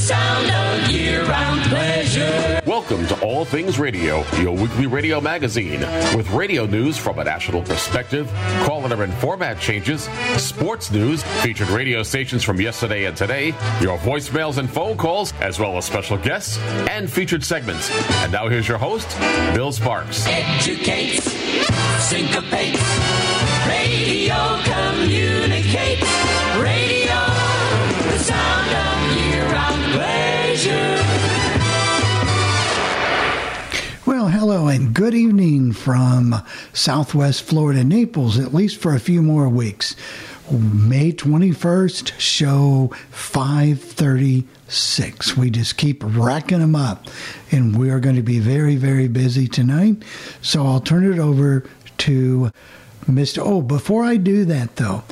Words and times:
sound 0.00 0.50
of 0.50 0.90
year-round 0.90 1.60
pleasure. 1.64 2.62
Welcome 2.64 3.06
to 3.08 3.20
All 3.20 3.44
Things 3.44 3.78
Radio, 3.78 4.24
your 4.38 4.56
weekly 4.56 4.86
radio 4.86 5.20
magazine 5.20 5.80
with 6.16 6.28
radio 6.30 6.64
news 6.64 6.96
from 6.96 7.18
a 7.18 7.24
national 7.24 7.60
perspective, 7.62 8.26
calendar 8.64 9.02
and 9.02 9.12
format 9.14 9.60
changes, 9.60 10.08
sports 10.38 10.90
news, 10.90 11.22
featured 11.42 11.68
radio 11.68 12.02
stations 12.02 12.42
from 12.42 12.58
yesterday 12.58 13.04
and 13.04 13.14
today, 13.14 13.48
your 13.82 13.98
voicemails 13.98 14.56
and 14.56 14.70
phone 14.70 14.96
calls, 14.96 15.34
as 15.40 15.60
well 15.60 15.76
as 15.76 15.84
special 15.84 16.16
guests 16.16 16.58
and 16.88 17.12
featured 17.12 17.44
segments. 17.44 17.90
And 18.22 18.32
now 18.32 18.48
here's 18.48 18.66
your 18.66 18.78
host, 18.78 19.06
Bill 19.54 19.70
Sparks. 19.70 20.26
Educates, 20.26 21.30
syncopates, 22.08 22.82
radio 23.68 24.58
communicates. 24.64 25.29
Hello 34.50 34.66
and 34.66 34.94
good 34.94 35.14
evening 35.14 35.72
from 35.72 36.34
Southwest 36.72 37.44
Florida, 37.44 37.84
Naples, 37.84 38.36
at 38.36 38.52
least 38.52 38.78
for 38.78 38.92
a 38.92 38.98
few 38.98 39.22
more 39.22 39.48
weeks. 39.48 39.94
May 40.50 41.12
21st, 41.12 42.18
show 42.18 42.90
536. 43.10 45.36
We 45.36 45.50
just 45.50 45.76
keep 45.76 46.02
racking 46.04 46.58
them 46.58 46.74
up, 46.74 47.06
and 47.52 47.78
we 47.78 47.90
are 47.90 48.00
going 48.00 48.16
to 48.16 48.22
be 48.22 48.40
very, 48.40 48.74
very 48.74 49.06
busy 49.06 49.46
tonight. 49.46 50.02
So 50.42 50.66
I'll 50.66 50.80
turn 50.80 51.08
it 51.08 51.20
over 51.20 51.64
to 51.98 52.50
Mr. 53.06 53.46
Oh, 53.46 53.62
before 53.62 54.02
I 54.02 54.16
do 54.16 54.44
that, 54.46 54.74
though, 54.74 55.04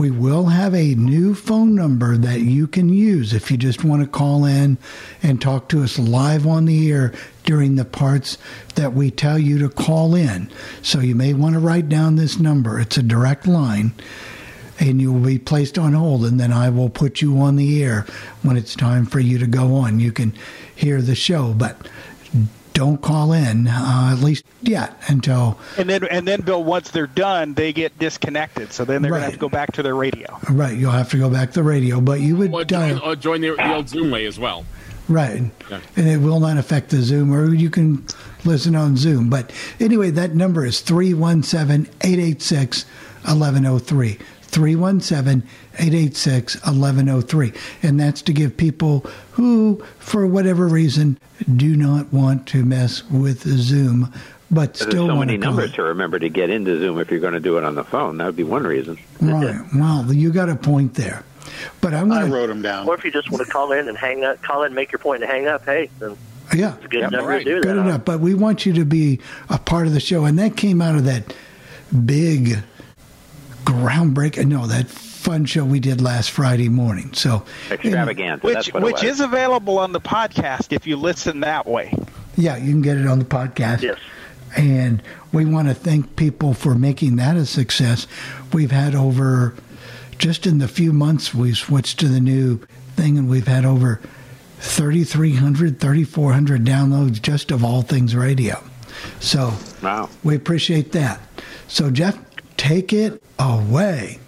we 0.00 0.10
will 0.10 0.46
have 0.46 0.74
a 0.74 0.94
new 0.94 1.34
phone 1.34 1.74
number 1.74 2.16
that 2.16 2.40
you 2.40 2.66
can 2.66 2.88
use 2.88 3.34
if 3.34 3.50
you 3.50 3.58
just 3.58 3.84
want 3.84 4.00
to 4.00 4.08
call 4.08 4.46
in 4.46 4.78
and 5.22 5.42
talk 5.42 5.68
to 5.68 5.82
us 5.82 5.98
live 5.98 6.46
on 6.46 6.64
the 6.64 6.90
air 6.90 7.12
during 7.44 7.76
the 7.76 7.84
parts 7.84 8.38
that 8.76 8.94
we 8.94 9.10
tell 9.10 9.38
you 9.38 9.58
to 9.58 9.68
call 9.68 10.14
in. 10.14 10.50
So 10.80 11.00
you 11.00 11.14
may 11.14 11.34
want 11.34 11.52
to 11.52 11.60
write 11.60 11.90
down 11.90 12.16
this 12.16 12.38
number. 12.38 12.80
It's 12.80 12.96
a 12.96 13.02
direct 13.02 13.46
line 13.46 13.92
and 14.78 15.02
you 15.02 15.12
will 15.12 15.20
be 15.20 15.38
placed 15.38 15.78
on 15.78 15.92
hold 15.92 16.24
and 16.24 16.40
then 16.40 16.50
I 16.50 16.70
will 16.70 16.88
put 16.88 17.20
you 17.20 17.38
on 17.38 17.56
the 17.56 17.84
air 17.84 18.06
when 18.40 18.56
it's 18.56 18.74
time 18.74 19.04
for 19.04 19.20
you 19.20 19.36
to 19.36 19.46
go 19.46 19.74
on. 19.74 20.00
You 20.00 20.12
can 20.12 20.32
hear 20.74 21.02
the 21.02 21.14
show, 21.14 21.52
but 21.52 21.76
don't 22.80 23.02
call 23.02 23.34
in 23.34 23.68
uh, 23.68 24.16
at 24.16 24.24
least 24.24 24.44
yet 24.62 24.96
until 25.08 25.58
And 25.76 25.88
then, 25.88 26.04
and 26.04 26.26
then, 26.26 26.40
Bill, 26.40 26.64
once 26.64 26.90
they're 26.90 27.06
done, 27.06 27.52
they 27.52 27.72
get 27.74 27.98
disconnected. 27.98 28.72
So 28.72 28.86
then 28.86 29.02
they're 29.02 29.10
going 29.10 29.20
to 29.20 29.24
have 29.26 29.34
to 29.34 29.38
go 29.38 29.50
back 29.50 29.72
to 29.72 29.82
their 29.82 29.94
radio. 29.94 30.38
right 30.48 30.76
you'll 30.76 30.90
have 30.90 31.10
to 31.10 31.18
go 31.18 31.28
back 31.28 31.50
to 31.52 31.60
the 31.60 31.62
radio 31.62 32.00
but 32.00 32.20
you 32.20 32.36
would 32.36 32.54
Or 32.54 32.64
dial 32.64 32.98
join, 32.98 33.08
or 33.08 33.16
join 33.16 33.40
the, 33.42 33.50
the 33.54 33.74
old 33.74 33.88
Zoom 33.88 34.10
way 34.10 34.24
as 34.24 34.38
well. 34.38 34.64
Right. 35.08 35.42
Yeah. 35.70 35.80
And 35.96 36.08
it 36.08 36.18
will 36.18 36.40
not 36.40 36.56
affect 36.56 36.90
the 36.90 37.02
Zoom, 37.02 37.34
or 37.34 37.52
you 37.52 37.68
can 37.68 38.06
listen 38.44 38.74
on 38.76 38.96
Zoom. 38.96 39.28
But 39.28 39.52
anyway, 39.78 40.10
that 40.10 40.34
number 40.34 40.64
is 40.64 40.80
317 40.80 41.92
886 42.02 42.84
1103. 43.24 44.18
317 44.50 45.48
886 45.78 46.54
1103. 46.56 47.52
And 47.82 47.98
that's 48.00 48.22
to 48.22 48.32
give 48.32 48.56
people 48.56 49.00
who, 49.32 49.82
for 49.98 50.26
whatever 50.26 50.66
reason, 50.66 51.18
do 51.56 51.76
not 51.76 52.12
want 52.12 52.46
to 52.48 52.64
mess 52.64 53.02
with 53.10 53.42
Zoom, 53.42 54.12
but 54.50 54.74
There's 54.74 54.90
still 54.90 55.06
so 55.06 55.14
want 55.14 55.28
many 55.28 55.38
to 55.38 55.44
numbers 55.46 55.72
to 55.74 55.82
remember 55.84 56.18
to 56.18 56.28
get 56.28 56.50
into 56.50 56.78
Zoom 56.78 56.98
if 56.98 57.10
you're 57.10 57.20
going 57.20 57.34
to 57.34 57.40
do 57.40 57.56
it 57.58 57.64
on 57.64 57.74
the 57.76 57.84
phone. 57.84 58.18
That 58.18 58.26
would 58.26 58.36
be 58.36 58.42
one 58.44 58.64
reason. 58.64 58.98
Right. 59.20 59.60
Well, 59.74 60.12
you 60.12 60.32
got 60.32 60.48
a 60.48 60.56
point 60.56 60.94
there. 60.94 61.24
But 61.80 61.94
I'm 61.94 62.08
going 62.08 62.26
to. 62.26 62.32
wrote 62.32 62.46
them 62.48 62.62
down. 62.62 62.88
Or 62.88 62.94
if 62.94 63.04
you 63.04 63.10
just 63.10 63.30
want 63.30 63.44
to 63.44 63.50
call 63.50 63.72
in 63.72 63.88
and 63.88 63.96
hang 63.96 64.24
up, 64.24 64.42
call 64.42 64.62
in, 64.64 64.74
make 64.74 64.92
your 64.92 64.98
point, 64.98 65.22
and 65.22 65.30
hang 65.30 65.46
up. 65.46 65.64
Hey, 65.64 65.90
then 65.98 66.16
Yeah. 66.54 66.74
it's 66.76 66.84
a 66.84 66.88
good 66.88 67.00
Yep, 67.00 67.10
number 67.12 67.28
right. 67.30 67.44
to 67.44 67.44
do 67.44 67.60
Good 67.60 67.76
that. 67.76 67.78
on. 67.78 67.86
enough. 67.86 68.04
But 68.04 68.20
we 68.20 68.34
want 68.34 68.66
you 68.66 68.72
to 68.74 68.84
be 68.84 69.20
a 69.48 69.58
part 69.58 69.86
of 69.86 69.92
the 69.92 70.00
show. 70.00 70.24
And 70.24 70.38
that 70.38 70.56
came 70.56 70.80
out 70.82 70.94
of 70.96 71.04
that 71.04 71.32
big 72.04 72.58
groundbreaking, 73.64 74.46
no, 74.48 74.66
that 74.66 74.88
fun 74.88 75.44
show 75.44 75.64
we 75.64 75.80
did 75.80 76.00
last 76.00 76.30
Friday 76.30 76.68
morning. 76.68 77.12
So, 77.14 77.44
Extravaganza. 77.70 78.44
Which, 78.46 78.54
that's 78.54 78.72
what 78.72 78.82
it 78.82 78.86
which 78.86 78.92
was. 78.94 79.04
is 79.04 79.20
available 79.20 79.78
on 79.78 79.92
the 79.92 80.00
podcast 80.00 80.72
if 80.72 80.86
you 80.86 80.96
listen 80.96 81.40
that 81.40 81.66
way. 81.66 81.92
yeah, 82.36 82.56
you 82.56 82.70
can 82.72 82.82
get 82.82 82.96
it 82.96 83.06
on 83.06 83.18
the 83.18 83.24
podcast. 83.24 83.82
Yes. 83.82 83.98
And 84.56 85.02
we 85.32 85.44
want 85.44 85.68
to 85.68 85.74
thank 85.74 86.16
people 86.16 86.54
for 86.54 86.74
making 86.74 87.16
that 87.16 87.36
a 87.36 87.46
success. 87.46 88.06
We've 88.52 88.70
had 88.72 88.94
over, 88.96 89.54
just 90.18 90.46
in 90.46 90.58
the 90.58 90.66
few 90.68 90.92
months, 90.92 91.32
we 91.34 91.54
switched 91.54 92.00
to 92.00 92.08
the 92.08 92.18
new 92.20 92.58
thing, 92.96 93.16
and 93.16 93.28
we've 93.28 93.46
had 93.46 93.64
over 93.64 94.00
3,300, 94.58 95.78
3,400 95.80 96.64
downloads 96.64 97.20
just 97.22 97.50
of 97.50 97.62
all 97.64 97.82
things 97.82 98.16
radio. 98.16 98.62
So, 99.20 99.52
Wow. 99.82 100.08
we 100.24 100.34
appreciate 100.34 100.92
that. 100.92 101.20
So, 101.68 101.90
Jeff, 101.90 102.18
take 102.60 102.92
it 102.92 103.22
away. 103.38 104.18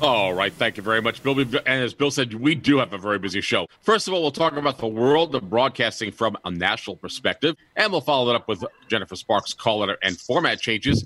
All 0.00 0.32
right, 0.32 0.50
thank 0.50 0.78
you 0.78 0.82
very 0.82 1.02
much, 1.02 1.22
Bill. 1.22 1.38
And 1.38 1.54
as 1.66 1.92
Bill 1.92 2.10
said, 2.10 2.32
we 2.32 2.54
do 2.54 2.78
have 2.78 2.94
a 2.94 2.98
very 2.98 3.18
busy 3.18 3.42
show. 3.42 3.66
First 3.82 4.08
of 4.08 4.14
all, 4.14 4.22
we'll 4.22 4.30
talk 4.30 4.56
about 4.56 4.78
the 4.78 4.86
world 4.86 5.34
of 5.34 5.50
broadcasting 5.50 6.10
from 6.10 6.38
a 6.46 6.50
national 6.50 6.96
perspective, 6.96 7.54
and 7.76 7.92
we'll 7.92 8.00
follow 8.00 8.26
that 8.28 8.34
up 8.34 8.48
with 8.48 8.64
Jennifer 8.88 9.14
Sparks' 9.14 9.52
call 9.52 9.80
letter 9.80 9.98
and 10.02 10.18
format 10.18 10.58
changes. 10.58 11.04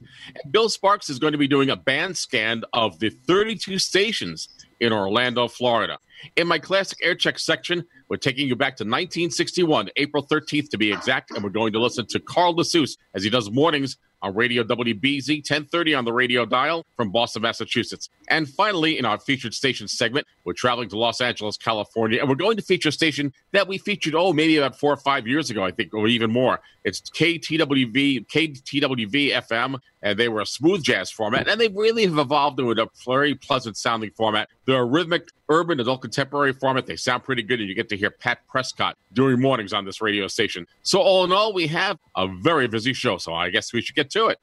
Bill 0.53 0.69
Sparks 0.69 1.11
is 1.11 1.19
going 1.19 1.33
to 1.33 1.39
be 1.39 1.49
doing 1.49 1.71
a 1.71 1.77
band 1.77 2.17
scan 2.17 2.63
of 2.73 3.01
the 3.01 3.11
32 3.11 3.81
stations 3.81 4.49
in 4.79 4.93
Orlando, 4.93 5.49
Florida. 5.49 5.99
In 6.37 6.47
my 6.47 6.59
classic 6.61 6.99
air 7.03 7.17
check 7.17 7.41
section, 7.41 7.85
we're 8.09 8.17
taking 8.17 8.47
you 8.47 8.55
back 8.55 8.77
to 8.77 8.85
1961, 8.85 9.91
April 9.97 10.25
13th 10.25 10.69
to 10.69 10.79
be 10.79 10.93
exact, 10.93 11.33
and 11.33 11.43
we're 11.43 11.51
going 11.51 11.73
to 11.73 11.81
listen 11.81 12.07
to 12.07 12.21
Carl 12.21 12.55
DeSuze 12.55 12.97
as 13.15 13.25
he 13.25 13.31
does 13.31 13.51
mornings 13.51 13.97
on 14.23 14.35
Radio 14.35 14.63
WBZ 14.63 15.39
1030 15.39 15.95
on 15.95 16.05
the 16.05 16.13
radio 16.13 16.45
dial 16.45 16.85
from 16.97 17.11
Boston, 17.11 17.43
Massachusetts. 17.43 18.11
And 18.29 18.49
finally, 18.49 18.99
in 18.99 19.05
our 19.05 19.19
featured 19.19 19.55
station 19.55 19.89
segment, 19.89 20.27
we're 20.45 20.53
traveling 20.53 20.89
to 20.91 20.99
Los 20.99 21.21
Angeles, 21.21 21.57
California, 21.57 22.21
and 22.21 22.29
we're 22.29 22.35
going 22.35 22.57
to 22.57 22.63
feature 22.63 22.91
a 22.91 22.93
station 22.93 23.33
that 23.53 23.67
we 23.67 23.79
featured, 23.79 24.15
oh, 24.15 24.33
maybe 24.33 24.57
about 24.57 24.79
four 24.79 24.93
or 24.93 24.97
five 24.97 25.27
years 25.27 25.51
ago, 25.51 25.65
I 25.65 25.71
think, 25.71 25.95
or 25.95 26.07
even 26.07 26.31
more. 26.31 26.61
It's 26.85 27.01
KTWV, 27.01 28.27
KTWV 28.27 29.33
FM, 29.33 29.81
and 30.03 30.19
they 30.19 30.29
were 30.29 30.41
a 30.41 30.47
smooth 30.47 30.83
jazz 30.83 31.11
format, 31.11 31.49
and 31.49 31.61
they 31.61 31.69
really 31.69 32.07
have 32.07 32.19
evolved 32.19 32.59
into 32.59 32.83
a 32.83 32.89
very 33.05 33.35
pleasant 33.35 33.77
sounding 33.77 34.11
format. 34.13 34.49
They're 34.65 34.81
a 34.81 34.85
rhythmic, 34.85 35.29
urban, 35.49 35.79
adult 35.81 36.01
contemporary 36.01 36.53
format. 36.53 36.87
They 36.87 36.97
sound 36.97 37.25
pretty 37.25 37.43
good, 37.43 37.61
and 37.61 37.69
you 37.69 37.75
get 37.75 37.89
to 37.91 37.97
hear 37.97 38.11
Pat 38.11 38.47
Prescott 38.49 38.97
during 39.13 39.41
mornings 39.41 39.73
on 39.73 39.85
this 39.85 40.01
radio 40.01 40.27
station. 40.27 40.67
So, 40.83 41.01
all 41.01 41.25
in 41.25 41.33
all, 41.33 41.53
we 41.53 41.67
have 41.67 41.99
a 42.17 42.29
very 42.29 42.67
busy 42.67 42.95
show, 42.95 43.19
so 43.19 43.35
I 43.35 43.51
guess 43.51 43.73
we 43.73 43.83
should 43.83 43.97
get 43.97 44.10
to 44.11 44.29
it. 44.29 44.39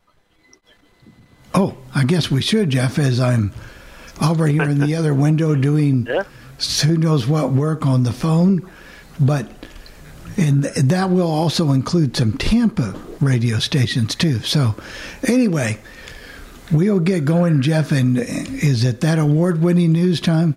Oh, 1.54 1.78
I 1.96 2.04
guess 2.04 2.30
we 2.30 2.42
should, 2.42 2.70
Jeff, 2.70 3.00
as 3.00 3.20
I'm 3.20 3.52
over 4.22 4.48
here 4.48 4.64
in 4.64 4.80
the 4.80 4.96
other 4.96 5.14
window 5.14 5.56
doing 5.56 6.08
Yeah. 6.10 6.24
who 6.86 6.98
knows 6.98 7.28
what 7.28 7.52
work 7.52 7.86
on 7.86 8.04
the 8.04 8.12
phone. 8.14 8.68
But 9.20 9.50
and 10.38 10.66
that 10.66 11.10
will 11.10 11.30
also 11.32 11.72
include 11.72 12.16
some 12.16 12.34
Tampa 12.34 12.94
radio 13.20 13.58
stations 13.58 14.14
too. 14.14 14.40
So 14.42 14.76
anyway, 15.28 15.80
we'll 16.72 17.00
get 17.00 17.26
going, 17.26 17.62
Jeff. 17.62 17.92
And 17.92 18.20
is 18.20 18.84
it 18.84 19.02
that 19.02 19.18
award-winning 19.18 19.92
news 19.92 20.22
time? 20.22 20.56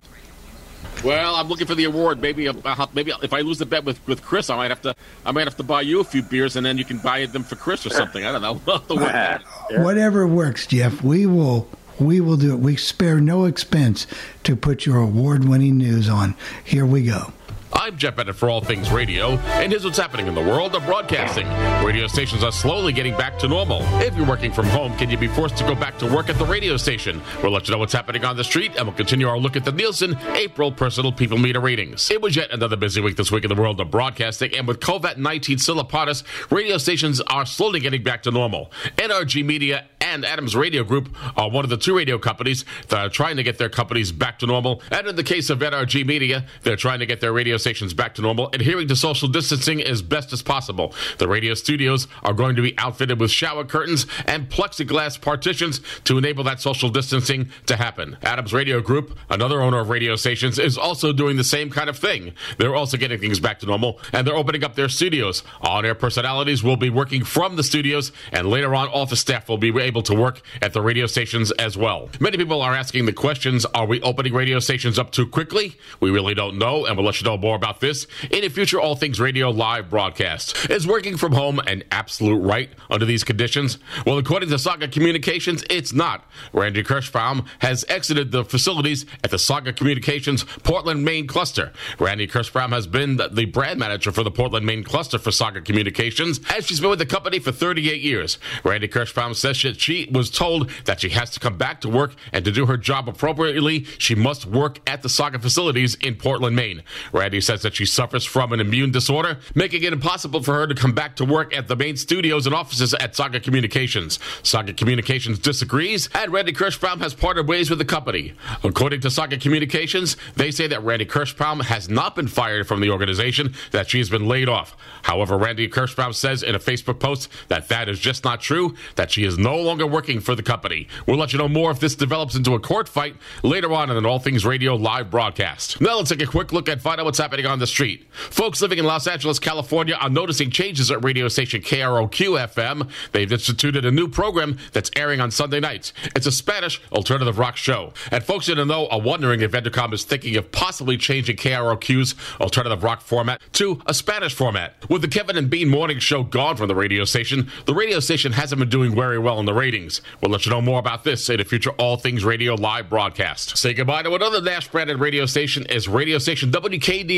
Well, 1.03 1.35
I'm 1.35 1.47
looking 1.47 1.65
for 1.65 1.73
the 1.73 1.85
award. 1.85 2.21
Maybe, 2.21 2.47
uh, 2.47 2.53
maybe 2.93 3.11
if 3.23 3.33
I 3.33 3.41
lose 3.41 3.57
the 3.57 3.65
bet 3.65 3.83
with, 3.83 4.05
with 4.07 4.21
Chris, 4.21 4.49
I 4.51 4.55
might 4.55 4.69
have 4.69 4.81
to. 4.83 4.95
I 5.25 5.31
might 5.31 5.45
have 5.47 5.57
to 5.57 5.63
buy 5.63 5.81
you 5.81 5.99
a 5.99 6.03
few 6.03 6.21
beers, 6.21 6.55
and 6.55 6.65
then 6.65 6.77
you 6.77 6.85
can 6.85 6.99
buy 6.99 7.25
them 7.25 7.43
for 7.43 7.55
Chris 7.55 7.85
or 7.85 7.89
something. 7.89 8.23
I 8.23 8.31
don't 8.31 8.41
know. 8.41 9.39
Whatever 9.83 10.27
works, 10.27 10.67
Jeff. 10.67 11.01
We 11.03 11.25
will. 11.25 11.67
We 11.99 12.19
will 12.19 12.37
do 12.37 12.53
it. 12.53 12.59
We 12.59 12.75
spare 12.77 13.19
no 13.19 13.45
expense 13.45 14.07
to 14.43 14.55
put 14.55 14.85
your 14.85 14.97
award-winning 14.97 15.77
news 15.77 16.09
on. 16.09 16.35
Here 16.63 16.85
we 16.85 17.03
go. 17.03 17.31
I'm 17.73 17.97
Jeff 17.97 18.15
Bennett 18.17 18.35
for 18.35 18.49
All 18.49 18.59
Things 18.61 18.91
Radio, 18.91 19.29
and 19.29 19.71
here's 19.71 19.85
what's 19.85 19.97
happening 19.97 20.27
in 20.27 20.35
the 20.35 20.41
world 20.41 20.75
of 20.75 20.85
broadcasting. 20.85 21.47
Radio 21.85 22.05
stations 22.05 22.43
are 22.43 22.51
slowly 22.51 22.91
getting 22.91 23.15
back 23.15 23.39
to 23.39 23.47
normal. 23.47 23.81
If 24.01 24.15
you're 24.15 24.27
working 24.27 24.51
from 24.51 24.65
home, 24.67 24.95
can 24.97 25.09
you 25.09 25.17
be 25.17 25.27
forced 25.27 25.57
to 25.57 25.63
go 25.63 25.73
back 25.73 25.97
to 25.99 26.05
work 26.13 26.29
at 26.29 26.37
the 26.37 26.45
radio 26.45 26.75
station? 26.77 27.21
We'll 27.41 27.53
let 27.53 27.67
you 27.67 27.71
know 27.71 27.77
what's 27.77 27.93
happening 27.93 28.25
on 28.25 28.35
the 28.35 28.43
street, 28.43 28.73
and 28.75 28.85
we'll 28.87 28.95
continue 28.95 29.27
our 29.27 29.37
look 29.37 29.55
at 29.55 29.63
the 29.63 29.71
Nielsen 29.71 30.17
April 30.33 30.71
Personal 30.71 31.11
People 31.13 31.37
Meter 31.37 31.61
ratings. 31.61 32.11
It 32.11 32.21
was 32.21 32.35
yet 32.35 32.51
another 32.51 32.75
busy 32.75 32.99
week 32.99 33.15
this 33.15 33.31
week 33.31 33.45
in 33.45 33.49
the 33.49 33.59
world 33.59 33.79
of 33.79 33.89
broadcasting, 33.89 34.55
and 34.55 34.67
with 34.67 34.79
COVID 34.81 35.17
19 35.17 35.57
still 35.57 35.79
upon 35.79 36.09
us, 36.09 36.23
radio 36.49 36.77
stations 36.77 37.21
are 37.21 37.45
slowly 37.45 37.79
getting 37.79 38.03
back 38.03 38.23
to 38.23 38.31
normal. 38.31 38.71
NRG 38.97 39.45
Media 39.45 39.85
and 40.01 40.25
Adams 40.25 40.55
Radio 40.55 40.83
Group 40.83 41.15
are 41.37 41.49
one 41.49 41.63
of 41.63 41.69
the 41.69 41.77
two 41.77 41.95
radio 41.95 42.17
companies 42.17 42.65
that 42.89 42.99
are 42.99 43.09
trying 43.09 43.37
to 43.37 43.43
get 43.43 43.57
their 43.57 43.69
companies 43.69 44.11
back 44.11 44.39
to 44.39 44.45
normal. 44.45 44.81
And 44.91 45.07
in 45.07 45.15
the 45.15 45.23
case 45.23 45.49
of 45.49 45.59
NRG 45.59 46.05
Media, 46.05 46.45
they're 46.63 46.75
trying 46.75 46.99
to 46.99 47.05
get 47.05 47.21
their 47.21 47.31
radio 47.31 47.57
stations 47.61 47.93
back 47.93 48.15
to 48.15 48.21
normal, 48.21 48.49
adhering 48.53 48.87
to 48.89 48.95
social 48.95 49.27
distancing 49.27 49.81
as 49.81 50.01
best 50.01 50.33
as 50.33 50.41
possible. 50.41 50.93
The 51.17 51.27
radio 51.27 51.53
studios 51.53 52.07
are 52.23 52.33
going 52.33 52.55
to 52.55 52.61
be 52.61 52.77
outfitted 52.77 53.19
with 53.19 53.31
shower 53.31 53.63
curtains 53.63 54.05
and 54.25 54.49
plexiglass 54.49 55.19
partitions 55.19 55.81
to 56.05 56.17
enable 56.17 56.43
that 56.45 56.59
social 56.59 56.89
distancing 56.89 57.49
to 57.67 57.75
happen. 57.75 58.17
Adams 58.23 58.53
Radio 58.53 58.81
Group, 58.81 59.17
another 59.29 59.61
owner 59.61 59.79
of 59.79 59.89
radio 59.89 60.15
stations, 60.15 60.59
is 60.59 60.77
also 60.77 61.13
doing 61.13 61.37
the 61.37 61.43
same 61.43 61.69
kind 61.69 61.89
of 61.89 61.97
thing. 61.97 62.33
They're 62.57 62.75
also 62.75 62.97
getting 62.97 63.19
things 63.19 63.39
back 63.39 63.59
to 63.59 63.65
normal, 63.65 63.99
and 64.11 64.25
they're 64.25 64.35
opening 64.35 64.63
up 64.63 64.75
their 64.75 64.89
studios. 64.89 65.43
On 65.61 65.85
air 65.85 65.95
personalities 65.95 66.63
will 66.63 66.77
be 66.77 66.89
working 66.89 67.23
from 67.23 67.55
the 67.55 67.63
studios, 67.63 68.11
and 68.31 68.47
later 68.49 68.73
on, 68.75 68.87
office 68.89 69.19
staff 69.19 69.47
will 69.47 69.57
be 69.57 69.77
able 69.79 70.01
to 70.03 70.15
work 70.15 70.41
at 70.61 70.73
the 70.73 70.81
radio 70.81 71.05
stations 71.05 71.51
as 71.51 71.77
well. 71.77 72.09
Many 72.19 72.37
people 72.37 72.61
are 72.61 72.73
asking 72.73 73.05
the 73.05 73.13
questions 73.13 73.65
Are 73.73 73.85
we 73.85 74.01
opening 74.01 74.33
radio 74.33 74.59
stations 74.59 74.97
up 74.99 75.11
too 75.11 75.27
quickly? 75.27 75.77
We 75.99 76.11
really 76.11 76.33
don't 76.33 76.57
know, 76.57 76.85
and 76.85 76.97
we'll 76.97 77.05
let 77.05 77.21
you 77.21 77.25
know 77.25 77.37
more 77.37 77.50
about 77.55 77.79
this 77.79 78.07
in 78.29 78.43
a 78.43 78.49
future 78.49 78.79
All 78.79 78.95
Things 78.95 79.19
Radio 79.19 79.49
live 79.49 79.89
broadcast. 79.89 80.69
Is 80.69 80.87
working 80.87 81.17
from 81.17 81.33
home 81.33 81.59
an 81.59 81.83
absolute 81.91 82.39
right 82.39 82.69
under 82.89 83.05
these 83.05 83.23
conditions? 83.23 83.77
Well, 84.05 84.17
according 84.17 84.49
to 84.49 84.59
Saga 84.59 84.87
Communications, 84.87 85.63
it's 85.69 85.93
not. 85.93 86.29
Randy 86.53 86.83
Kirschbaum 86.83 87.45
has 87.59 87.85
exited 87.89 88.31
the 88.31 88.43
facilities 88.45 89.05
at 89.23 89.31
the 89.31 89.39
Saga 89.39 89.73
Communications 89.73 90.43
Portland, 90.63 91.03
Maine 91.03 91.27
cluster. 91.27 91.71
Randy 91.99 92.27
Kirschbaum 92.27 92.69
has 92.69 92.87
been 92.87 93.17
the 93.17 93.45
brand 93.45 93.79
manager 93.79 94.11
for 94.11 94.23
the 94.23 94.31
Portland, 94.31 94.65
Maine 94.65 94.83
cluster 94.83 95.17
for 95.17 95.31
Saga 95.31 95.61
Communications, 95.61 96.39
and 96.53 96.63
she's 96.63 96.79
been 96.79 96.89
with 96.89 96.99
the 96.99 97.05
company 97.05 97.39
for 97.39 97.51
38 97.51 98.01
years. 98.01 98.37
Randy 98.63 98.87
Kirschbaum 98.87 99.35
says 99.35 99.61
that 99.63 99.79
she 99.79 100.09
was 100.11 100.29
told 100.29 100.69
that 100.85 101.01
she 101.01 101.09
has 101.09 101.29
to 101.31 101.39
come 101.39 101.57
back 101.57 101.81
to 101.81 101.89
work 101.89 102.13
and 102.31 102.45
to 102.45 102.51
do 102.51 102.65
her 102.65 102.77
job 102.77 103.09
appropriately, 103.09 103.83
she 103.97 104.15
must 104.15 104.45
work 104.45 104.79
at 104.87 105.01
the 105.01 105.09
Saga 105.09 105.39
facilities 105.39 105.95
in 105.95 106.15
Portland, 106.15 106.55
Maine. 106.55 106.83
Randy 107.11 107.40
says 107.41 107.61
that 107.63 107.75
she 107.75 107.85
suffers 107.85 108.25
from 108.25 108.53
an 108.53 108.59
immune 108.59 108.91
disorder, 108.91 109.39
making 109.55 109.83
it 109.83 109.93
impossible 109.93 110.41
for 110.41 110.53
her 110.53 110.67
to 110.67 110.75
come 110.75 110.93
back 110.93 111.15
to 111.17 111.25
work 111.25 111.55
at 111.55 111.67
the 111.67 111.75
main 111.75 111.97
studios 111.97 112.45
and 112.45 112.55
offices 112.55 112.93
at 112.93 113.15
Saga 113.15 113.39
Communications. 113.39 114.19
Saga 114.43 114.73
Communications 114.73 115.39
disagrees, 115.39 116.09
and 116.13 116.31
Randy 116.31 116.53
Kirschbaum 116.53 116.99
has 116.99 117.13
parted 117.13 117.47
ways 117.47 117.69
with 117.69 117.79
the 117.79 117.85
company. 117.85 118.33
According 118.63 119.01
to 119.01 119.09
Saga 119.09 119.37
Communications, 119.37 120.17
they 120.35 120.51
say 120.51 120.67
that 120.67 120.83
Randy 120.83 121.05
Kirschbaum 121.05 121.63
has 121.63 121.89
not 121.89 122.15
been 122.15 122.27
fired 122.27 122.67
from 122.67 122.81
the 122.81 122.89
organization, 122.89 123.53
that 123.71 123.89
she 123.89 123.97
has 123.97 124.09
been 124.09 124.27
laid 124.27 124.47
off. 124.47 124.75
However, 125.03 125.37
Randy 125.37 125.67
Kirschbaum 125.67 126.13
says 126.13 126.43
in 126.43 126.55
a 126.55 126.59
Facebook 126.59 126.99
post 126.99 127.29
that 127.47 127.67
that 127.69 127.89
is 127.89 127.99
just 127.99 128.23
not 128.23 128.41
true, 128.41 128.75
that 128.95 129.11
she 129.11 129.23
is 129.23 129.37
no 129.37 129.57
longer 129.57 129.87
working 129.87 130.19
for 130.19 130.35
the 130.35 130.43
company. 130.43 130.87
We'll 131.07 131.17
let 131.17 131.33
you 131.33 131.39
know 131.39 131.47
more 131.49 131.71
if 131.71 131.79
this 131.79 131.95
develops 131.95 132.35
into 132.35 132.53
a 132.53 132.59
court 132.59 132.87
fight 132.87 133.15
later 133.43 133.73
on 133.73 133.89
in 133.89 133.97
an 133.97 134.05
All 134.05 134.19
Things 134.19 134.45
Radio 134.45 134.75
live 134.75 135.09
broadcast. 135.09 135.81
Now 135.81 135.97
let's 135.97 136.09
take 136.09 136.21
a 136.21 136.27
quick 136.27 136.53
look 136.53 136.67
and 136.67 136.81
find 136.81 136.99
out 136.99 137.05
what's 137.05 137.17
happening 137.17 137.30
on 137.31 137.59
the 137.59 137.67
street. 137.67 138.05
Folks 138.11 138.61
living 138.61 138.77
in 138.77 138.83
Los 138.83 139.07
Angeles, 139.07 139.39
California 139.39 139.95
are 139.95 140.09
noticing 140.09 140.51
changes 140.51 140.91
at 140.91 141.01
radio 141.01 141.29
station 141.29 141.61
KROQ 141.61 142.11
FM. 142.53 142.89
They've 143.13 143.31
instituted 143.31 143.85
a 143.85 143.91
new 143.91 144.09
program 144.09 144.57
that's 144.73 144.91
airing 144.97 145.21
on 145.21 145.31
Sunday 145.31 145.61
nights. 145.61 145.93
It's 146.13 146.25
a 146.25 146.31
Spanish 146.31 146.81
alternative 146.91 147.39
rock 147.39 147.55
show. 147.55 147.93
And 148.11 148.21
folks 148.21 148.49
in 148.49 148.57
the 148.57 148.65
know 148.65 148.87
are 148.87 148.99
wondering 148.99 149.39
if 149.39 149.51
Entercom 149.51 149.93
is 149.93 150.03
thinking 150.03 150.35
of 150.35 150.51
possibly 150.51 150.97
changing 150.97 151.37
KROQ's 151.37 152.15
alternative 152.41 152.83
rock 152.83 152.99
format 152.99 153.41
to 153.53 153.81
a 153.85 153.93
Spanish 153.93 154.35
format. 154.35 154.75
With 154.89 155.01
the 155.01 155.07
Kevin 155.07 155.37
and 155.37 155.49
Bean 155.49 155.69
morning 155.69 155.99
show 155.99 156.23
gone 156.23 156.57
from 156.57 156.67
the 156.67 156.75
radio 156.75 157.05
station, 157.05 157.49
the 157.65 157.73
radio 157.73 158.01
station 158.01 158.33
hasn't 158.33 158.59
been 158.59 158.69
doing 158.69 158.93
very 158.93 159.19
well 159.19 159.39
in 159.39 159.45
the 159.45 159.53
ratings. 159.53 160.01
We'll 160.21 160.31
let 160.31 160.45
you 160.45 160.51
know 160.51 160.61
more 160.61 160.79
about 160.79 161.05
this 161.05 161.29
in 161.29 161.39
a 161.39 161.45
future 161.45 161.71
All 161.71 161.95
Things 161.95 162.25
Radio 162.25 162.55
live 162.55 162.89
broadcast. 162.89 163.57
Say 163.57 163.73
goodbye 163.73 164.03
to 164.03 164.15
another 164.15 164.41
Nash 164.41 164.67
branded 164.67 164.99
radio 164.99 165.25
station 165.25 165.65
as 165.67 165.87
radio 165.87 166.17
station 166.17 166.51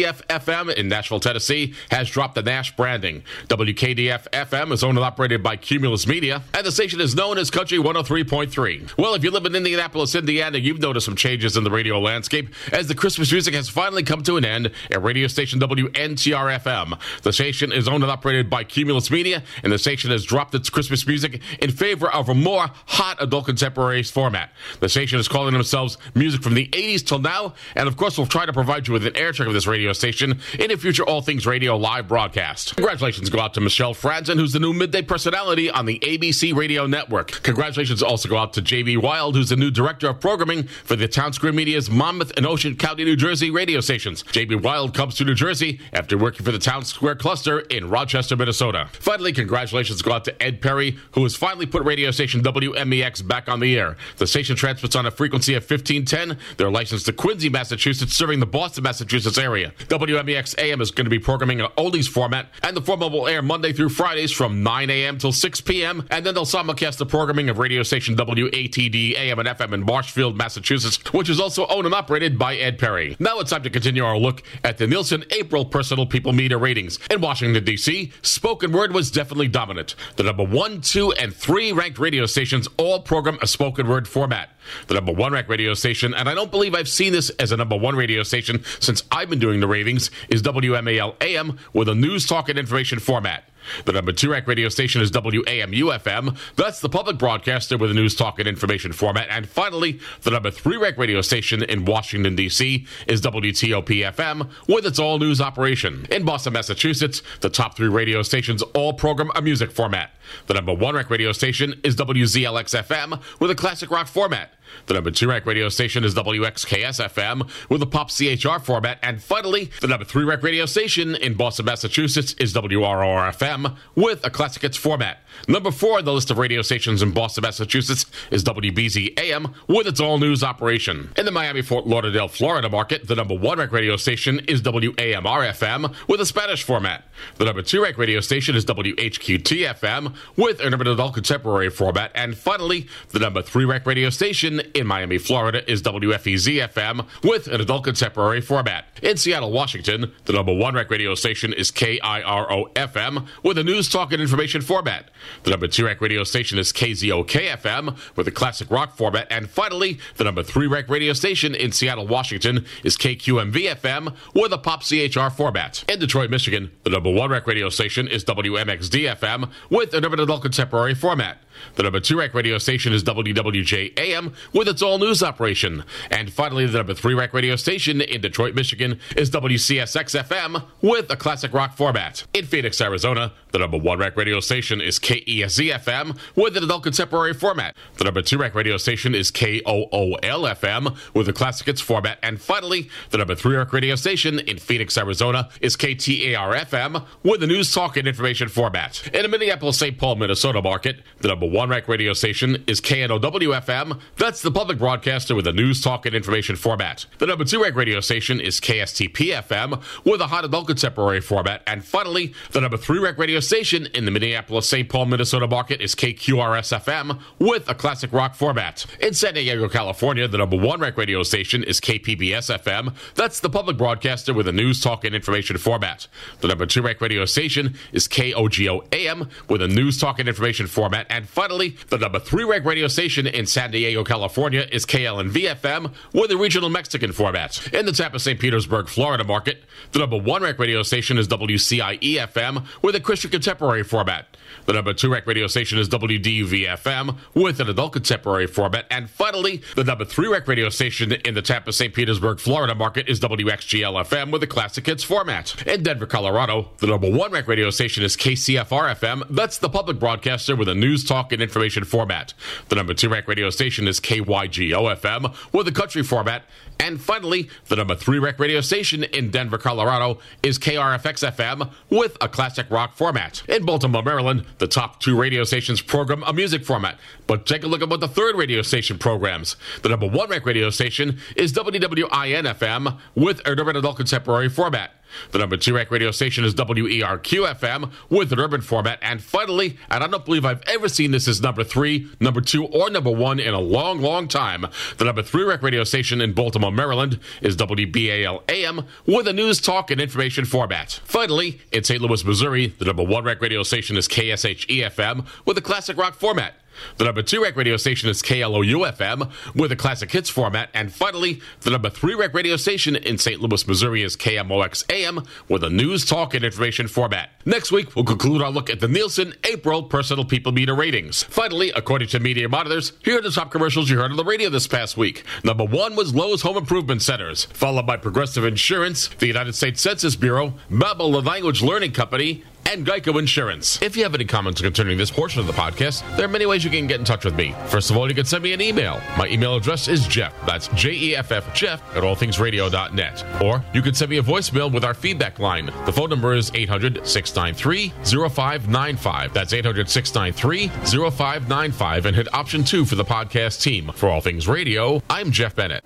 WKDF 0.03 0.25
FM 0.27 0.73
in 0.75 0.89
Nashville, 0.89 1.21
Tennessee 1.21 1.73
has 1.89 2.09
dropped 2.09 2.35
the 2.35 2.41
Nash 2.41 2.75
branding. 2.75 3.23
WKDF 3.47 4.29
FM 4.31 4.73
is 4.73 4.83
owned 4.83 4.97
and 4.97 5.05
operated 5.05 5.41
by 5.41 5.55
Cumulus 5.55 6.05
Media, 6.05 6.43
and 6.53 6.65
the 6.65 6.73
station 6.73 6.99
is 6.99 7.15
known 7.15 7.37
as 7.37 7.49
Country 7.49 7.77
103.3. 7.77 8.97
Well, 8.97 9.13
if 9.13 9.23
you 9.23 9.31
live 9.31 9.45
in 9.45 9.55
Indianapolis, 9.55 10.13
Indiana, 10.15 10.57
you've 10.57 10.79
noticed 10.79 11.05
some 11.05 11.15
changes 11.15 11.55
in 11.55 11.63
the 11.63 11.71
radio 11.71 12.01
landscape 12.01 12.53
as 12.73 12.87
the 12.87 12.95
Christmas 12.95 13.31
music 13.31 13.53
has 13.53 13.69
finally 13.69 14.03
come 14.03 14.23
to 14.23 14.35
an 14.35 14.43
end 14.43 14.71
at 14.91 15.01
radio 15.01 15.27
station 15.27 15.59
WNTR 15.61 16.59
FM. 16.59 16.99
The 17.21 17.31
station 17.31 17.71
is 17.71 17.87
owned 17.87 18.03
and 18.03 18.11
operated 18.11 18.49
by 18.49 18.65
Cumulus 18.65 19.09
Media, 19.09 19.41
and 19.63 19.71
the 19.71 19.79
station 19.79 20.11
has 20.11 20.25
dropped 20.25 20.53
its 20.53 20.69
Christmas 20.69 21.07
music 21.07 21.41
in 21.59 21.71
favor 21.71 22.11
of 22.11 22.27
a 22.27 22.35
more 22.35 22.67
hot 22.87 23.21
adult 23.21 23.45
contemporary 23.45 24.03
format. 24.03 24.51
The 24.81 24.89
station 24.89 25.17
is 25.17 25.29
calling 25.29 25.53
themselves 25.53 25.97
Music 26.13 26.43
from 26.43 26.55
the 26.55 26.67
80s 26.67 27.05
till 27.05 27.19
now, 27.19 27.53
and 27.75 27.87
of 27.87 27.95
course, 27.95 28.17
we'll 28.17 28.27
try 28.27 28.45
to 28.45 28.53
provide 28.53 28.87
you 28.87 28.93
with 28.93 29.07
an 29.07 29.15
air 29.15 29.31
check 29.31 29.47
of 29.47 29.53
this 29.53 29.67
radio 29.67 29.82
station 29.91 30.39
in 30.57 30.71
a 30.71 30.77
future 30.77 31.03
All 31.03 31.21
Things 31.21 31.45
Radio 31.45 31.75
live 31.75 32.07
broadcast. 32.07 32.75
Congratulations 32.77 33.29
go 33.29 33.39
out 33.39 33.53
to 33.55 33.61
Michelle 33.61 33.93
Franzen, 33.93 34.35
who's 34.35 34.53
the 34.53 34.59
new 34.59 34.71
midday 34.71 35.01
personality 35.01 35.69
on 35.69 35.85
the 35.85 35.99
ABC 35.99 36.55
Radio 36.55 36.85
Network. 36.87 37.43
Congratulations 37.43 38.01
also 38.01 38.29
go 38.29 38.37
out 38.37 38.53
to 38.53 38.61
JB 38.61 39.01
Wild, 39.01 39.35
who's 39.35 39.49
the 39.49 39.55
new 39.55 39.71
director 39.71 40.07
of 40.07 40.21
programming 40.21 40.63
for 40.63 40.95
the 40.95 41.07
Townsquare 41.07 41.53
Media's 41.53 41.89
Monmouth 41.89 42.31
and 42.37 42.45
Ocean 42.45 42.77
County, 42.77 43.03
New 43.03 43.15
Jersey 43.15 43.51
radio 43.51 43.81
stations. 43.81 44.23
JB 44.23 44.61
Wild 44.61 44.93
comes 44.93 45.15
to 45.15 45.25
New 45.25 45.35
Jersey 45.35 45.79
after 45.91 46.17
working 46.17 46.45
for 46.45 46.51
the 46.51 46.59
Town 46.59 46.85
Square 46.85 47.15
cluster 47.15 47.59
in 47.59 47.89
Rochester, 47.89 48.35
Minnesota. 48.35 48.87
Finally, 48.93 49.33
congratulations 49.33 50.01
go 50.01 50.13
out 50.13 50.23
to 50.25 50.43
Ed 50.43 50.61
Perry, 50.61 50.97
who 51.11 51.23
has 51.23 51.35
finally 51.35 51.65
put 51.65 51.83
radio 51.83 52.11
station 52.11 52.41
WMEX 52.41 53.27
back 53.27 53.49
on 53.49 53.59
the 53.59 53.77
air. 53.77 53.97
The 54.17 54.27
station 54.27 54.55
transmits 54.55 54.95
on 54.95 55.05
a 55.05 55.11
frequency 55.11 55.55
of 55.55 55.63
1510. 55.63 56.37
They're 56.57 56.71
licensed 56.71 57.05
to 57.07 57.13
Quincy, 57.13 57.49
Massachusetts, 57.49 58.13
serving 58.13 58.39
the 58.39 58.45
Boston, 58.45 58.83
Massachusetts 58.83 59.37
area. 59.37 59.72
WMEX 59.87 60.57
AM 60.57 60.81
is 60.81 60.91
going 60.91 61.05
to 61.05 61.09
be 61.09 61.19
programming 61.19 61.61
an 61.61 61.67
oldies 61.77 62.07
format, 62.07 62.49
and 62.63 62.75
the 62.75 62.81
format 62.81 63.11
will 63.11 63.27
air 63.27 63.41
Monday 63.41 63.73
through 63.73 63.89
Fridays 63.89 64.31
from 64.31 64.63
9 64.63 64.89
a.m. 64.89 65.17
till 65.17 65.31
6 65.31 65.61
p.m., 65.61 66.05
and 66.09 66.25
then 66.25 66.33
they'll 66.33 66.45
simulcast 66.45 66.97
the 66.97 67.05
programming 67.05 67.49
of 67.49 67.57
radio 67.57 67.83
station 67.83 68.15
WATD 68.15 69.15
AM 69.17 69.39
and 69.39 69.47
FM 69.47 69.73
in 69.73 69.85
Marshfield, 69.85 70.37
Massachusetts, 70.37 70.97
which 71.13 71.29
is 71.29 71.39
also 71.39 71.67
owned 71.67 71.85
and 71.85 71.95
operated 71.95 72.37
by 72.37 72.55
Ed 72.55 72.79
Perry. 72.79 73.15
Now 73.19 73.39
it's 73.39 73.51
time 73.51 73.63
to 73.63 73.69
continue 73.69 74.03
our 74.03 74.17
look 74.17 74.43
at 74.63 74.77
the 74.77 74.87
Nielsen 74.87 75.23
April 75.31 75.65
Personal 75.65 76.05
People 76.05 76.33
Meter 76.33 76.57
ratings. 76.57 76.99
In 77.09 77.21
Washington, 77.21 77.63
D.C., 77.63 78.11
spoken 78.21 78.71
word 78.71 78.93
was 78.93 79.11
definitely 79.11 79.47
dominant. 79.47 79.95
The 80.15 80.23
number 80.23 80.43
one, 80.43 80.81
two, 80.81 81.11
and 81.13 81.33
three 81.33 81.71
ranked 81.71 81.99
radio 81.99 82.25
stations 82.25 82.67
all 82.77 83.01
program 83.01 83.37
a 83.41 83.47
spoken 83.47 83.87
word 83.87 84.07
format. 84.07 84.49
The 84.87 84.93
number 84.93 85.11
one 85.11 85.33
ranked 85.33 85.49
radio 85.49 85.73
station, 85.73 86.13
and 86.13 86.29
I 86.29 86.33
don't 86.33 86.51
believe 86.51 86.75
I've 86.75 86.87
seen 86.87 87.11
this 87.13 87.29
as 87.31 87.51
a 87.51 87.57
number 87.57 87.75
one 87.75 87.95
radio 87.95 88.23
station 88.23 88.63
since 88.79 89.03
I've 89.11 89.29
been 89.29 89.39
doing 89.39 89.59
the 89.63 89.67
ratings, 89.67 90.11
is 90.27 90.41
WMAL 90.43 91.15
AM 91.21 91.57
with 91.71 91.87
a 91.87 91.95
news, 91.95 92.27
talk, 92.27 92.49
and 92.49 92.59
information 92.59 92.99
format. 92.99 93.49
The 93.85 93.91
number 93.91 94.11
two 94.11 94.31
ranked 94.31 94.47
radio 94.47 94.69
station 94.69 95.01
is 95.01 95.11
WAMU 95.11 95.99
FM. 95.99 96.37
That's 96.55 96.79
the 96.79 96.89
public 96.89 97.17
broadcaster 97.17 97.77
with 97.77 97.91
a 97.91 97.93
news, 97.93 98.15
talk, 98.15 98.39
and 98.39 98.47
information 98.47 98.93
format. 98.93 99.27
And 99.29 99.47
finally, 99.47 99.99
the 100.21 100.31
number 100.31 100.51
three 100.51 100.77
ranked 100.77 100.99
radio 100.99 101.21
station 101.21 101.63
in 101.63 101.85
Washington, 101.85 102.35
D.C. 102.35 102.85
is 103.07 103.21
WTOP 103.21 104.13
FM 104.13 104.49
with 104.67 104.85
its 104.85 104.99
all 104.99 105.19
news 105.19 105.41
operation. 105.41 106.05
In 106.11 106.23
Boston, 106.23 106.53
Massachusetts, 106.53 107.21
the 107.41 107.49
top 107.49 107.75
three 107.75 107.87
radio 107.87 108.21
stations 108.21 108.61
all 108.73 108.93
program 108.93 109.31
a 109.35 109.41
music 109.41 109.71
format. 109.71 110.11
The 110.47 110.53
number 110.53 110.73
one 110.73 110.95
ranked 110.95 111.11
radio 111.11 111.31
station 111.31 111.79
is 111.83 111.95
WZLX 111.95 112.83
FM 112.83 113.21
with 113.39 113.51
a 113.51 113.55
classic 113.55 113.91
rock 113.91 114.07
format. 114.07 114.53
The 114.87 114.93
number 114.95 115.11
two 115.11 115.29
ranked 115.29 115.47
radio 115.47 115.69
station 115.69 116.03
is 116.03 116.15
WXKS 116.15 117.07
FM 117.09 117.49
with 117.69 117.81
a 117.81 117.85
pop 117.85 118.09
CHR 118.09 118.63
format. 118.63 118.99
And 119.03 119.21
finally, 119.21 119.71
the 119.81 119.87
number 119.87 120.05
three 120.05 120.23
ranked 120.23 120.43
radio 120.43 120.65
station 120.65 121.15
in 121.15 121.35
Boston, 121.35 121.65
Massachusetts 121.65 122.33
is 122.39 122.53
WROR 122.53 123.31
FM 123.31 123.52
with 123.95 124.25
a 124.25 124.29
classic 124.29 124.61
hits 124.61 124.77
format. 124.77 125.19
Number 125.47 125.71
four 125.71 125.97
on 125.97 126.05
the 126.05 126.13
list 126.13 126.31
of 126.31 126.37
radio 126.37 126.61
stations 126.61 127.01
in 127.01 127.11
Boston, 127.11 127.41
Massachusetts 127.41 128.05
is 128.31 128.43
WBZ 128.43 129.19
AM 129.19 129.53
with 129.67 129.87
its 129.87 129.99
all 129.99 130.17
news 130.19 130.43
operation. 130.43 131.11
In 131.17 131.25
the 131.25 131.31
Miami 131.31 131.61
Fort 131.61 131.85
Lauderdale, 131.87 132.27
Florida 132.27 132.69
market, 132.69 133.07
the 133.07 133.15
number 133.15 133.35
one 133.35 133.57
ranked 133.57 133.73
radio 133.73 133.97
station 133.97 134.39
is 134.47 134.61
WAMR 134.61 135.51
FM 135.51 135.93
with 136.07 136.21
a 136.21 136.25
Spanish 136.25 136.63
format. 136.63 137.05
The 137.37 137.45
number 137.45 137.61
two 137.61 137.81
ranked 137.83 137.99
radio 137.99 138.19
station 138.19 138.55
is 138.55 138.65
WHQT 138.65 139.73
FM 139.79 140.13
with 140.35 140.59
an 140.59 140.73
urban 140.73 140.87
adult 140.87 141.13
contemporary 141.13 141.69
format. 141.69 142.11
And 142.15 142.37
finally, 142.37 142.87
the 143.09 143.19
number 143.19 143.41
three 143.41 143.65
ranked 143.65 143.87
radio 143.87 144.09
station 144.09 144.61
in 144.73 144.87
Miami, 144.87 145.17
Florida 145.17 145.69
is 145.69 145.81
WFEZ 145.81 146.69
FM 146.69 147.05
with 147.23 147.47
an 147.47 147.61
adult 147.61 147.83
contemporary 147.83 148.41
format. 148.41 148.85
In 149.01 149.17
Seattle, 149.17 149.51
Washington, 149.51 150.11
the 150.25 150.33
number 150.33 150.53
one 150.53 150.75
rec 150.75 150.89
radio 150.89 151.15
station 151.15 151.53
is 151.53 151.71
KIRO 151.71 152.73
FM 152.73 153.27
with 153.43 153.57
a 153.57 153.63
news, 153.63 153.89
talk, 153.89 154.11
and 154.13 154.21
information 154.21 154.61
format. 154.61 155.09
The 155.43 155.51
number 155.51 155.67
two 155.67 155.85
rec 155.85 156.01
radio 156.01 156.23
station 156.23 156.57
is 156.57 156.71
KZOK 156.71 157.57
FM 157.57 157.97
with 158.15 158.27
a 158.27 158.31
classic 158.31 158.71
rock 158.71 158.95
format. 158.95 159.27
And 159.29 159.49
finally, 159.49 159.99
the 160.15 160.23
number 160.23 160.43
three 160.43 160.67
rec 160.67 160.89
radio 160.89 161.13
station 161.13 161.53
in 161.53 161.71
Seattle, 161.71 162.07
Washington 162.07 162.65
is 162.83 162.97
KQMV 162.97 163.75
FM 163.75 164.15
with 164.33 164.53
a 164.53 164.57
pop 164.57 164.83
CHR 164.83 165.29
format. 165.35 165.83
In 165.87 165.99
Detroit, 165.99 166.29
Michigan, 166.29 166.71
the 166.83 166.89
number 166.89 167.11
one 167.11 167.29
rec 167.29 167.45
radio 167.45 167.69
station 167.69 168.07
is 168.07 168.23
WMXD 168.23 169.15
FM 169.15 169.51
with 169.69 169.93
an 169.93 170.05
urban 170.05 170.19
adult 170.19 170.41
contemporary 170.41 170.95
format. 170.95 171.37
The 171.75 171.83
number 171.83 171.99
two 171.99 172.17
rec 172.17 172.33
radio 172.33 172.57
station 172.57 172.93
is 172.93 173.03
WWJ 173.03 173.97
AM 173.99 174.33
with 174.53 174.67
its 174.67 174.81
all 174.81 174.97
news 174.97 175.23
operation. 175.23 175.83
And 176.11 176.31
finally, 176.31 176.65
the 176.65 176.77
number 176.77 176.93
three 176.93 177.13
rec 177.13 177.33
radio 177.33 177.55
station 177.55 178.01
in 178.01 178.21
Detroit, 178.21 178.55
Michigan 178.55 178.99
is 179.15 179.29
WCSX 179.31 180.23
FM 180.23 180.63
with 180.81 181.09
a 181.11 181.15
classic 181.15 181.53
rock 181.53 181.75
format. 181.75 182.25
In 182.33 182.45
Phoenix, 182.45 182.79
Arizona, 182.81 183.33
the 183.51 183.59
number 183.59 183.77
one 183.77 183.99
rec 183.99 184.17
radio 184.17 184.39
station 184.39 184.81
is 184.81 184.99
KESZ 184.99 185.71
FM 185.83 186.17
with 186.35 186.57
an 186.57 186.63
adult 186.63 186.83
contemporary 186.83 187.33
format. 187.33 187.75
The 187.97 188.03
number 188.03 188.21
two 188.21 188.37
rec 188.37 188.55
radio 188.55 188.77
station 188.77 189.13
is 189.15 189.31
KOOL 189.31 190.17
FM 190.21 190.95
with 191.13 191.29
a 191.29 191.33
classic 191.33 191.67
hits 191.67 191.81
format. 191.81 192.19
And 192.23 192.41
finally, 192.41 192.89
the 193.11 193.17
number 193.17 193.35
three 193.35 193.55
rec 193.55 193.71
radio 193.73 193.95
station 193.95 194.39
in 194.39 194.57
Phoenix, 194.57 194.97
Arizona 194.97 195.49
is 195.61 195.77
KTAR 195.77 196.55
FM 196.65 197.05
with 197.23 197.43
a 197.43 197.47
news, 197.47 197.73
talk, 197.73 197.97
and 197.97 198.07
information 198.07 198.49
format. 198.49 199.05
In 199.13 199.23
the 199.23 199.27
Minneapolis, 199.27 199.77
St. 199.77 199.97
Paul, 199.97 200.15
Minnesota 200.15 200.61
market, 200.61 201.01
the 201.19 201.27
number 201.27 201.42
one 201.45 201.69
rec 201.69 201.87
radio 201.87 202.13
station 202.13 202.63
is 202.67 202.81
KNOW 202.81 203.19
FM. 203.19 203.99
That's 204.17 204.41
the 204.41 204.51
public 204.51 204.77
broadcaster 204.77 205.35
with 205.35 205.47
a 205.47 205.53
news, 205.53 205.81
talk, 205.81 206.05
and 206.05 206.15
information 206.15 206.55
format. 206.55 207.05
The 207.19 207.25
number 207.25 207.45
two 207.45 207.61
rec 207.61 207.75
radio 207.75 207.99
station 207.99 208.39
is 208.39 208.59
KSTP 208.59 209.41
FM 209.41 209.81
with 210.05 210.21
a 210.21 210.27
hot 210.27 210.45
adult 210.45 210.67
contemporary 210.67 211.21
format. 211.21 211.63
And 211.67 211.83
finally, 211.83 212.33
the 212.51 212.61
number 212.61 212.77
three 212.77 212.99
rec 212.99 213.17
radio 213.17 213.39
station 213.39 213.87
in 213.93 214.05
the 214.05 214.11
Minneapolis, 214.11 214.67
St. 214.67 214.87
Paul, 214.89 215.05
Minnesota 215.05 215.47
market 215.47 215.81
is 215.81 215.95
KQRS 215.95 216.79
FM 216.79 217.19
with 217.39 217.69
a 217.69 217.75
classic 217.75 218.11
rock 218.13 218.35
format. 218.35 218.85
In 218.99 219.13
San 219.13 219.33
Diego, 219.33 219.67
California, 219.69 220.27
the 220.27 220.37
number 220.37 220.57
one 220.57 220.79
rec 220.79 220.97
radio 220.97 221.23
station 221.23 221.63
is 221.63 221.79
KPBS 221.79 222.57
FM. 222.59 222.93
That's 223.15 223.39
the 223.39 223.49
public 223.49 223.77
broadcaster 223.77 224.33
with 224.33 224.47
a 224.47 224.51
news, 224.51 224.81
talk, 224.81 225.03
and 225.03 225.15
information 225.15 225.57
format. 225.57 226.07
The 226.41 226.47
number 226.47 226.65
two 226.65 226.81
rec 226.81 227.01
radio 227.01 227.25
station 227.25 227.75
is 227.91 228.07
KOGO 228.07 228.85
AM 228.91 229.29
with 229.49 229.61
a 229.61 229.67
news, 229.67 229.99
talk, 229.99 230.19
and 230.19 230.29
information 230.29 230.67
format. 230.67 231.07
And 231.09 231.27
finally, 231.33 231.75
the 231.89 231.97
number 231.97 232.19
three 232.19 232.43
rec 232.43 232.63
radio 232.63 232.87
station 232.87 233.25
in 233.27 233.45
San 233.47 233.71
Diego, 233.71 234.03
California 234.03 234.67
is 234.71 234.85
KLNV 234.85 235.55
FM 235.55 235.91
with 236.13 236.31
a 236.31 236.37
regional 236.37 236.69
Mexican 236.69 237.11
format. 237.11 237.73
In 237.73 237.85
the 237.85 237.91
Tampa, 237.91 238.19
St. 238.19 238.39
Petersburg, 238.39 238.87
Florida 238.87 239.23
market, 239.23 239.63
the 239.91 239.99
number 239.99 240.17
one 240.17 240.43
rec 240.43 240.59
radio 240.59 240.83
station 240.83 241.17
is 241.17 241.27
WCIE 241.27 241.99
FM 241.99 242.65
with 242.81 242.95
a 242.95 242.99
Christian 242.99 243.31
contemporary 243.31 243.83
format. 243.83 244.37
The 244.65 244.73
number 244.73 244.93
two 244.93 245.11
rec 245.11 245.27
radio 245.27 245.47
station 245.47 245.77
is 245.77 245.89
WDUV 245.89 246.67
FM 246.67 247.17
with 247.33 247.59
an 247.59 247.69
adult 247.69 247.93
contemporary 247.93 248.47
format. 248.47 248.85
And 248.89 249.09
finally, 249.09 249.61
the 249.75 249.83
number 249.83 250.05
three 250.05 250.27
rec 250.27 250.47
radio 250.47 250.69
station 250.69 251.11
in 251.11 251.33
the 251.33 251.41
Tampa, 251.41 251.73
St. 251.73 251.93
Petersburg, 251.93 252.39
Florida 252.39 252.73
market 252.73 253.09
is 253.09 253.19
WXGL 253.19 254.05
FM 254.05 254.31
with 254.31 254.41
a 254.43 254.47
classic 254.47 254.85
hits 254.85 255.03
format. 255.03 255.61
In 255.67 255.83
Denver, 255.83 256.05
Colorado, 256.05 256.69
the 256.77 256.87
number 256.87 257.11
one 257.11 257.31
rec 257.31 257.47
radio 257.47 257.69
station 257.69 258.03
is 258.03 258.15
KCFR 258.15 258.95
FM. 258.95 259.23
That's 259.29 259.57
the 259.57 259.69
public 259.69 259.99
broadcaster 259.99 260.55
with 260.55 260.69
a 260.69 260.75
news, 260.75 261.03
talk, 261.03 261.33
and 261.33 261.41
information 261.41 261.83
format. 261.83 262.33
The 262.69 262.75
number 262.75 262.93
two 262.93 263.09
rec 263.09 263.27
radio 263.27 263.49
station 263.49 263.87
is 263.87 263.99
KYGO 263.99 264.95
FM 264.95 265.35
with 265.51 265.67
a 265.67 265.71
country 265.71 266.03
format. 266.03 266.43
And 266.79 267.01
finally, 267.01 267.49
the 267.67 267.75
number 267.75 267.95
three 267.95 268.19
rec 268.19 268.39
radio 268.39 268.61
station 268.61 269.03
in 269.03 269.29
Denver, 269.29 269.57
Colorado 269.57 270.19
is 270.41 270.57
KRFX 270.57 271.31
FM 271.31 271.71
with 271.89 272.17
a 272.21 272.27
classic 272.27 272.69
rock 272.69 272.95
format. 272.95 273.43
In 273.47 273.65
Baltimore, 273.65 274.03
Maryland, 274.03 274.45
the 274.57 274.67
top 274.67 274.99
two 274.99 275.19
radio 275.19 275.43
stations 275.43 275.81
program 275.81 276.23
a 276.23 276.33
music 276.33 276.65
format. 276.65 276.97
But 277.27 277.45
take 277.45 277.63
a 277.63 277.67
look 277.67 277.81
at 277.81 277.89
what 277.89 277.99
the 277.99 278.07
third 278.07 278.35
radio 278.35 278.61
station 278.61 278.97
programs. 278.97 279.55
The 279.81 279.89
number 279.89 280.07
one 280.07 280.29
rec 280.29 280.45
radio 280.45 280.69
station 280.69 281.19
is 281.35 281.53
WWIN 281.53 282.53
FM 282.53 282.99
with 283.15 283.39
an 283.47 283.59
urban 283.59 283.75
adult 283.75 283.97
contemporary 283.97 284.49
format. 284.49 284.91
The 285.31 285.39
number 285.39 285.57
two 285.57 285.75
rec 285.75 285.91
radio 285.91 286.11
station 286.11 286.43
is 286.43 286.53
WERQ 286.55 287.53
FM 287.55 287.91
with 288.09 288.31
an 288.33 288.39
urban 288.39 288.61
format. 288.61 288.99
And 289.01 289.21
finally, 289.21 289.77
and 289.89 290.03
I 290.03 290.07
don't 290.07 290.25
believe 290.25 290.45
I've 290.45 290.63
ever 290.67 290.89
seen 290.89 291.11
this 291.11 291.27
as 291.27 291.41
number 291.41 291.63
three, 291.63 292.09
number 292.19 292.41
two, 292.41 292.65
or 292.65 292.89
number 292.89 293.11
one 293.11 293.39
in 293.39 293.53
a 293.53 293.59
long, 293.59 294.01
long 294.01 294.27
time, 294.27 294.65
the 294.97 295.05
number 295.05 295.21
three 295.21 295.43
rec 295.43 295.61
radio 295.61 295.83
station 295.83 296.21
in 296.21 296.33
Baltimore, 296.33 296.71
Maryland 296.71 297.19
is 297.41 297.55
WBAL 297.57 298.43
AM 298.49 298.85
with 299.05 299.27
a 299.27 299.33
news, 299.33 299.61
talk, 299.61 299.91
and 299.91 300.01
information 300.01 300.45
format. 300.45 300.99
Finally, 301.03 301.61
in 301.71 301.83
St. 301.83 302.01
Louis, 302.01 302.23
Missouri, 302.25 302.67
the 302.79 302.85
number 302.85 303.03
one 303.03 303.23
rec 303.23 303.41
radio 303.41 303.63
station 303.63 303.97
is 303.97 304.07
KSHE 304.07 304.89
FM 304.91 305.25
with 305.45 305.57
a 305.57 305.61
classic 305.61 305.97
rock 305.97 306.15
format. 306.15 306.55
The 306.97 307.05
number 307.05 307.21
two 307.21 307.41
rec 307.41 307.55
radio 307.55 307.77
station 307.77 308.09
is 308.09 308.21
KLOU 308.21 308.91
FM 308.93 309.31
with 309.55 309.71
a 309.71 309.75
classic 309.75 310.11
hits 310.11 310.29
format. 310.29 310.69
And 310.73 310.93
finally, 310.93 311.41
the 311.61 311.71
number 311.71 311.89
three 311.89 312.15
rec 312.15 312.33
radio 312.33 312.55
station 312.55 312.95
in 312.95 313.17
St. 313.17 313.41
Louis, 313.41 313.67
Missouri 313.67 314.03
is 314.03 314.15
KMOX 314.15 314.91
AM 314.91 315.23
with 315.47 315.63
a 315.63 315.69
news, 315.69 316.05
talk, 316.05 316.33
and 316.33 316.43
information 316.43 316.87
format. 316.87 317.29
Next 317.45 317.71
week, 317.71 317.95
we'll 317.95 318.05
conclude 318.05 318.41
our 318.41 318.51
look 318.51 318.69
at 318.69 318.79
the 318.79 318.87
Nielsen 318.87 319.33
April 319.43 319.83
Personal 319.83 320.25
People 320.25 320.51
Meter 320.51 320.75
ratings. 320.75 321.23
Finally, 321.23 321.71
according 321.75 322.07
to 322.09 322.19
Media 322.19 322.47
Monitors, 322.47 322.93
here 323.03 323.17
are 323.17 323.21
the 323.21 323.31
top 323.31 323.51
commercials 323.51 323.89
you 323.89 323.97
heard 323.97 324.11
on 324.11 324.17
the 324.17 324.23
radio 324.23 324.49
this 324.49 324.67
past 324.67 324.97
week. 324.97 325.23
Number 325.43 325.65
one 325.65 325.95
was 325.95 326.15
Lowe's 326.15 326.41
Home 326.43 326.57
Improvement 326.57 327.01
Centers, 327.01 327.45
followed 327.45 327.85
by 327.85 327.97
Progressive 327.97 328.45
Insurance, 328.45 329.07
the 329.07 329.27
United 329.27 329.55
States 329.55 329.81
Census 329.81 330.15
Bureau, 330.15 330.53
Babbel 330.71 331.11
the 331.11 331.21
Language 331.21 331.61
Learning 331.61 331.91
Company, 331.91 332.43
and 332.69 332.85
Geico 332.85 333.19
Insurance. 333.19 333.81
If 333.81 333.95
you 333.95 334.03
have 334.03 334.15
any 334.15 334.25
comments 334.25 334.61
concerning 334.61 334.97
this 334.97 335.11
portion 335.11 335.39
of 335.39 335.47
the 335.47 335.53
podcast, 335.53 336.03
there 336.15 336.25
are 336.25 336.29
many 336.29 336.45
ways 336.45 336.63
you 336.63 336.69
can 336.69 336.87
get 336.87 336.99
in 336.99 337.05
touch 337.05 337.25
with 337.25 337.35
me. 337.35 337.55
First 337.67 337.89
of 337.91 337.97
all, 337.97 338.07
you 338.07 338.15
can 338.15 338.25
send 338.25 338.43
me 338.43 338.53
an 338.53 338.61
email. 338.61 339.01
My 339.17 339.27
email 339.27 339.55
address 339.55 339.87
is 339.87 340.07
Jeff. 340.07 340.33
That's 340.45 340.67
J 340.69 340.91
E 340.91 341.15
F 341.15 341.31
F 341.31 341.53
Jeff 341.53 341.81
at 341.95 342.03
allthingsradio.net. 342.03 343.41
Or 343.41 343.63
you 343.73 343.81
can 343.81 343.93
send 343.93 344.11
me 344.11 344.17
a 344.17 344.23
voicemail 344.23 344.71
with 344.71 344.83
our 344.83 344.93
feedback 344.93 345.39
line. 345.39 345.67
The 345.85 345.93
phone 345.93 346.09
number 346.09 346.33
is 346.33 346.51
800 346.53 347.05
693 347.07 347.89
0595. 348.29 349.33
That's 349.33 349.53
800 349.53 349.89
693 349.89 350.67
0595 351.09 352.05
and 352.05 352.15
hit 352.15 352.33
option 352.33 352.63
two 352.63 352.85
for 352.85 352.95
the 352.95 353.05
podcast 353.05 353.61
team. 353.61 353.91
For 353.95 354.09
All 354.09 354.21
Things 354.21 354.47
Radio, 354.47 355.01
I'm 355.09 355.31
Jeff 355.31 355.55
Bennett. 355.55 355.83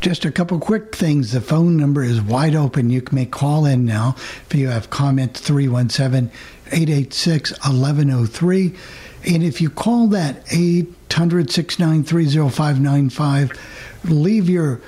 Just 0.00 0.24
a 0.24 0.30
couple 0.32 0.58
quick 0.58 0.94
things. 0.94 1.32
The 1.32 1.40
phone 1.40 1.76
number 1.76 2.02
is 2.02 2.20
wide 2.20 2.54
open. 2.54 2.90
You 2.90 3.02
may 3.12 3.24
call 3.24 3.64
in 3.64 3.84
now 3.84 4.14
if 4.18 4.54
you 4.54 4.68
have 4.68 4.90
comments 4.90 5.40
317 5.40 6.03
886 6.12 7.52
1103. 7.52 8.74
And 9.26 9.42
if 9.42 9.60
you 9.60 9.70
call 9.70 10.08
that 10.08 10.42
800 10.52 11.50
693 11.50 12.50
0595, 12.50 13.52
leave 14.04 14.50
your 14.50 14.80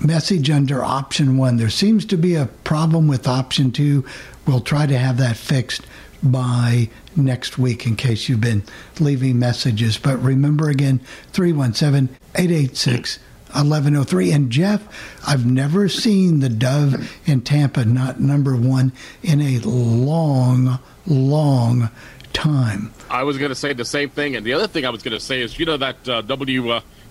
message 0.00 0.50
under 0.50 0.82
option 0.82 1.36
one. 1.36 1.56
There 1.56 1.70
seems 1.70 2.04
to 2.06 2.16
be 2.16 2.34
a 2.34 2.46
problem 2.64 3.06
with 3.06 3.28
option 3.28 3.70
two. 3.70 4.04
We'll 4.46 4.60
try 4.60 4.86
to 4.86 4.98
have 4.98 5.18
that 5.18 5.36
fixed 5.36 5.86
by 6.22 6.88
next 7.16 7.58
week 7.58 7.86
in 7.86 7.96
case 7.96 8.28
you've 8.28 8.40
been 8.40 8.62
leaving 8.98 9.38
messages. 9.38 9.98
But 9.98 10.18
remember 10.18 10.68
again 10.68 11.00
317 11.32 12.16
886 12.34 13.18
1103. 13.52 14.32
And 14.32 14.50
Jeff, 14.50 14.86
I've 15.26 15.46
never 15.46 15.88
seen 15.88 16.40
the 16.40 16.48
Dove 16.48 17.12
in 17.26 17.42
Tampa 17.42 17.84
not 17.84 18.20
number 18.20 18.56
one 18.56 18.92
in 19.22 19.40
a 19.40 19.58
long, 19.60 20.78
long 21.06 21.90
time. 22.32 22.92
I 23.10 23.24
was 23.24 23.38
going 23.38 23.48
to 23.50 23.54
say 23.54 23.72
the 23.72 23.84
same 23.84 24.10
thing, 24.10 24.36
and 24.36 24.46
the 24.46 24.52
other 24.52 24.66
thing 24.66 24.86
I 24.86 24.90
was 24.90 25.02
going 25.02 25.12
to 25.12 25.20
say 25.20 25.40
is, 25.40 25.58
you 25.58 25.66
know, 25.66 25.76
that 25.76 26.08
uh, 26.08 26.22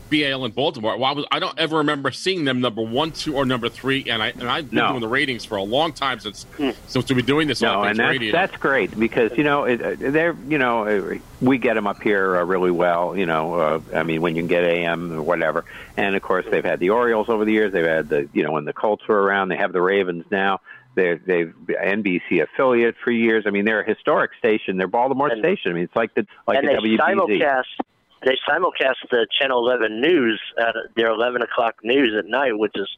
WBAL 0.09 0.45
in 0.45 0.51
Baltimore. 0.51 0.97
Well, 0.97 1.09
I, 1.09 1.13
was, 1.13 1.25
I 1.31 1.39
don't 1.39 1.57
ever 1.57 1.77
remember 1.77 2.11
seeing 2.11 2.45
them 2.45 2.61
number 2.61 2.81
one, 2.81 3.11
two, 3.11 3.35
or 3.35 3.45
number 3.45 3.69
three, 3.69 4.05
and 4.09 4.21
I 4.21 4.29
and 4.29 4.43
I've 4.49 4.69
been 4.69 4.77
No. 4.79 4.89
doing 4.89 5.01
the 5.01 5.07
ratings 5.07 5.45
for 5.45 5.55
a 5.57 5.63
long 5.63 5.93
time 5.93 6.19
since 6.19 6.45
since 6.87 7.09
we've 7.09 7.15
been 7.17 7.25
doing 7.25 7.47
this. 7.47 7.61
No, 7.61 7.83
and 7.83 7.97
that's 7.99 8.09
radio. 8.09 8.31
that's 8.31 8.55
great 8.57 8.97
because 8.99 9.31
you 9.37 9.43
know 9.43 9.63
it, 9.65 9.81
uh, 9.81 9.95
they're 9.97 10.35
you 10.47 10.57
know 10.57 10.85
uh, 10.87 11.17
we 11.41 11.57
get 11.57 11.75
them 11.75 11.87
up 11.87 12.01
here 12.01 12.37
uh, 12.37 12.43
really 12.43 12.71
well. 12.71 13.15
You 13.17 13.25
know, 13.25 13.53
uh, 13.55 13.79
I 13.93 14.03
mean 14.03 14.21
when 14.21 14.35
you 14.35 14.41
can 14.41 14.47
get 14.47 14.63
AM 14.63 15.11
or 15.13 15.21
whatever, 15.21 15.65
and 15.97 16.15
of 16.15 16.21
course 16.21 16.45
they've 16.49 16.63
had 16.65 16.79
the 16.79 16.89
Orioles 16.91 17.29
over 17.29 17.45
the 17.45 17.51
years. 17.53 17.71
They've 17.73 17.85
had 17.85 18.09
the 18.09 18.29
you 18.33 18.43
know 18.43 18.51
when 18.51 18.65
the 18.65 18.73
Colts 18.73 19.07
were 19.07 19.21
around. 19.21 19.49
They 19.49 19.57
have 19.57 19.73
the 19.73 19.81
Ravens 19.81 20.25
now. 20.31 20.61
They're 20.95 21.17
they've 21.17 21.53
NBC 21.67 22.41
affiliate 22.41 22.95
for 23.03 23.11
years. 23.11 23.43
I 23.47 23.51
mean 23.51 23.63
they're 23.65 23.81
a 23.81 23.87
historic 23.87 24.31
station. 24.39 24.77
They're 24.77 24.87
Baltimore 24.87 25.27
And- 25.29 25.39
station. 25.39 25.71
I 25.71 25.75
mean 25.75 25.83
it's 25.83 25.95
like 25.95 26.13
the 26.15 26.25
like 26.47 26.57
and 26.57 26.67
the 26.67 26.73
they 26.73 26.97
WBZ. 26.97 26.99
simulcast 26.99 27.63
they 28.23 28.37
simulcast 28.49 28.95
the 29.11 29.27
Channel 29.39 29.59
11 29.67 30.01
news 30.01 30.39
at 30.57 30.75
their 30.95 31.09
11 31.11 31.41
o'clock 31.41 31.75
news 31.83 32.13
at 32.17 32.25
night, 32.25 32.57
which 32.57 32.73
is, 32.75 32.89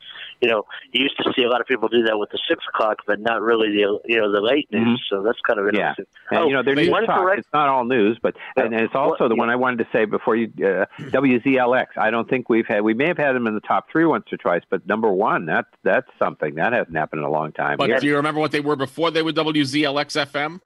you 0.42 0.50
know, 0.50 0.66
you 0.92 1.04
used 1.04 1.18
to 1.18 1.32
see 1.36 1.44
a 1.44 1.50
lot 1.50 1.62
of 1.62 1.68
people 1.68 1.88
do 1.90 2.04
that 2.04 2.18
with 2.18 2.30
the 2.32 2.40
six 2.50 2.63
o'clock, 2.74 3.00
but 3.06 3.20
not 3.20 3.42
really 3.42 3.70
the 3.70 4.00
you 4.06 4.20
know 4.20 4.32
the 4.32 4.42
late 4.42 4.68
news. 4.72 5.00
Mhm. 5.00 5.10
So 5.10 5.22
that's 5.24 5.40
kind 5.48 5.60
of 5.60 5.66
Yeah, 5.74 5.90
interesting. 5.90 6.06
and 6.32 6.40
oh, 6.40 6.48
you 6.48 6.54
know, 6.54 6.63
their 6.63 6.75
news 6.75 6.90
one 6.90 7.06
talk. 7.06 7.20
correct- 7.22 7.40
It's 7.40 7.54
not 7.54 7.70
all 7.70 7.86
news, 7.86 8.18
but 8.22 8.36
and, 8.56 8.74
and 8.74 8.82
it's 8.84 8.96
also 8.96 9.18
Well, 9.22 9.30
the 9.30 9.36
yeah. 9.36 9.40
one 9.40 9.50
I 9.50 9.56
wanted 9.56 9.80
to 9.80 9.88
say 9.92 10.06
before 10.06 10.36
you. 10.36 10.51
Uh, 10.66 10.86
WZLX. 11.12 11.98
I 11.98 12.10
don't 12.12 12.30
think 12.30 12.50
we've 12.50 12.66
had. 12.68 12.82
We 12.82 12.94
may 12.94 13.08
have 13.08 13.18
had 13.18 13.34
them 13.34 13.48
in 13.48 13.54
the 13.54 13.60
top 13.62 13.90
three 13.92 14.06
once 14.06 14.25
or 14.32 14.38
twice, 14.38 14.63
but 14.70 14.86
number 14.88 15.12
one, 15.12 15.46
that 15.46 15.66
that's 15.84 16.08
something 16.18 16.56
that 16.56 16.74
hasn't 16.74 16.96
happened 16.96 17.20
in 17.20 17.25
a 17.25 17.30
long 17.32 17.51
time. 17.51 17.78
But 17.78 17.90
here. 17.90 18.00
do 18.00 18.08
you 18.08 18.16
remember 18.16 18.40
what 18.40 18.51
they 18.51 18.60
were 18.60 18.75
before 18.75 19.12
they 19.12 19.22
were 19.22 19.32
WZLX 19.34 20.16
FM? 20.32 20.60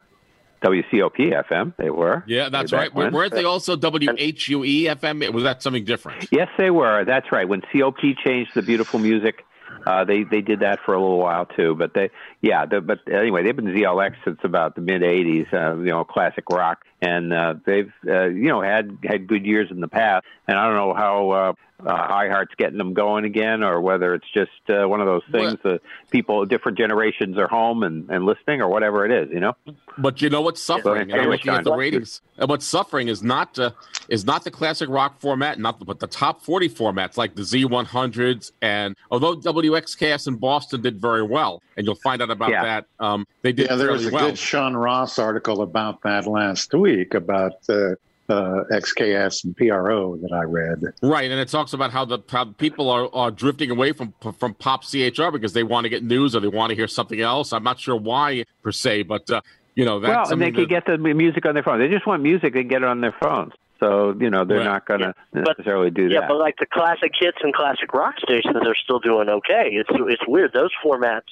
WCOP 0.63 1.33
FM. 1.49 1.75
They 1.77 1.89
were. 1.89 2.23
Yeah, 2.27 2.49
that's 2.49 2.71
right. 2.71 2.93
when. 2.93 3.13
Weren't 3.13 3.33
they 3.33 3.43
also 3.43 3.75
WHUE 3.75 4.85
FM? 4.85 5.33
Was 5.33 5.43
that 5.43 5.61
something 5.61 5.85
different? 5.85 6.27
Yes, 6.31 6.49
they 6.57 6.71
were. 6.71 7.05
That's 7.05 7.31
right. 7.31 7.47
When 7.47 7.61
COP 7.61 7.99
changed 8.23 8.51
the 8.55 8.61
beautiful 8.61 8.99
music, 8.99 9.45
uh, 9.85 10.03
they 10.03 10.23
they 10.23 10.41
did 10.41 10.61
that 10.61 10.79
for 10.85 10.93
a 10.93 11.01
little 11.01 11.19
while 11.19 11.45
too. 11.45 11.75
But 11.75 11.93
they, 11.93 12.09
yeah. 12.41 12.65
The, 12.65 12.81
but 12.81 12.99
anyway, 13.11 13.43
they've 13.43 13.55
been 13.55 13.65
ZLX 13.65 14.15
since 14.23 14.39
about 14.43 14.75
the 14.75 14.81
mid 14.81 15.01
'80s. 15.01 15.53
Uh, 15.53 15.77
you 15.77 15.91
know, 15.91 16.03
classic 16.03 16.49
rock, 16.49 16.85
and 17.05 17.33
uh, 17.33 17.55
they've 17.65 17.91
uh, 18.07 18.25
you 18.25 18.47
know 18.49 18.61
had 18.61 18.97
had 19.03 19.27
good 19.27 19.45
years 19.45 19.69
in 19.71 19.79
the 19.79 19.87
past. 19.87 20.25
And 20.47 20.57
I 20.57 20.65
don't 20.67 20.75
know 20.75 20.93
how 20.93 21.29
uh, 21.31 21.53
uh, 21.87 22.07
iHeart's 22.07 22.53
getting 22.57 22.77
them 22.77 22.93
going 22.93 23.25
again, 23.25 23.63
or 23.63 23.81
whether 23.81 24.13
it's 24.13 24.29
just 24.33 24.51
uh, 24.69 24.87
one 24.87 25.01
of 25.01 25.07
those 25.07 25.23
things 25.31 25.57
that 25.63 25.81
people, 26.11 26.45
different 26.45 26.77
generations 26.77 27.37
are 27.37 27.47
home 27.47 27.81
and, 27.83 28.09
and 28.11 28.25
listening, 28.25 28.61
or 28.61 28.69
whatever 28.69 29.05
it 29.05 29.11
is. 29.11 29.33
You 29.33 29.39
know. 29.39 29.53
But 29.97 30.21
you 30.21 30.29
know 30.29 30.41
what's 30.41 30.61
suffering? 30.61 31.03
And 31.03 31.13
I'm 31.13 31.19
Anyway, 31.21 31.35
looking 31.37 31.53
at 31.53 31.63
the 31.63 31.73
ratings. 31.73 32.21
And 32.37 32.49
what's 32.49 32.65
suffering 32.65 33.07
is 33.07 33.23
not 33.23 33.57
uh, 33.57 33.71
is 34.09 34.23
not 34.25 34.43
the 34.43 34.51
classic 34.51 34.87
rock 34.89 35.19
format, 35.19 35.57
not 35.59 35.79
the, 35.79 35.85
but 35.85 35.99
the 35.99 36.07
top 36.07 36.43
forty 36.43 36.69
formats 36.69 37.17
like 37.17 37.35
the 37.35 37.41
Z100s. 37.43 38.51
And 38.61 38.95
although 39.09 39.35
WXKS 39.35 40.27
in 40.27 40.35
Boston 40.35 40.81
did 40.81 40.99
very 41.01 41.23
well, 41.23 41.61
and 41.77 41.85
you'll 41.85 41.95
find 41.95 42.21
out 42.21 42.29
about 42.29 42.51
Yeah. 42.51 42.63
that, 42.63 42.85
um, 42.99 43.25
they 43.41 43.51
did 43.51 43.69
Yeah, 43.69 43.75
there 43.77 43.91
was 43.91 44.05
a 44.05 44.11
well. 44.11 44.27
good 44.29 44.37
Sean 44.37 44.75
Ross 44.75 45.17
article 45.17 45.61
about 45.61 46.01
that 46.03 46.27
last 46.27 46.73
week 46.73 46.94
about 47.13 47.53
uh, 47.69 47.95
uh, 48.29 48.63
XKS 48.71 49.43
and 49.43 49.55
PRO 49.55 50.17
that 50.17 50.31
I 50.31 50.43
read. 50.43 50.81
Right, 51.01 51.29
and 51.29 51.39
it 51.39 51.47
talks 51.49 51.73
about 51.73 51.91
how 51.91 52.05
the 52.05 52.19
how 52.29 52.45
people 52.45 52.89
are, 52.89 53.09
are 53.13 53.31
drifting 53.31 53.71
away 53.71 53.91
from 53.91 54.13
from 54.37 54.53
pop 54.55 54.83
CHR 54.83 55.31
because 55.31 55.53
they 55.53 55.63
want 55.63 55.85
to 55.85 55.89
get 55.89 56.03
news 56.03 56.35
or 56.35 56.39
they 56.39 56.47
want 56.47 56.71
to 56.71 56.75
hear 56.75 56.87
something 56.87 57.21
else. 57.21 57.53
I'm 57.53 57.63
not 57.63 57.79
sure 57.79 57.95
why 57.95 58.45
per 58.63 58.71
se, 58.71 59.03
but 59.03 59.29
uh, 59.29 59.41
you 59.75 59.85
know 59.85 59.99
that's 59.99 60.29
well, 60.29 60.33
and 60.33 60.41
they 60.41 60.51
can 60.51 60.61
that- 60.61 60.69
get 60.69 60.85
the 60.85 60.97
music 60.97 61.45
on 61.45 61.53
their 61.53 61.63
phone. 61.63 61.79
They 61.79 61.87
just 61.87 62.07
want 62.07 62.23
music; 62.23 62.53
they 62.53 62.61
can 62.61 62.67
get 62.67 62.81
it 62.81 62.87
on 62.87 63.01
their 63.01 63.15
phones. 63.19 63.53
So 63.79 64.15
you 64.19 64.29
know 64.29 64.45
they're 64.45 64.59
Right. 64.59 64.65
not 64.65 64.85
going 64.85 65.01
to 65.01 65.13
But- 65.33 65.47
necessarily 65.57 65.89
do 65.89 66.03
Yeah, 66.03 66.07
that. 66.07 66.13
Yeah, 66.23 66.27
but 66.29 66.37
like 66.37 66.55
the 66.59 66.65
classic 66.65 67.11
hits 67.19 67.37
and 67.41 67.53
classic 67.53 67.93
rock 67.93 68.15
stations 68.19 68.55
are 68.65 68.75
still 68.75 68.99
doing 68.99 69.29
okay. 69.29 69.69
It's 69.73 69.89
it's 69.93 70.25
weird. 70.27 70.53
Those 70.53 70.71
formats 70.83 71.23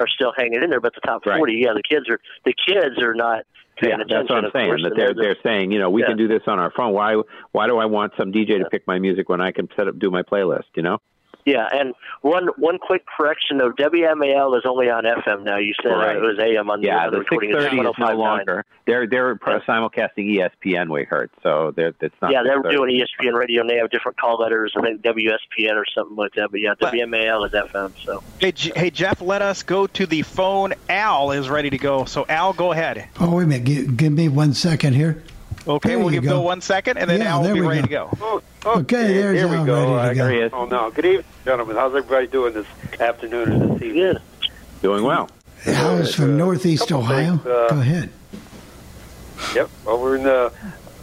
are 0.00 0.08
still 0.08 0.32
hanging 0.36 0.62
in 0.62 0.70
there, 0.70 0.80
but 0.80 0.94
the 0.94 1.00
top 1.02 1.24
Right. 1.26 1.36
forty, 1.38 1.54
yeah, 1.54 1.72
the 1.74 1.82
kids 1.82 2.08
are 2.08 2.20
the 2.44 2.54
kids 2.66 2.98
are 3.00 3.14
not 3.14 3.44
paying 3.76 3.90
yeah, 3.98 4.04
attention. 4.04 4.08
that's 4.26 4.30
what 4.30 4.44
I'm 4.46 4.50
saying. 4.52 4.68
course, 4.68 4.82
That 4.82 4.96
they're 4.96 5.14
they're 5.14 5.36
saying, 5.42 5.72
you 5.72 5.78
know, 5.78 5.90
we 5.90 6.02
Yeah. 6.02 6.08
can 6.08 6.16
do 6.16 6.28
this 6.28 6.42
on 6.46 6.58
our 6.58 6.70
phone. 6.70 6.92
Why 6.92 7.20
why 7.52 7.66
do 7.66 7.78
I 7.78 7.84
want 7.86 8.14
some 8.16 8.32
DJ 8.32 8.58
to 8.58 8.64
pick 8.68 8.86
my 8.86 8.98
music 8.98 9.28
when 9.28 9.40
I 9.40 9.52
can 9.52 9.68
set 9.76 9.86
up 9.88 9.98
do 9.98 10.10
my 10.10 10.22
playlist? 10.22 10.64
You 10.74 10.82
know? 10.82 10.98
Yeah, 11.46 11.66
and 11.72 11.94
one 12.22 12.48
one 12.56 12.78
quick 12.78 13.04
correction 13.06 13.58
though, 13.58 13.72
WMAL 13.72 14.56
is 14.58 14.64
only 14.66 14.90
on 14.90 15.04
FM 15.04 15.44
now. 15.44 15.56
You 15.58 15.72
said 15.82 15.92
uh, 15.92 15.96
Right. 15.96 16.16
it 16.16 16.20
was 16.20 16.38
AM 16.38 16.70
on 16.70 16.80
the, 16.80 16.88
Yeah, 16.88 17.04
on 17.06 17.10
the 17.10 17.10
the 17.10 17.18
recording. 17.20 17.50
six 17.52 17.64
It's 17.64 17.74
is 17.74 17.94
no 17.98 18.12
longer. 18.14 18.64
They're 18.86 19.06
they're 19.06 19.36
pro- 19.36 19.60
simulcasting 19.60 20.36
ESPN. 20.38 20.90
We 20.90 21.04
heard, 21.04 21.30
so 21.42 21.72
they're 21.74 21.94
it's 22.00 22.14
not. 22.20 22.32
Yeah, 22.32 22.42
they're 22.42 22.60
doing 22.70 22.90
ESPN 23.00 23.34
radio, 23.34 23.60
and 23.62 23.70
they 23.70 23.76
have 23.76 23.90
different 23.90 24.18
call 24.18 24.38
letters. 24.38 24.72
I 24.76 24.82
think 24.82 25.02
WSPN 25.02 25.74
or 25.76 25.84
something 25.94 26.16
like 26.16 26.34
that. 26.34 26.50
But 26.50 26.60
yeah, 26.60 26.74
But- 26.78 26.92
WMAL 26.92 27.46
is 27.46 27.52
FM. 27.52 27.92
So 28.04 28.22
Hey, 28.38 28.52
J- 28.52 28.72
hey, 28.76 28.90
Jeff, 28.90 29.20
let 29.20 29.42
us 29.42 29.62
go 29.62 29.86
to 29.86 30.06
the 30.06 30.22
phone. 30.22 30.74
Al 30.88 31.30
is 31.32 31.48
ready 31.48 31.70
to 31.70 31.78
go. 31.78 32.04
So, 32.04 32.26
Al, 32.28 32.52
go 32.52 32.72
ahead. 32.72 33.06
Oh, 33.20 33.34
wait 33.36 33.44
a 33.44 33.46
minute. 33.46 33.64
Give, 33.64 33.96
give 33.96 34.12
me 34.12 34.28
one 34.28 34.52
second 34.54 34.94
here. 34.94 35.22
Okay, 35.70 35.90
There 35.90 35.98
we'll 35.98 36.10
give 36.10 36.24
go. 36.24 36.30
Bill 36.30 36.44
one 36.44 36.60
second, 36.60 36.96
and 36.98 37.08
then 37.08 37.20
Yeah, 37.20 37.34
Al 37.34 37.42
will 37.42 37.54
be 37.54 37.60
ready 37.60 37.86
go. 37.88 38.08
to 38.10 38.16
go. 38.16 38.42
Oh, 38.66 38.78
Okay, 38.80 39.06
there's 39.14 39.38
here 39.38 39.48
we 39.48 39.56
Al 39.56 39.64
go. 39.66 39.74
ready 39.74 39.86
to 39.92 39.98
I- 40.00 40.14
go. 40.14 40.24
There 40.24 40.32
he 40.32 40.38
is. 40.40 40.52
Oh 40.52 40.64
no! 40.66 40.90
Good 40.90 41.04
evening, 41.06 41.24
gentlemen. 41.44 41.76
How's 41.76 41.94
everybody 41.94 42.26
doing 42.26 42.54
this 42.54 42.66
afternoon 43.00 43.52
and 43.52 43.62
this 43.76 43.82
evening? 43.82 43.94
good. 44.12 44.20
doing 44.82 45.04
well. 45.04 45.28
Al's 45.66 46.14
from 46.14 46.34
uh, 46.34 46.36
Northeast 46.38 46.90
Ohio. 46.90 47.36
things, 47.36 47.46
uh, 47.46 47.68
Go 47.70 47.80
ahead. 47.80 48.10
Yep, 49.54 49.70
over 49.86 50.16
in 50.16 50.22
the 50.24 50.52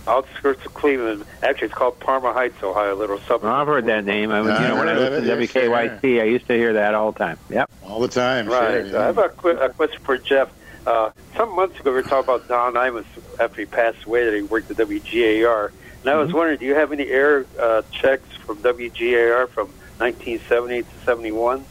outskirts 0.07 0.65
of 0.65 0.73
Cleveland. 0.73 1.25
Actually, 1.43 1.65
it's 1.67 1.73
called 1.75 1.99
Parma 1.99 2.31
Heights, 2.33 2.61
Ohio, 2.63 2.93
a 2.93 2.95
little 2.95 3.19
suburb. 3.19 3.43
Well, 3.43 3.53
I've 3.53 3.67
heard 3.67 3.85
that 3.87 4.05
name. 4.05 4.31
I, 4.31 4.41
was- 4.41 4.59
you 4.59 4.67
know, 4.67 4.75
when 4.77 4.87
I 4.87 4.93
heard 4.93 5.11
listened 5.23 5.27
to 5.27 5.33
it, 5.41 5.41
yes, 5.41 6.01
WKYC, 6.01 6.21
I 6.21 6.25
used 6.25 6.47
to 6.47 6.53
hear 6.53 6.73
that 6.73 6.93
all 6.93 7.11
the 7.11 7.19
time. 7.19 7.37
Yep. 7.49 7.69
All 7.83 7.99
the 7.99 8.07
time. 8.07 8.47
Right. 8.47 8.85
Sure, 8.85 8.93
yeah. 8.93 8.99
I 9.01 9.05
have 9.05 9.17
a, 9.17 9.29
qu- 9.29 9.49
a 9.49 9.69
question 9.69 10.01
for 10.03 10.17
Jeff. 10.17 10.49
Uh, 10.87 11.11
some 11.35 11.53
months 11.53 11.77
ago, 11.77 11.91
we 11.91 11.97
were 11.97 12.01
talking 12.01 12.33
about 12.33 12.47
Don 12.47 12.75
Imus 12.75 13.03
after 13.41 13.59
he 13.59 13.65
passed 13.65 14.05
away 14.05 14.23
that 14.23 14.33
he 14.33 14.41
worked 14.41 14.71
at 14.71 14.77
WGAR. 14.77 15.71
And 15.99 16.09
I 16.09 16.15
was 16.15 16.31
wondering, 16.31 16.59
do 16.59 16.65
you 16.65 16.75
have 16.75 16.93
any 16.93 17.09
air 17.09 17.45
uh, 17.59 17.81
checks 17.91 18.33
from 18.37 18.59
WGAR 18.59 19.49
from 19.49 19.67
1970 19.97 20.83
to 20.83 20.89
71? 21.03 21.65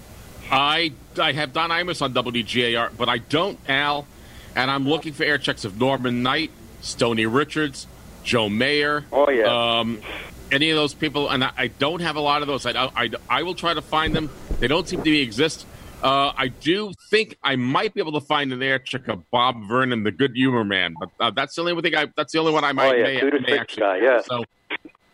I 0.50 0.92
I 1.18 1.32
have 1.32 1.54
Don 1.54 1.70
Imus 1.70 2.02
on 2.02 2.12
WGAR, 2.12 2.90
but 2.94 3.08
I 3.08 3.16
don't 3.18 3.58
Al, 3.68 4.06
and 4.54 4.70
I'm 4.70 4.86
looking 4.86 5.14
for 5.14 5.24
air 5.24 5.38
checks 5.38 5.64
of 5.64 5.80
Norman 5.80 6.22
Knight, 6.22 6.50
Stony 6.82 7.24
Richards, 7.24 7.86
Joe 8.22 8.50
Mayer. 8.50 9.06
Oh, 9.10 9.30
yeah. 9.30 9.78
Um, 9.78 10.02
any 10.52 10.68
of 10.68 10.76
those 10.76 10.92
people, 10.92 11.30
and 11.30 11.42
I, 11.42 11.52
I 11.56 11.66
don't 11.68 12.00
have 12.00 12.16
a 12.16 12.20
lot 12.20 12.42
of 12.42 12.48
those. 12.48 12.66
I, 12.66 12.90
I, 12.94 13.10
I 13.30 13.42
will 13.44 13.54
try 13.54 13.72
to 13.72 13.82
find 13.82 14.14
them. 14.14 14.28
They 14.60 14.68
don't 14.68 14.86
seem 14.86 15.02
to 15.02 15.18
exist. 15.18 15.66
Uh, 16.02 16.32
I 16.36 16.48
do 16.48 16.92
think 17.10 17.36
I 17.42 17.56
might 17.56 17.94
be 17.94 18.00
able 18.00 18.12
to 18.12 18.20
find 18.20 18.52
an 18.52 18.62
air 18.62 18.78
check 18.78 19.08
of 19.08 19.28
Bob 19.30 19.56
Vernon, 19.66 20.04
the 20.04 20.12
Good 20.12 20.36
Humor 20.36 20.64
Man, 20.64 20.94
but 20.98 21.08
uh, 21.20 21.30
that's 21.30 21.54
the 21.54 21.62
only 21.62 21.80
thing 21.82 21.94
I. 21.96 22.06
That's 22.16 22.32
the 22.32 22.38
only 22.38 22.52
one 22.52 22.64
I 22.64 22.72
might. 22.72 22.88
Oh, 22.88 22.96
yeah, 22.96 23.04
may, 23.04 23.20
to 23.20 23.40
may 23.40 23.46
six 23.46 23.60
actually. 23.60 23.80
guy, 23.80 23.96
yeah. 23.98 24.20
So, 24.20 24.44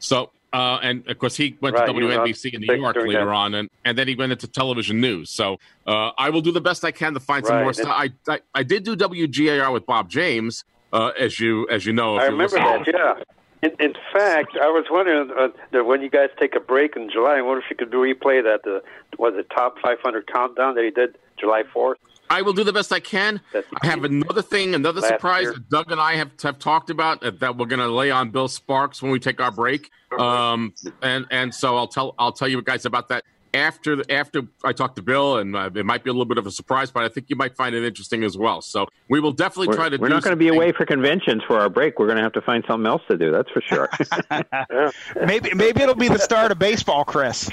so 0.01 0.31
uh, 0.53 0.79
and 0.83 1.09
of 1.09 1.19
course 1.19 1.37
he 1.37 1.57
went 1.63 1.77
Right, 1.77 1.87
to 1.87 1.93
he 1.93 2.03
was 2.03 2.17
on 2.17 2.27
WNBC 2.27 2.53
in 2.55 2.61
New 2.61 2.75
York 2.75 2.97
later 2.97 3.33
on, 3.33 3.55
and, 3.55 3.69
and 3.85 3.97
then 3.97 4.07
he 4.07 4.15
went 4.15 4.33
into 4.33 4.47
television 4.47 5.01
news. 5.01 5.31
So 5.31 5.57
uh, 5.87 6.11
I 6.19 6.31
will 6.31 6.43
do 6.43 6.53
the 6.53 6.61
best 6.61 6.85
I 6.85 6.91
can 6.91 7.15
to 7.15 7.21
find 7.21 7.47
some 7.47 7.57
Right, 7.57 7.63
more 7.63 7.73
stuff. 7.73 7.95
I, 7.97 8.11
I 8.29 8.41
I 8.55 8.63
did 8.63 8.85
do 8.85 8.97
WGAR 8.97 9.73
with 9.73 9.87
Bob 9.87 10.11
James, 10.11 10.65
uh, 10.93 11.13
as 11.19 11.41
you 11.41 11.69
as 11.71 11.87
you 11.87 11.93
know. 11.93 12.17
I 12.17 12.27
remember 12.27 12.57
that, 12.57 12.87
yeah. 12.87 13.15
In, 13.63 13.71
in 13.79 13.95
fact, 14.13 14.57
I 14.61 14.67
was 14.67 14.87
wondering 14.91 15.31
uh, 15.31 15.49
that 15.71 15.85
when 15.85 16.03
you 16.03 16.11
guys 16.11 16.31
take 16.39 16.57
a 16.57 16.61
break 16.61 16.97
in 16.97 17.09
July, 17.11 17.39
I 17.39 17.43
wonder 17.43 17.63
if 17.65 17.71
you 17.71 17.77
could 17.77 17.93
replay 17.93 18.43
that. 18.43 18.61
The 18.65 18.83
was 19.19 19.35
it 19.37 19.49
top 19.51 19.77
500 19.81 20.27
countdown 20.27 20.75
that 20.75 20.85
he 20.85 20.91
did 20.91 21.17
July 21.39 21.63
4th? 21.75 21.95
I 22.29 22.43
will 22.43 22.55
do 22.55 22.65
the 22.65 22.73
best 22.73 22.93
I 22.93 22.99
can. 23.01 23.41
That's- 23.53 23.71
I 23.83 23.87
have 23.87 24.05
another 24.05 24.43
thing, 24.43 24.75
another 24.75 25.03
surprise 25.03 25.43
year. 25.45 25.53
that 25.53 25.69
Doug 25.69 25.93
and 25.93 26.01
I 26.01 26.15
have, 26.15 26.31
have 26.43 26.59
talked 26.59 26.91
about 26.91 27.23
uh, 27.23 27.31
that 27.41 27.57
we're 27.57 27.67
going 27.67 27.81
to 27.81 27.89
lay 27.89 28.11
on 28.11 28.31
Bill 28.31 28.49
Sparks 28.49 29.03
when 29.03 29.13
we 29.13 29.21
take 29.21 29.41
our 29.41 29.51
break. 29.51 29.91
Um, 30.19 30.75
and 31.01 31.27
and 31.31 31.55
so 31.55 31.77
I'll 31.77 31.87
tell 31.87 32.15
I'll 32.19 32.33
tell 32.33 32.49
you 32.49 32.61
guys 32.63 32.85
about 32.85 33.09
that 33.09 33.25
after 33.55 33.97
the, 33.97 34.13
after 34.13 34.43
I 34.65 34.73
talk 34.73 34.95
to 34.97 35.03
Bill, 35.03 35.37
and 35.39 35.55
uh, 35.55 35.71
it 35.75 35.85
might 35.85 36.05
be 36.05 36.11
a 36.11 36.13
little 36.13 36.25
bit 36.27 36.39
of 36.39 36.47
a 36.47 36.51
surprise, 36.51 36.91
but 36.91 37.05
I 37.05 37.09
think 37.09 37.27
you 37.29 37.37
might 37.37 37.57
find 37.57 37.75
it 37.75 37.85
interesting 37.85 38.25
as 38.25 38.37
well. 38.37 38.63
So 38.63 38.87
we 39.09 39.21
will 39.21 39.33
definitely 39.33 39.69
We're, 39.69 39.75
try 39.77 39.89
to. 39.91 39.97
we're 39.99 40.09
do 40.09 40.15
not 40.15 40.23
going 40.23 40.33
to 40.33 40.37
be 40.37 40.47
something- 40.47 40.57
away 40.63 40.73
for 40.73 40.87
conventions 40.87 41.43
for 41.47 41.59
our 41.61 41.69
break. 41.69 41.99
We're 41.99 42.07
going 42.07 42.17
to 42.19 42.23
have 42.23 42.33
to 42.33 42.41
find 42.43 42.65
something 42.67 42.87
else 42.87 43.03
to 43.09 43.17
do. 43.19 43.31
That's 43.31 43.51
for 43.51 43.61
sure. 43.61 43.89
Maybe 45.27 45.53
maybe 45.55 45.83
it'll 45.83 45.95
be 45.95 46.09
the 46.09 46.19
start 46.19 46.51
of 46.53 46.59
baseball, 46.59 47.05
Chris. 47.05 47.51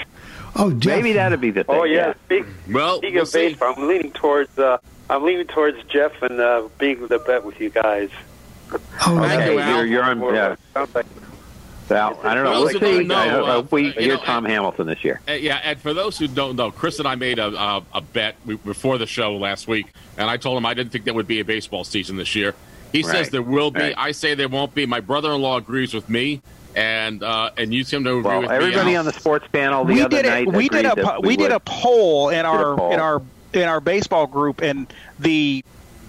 Oh, 0.55 0.71
Jeff. 0.73 0.95
Maybe 0.97 1.13
that'd 1.13 1.39
be 1.41 1.51
the 1.51 1.63
thing. 1.63 1.75
Oh 1.75 1.83
yeah. 1.83 2.13
Speak, 2.25 2.45
Well, 2.69 2.97
speaking 2.97 3.15
we'll 3.15 3.23
of 3.23 3.29
see. 3.29 3.49
baseball, 3.49 3.73
I'm 3.77 3.88
leaning 3.88 4.12
towards 4.12 4.57
uh, 4.57 4.77
I'm 5.09 5.23
leaning 5.23 5.47
towards 5.47 5.81
Jeff 5.83 6.21
and 6.21 6.39
uh, 6.39 6.67
being 6.77 7.07
the 7.07 7.19
bet 7.19 7.43
with 7.43 7.59
you 7.59 7.69
guys. 7.69 8.09
Oh, 8.71 8.77
Thank 9.19 9.41
Okay, 9.41 9.53
you, 9.53 9.59
Al. 9.59 9.75
you're, 9.77 9.85
you're 9.85 10.03
on. 10.03 10.17
More- 10.19 10.33
Yeah. 10.33 10.55
Sounds 11.89 12.15
like- 12.15 12.23
Well, 12.23 12.32
I 12.32 12.36
don't 12.36 12.43
know. 12.45 12.49
For 12.52 12.60
We'll 12.80 12.80
those 12.80 12.97
see. 12.99 13.04
know, 13.04 13.15
I 13.15 13.28
hope- 13.28 13.45
I 13.45 13.49
uh, 13.49 13.54
hope 13.56 13.71
we, 13.73 13.84
you 13.88 13.93
you're 13.97 14.15
know, 14.17 14.23
Tom 14.23 14.45
Hamilton 14.45 14.88
this 14.88 15.04
year. 15.04 15.19
Uh, 15.28 15.34
yeah, 15.34 15.60
and 15.63 15.80
for 15.82 15.93
those 15.93 16.17
who 16.17 16.28
don't 16.30 16.56
know, 16.56 16.71
Chris 16.71 16.99
and 16.99 17.08
I 17.08 17.15
made 17.15 17.39
a, 17.39 17.47
a, 17.47 17.84
a 17.95 18.02
bet 18.02 18.36
before 18.63 18.97
the 18.97 19.06
show 19.08 19.36
last 19.36 19.67
week, 19.67 19.88
and 20.17 20.30
I 20.30 20.38
told 20.38 20.58
him 20.58 20.65
I 20.65 20.73
didn't 20.73 20.91
think 20.93 21.04
there 21.04 21.13
would 21.13 21.28
be 21.28 21.41
a 21.41 21.45
baseball 21.45 21.84
season 21.84 22.15
this 22.15 22.34
year. 22.36 22.56
He 22.93 23.04
says 23.04 23.30
there 23.30 23.41
will 23.43 23.69
be. 23.71 23.82
Right. 23.82 23.93
I 23.97 24.12
say 24.13 24.34
there 24.36 24.47
won't 24.49 24.73
be. 24.73 24.86
My 24.88 24.99
brother-in-law 24.99 25.58
agrees 25.58 25.93
with 25.93 26.10
me, 26.10 26.41
and 26.75 27.21
uh, 27.21 27.52
and 27.56 27.71
you 27.73 27.84
seem 27.84 28.04
to 28.06 28.12
agree 28.17 28.23
Well, 28.23 28.41
with 28.41 28.49
everybody 28.52 28.86
me. 28.91 28.95
On 28.95 29.06
the 29.06 29.13
sports 29.13 29.45
panel 29.52 29.86
the 29.86 29.93
we 29.93 30.02
other 30.02 30.10
did 30.23 30.25
night 30.25 30.47
a 30.47 30.49
we 30.49 30.69
did 30.69 30.86
a 30.86 30.91
agreed 30.93 31.06
po- 31.06 31.12
that 31.12 31.23
we 31.23 31.38
did 31.38 31.52
a 31.52 31.60
poll 31.60 32.30
in 32.30 32.45
our 32.47 32.75
poll. 32.75 32.91
in 32.91 32.99
our 32.99 33.21
in 33.54 33.63
our 33.63 33.80
baseball 33.80 34.25
group, 34.25 34.62
and 34.62 34.91
the 35.19 35.63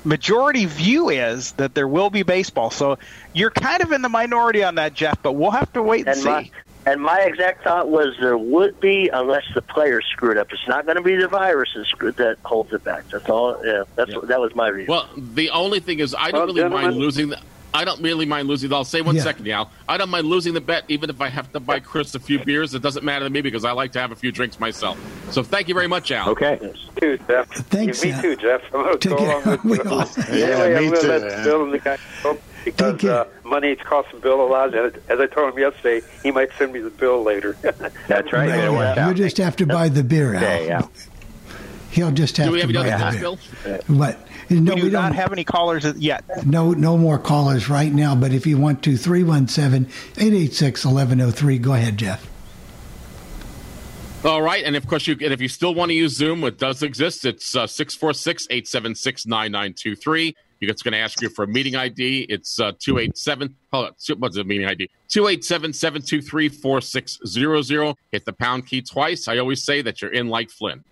majority 0.05 0.67
view 0.67 1.09
is 1.09 1.53
that 1.53 1.75
there 1.75 1.89
will 1.89 2.11
be 2.11 2.23
baseball. 2.23 2.71
So 2.71 2.99
you're 3.33 3.51
kind 3.51 3.83
of 3.83 3.93
in 3.93 4.03
the 4.03 4.09
minority 4.09 4.63
on 4.63 4.77
that, 4.77 4.95
Jeff. 4.95 5.23
But 5.23 5.33
we'll 5.33 5.51
have 5.51 5.73
to 5.75 5.83
wait 5.83 6.01
and, 6.01 6.09
And 6.11 6.19
see. 6.19 6.29
my 6.29 6.51
and 6.87 7.03
my 7.03 7.21
exact 7.21 7.63
thought 7.63 7.89
was 7.91 8.17
there 8.21 8.39
would 8.39 8.81
be 8.81 9.11
unless 9.13 9.45
the 9.55 9.61
players 9.61 10.07
screwed 10.11 10.39
up. 10.39 10.51
It's 10.51 10.67
not 10.67 10.87
going 10.87 10.97
to 10.97 11.03
be 11.03 11.15
the 11.15 11.29
virus 11.29 11.69
that, 11.75 12.39
holds 12.43 12.73
it 12.73 12.83
back. 12.83 13.07
That's 13.11 13.29
all. 13.29 13.61
Yeah, 13.65 13.85
that's 13.97 14.11
Yeah. 14.11 14.21
that 14.25 14.41
was 14.41 14.55
my 14.55 14.71
view. 14.71 14.87
Well, 14.89 15.09
the 15.17 15.51
only 15.51 15.81
thing 15.81 15.99
is, 16.01 16.15
I 16.15 16.31
don't 16.31 16.47
Well, 16.47 16.55
really 16.55 16.69
mind 16.71 16.97
losing. 16.97 17.29
The, 17.29 17.41
I 17.73 17.85
don't 17.85 18.01
really 18.03 18.27
mind 18.27 18.49
losing. 18.49 18.73
I'll 18.73 18.85
say 18.85 19.01
one 19.01 19.15
Yeah. 19.17 19.23
second, 19.23 19.49
Al. 19.49 19.71
I 19.89 19.97
don't 19.97 20.11
mind 20.11 20.27
losing 20.27 20.55
the 20.55 20.61
bet, 20.61 20.85
even 20.89 21.09
if 21.11 21.21
I 21.21 21.29
have 21.29 21.53
to 21.53 21.61
buy 21.61 21.79
Chris 21.81 22.15
a 22.15 22.19
few 22.21 22.39
beers. 22.45 22.75
It 22.75 22.83
doesn't 22.83 23.05
matter 23.05 23.25
to 23.27 23.31
me 23.31 23.41
because 23.43 23.65
I 23.65 23.73
like 23.73 23.93
to 23.93 24.01
have 24.01 24.11
a 24.13 24.17
few 24.17 24.33
drinks 24.33 24.59
myself. 24.59 24.99
So 25.31 25.43
thank 25.43 25.69
you 25.69 25.75
very 25.75 25.87
much, 25.87 26.11
Al. 26.11 26.31
Okay. 26.31 26.59
too, 27.01 27.19
Jeff. 27.29 27.49
Thanks, 27.49 28.05
Yeah, 28.05 28.13
me 28.13 28.19
uh, 28.19 28.23
too, 28.23 28.37
Jeff. 28.37 28.63
I'm 28.75 28.83
gonna 28.83 28.99
take 28.99 29.11
go 29.13 29.17
care. 29.19 29.31
along 29.31 29.45
with 29.47 29.65
We 29.65 29.77
you. 29.79 29.83
all- 29.85 30.09
Yeah, 30.17 30.47
Anyway, 30.47 30.69
me 30.81 30.87
I'm 30.87 30.91
gonna 30.93 31.01
too, 31.01 31.09
let. 31.09 31.45
Bill 31.45 31.63
and 31.65 31.73
the 31.73 31.79
guy 31.79 31.99
because 32.65 33.05
uh, 33.05 33.25
money 33.45 33.69
it's 33.69 33.83
costing 33.83 34.21
Bill 34.21 34.43
a 34.45 34.49
lot. 34.49 34.75
And 34.75 34.95
as 35.09 35.19
I 35.21 35.27
told 35.27 35.53
him 35.55 35.59
yesterday, 35.59 36.05
he 36.23 36.31
might 36.31 36.51
send 36.59 36.73
me 36.73 36.81
the 36.81 36.91
bill 36.91 37.23
later. 37.23 37.57
That's 38.09 38.33
right. 38.33 38.49
Yeah, 38.49 39.09
you 39.09 39.15
just 39.15 39.39
have 39.39 39.57
to 39.57 39.67
buy 39.67 39.89
the 39.89 40.03
beer 40.05 40.35
out. 40.35 40.43
Yeah, 40.43 40.59
yeah. 40.61 40.83
He'll 41.91 42.13
just 42.13 42.37
have 42.37 42.47
Do 42.47 42.53
we 42.53 42.61
to 42.61 42.67
have 42.67 42.77
any 42.77 42.91
buy 42.91 42.93
other 42.93 43.21
the 43.21 43.31
news, 43.37 43.49
beer. 43.65 43.81
Bill? 43.87 43.97
What? 43.97 44.19
No, 44.49 44.75
we 44.75 44.83
we, 44.83 44.89
do 44.89 44.95
not 44.95 45.09
don't 45.09 45.15
have 45.15 45.33
any 45.33 45.45
callers 45.45 45.85
yet. 45.97 46.25
No, 46.47 46.73
no 46.73 46.97
more 46.97 47.19
callers 47.19 47.69
right 47.69 47.93
now. 47.93 48.15
But 48.15 48.33
if 48.33 48.47
you 48.47 48.59
want 48.59 48.83
to, 48.85 48.93
317-886-1103. 48.93 51.61
Go 51.63 51.75
ahead, 51.75 51.97
Jeff. 51.97 52.29
All 54.23 54.43
right, 54.43 54.63
and 54.65 54.77
of 54.77 54.87
course, 54.87 55.07
you 55.07 55.15
and 55.15 55.33
if 55.33 55.41
you 55.41 55.49
still 55.49 55.75
want 55.75 55.89
to 55.91 55.95
use 55.95 56.15
Zoom, 56.15 56.45
it 56.45 56.59
does 56.59 56.83
exist. 56.83 57.25
It's 57.25 57.57
uh, 57.57 57.65
646-876-9923. 57.65 60.35
It's 60.61 60.83
going 60.83 60.93
to 60.93 60.99
ask 60.99 61.23
you 61.23 61.31
for 61.31 61.45
a 61.45 61.49
meeting 61.49 61.75
ID. 61.75 62.27
It's 62.29 62.61
uh, 62.61 62.73
287. 62.79 63.57
Hold 63.73 63.87
on. 63.87 63.93
What's 64.19 64.37
the 64.37 64.45
meeting 64.45 64.67
ID? 64.67 64.91
287-723-4600. 65.09 67.95
Hit 68.13 68.27
the 68.27 68.35
pound 68.35 68.67
key 68.67 68.83
twice. 68.83 69.27
I 69.27 69.39
always 69.39 69.65
say 69.65 69.81
that 69.81 70.03
you're 70.03 70.13
in 70.13 70.29
like 70.29 70.51
Flynn. 70.51 70.85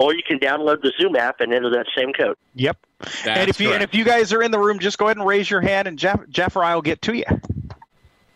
Or 0.00 0.14
you 0.14 0.22
can 0.26 0.38
download 0.38 0.80
the 0.80 0.92
Zoom 0.98 1.14
app 1.14 1.40
and 1.40 1.52
enter 1.52 1.68
that 1.70 1.84
same 1.94 2.14
code. 2.14 2.36
Yep. 2.54 2.78
That's 3.00 3.26
and 3.26 3.50
if 3.50 3.60
you 3.60 3.72
and 3.74 3.82
if 3.82 3.94
you 3.94 4.02
guys 4.02 4.32
are 4.32 4.42
in 4.42 4.50
the 4.50 4.58
room, 4.58 4.78
just 4.78 4.96
go 4.96 5.04
ahead 5.04 5.18
and 5.18 5.26
raise 5.26 5.48
your 5.50 5.60
hand, 5.60 5.86
and 5.86 5.98
Jeff 5.98 6.26
Jeff 6.30 6.56
or 6.56 6.64
I 6.64 6.74
will 6.74 6.80
get 6.82 7.02
to 7.02 7.14
you. 7.14 7.24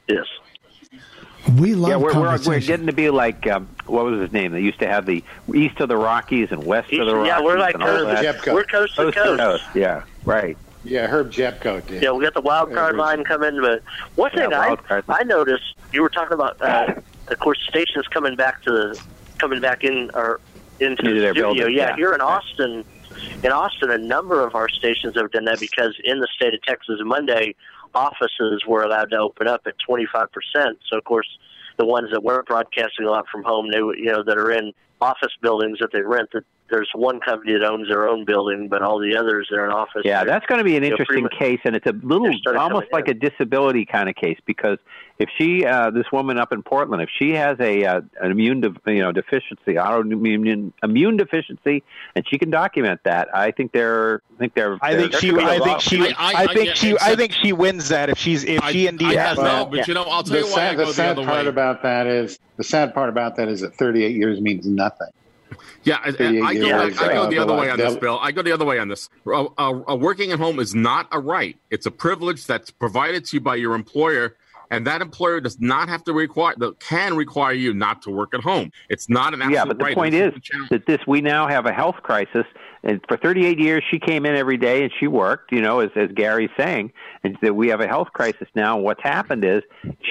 Yes. 0.06 0.26
We 1.58 1.74
love 1.74 1.90
Yeah, 1.90 1.96
we're, 1.96 2.14
we're, 2.18 2.38
we're 2.46 2.60
getting 2.60 2.86
to 2.86 2.92
be 2.92 3.08
like 3.10 3.46
um, 3.46 3.68
what 3.86 4.04
was 4.04 4.20
his 4.20 4.32
name? 4.32 4.52
They 4.52 4.60
used 4.60 4.78
to 4.80 4.86
have 4.86 5.06
the 5.06 5.24
east 5.54 5.80
of 5.80 5.88
the 5.88 5.96
Rockies 5.96 6.48
and 6.52 6.64
west 6.64 6.92
of 6.92 7.06
the 7.06 7.14
Rockies. 7.14 7.28
yeah, 7.28 7.40
we're 7.40 7.58
like 7.58 7.74
and 7.74 7.82
all 7.82 7.88
coast, 8.04 8.46
we're 8.46 8.64
coast 8.64 8.94
to 8.96 9.02
Coast 9.02 9.16
to 9.16 9.22
coast. 9.22 9.40
coast. 9.40 9.64
Yeah, 9.74 10.04
right. 10.24 10.58
Yeah, 10.84 11.06
Herb 11.06 11.30
Jepko 11.32 11.80
did. 11.80 12.02
Yeah, 12.02 12.12
we 12.12 12.22
got 12.24 12.34
the 12.34 12.42
wild 12.42 12.74
card 12.74 12.96
Yeah, 12.96 13.02
line 13.02 13.24
coming. 13.24 13.58
But 13.60 13.82
one 14.16 14.30
Yeah, 14.34 14.74
thing 14.76 14.90
I. 14.90 15.02
I 15.08 15.22
noticed 15.22 15.74
you 15.92 16.02
were 16.02 16.10
talking 16.10 16.34
about, 16.34 16.60
uh, 16.60 16.94
of 17.28 17.38
course, 17.38 17.58
stations 17.66 18.06
coming 18.08 18.36
back 18.36 18.62
to 18.64 18.70
the 18.70 19.02
coming 19.38 19.60
back 19.62 19.82
in 19.82 20.10
or 20.14 20.40
into 20.80 21.02
Into 21.02 21.14
the 21.14 21.20
their 21.20 21.32
studio. 21.34 21.54
building, 21.54 21.76
yeah, 21.76 21.90
yeah. 21.90 21.96
here 21.96 22.12
in 22.12 22.20
Austin, 22.20 22.84
in 23.42 23.52
Austin, 23.52 23.90
a 23.90 23.98
number 23.98 24.44
of 24.46 24.54
our 24.54 24.68
stations 24.68 25.14
have 25.16 25.30
done 25.30 25.44
that 25.44 25.60
because 25.60 25.94
in 26.04 26.20
the 26.20 26.28
state 26.34 26.54
of 26.54 26.62
Texas, 26.62 26.96
Monday 27.04 27.54
offices 27.94 28.62
were 28.66 28.82
allowed 28.82 29.10
to 29.10 29.16
open 29.18 29.46
up 29.48 29.62
at 29.66 29.74
twenty 29.86 30.06
five 30.12 30.28
percent. 30.32 30.78
So 30.90 30.98
of 30.98 31.04
course, 31.04 31.28
the 31.78 31.84
ones 31.86 32.08
that 32.12 32.22
weren't 32.22 32.46
broadcasting 32.46 33.06
a 33.06 33.10
lot 33.10 33.26
from 33.30 33.44
home, 33.44 33.70
they 33.70 33.78
you 33.78 34.06
know 34.12 34.22
that 34.24 34.36
are 34.36 34.50
in 34.50 34.72
office 35.00 35.32
buildings 35.40 35.78
that 35.80 35.90
they 35.92 36.00
rent. 36.02 36.30
That 36.32 36.44
there's 36.70 36.90
one 36.94 37.20
company 37.20 37.52
that 37.52 37.62
owns 37.62 37.88
their 37.88 38.08
own 38.08 38.24
building, 38.24 38.68
but 38.68 38.82
all 38.82 38.98
the 38.98 39.16
others 39.16 39.46
they're 39.50 39.66
in 39.66 39.70
office. 39.70 40.02
Yeah, 40.04 40.24
that's 40.24 40.46
going 40.46 40.58
to 40.58 40.64
be 40.64 40.76
an 40.76 40.82
You 40.82 40.90
know, 40.90 40.96
interesting 40.98 41.28
case, 41.38 41.60
and 41.64 41.76
it's 41.76 41.86
a 41.86 41.92
little 42.02 42.32
almost 42.58 42.86
like 42.90 43.06
a 43.08 43.14
disability 43.14 43.84
kind 43.84 44.08
of 44.08 44.16
case 44.16 44.38
because 44.46 44.78
if 45.18 45.28
she, 45.38 45.64
uh, 45.64 45.90
this 45.90 46.10
woman 46.10 46.38
up 46.38 46.52
in 46.52 46.62
Portland, 46.62 47.00
if 47.02 47.08
she 47.18 47.30
has 47.32 47.58
a 47.60 47.84
uh, 47.84 48.00
an 48.20 48.30
immune, 48.32 48.60
de- 48.60 48.74
you 48.92 49.00
know, 49.00 49.12
deficiency, 49.12 49.74
autoimmune 49.74 50.72
immune 50.82 51.16
deficiency, 51.16 51.82
and 52.16 52.26
she 52.28 52.36
can 52.38 52.50
document 52.50 53.00
that, 53.04 53.28
I 53.34 53.52
think 53.52 53.72
they're, 53.72 54.22
I 54.34 54.38
think 54.38 54.54
they're. 54.54 54.78
I 54.82 54.96
think 54.96 55.14
she. 55.14 55.30
they're 55.30 55.40
I 55.40 55.58
think 55.60 55.80
she. 55.80 56.00
I- 56.00 56.14
I- 56.18 56.44
I 56.44 56.46
think 56.52 56.74
she. 56.76 56.90
it's 56.90 57.02
I 57.02 57.10
a- 57.12 57.16
think 57.16 57.32
she 57.32 57.52
wins 57.52 57.88
that 57.90 58.10
if 58.10 58.18
she's 58.18 58.42
if 58.44 58.60
I, 58.62 58.72
she 58.72 58.86
indeed 58.88 59.16
I 59.16 59.22
has. 59.28 59.36
know, 59.38 59.42
well, 59.44 59.66
but 59.66 59.76
yeah. 59.78 59.84
you 59.88 59.94
know, 59.94 60.02
I'll 60.04 60.22
tell 60.24 60.32
The 60.34 60.38
you 60.40 60.44
why 60.46 60.50
I 60.50 60.54
sad, 60.70 60.76
go 60.76 60.82
the 60.82 60.86
the 60.86 60.94
sad 60.94 61.18
other 61.18 61.24
part 61.26 61.44
way. 61.44 61.48
about 61.48 61.82
that 61.82 62.06
is 62.08 62.38
the 62.56 62.64
sad 62.64 62.92
part 62.94 63.08
about 63.08 63.36
that 63.36 63.48
is 63.48 63.60
that 63.60 63.74
38 63.76 64.16
years 64.16 64.40
means 64.40 64.66
nothing. 64.66 65.08
Yeah, 65.84 65.98
I, 66.04 66.08
I, 66.08 66.12
38 66.12 66.42
I 66.42 66.54
go, 66.54 66.60
years, 66.66 66.98
I 66.98 67.12
go 67.12 67.22
uh, 67.22 67.26
the 67.30 67.38
other 67.38 67.54
way 67.54 67.70
on 67.70 67.78
this, 67.78 67.94
Bill. 67.96 68.18
I 68.20 68.32
go 68.32 68.42
the 68.42 68.52
other 68.52 68.64
way 68.64 68.78
on 68.78 68.88
this. 68.88 69.10
A, 69.26 69.46
a, 69.58 69.82
a 69.88 69.96
working 69.96 70.32
at 70.32 70.38
home 70.38 70.58
is 70.58 70.74
not 70.74 71.06
a 71.12 71.20
right; 71.20 71.56
it's 71.70 71.86
a 71.86 71.90
privilege 71.90 72.46
that's 72.46 72.70
provided 72.70 73.26
to 73.26 73.36
you 73.36 73.40
by 73.40 73.56
your 73.56 73.74
employer, 73.74 74.34
and 74.70 74.86
that 74.86 75.02
employer 75.02 75.40
does 75.40 75.60
not 75.60 75.88
have 75.88 76.04
to 76.04 76.12
require, 76.12 76.54
that 76.58 76.80
can 76.80 77.16
require 77.16 77.52
you 77.52 77.74
not 77.74 78.02
to 78.02 78.10
work 78.10 78.34
at 78.34 78.40
home. 78.40 78.70
It's 78.88 79.08
not 79.08 79.34
an 79.34 79.42
absolute 79.42 79.54
Yeah, 79.54 79.64
but 79.64 79.78
the 79.78 79.84
right. 79.84 79.94
point 79.94 80.14
is 80.14 80.32
that 80.70 80.86
this 80.86 81.00
we 81.06 81.20
now 81.20 81.48
have 81.48 81.66
a 81.66 81.72
health 81.72 81.96
crisis, 82.02 82.44
and 82.82 83.00
for 83.08 83.16
38 83.16 83.58
years 83.58 83.82
she 83.90 83.98
came 83.98 84.26
in 84.26 84.36
every 84.36 84.56
day 84.56 84.82
and 84.82 84.92
she 84.98 85.06
worked. 85.06 85.52
You 85.52 85.62
know, 85.62 85.80
as 85.80 85.90
as 85.96 86.10
Gary's 86.14 86.50
saying, 86.56 86.92
and 87.22 87.36
that 87.42 87.54
we 87.54 87.68
have 87.68 87.80
a 87.80 87.88
health 87.88 88.08
crisis 88.12 88.48
now. 88.54 88.76
And 88.76 88.84
what's 88.84 89.02
happened 89.02 89.44
is 89.44 89.62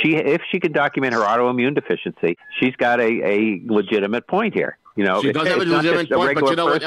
she, 0.01 0.15
if 0.15 0.41
she 0.51 0.59
could 0.59 0.73
document 0.73 1.13
her 1.13 1.21
autoimmune 1.21 1.75
deficiency, 1.75 2.37
she's 2.59 2.75
got 2.75 2.99
a 2.99 3.23
a 3.23 3.61
legitimate 3.65 4.27
point 4.27 4.53
here. 4.53 4.77
You 4.95 5.03
know, 5.05 5.21
She 5.21 5.31
does 5.31 5.47
have 5.47 5.57
a 5.57 5.65
legitimate 5.65 6.11
point, 6.11 6.39
but 6.39 6.49
you 6.49 6.55
know 6.55 6.65
what? 6.65 6.83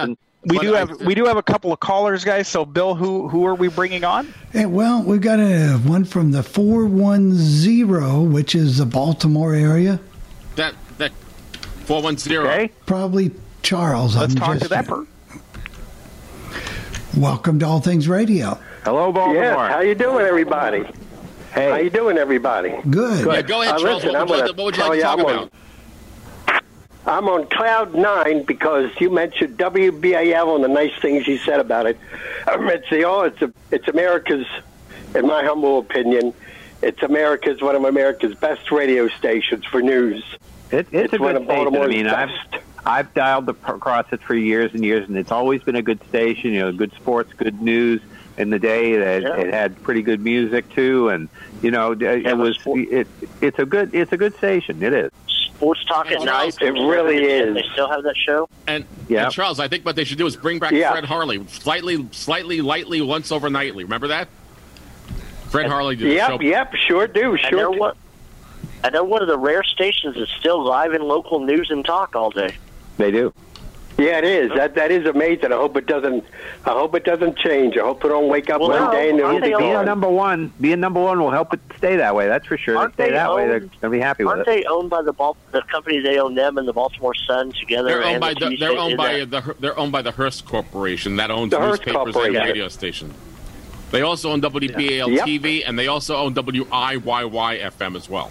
Person. 0.49 0.51
we 0.51 0.57
But 0.57 0.63
do 0.63 0.75
I 0.75 0.79
have 0.79 1.01
we 1.03 1.15
do 1.15 1.25
have 1.27 1.37
a 1.37 1.43
couple 1.43 1.73
of 1.73 1.81
callers, 1.81 2.25
guys. 2.25 2.49
So 2.49 2.65
Bill, 2.65 2.95
who 2.95 3.29
who 3.29 3.47
are 3.47 3.55
we 3.55 3.69
bringing 3.69 4.05
on? 4.05 4.33
Eh, 4.55 4.65
well, 4.65 5.03
we've 5.03 5.21
got 5.21 5.39
a 5.41 5.75
one 5.85 6.05
from 6.05 6.33
the 6.33 6.43
410, 6.43 8.33
which 8.33 8.55
is 8.55 8.79
the 8.79 8.87
Baltimore 8.87 9.55
area. 9.55 10.01
that 10.57 10.75
that 10.99 11.13
four 11.85 12.03
one 12.03 12.17
zero. 12.17 12.47
Okay, 12.49 12.71
Probably 12.87 13.31
Charles. 13.63 14.17
Let's 14.17 14.35
I'm 14.35 14.41
talk 14.41 14.59
to 14.59 14.69
that 14.69 14.87
person. 14.87 15.09
Welcome 17.17 17.59
to 17.61 17.67
All 17.67 17.81
Things 17.81 18.09
Radio. 18.09 18.59
hello 18.85 19.11
Baltimore. 19.13 19.43
Yes, 19.43 19.57
how 19.57 19.81
you 19.81 19.95
doing, 19.95 20.27
everybody? 20.27 20.85
hey, 21.55 21.71
How 21.71 21.77
you 21.77 21.89
doing, 21.91 22.19
everybody? 22.19 22.75
Good. 22.91 23.27
Yeah, 23.27 23.41
go 23.43 23.63
ahead, 23.63 23.77
Uh, 23.77 23.79
Charles. 23.79 24.05
listen, 24.05 24.09
what, 24.13 24.21
I'm 24.21 24.29
would 24.29 24.35
you, 24.37 24.37
gonna 24.37 24.47
like- 24.49 24.57
what 24.59 24.65
would 24.67 24.77
you 24.77 24.83
like 24.83 24.91
to 24.93 24.97
you 24.99 25.03
talk 25.03 25.19
I'm 25.19 25.25
on- 25.25 25.33
about? 25.35 25.53
I'm 27.07 27.29
on 27.29 27.47
cloud 27.47 27.95
nine 27.95 28.43
because 28.43 28.91
you 29.01 29.11
mentioned 29.11 29.57
WBAL 29.57 30.55
and 30.57 30.65
the 30.65 30.69
nice 30.69 30.93
things 31.01 31.27
you 31.27 31.39
said 31.39 31.61
about 31.61 31.87
it. 31.87 31.99
Um, 32.51 32.69
it's 32.69 32.91
the 32.91 33.05
oh, 33.05 33.23
it's 33.23 33.41
a, 33.41 33.53
it's 33.71 33.87
America's, 33.89 34.47
in 35.15 35.27
my 35.27 35.45
humble 35.45 35.79
opinion, 35.79 36.35
it's 36.83 37.03
America's 37.03 37.63
one 37.63 37.77
of 37.77 37.85
America's 37.85 38.35
best 38.35 38.71
radio 38.73 39.09
stations 39.09 39.65
for 39.67 39.81
news. 39.81 40.25
It, 40.73 40.89
it's, 40.91 41.13
a 41.13 41.19
one 41.19 41.35
good 41.35 41.43
of 41.43 41.45
station. 41.45 41.77
I 41.77 41.87
mean, 41.87 42.07
I've. 42.07 42.31
I've 42.89 43.13
dialed 43.15 43.49
across 43.49 44.07
it 44.13 44.21
for 44.21 44.37
years 44.37 44.73
and 44.73 44.85
years, 44.85 45.09
and 45.09 45.19
it's 45.19 45.33
always 45.33 45.61
been 45.61 45.75
a 45.75 45.83
good 45.83 46.01
station. 46.09 46.53
You 46.53 46.61
know, 46.61 46.73
good 46.73 46.93
sports, 46.93 47.33
good 47.33 47.61
news 47.61 48.01
in 48.37 48.51
the 48.51 48.61
day. 48.61 48.93
It, 48.93 49.25
Yeah. 49.25 49.37
it 49.39 49.53
had 49.53 49.83
pretty 49.83 50.03
good 50.03 50.21
music 50.21 50.73
too, 50.73 51.09
and 51.09 51.29
you 51.63 51.73
know, 51.73 51.93
it, 51.93 52.03
it 52.03 52.23
Yeah, 52.23 52.31
the 52.31 52.37
was 52.37 52.59
it. 52.65 53.09
It's 53.41 53.59
a 53.59 53.67
good 53.67 53.93
it's 53.93 54.13
a 54.13 54.17
good 54.17 54.37
station. 54.37 54.85
It 54.85 54.95
is. 54.95 55.11
Sports 55.57 55.85
Talk 55.87 56.11
at 56.11 56.23
Night. 56.23 56.57
It 56.61 56.73
really 56.73 57.23
is. 57.25 57.55
They 57.55 57.65
still 57.73 57.89
have 57.89 58.03
that 58.05 58.17
show. 58.17 58.49
And, 58.67 58.85
Yeah. 59.09 59.25
and 59.25 59.33
Charles, 59.33 59.59
I 59.59 59.69
think 59.69 59.85
what 59.87 59.97
they 59.97 60.05
should 60.05 60.19
do 60.19 60.27
is 60.27 60.37
bring 60.37 60.59
back 60.59 60.73
Yeah. 60.73 60.93
Fred 60.93 61.05
Harley, 61.05 61.45
slightly, 61.49 62.07
slightly, 62.13 62.61
lightly, 62.61 63.01
once 63.01 63.33
over 63.33 63.49
nightly. 63.49 63.85
Remember 63.85 64.09
that? 64.09 64.29
Fred 65.49 65.67
Harley 65.67 65.97
did 65.97 66.09
the 66.11 66.15
Yep, 66.15 66.29
show. 66.29 66.41
yep, 66.41 66.75
sure 66.75 67.07
do, 67.07 67.37
sure 67.39 67.51
they're 67.59 67.71
do. 67.73 67.79
one. 67.79 67.95
And 68.85 68.95
they're 68.95 69.03
one 69.05 69.23
of 69.23 69.29
the 69.29 69.39
rare 69.39 69.63
stations 69.65 70.17
that's 70.19 70.31
still 70.39 70.63
live 70.63 70.93
in 70.93 71.03
local 71.03 71.41
news 71.41 71.71
and 71.71 71.85
talk 71.85 72.15
all 72.15 72.31
day. 72.31 72.55
They 72.99 73.11
do. 73.11 73.33
Yeah, 73.99 74.19
it 74.19 74.25
is. 74.25 74.51
That 74.55 74.75
that 74.75 74.91
is 74.91 75.07
amazing. 75.07 75.53
I 75.53 75.57
hope 75.57 75.75
it 75.79 75.87
doesn't. 75.87 76.23
I 76.67 76.71
hope 76.73 76.95
it 76.95 77.05
doesn't 77.05 77.39
change. 77.39 77.79
I 77.79 77.81
hope 77.81 78.05
it 78.05 78.09
don't 78.09 78.29
wake 78.29 78.51
up 78.51 78.61
Well, 78.61 78.69
one 78.69 78.91
day 78.91 79.09
and 79.09 79.19
it'll 79.19 79.37
be 79.37 79.41
they 79.41 79.47
Being 79.57 79.73
gone. 79.73 79.87
number 79.87 80.09
one, 80.09 80.53
being 80.61 80.81
number 80.81 81.01
one 81.01 81.19
will 81.19 81.31
help 81.31 81.55
it 81.55 81.61
stay 81.79 81.97
that 81.97 82.15
way. 82.15 82.29
That's 82.29 82.47
for 82.47 82.59
sure. 82.59 82.77
Aren't 82.77 82.95
they 82.99 83.05
stay 83.05 83.11
they 83.13 83.17
that 83.17 83.35
way, 83.35 83.43
owned- 83.45 83.51
they're 83.53 83.61
going 83.61 83.71
to 83.81 83.89
be 83.91 83.99
happy 84.01 84.25
with 84.25 84.35
Aren't 84.35 84.47
they 84.47 84.65
owned 84.65 84.91
by 84.91 85.01
the 85.01 85.15
Bal- 85.15 85.39
the 85.53 85.63
company 85.63 86.01
they 86.01 86.19
own 86.19 86.35
them 86.35 86.59
and 86.59 86.69
the 86.69 86.75
Baltimore 86.75 87.15
Sun 87.15 87.53
together? 87.53 87.89
They're 87.89 88.05
owned 88.05 88.13
and 88.17 88.21
by 88.21 88.35
the 88.35 88.51
the, 88.51 88.57
they're 88.59 88.77
owned 88.79 88.97
by 88.99 89.25
that- 89.25 89.31
the 89.31 89.55
they're 89.61 89.79
owned 89.79 89.93
by 89.93 90.03
the 90.03 90.11
Hearst 90.13 90.45
Corporation 90.45 91.17
that 91.17 91.31
owns 91.31 91.53
The 91.53 91.59
Hearst 91.59 91.87
newspapers 91.87 92.17
and 92.17 92.35
radio 92.35 92.69
station. 92.69 93.15
They 93.93 94.03
also 94.03 94.31
own 94.31 94.43
WBAL 94.43 95.09
Yep. 95.11 95.25
TV 95.27 95.63
and 95.67 95.79
they 95.79 95.87
also 95.87 96.17
own 96.17 96.35
WIYY 96.35 97.61
FM 97.63 97.97
as 97.97 98.11
well. 98.11 98.31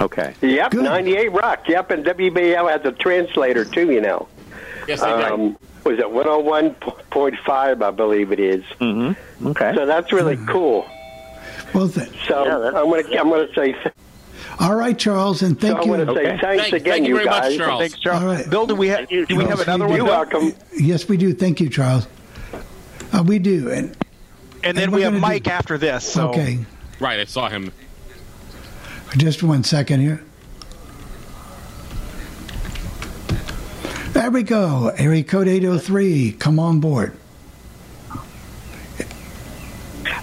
Okay. 0.00 0.34
Yep, 0.40 0.72
Good. 0.72 0.82
98 0.84 1.28
Rock. 1.32 1.68
Yep, 1.68 1.90
and 1.92 2.04
WBL 2.04 2.68
has 2.68 2.84
a 2.84 2.90
translator 2.92 3.64
too. 3.64 3.92
You 3.92 4.00
know. 4.00 4.26
Yes, 4.88 5.00
they 5.02 5.06
do. 5.06 5.34
Um, 5.34 5.56
was 5.84 5.98
it 5.98 6.06
101.5? 6.06 7.82
I 7.82 7.90
believe 7.90 8.32
it 8.32 8.40
is. 8.40 8.64
Mm-hmm. 8.80 9.46
Okay. 9.48 9.72
So 9.74 9.86
that's 9.86 10.12
really 10.12 10.36
cool. 10.46 10.86
Well, 11.74 11.88
th- 11.88 12.08
So 12.26 12.44
Yeah, 12.46 12.56
I'm 12.80 12.90
gonna 12.90 13.18
I'm 13.20 13.28
gonna 13.28 13.54
say 13.54 13.72
th- 13.72 13.94
all 14.60 14.74
right, 14.74 14.98
Charles, 14.98 15.42
and 15.42 15.60
so 15.60 15.66
thank 15.68 15.78
I'm 15.80 15.88
you. 15.88 15.96
gonna 16.04 16.14
say 16.14 16.20
Okay. 16.32 16.38
thanks 16.40 16.62
Thank- 16.64 16.72
again, 16.74 16.92
thank 16.94 17.06
you 17.08 17.14
very 17.14 17.26
much, 17.26 17.42
guys. 17.42 17.56
Charles. 17.56 17.80
Thanks, 17.80 17.98
Charles. 18.00 18.22
All 18.22 18.28
right. 18.28 18.50
Bill, 18.50 18.66
do 18.66 18.74
we 18.74 18.88
have 18.88 18.96
Thank 19.00 19.10
you, 19.12 19.26
do 19.26 19.36
we 19.36 19.44
have 19.44 19.60
another 19.60 19.84
We 19.84 19.90
one? 19.90 19.96
You're 19.98 20.06
welcome. 20.06 20.54
Yes, 20.76 21.08
we 21.08 21.16
do. 21.18 21.32
Thank 21.34 21.60
you, 21.60 21.68
Charles. 21.68 22.06
Uh, 23.12 23.22
we 23.24 23.38
do. 23.38 23.70
And 23.70 23.94
And 24.64 24.76
then 24.76 24.84
And 24.84 24.92
we 24.92 25.02
have 25.02 25.12
gonna 25.12 25.20
do- 25.20 25.26
Mike 25.28 25.46
after 25.46 25.78
this. 25.78 26.04
So 26.10 26.30
okay, 26.30 26.58
Right, 26.98 27.20
I 27.20 27.24
saw 27.26 27.48
him. 27.48 27.70
just 29.16 29.42
one 29.42 29.62
second 29.62 30.00
here. 30.00 30.22
There 34.12 34.30
we 34.30 34.42
go. 34.42 34.88
Area 34.96 35.22
code 35.22 35.48
803. 35.48 36.32
Come 36.32 36.58
on 36.58 36.80
board. 36.80 37.16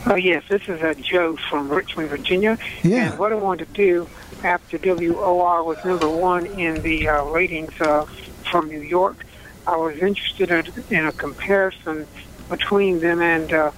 Oh, 0.07 0.15
yes, 0.15 0.43
this 0.49 0.67
is 0.67 0.81
uh, 0.81 0.93
Joe 0.95 1.35
from 1.35 1.69
Richmond, 1.69 2.09
Virginia. 2.09 2.57
Yeah. 2.83 3.11
And 3.11 3.19
what 3.19 3.31
I 3.31 3.35
wanted 3.35 3.67
to 3.67 3.73
do 3.73 4.07
after 4.43 4.77
WOR 4.77 5.63
was 5.63 5.83
number 5.83 6.09
one 6.09 6.45
in 6.45 6.81
the 6.83 7.07
uh, 7.07 7.25
ratings 7.25 7.79
uh, 7.81 8.05
from 8.49 8.67
New 8.67 8.81
York, 8.81 9.25
I 9.65 9.75
was 9.77 9.97
interested 9.97 10.51
in, 10.51 10.95
in 10.95 11.05
a 11.05 11.11
comparison 11.11 12.07
between 12.49 12.99
them 12.99 13.21
and 13.21 13.51
uh, 13.51 13.71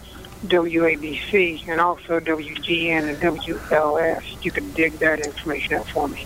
WABC 0.46 1.68
and 1.68 1.80
also 1.80 2.20
WGN 2.20 3.10
and 3.10 3.18
WLS. 3.18 4.44
You 4.44 4.52
can 4.52 4.70
dig 4.74 4.94
that 5.00 5.20
information 5.20 5.76
out 5.76 5.88
for 5.88 6.08
me. 6.08 6.26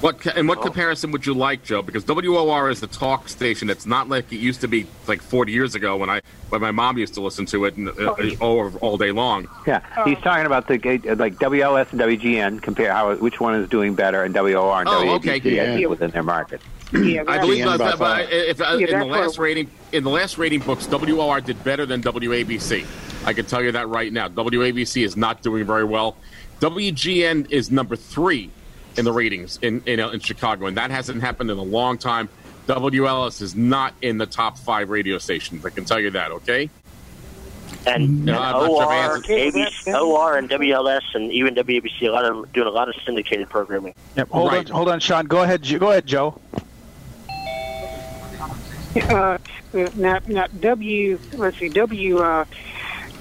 What 0.00 0.20
ca- 0.20 0.32
and 0.36 0.46
what 0.48 0.60
comparison 0.60 1.12
would 1.12 1.24
you 1.24 1.32
like, 1.32 1.62
Joe? 1.64 1.80
Because 1.80 2.04
WOR 2.04 2.68
is 2.68 2.80
the 2.80 2.86
talk 2.86 3.28
station. 3.28 3.70
It's 3.70 3.86
not 3.86 4.08
like 4.08 4.30
it 4.32 4.36
used 4.36 4.60
to 4.60 4.68
be 4.68 4.86
like 5.06 5.22
40 5.22 5.52
years 5.52 5.74
ago 5.74 5.96
when 5.96 6.10
I 6.10 6.20
when 6.50 6.60
my 6.60 6.72
mom 6.72 6.98
used 6.98 7.14
to 7.14 7.22
listen 7.22 7.46
to 7.46 7.64
it 7.64 7.76
and, 7.76 7.88
uh, 7.88 8.14
all, 8.40 8.70
all 8.82 8.98
day 8.98 9.12
long. 9.12 9.48
Yeah, 9.66 9.80
he's 10.04 10.18
talking 10.18 10.44
about 10.44 10.68
the 10.68 10.74
uh, 10.74 11.14
like 11.16 11.36
WLS 11.36 11.90
and 11.92 12.00
WGN. 12.00 12.60
Compare 12.60 12.92
how 12.92 13.14
which 13.16 13.40
one 13.40 13.54
is 13.54 13.68
doing 13.70 13.94
better, 13.94 14.22
and 14.24 14.34
WOR 14.34 14.80
and 14.80 14.88
Oh, 14.88 15.18
WABC 15.18 15.36
okay. 15.40 15.60
I 15.60 15.76
Yeah. 15.78 15.86
within 15.86 16.10
their 16.10 16.22
market. 16.22 16.60
Yeah, 16.92 17.24
I 17.26 17.38
believe 17.38 17.58
Yeah, 17.60 17.76
that, 17.76 17.78
by 17.78 17.84
that- 17.86 17.98
far. 17.98 18.20
if, 18.20 18.60
uh, 18.60 18.64
Yeah, 18.64 18.72
in 18.72 18.80
the 18.80 18.86
that's 18.86 19.06
last 19.06 19.38
what- 19.38 19.44
rating 19.44 19.70
in 19.92 20.04
the 20.04 20.10
last 20.10 20.36
rating 20.38 20.60
books, 20.60 20.86
WOR 20.86 21.40
did 21.40 21.64
better 21.64 21.86
than 21.86 22.02
WABC. 22.02 22.84
I 23.24 23.32
can 23.32 23.46
tell 23.46 23.62
you 23.62 23.72
that 23.72 23.88
right 23.88 24.12
now. 24.12 24.28
WABC 24.28 25.02
is 25.02 25.16
not 25.16 25.40
doing 25.42 25.64
very 25.64 25.84
well. 25.84 26.16
WGN 26.60 27.46
is 27.50 27.70
number 27.70 27.96
three 27.96 28.50
in 28.96 29.04
the 29.04 29.12
ratings 29.12 29.58
in 29.62 29.82
in, 29.86 30.00
uh, 30.00 30.10
in 30.10 30.20
Chicago, 30.20 30.66
and 30.66 30.76
that 30.76 30.90
hasn't 30.90 31.20
happened 31.20 31.50
in 31.50 31.58
a 31.58 31.62
long 31.62 31.98
time. 31.98 32.28
WLS 32.66 33.42
is 33.42 33.54
not 33.54 33.92
in 34.00 34.16
the 34.18 34.26
top 34.26 34.56
five 34.58 34.88
radio 34.88 35.18
stations. 35.18 35.64
I 35.66 35.70
can 35.70 35.84
tell 35.84 36.00
you 36.00 36.10
that. 36.12 36.30
Okay. 36.32 36.70
And, 37.86 38.24
No, 38.24 38.32
and 38.34 38.42
I'm 38.42 38.66
sure 38.66 38.84
OR, 38.84 39.18
ABC, 39.20 40.00
OR, 40.00 40.38
and 40.38 40.48
WLS, 40.48 41.02
and 41.12 41.30
even 41.30 41.54
WABC, 41.54 42.02
a 42.02 42.10
lot 42.10 42.24
of 42.24 42.34
them 42.36 42.46
doing 42.54 42.66
a 42.66 42.70
lot 42.70 42.88
of 42.88 42.94
syndicated 43.04 43.50
programming. 43.50 43.92
Yep. 44.16 44.28
Hold 44.30 44.52
Right. 44.52 44.70
on, 44.70 44.74
hold 44.74 44.88
on, 44.88 45.00
Sean. 45.00 45.26
Go 45.26 45.42
ahead. 45.42 45.62
Go 45.78 45.90
ahead, 45.90 46.06
Joe. 46.06 46.40
Uh, 49.10 49.38
now, 49.96 50.20
now 50.26 50.46
W, 50.60 51.18
let's 51.34 51.58
see, 51.58 51.68
W, 51.68 52.18
uh, 52.18 52.44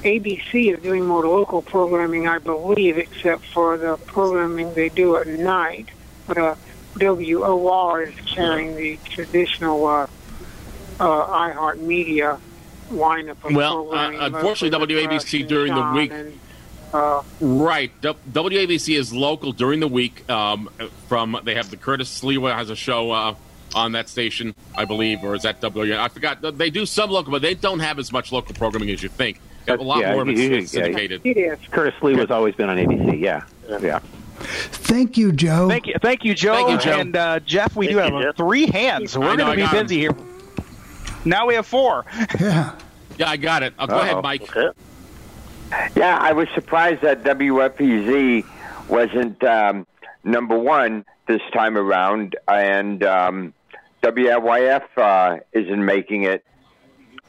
ABC 0.04 0.74
is 0.74 0.82
doing 0.84 1.06
more 1.06 1.26
local 1.26 1.62
programming, 1.62 2.28
I 2.28 2.38
believe, 2.40 2.98
except 2.98 3.46
for 3.48 3.78
the 3.78 3.96
programming 3.98 4.74
they 4.74 4.90
do 4.90 5.16
at 5.16 5.28
night. 5.28 5.88
But 6.28 6.38
uh, 6.38 6.56
WOR 7.00 8.02
is 8.04 8.14
carrying 8.26 8.76
the 8.76 8.98
traditional 9.10 9.86
uh, 9.86 10.08
uh, 11.00 11.06
iHeartMedia 11.28 12.40
lineup 12.92 13.44
of 13.44 13.56
Well, 13.56 13.80
uh, 13.80 13.84
programming. 14.10 14.20
unfortunately, 14.20 14.80
mostly 14.80 14.96
with 14.96 15.10
WABC 15.12 15.48
during 15.48 15.74
the 15.74 15.92
week- 15.96 16.12
and, 16.12 16.40
uh, 16.94 17.22
Right. 17.40 17.92
W- 18.02 18.20
WABC 18.68 18.96
is 18.98 19.14
local 19.14 19.52
during 19.54 19.80
the 19.80 19.88
week. 19.88 20.30
Um, 20.30 20.70
from 21.08 21.40
they 21.44 21.56
have 21.56 21.70
the 21.72 21.78
Curtis 21.78 22.22
Sliwa 22.22 22.54
has 22.56 22.70
a 22.70 22.76
show 22.76 23.12
uh, 23.12 23.36
on 23.74 23.94
that 23.94 24.10
station, 24.10 24.54
I 24.76 24.84
believe, 24.86 25.24
or 25.24 25.34
is 25.34 25.44
that 25.44 25.62
W? 25.62 25.98
I 25.98 26.10
forgot. 26.10 26.58
They 26.58 26.70
do 26.70 26.86
some 26.86 27.10
local, 27.10 27.32
but 27.32 27.42
they 27.42 27.56
don't 27.56 27.80
have 27.80 27.98
as 28.00 28.12
much 28.12 28.32
local 28.34 28.54
programming 28.54 28.90
as 28.92 29.02
you 29.02 29.10
think. 29.10 29.40
They 29.66 29.72
have 29.74 29.80
a 29.80 29.84
lot 29.84 30.00
Yeah, 30.00 30.14
more 30.14 30.22
of 30.24 30.30
it 30.30 30.38
usually- 30.38 30.60
yeah. 30.62 30.66
syndicated. 30.66 31.22
it 31.24 31.38
is. 31.38 31.60
Curtis 31.72 31.94
Sliwa's 32.00 32.32
always 32.32 32.56
been 32.56 32.70
on 32.70 32.78
ABC. 32.78 33.20
Yeah, 33.20 33.44
yeah. 33.82 34.00
Thank 34.40 35.18
you, 35.18 35.32
Joe. 35.32 35.70
Thank 35.70 35.88
you, 35.88 35.96
thank 36.02 36.26
you, 36.26 36.34
Joe. 36.34 36.54
Thank 36.56 36.70
you, 36.86 36.92
Joe. 36.92 37.00
And 37.00 37.16
uh, 37.16 37.40
Jeff, 37.40 37.76
we 37.76 37.88
Thank 37.88 37.98
do 38.00 38.06
you, 38.08 38.14
have 38.16 38.24
Jeff. 38.24 38.36
three 38.38 38.68
hands. 38.68 39.16
I 39.16 39.20
We're 39.20 39.38
going 39.38 39.50
to 39.52 39.56
be 39.56 39.62
got 39.62 39.74
'em. 39.76 39.84
busy 39.86 40.00
here. 40.00 40.12
Now 41.26 41.46
we 41.48 41.54
have 41.56 41.66
four. 41.66 42.06
Yeah. 42.40 42.74
Yeah, 43.18 43.30
I 43.30 43.38
got 43.38 43.64
it. 43.64 43.74
Uh, 43.80 43.86
go 43.86 43.96
Uh-oh. 43.96 44.02
ahead, 44.02 44.24
Mike. 44.24 44.56
Okay. 44.58 44.78
Yeah, 45.96 46.18
I 46.20 46.34
was 46.34 46.48
surprised 46.56 47.02
that 47.04 47.24
WFPZ 47.24 48.44
wasn't 48.90 49.42
um, 49.44 49.88
number 50.24 50.58
one 50.58 51.06
this 51.28 51.42
time 51.54 51.78
around, 51.78 52.36
and 52.48 53.04
um, 53.04 53.54
WLYF 54.02 54.84
uh, 54.98 55.38
isn't 55.54 55.86
making 55.86 56.24
it 56.24 56.44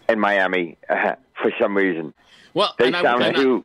in 0.09 0.19
Miami 0.19 0.77
uh, 0.91 1.15
for 1.41 1.53
some 1.61 1.77
reason. 1.77 2.13
Well, 2.55 2.75
and 2.79 2.97
I, 2.97 3.01
and, 3.27 3.37
I, 3.37 3.61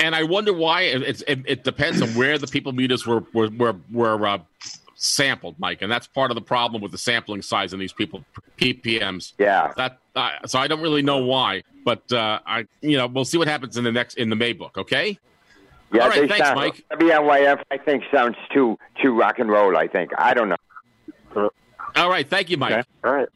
and 0.00 0.14
I 0.16 0.22
wonder 0.24 0.52
why. 0.52 0.82
It, 0.82 1.02
it's- 1.02 1.22
it, 1.28 1.40
it 1.46 1.64
depends 1.64 2.00
on 2.02 2.08
where 2.10 2.38
the 2.38 2.46
people 2.46 2.72
meters 2.72 3.06
were 3.06 3.22
were 3.32 3.50
were, 3.50 3.76
were 3.92 4.26
uh, 4.26 4.38
sampled, 4.96 5.58
Mike, 5.58 5.82
and 5.82 5.90
that's 5.92 6.06
part 6.06 6.30
of 6.30 6.34
the 6.34 6.40
problem 6.42 6.82
with 6.82 6.92
the 6.92 6.98
sampling 6.98 7.42
size 7.42 7.72
in 7.72 7.78
these 7.78 7.92
people 7.92 8.24
PPMs. 8.58 9.34
Yeah. 9.38 9.72
That 9.76 9.98
uh, 10.16 10.46
so 10.46 10.58
I 10.58 10.66
don't 10.68 10.80
really 10.80 11.02
know 11.02 11.18
why, 11.18 11.62
but 11.84 12.10
uh, 12.12 12.40
I 12.46 12.66
you 12.80 12.96
know 12.96 13.06
we'll 13.06 13.24
see 13.24 13.38
what 13.38 13.48
happens 13.48 13.76
in 13.76 13.84
the 13.84 13.92
next 13.92 14.14
in 14.14 14.30
the 14.30 14.36
May 14.36 14.52
book. 14.54 14.76
Okay. 14.78 15.18
Yeah, 15.92 16.04
All 16.04 16.08
right, 16.08 16.28
thanks, 16.28 16.46
sound, 16.46 16.54
Mike. 16.56 16.84
WLYF, 16.92 17.64
I 17.72 17.76
think, 17.76 18.04
sounds 18.12 18.36
too 18.54 18.78
too 19.02 19.12
rock 19.12 19.40
and 19.40 19.50
roll. 19.50 19.76
I 19.76 19.88
think 19.88 20.12
I 20.16 20.34
don't 20.34 20.48
know. 20.48 21.50
All 21.96 22.08
right. 22.08 22.28
Thank 22.28 22.50
you, 22.50 22.56
Mike. 22.56 22.72
Okay. 22.72 22.82
All 23.04 23.12
right. 23.12 23.28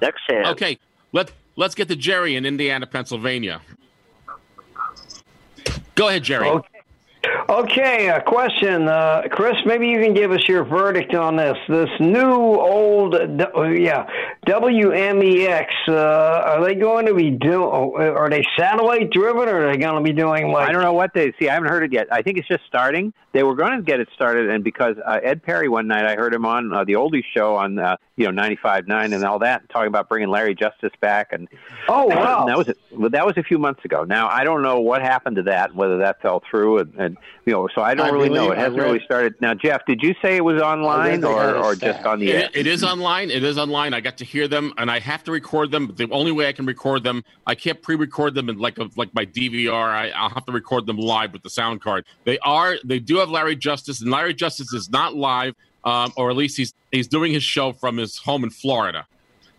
Next 0.00 0.20
hand. 0.28 0.46
Okay. 0.48 0.78
Let 1.12 1.32
let's 1.56 1.74
get 1.74 1.88
to 1.88 1.96
Jerry 1.96 2.36
in 2.36 2.44
Indiana, 2.44 2.86
Pennsylvania. 2.86 3.60
Go 5.94 6.08
ahead, 6.08 6.22
Jerry. 6.22 6.48
Okay. 6.48 6.71
Okay, 7.48 8.08
a 8.08 8.20
question, 8.20 8.88
uh, 8.88 9.22
Chris. 9.30 9.54
Maybe 9.64 9.86
you 9.86 10.00
can 10.00 10.12
give 10.12 10.32
us 10.32 10.48
your 10.48 10.64
verdict 10.64 11.14
on 11.14 11.36
this. 11.36 11.56
This 11.68 11.88
new 12.00 12.32
old, 12.32 13.14
uh, 13.14 13.62
yeah, 13.62 14.08
WMEX. 14.46 15.66
Uh, 15.86 15.92
are 15.94 16.64
they 16.64 16.74
going 16.74 17.06
to 17.06 17.14
be 17.14 17.30
do? 17.30 17.62
Are 17.62 18.28
they 18.28 18.44
satellite 18.58 19.10
driven, 19.12 19.48
or 19.48 19.68
are 19.68 19.72
they 19.72 19.78
going 19.78 20.02
to 20.02 20.02
be 20.02 20.12
doing 20.12 20.48
like? 20.48 20.68
I 20.68 20.72
don't 20.72 20.82
know 20.82 20.94
what 20.94 21.14
they 21.14 21.32
see. 21.38 21.48
I 21.48 21.54
haven't 21.54 21.68
heard 21.68 21.84
it 21.84 21.92
yet. 21.92 22.08
I 22.10 22.22
think 22.22 22.38
it's 22.38 22.48
just 22.48 22.64
starting. 22.66 23.12
They 23.32 23.44
were 23.44 23.54
going 23.54 23.76
to 23.76 23.82
get 23.82 24.00
it 24.00 24.08
started, 24.14 24.50
and 24.50 24.64
because 24.64 24.96
uh, 25.06 25.20
Ed 25.22 25.42
Perry 25.42 25.68
one 25.68 25.86
night, 25.86 26.04
I 26.04 26.16
heard 26.16 26.34
him 26.34 26.44
on 26.44 26.72
uh, 26.74 26.84
the 26.84 26.94
oldies 26.94 27.24
show 27.34 27.54
on 27.54 27.78
uh, 27.78 27.96
you 28.16 28.24
know 28.24 28.32
ninety 28.32 28.58
five 28.60 28.88
nine 28.88 29.12
and 29.12 29.24
all 29.24 29.38
that, 29.40 29.68
talking 29.68 29.88
about 29.88 30.08
bringing 30.08 30.28
Larry 30.28 30.54
Justice 30.54 30.92
back. 31.00 31.32
And 31.32 31.48
Oh 31.88 32.06
wow! 32.06 32.46
that 32.46 32.58
was 32.58 32.70
well, 32.90 33.10
that 33.10 33.24
was 33.24 33.36
a 33.36 33.42
few 33.42 33.58
months 33.58 33.84
ago. 33.84 34.04
Now 34.04 34.28
I 34.28 34.42
don't 34.42 34.62
know 34.62 34.80
what 34.80 35.02
happened 35.02 35.36
to 35.36 35.42
that, 35.44 35.74
whether 35.74 35.98
that 35.98 36.20
fell 36.20 36.42
through, 36.50 36.78
and, 36.78 36.94
and 36.96 37.11
you 37.46 37.52
know, 37.52 37.68
so 37.74 37.82
I 37.82 37.94
don't 37.94 38.06
I 38.06 38.10
really 38.10 38.28
know. 38.28 38.50
It 38.52 38.58
I 38.58 38.60
hasn't 38.62 38.76
read- 38.78 38.84
really 38.84 39.04
started. 39.04 39.34
Now, 39.40 39.54
Jeff, 39.54 39.84
did 39.86 40.02
you 40.02 40.14
say 40.22 40.36
it 40.36 40.44
was 40.44 40.60
online 40.62 41.24
or, 41.24 41.54
or 41.56 41.74
just 41.74 42.04
on 42.04 42.20
the 42.20 42.32
air? 42.32 42.44
It, 42.44 42.56
it 42.56 42.66
is 42.66 42.84
online. 42.84 43.30
It 43.30 43.42
is 43.42 43.58
online. 43.58 43.94
I 43.94 44.00
got 44.00 44.18
to 44.18 44.24
hear 44.24 44.48
them, 44.48 44.72
and 44.78 44.90
I 44.90 44.98
have 45.00 45.24
to 45.24 45.32
record 45.32 45.70
them. 45.70 45.92
The 45.96 46.08
only 46.10 46.32
way 46.32 46.48
I 46.48 46.52
can 46.52 46.66
record 46.66 47.02
them, 47.02 47.24
I 47.46 47.54
can't 47.54 47.80
pre-record 47.82 48.34
them 48.34 48.48
in 48.48 48.58
like 48.58 48.78
a, 48.78 48.88
like 48.96 49.14
my 49.14 49.26
DVR. 49.26 49.72
I, 49.72 50.10
I'll 50.10 50.30
have 50.30 50.44
to 50.46 50.52
record 50.52 50.86
them 50.86 50.96
live 50.98 51.32
with 51.32 51.42
the 51.42 51.50
sound 51.50 51.80
card. 51.80 52.04
They 52.24 52.38
are. 52.40 52.76
They 52.84 52.98
do 52.98 53.16
have 53.18 53.30
Larry 53.30 53.56
Justice, 53.56 54.00
and 54.00 54.10
Larry 54.10 54.34
Justice 54.34 54.72
is 54.72 54.90
not 54.90 55.14
live, 55.14 55.54
um, 55.84 56.12
or 56.16 56.30
at 56.30 56.36
least 56.36 56.56
he's 56.56 56.74
he's 56.90 57.08
doing 57.08 57.32
his 57.32 57.42
show 57.42 57.72
from 57.72 57.96
his 57.96 58.18
home 58.18 58.44
in 58.44 58.50
Florida. 58.50 59.06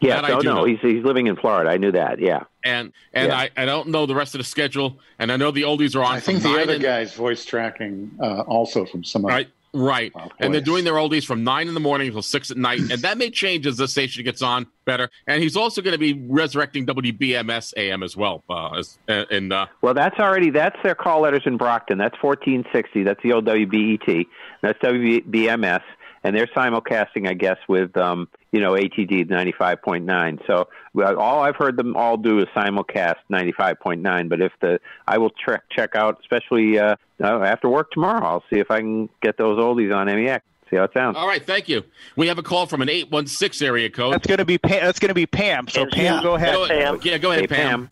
Yeah, 0.03 0.15
That 0.21 0.25
I 0.25 0.29
so 0.29 0.39
do 0.41 0.47
no, 0.49 0.55
know. 0.55 0.63
he's 0.65 0.79
he's 0.81 1.03
living 1.03 1.27
in 1.27 1.35
Florida. 1.35 1.69
I 1.69 1.77
knew 1.77 1.91
that. 1.93 2.19
Yeah. 2.19 2.43
And 2.63 2.91
and 3.13 3.29
Yeah. 3.29 3.37
I, 3.37 3.49
I 3.57 3.65
don't 3.65 3.89
know 3.89 4.05
the 4.05 4.15
rest 4.15 4.35
of 4.35 4.39
the 4.39 4.45
schedule, 4.45 4.99
and 5.19 5.31
I 5.31 5.37
know 5.37 5.51
the 5.51 5.63
oldies 5.63 5.95
are 5.95 6.03
on. 6.03 6.15
I 6.15 6.19
think 6.19 6.41
from 6.41 6.53
the 6.53 6.61
other 6.61 6.73
and- 6.73 6.81
guy's 6.81 7.13
voice 7.13 7.45
tracking 7.45 8.11
uh, 8.21 8.41
also 8.41 8.85
from 8.85 9.03
some 9.03 9.25
other. 9.25 9.33
Right, 9.33 9.49
right. 9.73 10.11
Oh, 10.15 10.29
and 10.39 10.53
they're 10.53 10.61
doing 10.61 10.83
their 10.83 10.93
oldies 10.95 11.25
from 11.25 11.43
nine 11.43 11.67
in 11.67 11.73
the 11.73 11.79
morning 11.79 12.07
until 12.07 12.21
six 12.21 12.51
at 12.51 12.57
night, 12.57 12.79
and 12.79 13.01
that 13.01 13.17
may 13.17 13.29
change 13.29 13.65
as 13.67 13.77
the 13.77 13.87
station 13.87 14.23
gets 14.23 14.41
on 14.41 14.67
better. 14.85 15.09
And 15.27 15.41
he's 15.41 15.55
also 15.57 15.81
going 15.81 15.93
to 15.93 15.97
be 15.97 16.13
resurrecting 16.27 16.85
WBMS 16.85 17.73
AM 17.77 18.03
as 18.03 18.15
well. 18.17 18.43
Uh, 18.49 18.77
as, 18.79 18.97
uh, 19.09 19.25
and 19.31 19.51
uh, 19.53 19.65
Well, 19.81 19.93
that's 19.93 20.19
already 20.19 20.49
that's 20.49 20.77
their 20.83 20.95
call 20.95 21.21
letters 21.21 21.43
in 21.45 21.57
Brockton. 21.57 21.97
That's 21.97 22.17
fourteen 22.17 22.65
sixty. 22.73 23.03
That's 23.03 23.21
the 23.23 23.33
old 23.33 23.45
WBET. 23.45 24.27
That's 24.61 24.79
WBMS, 24.79 25.81
and 26.23 26.35
they're 26.35 26.47
simulcasting, 26.47 27.27
I 27.27 27.33
guess, 27.33 27.57
with 27.67 27.95
um, 27.97 28.27
you 28.53 28.61
know 28.61 28.71
ATD 28.73 29.29
ninety 29.29 29.51
five 29.51 29.81
point 29.81 30.05
nine. 30.05 30.39
So 30.47 30.69
all 30.95 31.41
I've 31.41 31.57
heard 31.57 31.75
them 31.75 31.97
all 31.97 32.15
do 32.15 32.39
is 32.39 32.45
simulcast 32.55 33.15
ninety 33.27 33.51
five 33.51 33.79
point 33.81 34.01
nine. 34.01 34.29
But 34.29 34.39
if 34.39 34.53
the 34.61 34.79
I 35.05 35.17
will 35.17 35.31
check 35.31 35.63
check 35.69 35.95
out, 35.95 36.19
especially 36.21 36.79
uh, 36.79 36.95
uh, 37.21 37.39
after 37.41 37.67
work 37.67 37.91
tomorrow. 37.91 38.23
I'll 38.25 38.43
see 38.49 38.59
if 38.59 38.71
I 38.71 38.79
can 38.79 39.09
get 39.21 39.37
those 39.37 39.59
oldies 39.59 39.93
on 39.93 40.05
MEX. 40.07 40.45
See 40.69 40.77
how 40.77 40.85
it 40.85 40.91
sounds. 40.93 41.17
all 41.17 41.27
right, 41.27 41.45
thank 41.45 41.67
you. 41.69 41.83
We 42.15 42.27
have 42.29 42.37
a 42.39 42.43
call 42.43 42.65
from 42.67 42.81
an 42.81 42.89
eight 42.89 43.11
one 43.11 43.27
six 43.27 43.61
area 43.61 43.89
code. 43.89 44.13
That's 44.13 44.25
going 44.27 44.37
to 44.39 44.45
be 44.45 44.57
Pam, 44.57 44.81
that's 44.85 44.99
going 44.99 45.09
to 45.09 45.13
be 45.15 45.25
Pam. 45.25 45.67
So 45.67 45.85
Pam, 45.85 46.03
Yeah. 46.15 46.21
go 46.23 46.35
ahead. 46.35 46.53
Go- 46.53 46.67
Pam. 46.67 46.99
Yeah, 47.03 47.17
go 47.17 47.31
ahead, 47.31 47.41
Hey, 47.41 47.47
Pam. 47.47 47.89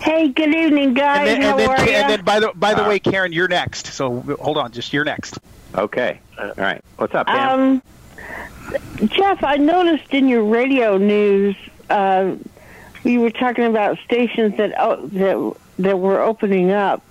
Hey, 0.00 0.28
good 0.28 0.54
evening, 0.54 0.84
And 0.88 0.96
guys. 0.96 1.26
then, 1.26 1.42
How 1.42 1.50
and, 1.50 1.58
then, 1.60 1.68
are 1.68 1.74
and 1.76 2.10
then 2.10 2.24
by 2.24 2.40
the 2.40 2.52
by 2.54 2.72
the 2.74 2.84
Uh, 2.86 2.88
way, 2.88 2.98
Karen, 3.00 3.32
you're 3.32 3.48
next. 3.48 3.88
So 3.88 4.20
hold 4.40 4.56
on, 4.56 4.72
just 4.72 4.92
you're 4.94 5.04
next. 5.04 5.38
Okay. 5.76 6.20
All 6.38 6.52
right. 6.56 6.82
What's 6.96 7.14
up, 7.14 7.26
Pam? 7.26 7.60
um, 7.60 7.82
Jeff, 9.06 9.42
I 9.42 9.56
noticed 9.56 10.12
in 10.12 10.28
your 10.28 10.44
radio 10.44 10.98
news 10.98 11.56
uh, 11.88 12.36
you 13.04 13.20
were 13.20 13.30
talking 13.30 13.64
about 13.64 13.98
stations 14.04 14.56
that 14.56 14.74
oh, 14.78 15.06
that 15.08 15.56
that 15.78 15.98
were 15.98 16.20
opening 16.20 16.70
up. 16.70 17.02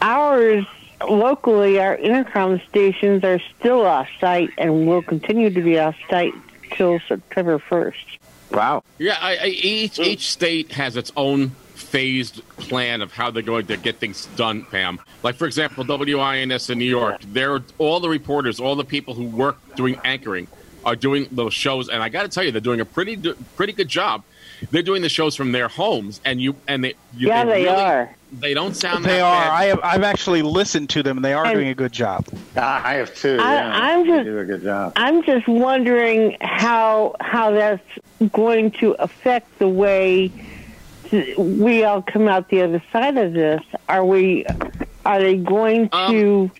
Ours 0.00 0.64
locally, 1.08 1.80
our 1.80 1.96
Entercom 1.96 2.64
stations 2.68 3.24
are 3.24 3.40
still 3.58 3.84
off 3.84 4.08
site 4.20 4.50
and 4.58 4.86
will 4.86 5.02
continue 5.02 5.50
to 5.50 5.60
be 5.60 5.78
off 5.78 5.96
site 6.08 6.34
till 6.72 7.00
September 7.00 7.58
first. 7.58 8.04
wow. 8.50 8.82
Yeah, 8.98 9.16
I, 9.20 9.36
I, 9.36 9.46
each 9.46 9.98
each 9.98 10.30
state 10.30 10.72
has 10.72 10.96
its 10.96 11.12
own 11.16 11.50
phased 11.74 12.46
plan 12.56 13.02
of 13.02 13.12
how 13.12 13.30
they're 13.30 13.42
going 13.42 13.66
to 13.66 13.76
get 13.76 13.98
things 13.98 14.26
done, 14.36 14.64
Pam. 14.64 14.98
Like, 15.22 15.34
for 15.34 15.46
example, 15.46 15.84
WINS 15.84 16.70
in 16.70 16.78
New 16.78 16.84
York, 16.84 17.20
there 17.26 17.60
all 17.78 18.00
the 18.00 18.08
reporters, 18.08 18.60
all 18.60 18.76
the 18.76 18.84
people 18.84 19.14
who 19.14 19.24
work 19.24 19.58
doing 19.74 20.00
anchoring 20.04 20.48
are 20.84 20.96
doing 20.96 21.28
those 21.32 21.54
shows, 21.54 21.88
and 21.88 22.02
I 22.02 22.08
got 22.08 22.22
to 22.22 22.28
tell 22.28 22.44
you, 22.44 22.50
they're 22.50 22.60
doing 22.60 22.80
a 22.80 22.84
pretty 22.84 23.16
pretty 23.56 23.72
good 23.72 23.88
job. 23.88 24.22
They're 24.70 24.82
doing 24.82 25.02
the 25.02 25.08
shows 25.08 25.34
from 25.34 25.50
their 25.52 25.68
homes, 25.68 26.20
and 26.24 26.40
you 26.40 26.54
and 26.68 26.84
they 26.84 26.94
you, 27.16 27.28
Yeah, 27.28 27.44
they 27.44 27.64
really- 27.64 27.68
are. 27.68 28.14
They 28.40 28.54
don't 28.54 28.74
sound. 28.74 29.04
They 29.04 29.16
that 29.18 29.22
are. 29.22 29.42
bad. 29.42 29.50
I 29.52 29.64
have, 29.66 29.80
I've 29.82 30.02
actually 30.04 30.40
listened 30.40 30.88
to 30.90 31.02
them, 31.02 31.18
and 31.18 31.24
they 31.24 31.34
are 31.34 31.44
And- 31.44 31.54
doing 31.54 31.68
a 31.68 31.74
good 31.74 31.92
job. 31.92 32.24
I 32.56 32.94
have 32.94 33.14
too. 33.14 33.38
I- 33.40 33.54
yeah. 33.54 33.70
I'm 33.74 34.02
They 34.06 34.16
just- 34.16 34.24
do 34.24 34.38
a 34.38 34.44
good 34.44 34.62
job. 34.62 34.92
I'm 34.96 35.22
just 35.22 35.46
wondering 35.48 36.36
how 36.40 37.14
how 37.20 37.50
that's 37.50 37.82
going 38.32 38.70
to 38.72 38.92
affect 39.00 39.58
the 39.58 39.68
way 39.68 40.30
we 41.36 41.84
all 41.84 42.00
come 42.02 42.26
out 42.28 42.48
the 42.48 42.62
other 42.62 42.82
side 42.92 43.18
of 43.18 43.32
this. 43.34 43.60
Are 43.88 44.04
we? 44.04 44.46
Are 45.04 45.18
they 45.20 45.36
going 45.36 45.88
to? 45.90 45.96
Um, 45.98 46.52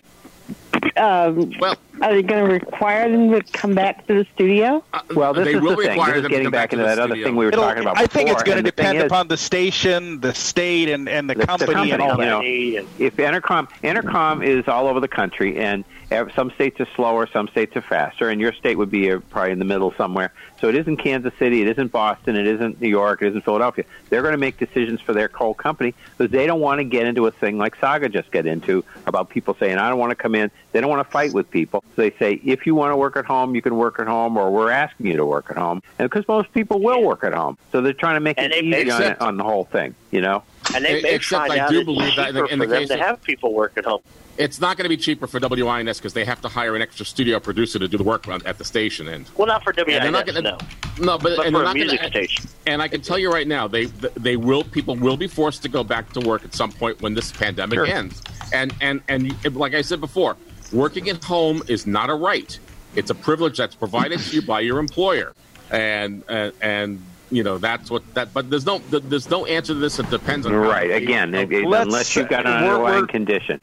Um, 0.97 1.51
well, 1.59 1.75
are 2.01 2.13
they 2.13 2.21
going 2.21 2.45
to 2.47 2.51
require 2.53 3.09
them 3.09 3.31
to 3.31 3.41
come 3.51 3.73
back 3.73 4.05
to 4.07 4.13
the 4.13 4.27
studio? 4.35 4.83
Uh, 4.93 5.01
well, 5.15 5.33
this 5.33 5.45
They 5.45 5.55
is 5.55 5.61
will 5.61 5.71
the 5.75 5.83
thing. 5.83 5.89
require 5.91 6.09
This 6.11 6.17
is 6.17 6.21
them 6.23 6.31
getting 6.31 6.49
back 6.51 6.69
back 6.69 6.73
into 6.73 6.83
the 6.83 6.89
that 6.89 6.99
other 6.99 7.15
thing 7.15 7.35
we 7.35 7.45
were 7.45 7.51
It'll- 7.51 7.63
talking 7.63 7.81
about 7.81 7.97
I 7.97 8.05
think 8.05 8.29
it's 8.29 8.43
going 8.43 8.55
to 8.55 8.57
and 8.59 8.67
the 8.67 8.71
thing 8.71 8.85
depend 8.85 8.97
is- 8.99 9.03
upon 9.05 9.27
the 9.27 9.37
station, 9.37 10.19
the 10.21 10.33
state, 10.33 10.89
and, 10.89 11.09
and 11.09 11.29
the, 11.29 11.35
the, 11.35 11.45
company, 11.47 11.73
the 11.87 11.93
and 11.93 12.01
all 12.01 12.17
that. 12.17 12.43
you 12.45 12.81
know, 12.81 12.87
if 12.99 13.15
Entercom 13.17 13.67
Entercom 13.83 14.45
is 14.45 14.67
all 14.67 14.87
over 14.87 14.99
the 14.99 15.07
country, 15.07 15.57
and 15.57 15.83
ev- 15.83 16.02
some 16.35 16.51
states 16.51 16.79
are 16.79 16.87
slower, 16.95 17.27
some 17.27 17.47
states 17.47 17.75
are 17.75 17.81
faster, 17.81 18.29
and 18.29 18.39
your 18.39 18.53
state 18.53 18.77
would 18.77 18.91
be 18.91 19.11
uh, 19.11 19.19
probably 19.29 19.51
in 19.51 19.59
the 19.59 19.65
middle 19.65 19.93
somewhere. 19.93 20.31
So 20.59 20.69
it 20.69 20.75
isn't 20.75 20.97
Kansas 20.97 21.33
City, 21.37 21.61
it 21.61 21.67
isn't 21.67 21.91
Boston, 21.91 22.35
it 22.35 22.47
isn't 22.47 22.79
New 22.79 22.87
York, 22.87 23.21
it 23.21 23.27
isn't 23.29 23.43
Philadelphia. 23.43 23.85
They're 24.09 24.21
going 24.21 24.33
to 24.33 24.37
make 24.37 24.57
decisions 24.57 25.01
for 25.01 25.13
their 25.13 25.27
coal 25.27 25.53
company 25.53 25.93
because 26.17 26.31
they 26.31 26.47
don't 26.47 26.61
want 26.61 26.79
to 26.79 26.83
get 26.83 27.05
into 27.05 27.27
a 27.27 27.31
thing 27.31 27.57
like 27.57 27.75
Saga 27.75 28.09
just 28.09 28.31
get 28.31 28.45
into 28.45 28.83
about 29.05 29.29
people 29.29 29.55
saying, 29.59 29.77
"I 29.77 29.89
don't 29.89 29.99
want 29.99 30.11
to 30.11 30.15
come 30.15 30.35
in." 30.35 30.51
They 30.71 30.81
don't 30.81 30.89
want 30.89 31.05
to 31.05 31.11
fight 31.11 31.33
with 31.33 31.49
people. 31.51 31.83
So 31.95 32.01
they 32.01 32.11
say, 32.11 32.39
"If 32.43 32.65
you 32.65 32.75
want 32.75 32.91
to 32.91 32.97
work 32.97 33.17
at 33.17 33.25
home, 33.25 33.55
you 33.55 33.61
can 33.61 33.75
work 33.75 33.99
at 33.99 34.07
home, 34.07 34.37
or 34.37 34.51
we're 34.51 34.71
asking 34.71 35.07
you 35.07 35.17
to 35.17 35.25
work 35.25 35.47
at 35.49 35.57
home." 35.57 35.81
And 35.99 36.09
because 36.09 36.27
most 36.27 36.53
people 36.53 36.79
will 36.79 37.03
work 37.03 37.23
at 37.23 37.33
home, 37.33 37.57
so 37.71 37.81
they're 37.81 37.93
trying 37.93 38.15
to 38.15 38.21
make 38.21 38.37
And 38.37 38.53
it 38.53 38.63
easy 38.63 38.91
on, 38.91 39.15
on 39.19 39.37
the 39.37 39.43
whole 39.43 39.65
thing. 39.65 39.95
You 40.11 40.21
know. 40.21 40.43
And 40.75 40.83
they 40.85 41.01
may 41.01 41.15
Except 41.15 41.47
find 41.47 41.53
I 41.53 41.65
out 41.65 41.69
do 41.69 41.83
believe 41.83 42.15
that 42.15 42.29
in 42.29 42.35
the- 42.35 42.45
in 42.45 42.59
the 42.59 42.67
case 42.67 42.87
to 42.89 42.97
have 42.97 43.21
people 43.23 43.53
work 43.53 43.73
at 43.77 43.85
home. 43.85 44.01
It's 44.35 44.59
not 44.59 44.77
going 44.77 44.85
to 44.85 44.89
be 44.89 44.97
cheaper 44.97 45.27
for 45.27 45.39
WINS 45.39 45.99
because 45.99 46.13
they 46.13 46.25
have 46.25 46.41
to 46.41 46.47
hire 46.47 46.75
an 46.75 46.81
extra 46.81 47.05
studio 47.05 47.39
producer 47.39 47.77
to 47.77 47.87
do 47.87 47.97
the 47.97 48.03
work 48.03 48.27
at 48.27 48.57
the 48.57 48.63
station, 48.65 49.07
and 49.07 49.25
Well, 49.37 49.45
not 49.45 49.63
for 49.63 49.71
WINS, 49.73 50.11
not 50.11 50.25
gonna, 50.25 50.41
no. 50.41 50.57
no, 50.99 51.17
but, 51.19 51.37
But 51.37 51.45
and 51.45 51.55
for 51.55 51.63
a 51.63 51.73
music 51.73 51.99
gonna, 51.99 52.09
station. 52.09 52.47
And 52.65 52.81
I 52.81 52.87
can 52.87 53.01
tell 53.01 53.19
you 53.19 53.31
right 53.31 53.47
now, 53.47 53.67
they 53.67 53.85
they 53.85 54.35
will 54.35 54.63
people 54.63 54.95
will 54.95 55.17
be 55.17 55.27
forced 55.27 55.61
to 55.63 55.69
go 55.69 55.83
back 55.83 56.11
to 56.13 56.19
work 56.19 56.43
at 56.43 56.55
some 56.55 56.71
point 56.71 56.99
when 57.01 57.13
this 57.13 57.31
pandemic 57.31 57.77
Sure. 57.77 57.85
ends. 57.85 58.23
And 58.51 58.73
and 58.81 59.01
and 59.07 59.35
like 59.55 59.75
I 59.75 59.83
said 59.83 60.01
before, 60.01 60.35
working 60.71 61.09
at 61.09 61.23
home 61.23 61.61
is 61.67 61.85
not 61.85 62.09
a 62.09 62.15
right; 62.15 62.57
it's 62.95 63.11
a 63.11 63.15
privilege 63.15 63.57
that's 63.59 63.75
provided 63.75 64.19
to 64.19 64.35
you 64.37 64.41
by 64.41 64.61
your 64.61 64.79
employer, 64.79 65.33
and 65.69 66.23
and, 66.27 66.53
and 66.59 67.03
you 67.33 67.43
know 67.43 67.57
that's 67.57 67.89
what 67.89 68.01
that. 68.13 68.33
But 68.33 68.49
there's 68.49 68.65
no 68.65 68.77
there's 68.89 69.29
no 69.29 69.45
answer 69.45 69.73
to 69.73 69.79
this. 69.79 69.99
It 69.99 70.09
depends 70.09 70.45
on 70.45 70.53
Right. 70.53 70.91
Again, 70.91 71.33
it- 71.33 71.51
it- 71.51 71.63
unless 71.65 72.15
you've 72.15 72.29
got 72.29 72.45
an 72.45 72.51
we're- 72.53 72.69
underlying 72.69 72.95
we're- 73.01 73.07
condition. 73.07 73.59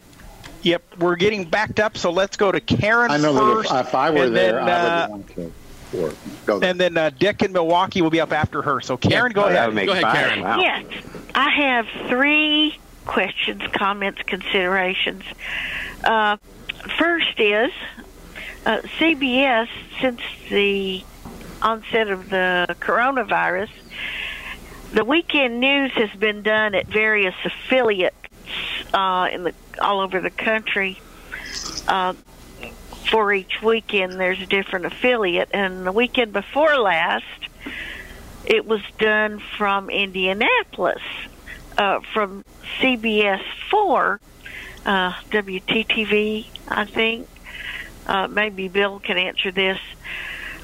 Yep, 0.63 0.83
we're 0.99 1.17
getting 1.17 1.45
backed 1.45 1.81
up, 1.81 1.97
so 1.97 2.11
let's 2.11 2.37
go 2.37 2.53
to 2.53 2.61
Karen 2.61 3.11
I 3.11 3.17
know 3.17 3.33
first. 3.35 3.71
that 3.71 3.81
if, 3.81 3.87
if 3.89 3.95
I 3.95 4.11
were 4.11 4.29
there, 4.29 4.53
then, 4.63 4.69
I 4.69 5.05
uh, 5.05 5.09
would 5.09 5.11
want 5.11 5.29
to 5.37 5.53
work. 5.95 6.15
Go 6.45 6.59
there. 6.59 6.71
and 6.71 6.79
then 6.79 6.99
uh, 6.99 7.11
Dick 7.19 7.43
in 7.43 7.53
Milwaukee 7.53 8.03
will 8.03 8.11
be 8.11 8.21
up 8.21 8.31
after 8.33 8.61
her. 8.61 8.79
So 8.83 8.99
Karen, 8.99 9.33
go 9.33 9.45
Oh, 9.45 9.49
that 9.49 9.57
ahead. 9.57 9.75
make 9.75 9.87
Go 9.87 9.93
ahead, 9.93 10.03
five. 10.03 10.15
Karen. 10.17 10.41
Wow. 10.43 10.59
Yes, 10.61 10.85
I 11.35 11.49
have 11.49 11.87
three 12.11 12.79
questions, 13.07 13.63
comments, 13.73 14.21
considerations. 14.27 15.23
Uh, 16.05 16.37
first 16.99 17.41
is 17.41 17.73
uh, 18.67 18.83
CBS, 18.99 19.69
since 20.03 20.21
the 20.51 21.03
onset 21.63 22.09
of 22.09 22.31
the 22.31 22.77
coronavirus, 22.81 23.71
the 24.93 25.05
weekend 25.05 25.61
news 25.61 25.93
has 25.93 26.11
been 26.19 26.43
done 26.43 26.75
at 26.75 26.87
various 26.87 27.35
affiliates 27.45 28.17
uh, 28.93 29.29
in 29.33 29.45
the 29.45 29.55
all 29.81 30.01
over 30.01 30.21
the 30.21 30.31
country. 30.31 31.01
Uh, 31.87 32.15
for 33.11 33.33
each 33.33 33.61
weekend, 33.63 34.21
there's 34.21 34.41
a 34.41 34.47
different 34.47 34.87
affiliate, 34.87 35.49
and 35.53 35.87
the 35.87 35.93
weekend 35.93 36.33
before 36.33 36.77
last, 36.79 37.25
it 38.45 38.67
was 38.67 38.83
done 38.99 39.41
from 39.57 39.91
Indianapolis, 39.91 41.03
uh, 41.77 42.01
from 42.13 42.45
CBS 42.81 43.43
4, 43.71 44.21
uh, 44.87 45.13
WTTV, 45.31 46.47
I 46.69 46.85
think. 46.85 47.29
Uh, 48.07 48.29
maybe 48.29 48.69
Bill 48.69 49.01
can 49.01 49.19
answer 49.19 49.51
this. 49.51 49.79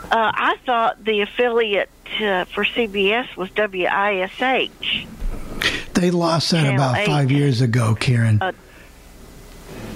Uh, 0.05 0.33
I 0.35 0.57
thought 0.65 1.05
the 1.05 1.21
affiliate 1.23 1.91
uh, 2.21 2.45
for 2.47 2.65
CBS 2.65 3.37
was 3.37 3.51
WISH. 3.57 5.07
They 5.95 6.11
lost 6.11 6.51
that 6.51 6.63
Channel 6.63 6.75
about 6.75 7.07
five 7.07 7.31
years 7.31 7.61
ago, 7.61 7.95
Karen. 7.99 8.41
Uh, 8.41 8.53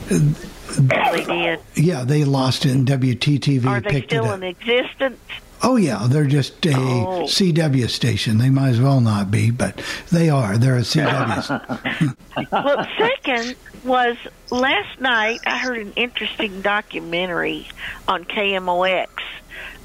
They 0.09 1.25
did. 1.25 1.61
yeah, 1.75 2.05
they 2.05 2.25
lost 2.25 2.65
it, 2.65 2.73
and 2.73 2.87
WTTV 2.87 3.67
Are 3.67 3.81
they 3.81 3.91
picked 3.91 4.11
still 4.11 4.33
in 4.33 4.43
existence? 4.43 5.19
Oh 5.63 5.77
yeah, 5.77 6.07
they're 6.09 6.25
just 6.27 6.65
a 6.65 6.73
Oh. 6.75 7.25
CW 7.27 7.89
station. 7.91 8.39
They 8.39 8.49
might 8.51 8.71
as 8.71 8.81
well 8.81 9.01
not 9.01 9.31
be, 9.31 9.51
but 9.51 9.83
they 10.11 10.31
are. 10.31 10.57
They're 10.57 10.77
a 10.77 10.81
CW. 10.81 12.17
well, 12.53 12.87
second 12.97 13.57
was 13.85 14.17
last 14.51 15.01
night 15.01 15.41
I 15.47 15.59
heard 15.59 15.79
an 15.79 15.93
interesting 15.97 16.63
documentary 16.63 17.69
on 18.09 18.25
KMOX 18.25 19.09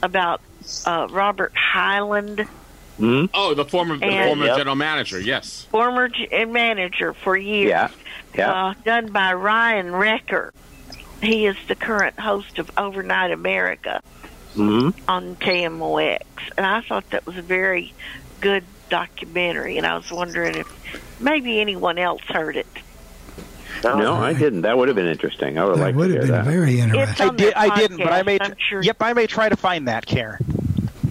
about 0.03 0.41
uh, 0.85 1.07
Robert 1.11 1.53
Hyland, 1.55 2.47
Oh, 2.97 3.53
the 3.53 3.65
former 3.65 3.97
the 3.97 4.05
And- 4.05 4.27
former 4.29 4.45
Yep. 4.45 4.57
general 4.57 4.75
manager. 4.77 5.19
Yes. 5.19 5.67
former 5.69 6.07
g- 6.07 6.27
manager 6.45 7.13
for 7.13 7.35
years. 7.35 7.69
Yeah. 7.69 7.89
Yeah. 8.35 8.51
Uh, 8.67 8.73
done 8.85 9.07
by 9.11 9.33
Ryan 9.33 9.91
Wrecker. 9.93 10.53
He 11.21 11.45
is 11.45 11.57
the 11.67 11.75
current 11.75 12.17
host 12.19 12.57
of 12.59 12.71
Overnight 12.77 13.31
America 13.31 14.01
hmm 14.53 14.91
on 15.09 15.35
KMOX, 15.35 16.21
and 16.57 16.65
I 16.65 16.79
thought 16.81 17.09
that 17.09 17.25
was 17.25 17.35
a 17.37 17.41
very 17.41 17.93
good 18.39 18.63
documentary. 18.89 19.77
And 19.77 19.85
I 19.85 19.97
was 19.97 20.09
wondering 20.11 20.55
if 20.55 21.19
maybe 21.19 21.59
anyone 21.59 21.97
else 21.97 22.21
heard 22.21 22.55
it. 22.55 22.67
No, 23.83 24.13
I 24.15 24.33
didn't. 24.33 24.61
That 24.61 24.77
would 24.77 24.87
have 24.87 24.95
been 24.95 25.07
interesting. 25.07 25.57
I 25.57 25.65
would 25.65 25.77
that 25.77 25.81
like 25.81 25.95
would 25.95 26.07
to 26.07 26.13
have 26.15 26.23
hear 26.25 26.33
been 26.35 26.45
that. 26.45 26.51
very 26.51 26.79
It's 26.79 26.83
interesting. 26.85 27.27
I 27.29 27.35
did. 27.35 27.37
their 27.53 27.57
I 27.57 27.75
didn't, 27.77 27.97
but 27.97 28.13
I 28.13 28.23
may. 28.23 28.37
I'm 28.39 28.55
sure. 28.69 28.81
Yep, 28.81 28.97
I 29.01 29.13
may 29.13 29.27
try 29.27 29.49
to 29.49 29.55
find 29.57 29.87
that, 29.87 30.05
Karen. 30.05 30.37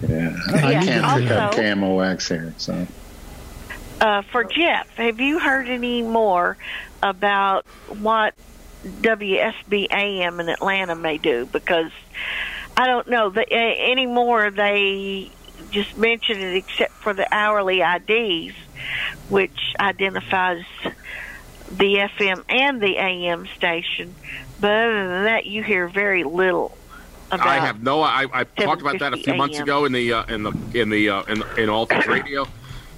Yeah, 0.01 0.09
Yeah, 0.09 0.35
I 0.55 0.73
can't 0.85 1.21
pick 1.21 1.31
up 1.31 1.43
also- 1.53 1.61
KMOX 1.61 2.27
here. 2.29 2.53
So 2.57 2.87
Uh, 4.01 4.21
for 4.31 4.43
Jeff, 4.43 4.87
have 4.97 5.19
you 5.19 5.39
heard 5.39 5.67
any 5.69 6.01
more 6.03 6.57
about 7.01 7.65
what 7.87 8.33
WSB 9.01 9.87
AM 9.91 10.39
in 10.39 10.49
Atlanta 10.49 10.95
may 10.95 11.17
do? 11.17 11.45
Because 11.45 11.91
I 12.77 12.87
don't 12.87 13.07
know 13.07 13.29
the, 13.29 13.41
uh, 13.49 13.91
anymore. 13.91 14.51
They 14.51 15.31
just 15.71 15.97
mentioned 15.97 16.41
it, 16.41 16.55
except 16.57 16.91
for 16.93 17.13
the 17.13 17.27
hourly 17.33 17.81
IDs, 17.81 18.53
which 19.29 19.73
identifies 19.79 20.63
the 21.71 21.95
FM 21.95 22.43
and 22.49 22.81
the 22.81 22.97
AM 22.97 23.47
station. 23.55 24.15
But 24.59 24.71
other 24.71 25.07
than 25.07 25.23
that, 25.25 25.45
you 25.45 25.63
hear 25.63 25.87
very 25.87 26.23
little 26.23 26.77
about. 27.31 27.47
I 27.47 27.59
have 27.59 27.83
no. 27.83 28.01
I, 28.01 28.25
I 28.31 28.43
talked 28.43 28.81
about 28.81 28.99
that 28.99 29.13
a 29.13 29.17
few 29.17 29.35
months 29.35 29.59
ago 29.59 29.85
in 29.85 29.91
the 29.91 30.13
uh, 30.13 30.25
in 30.25 30.43
the 30.43 30.53
in 30.73 30.89
the 30.89 31.09
uh, 31.09 31.23
in, 31.23 31.43
in 31.57 31.69
All 31.69 31.85
Things 31.85 32.07
Radio, 32.07 32.47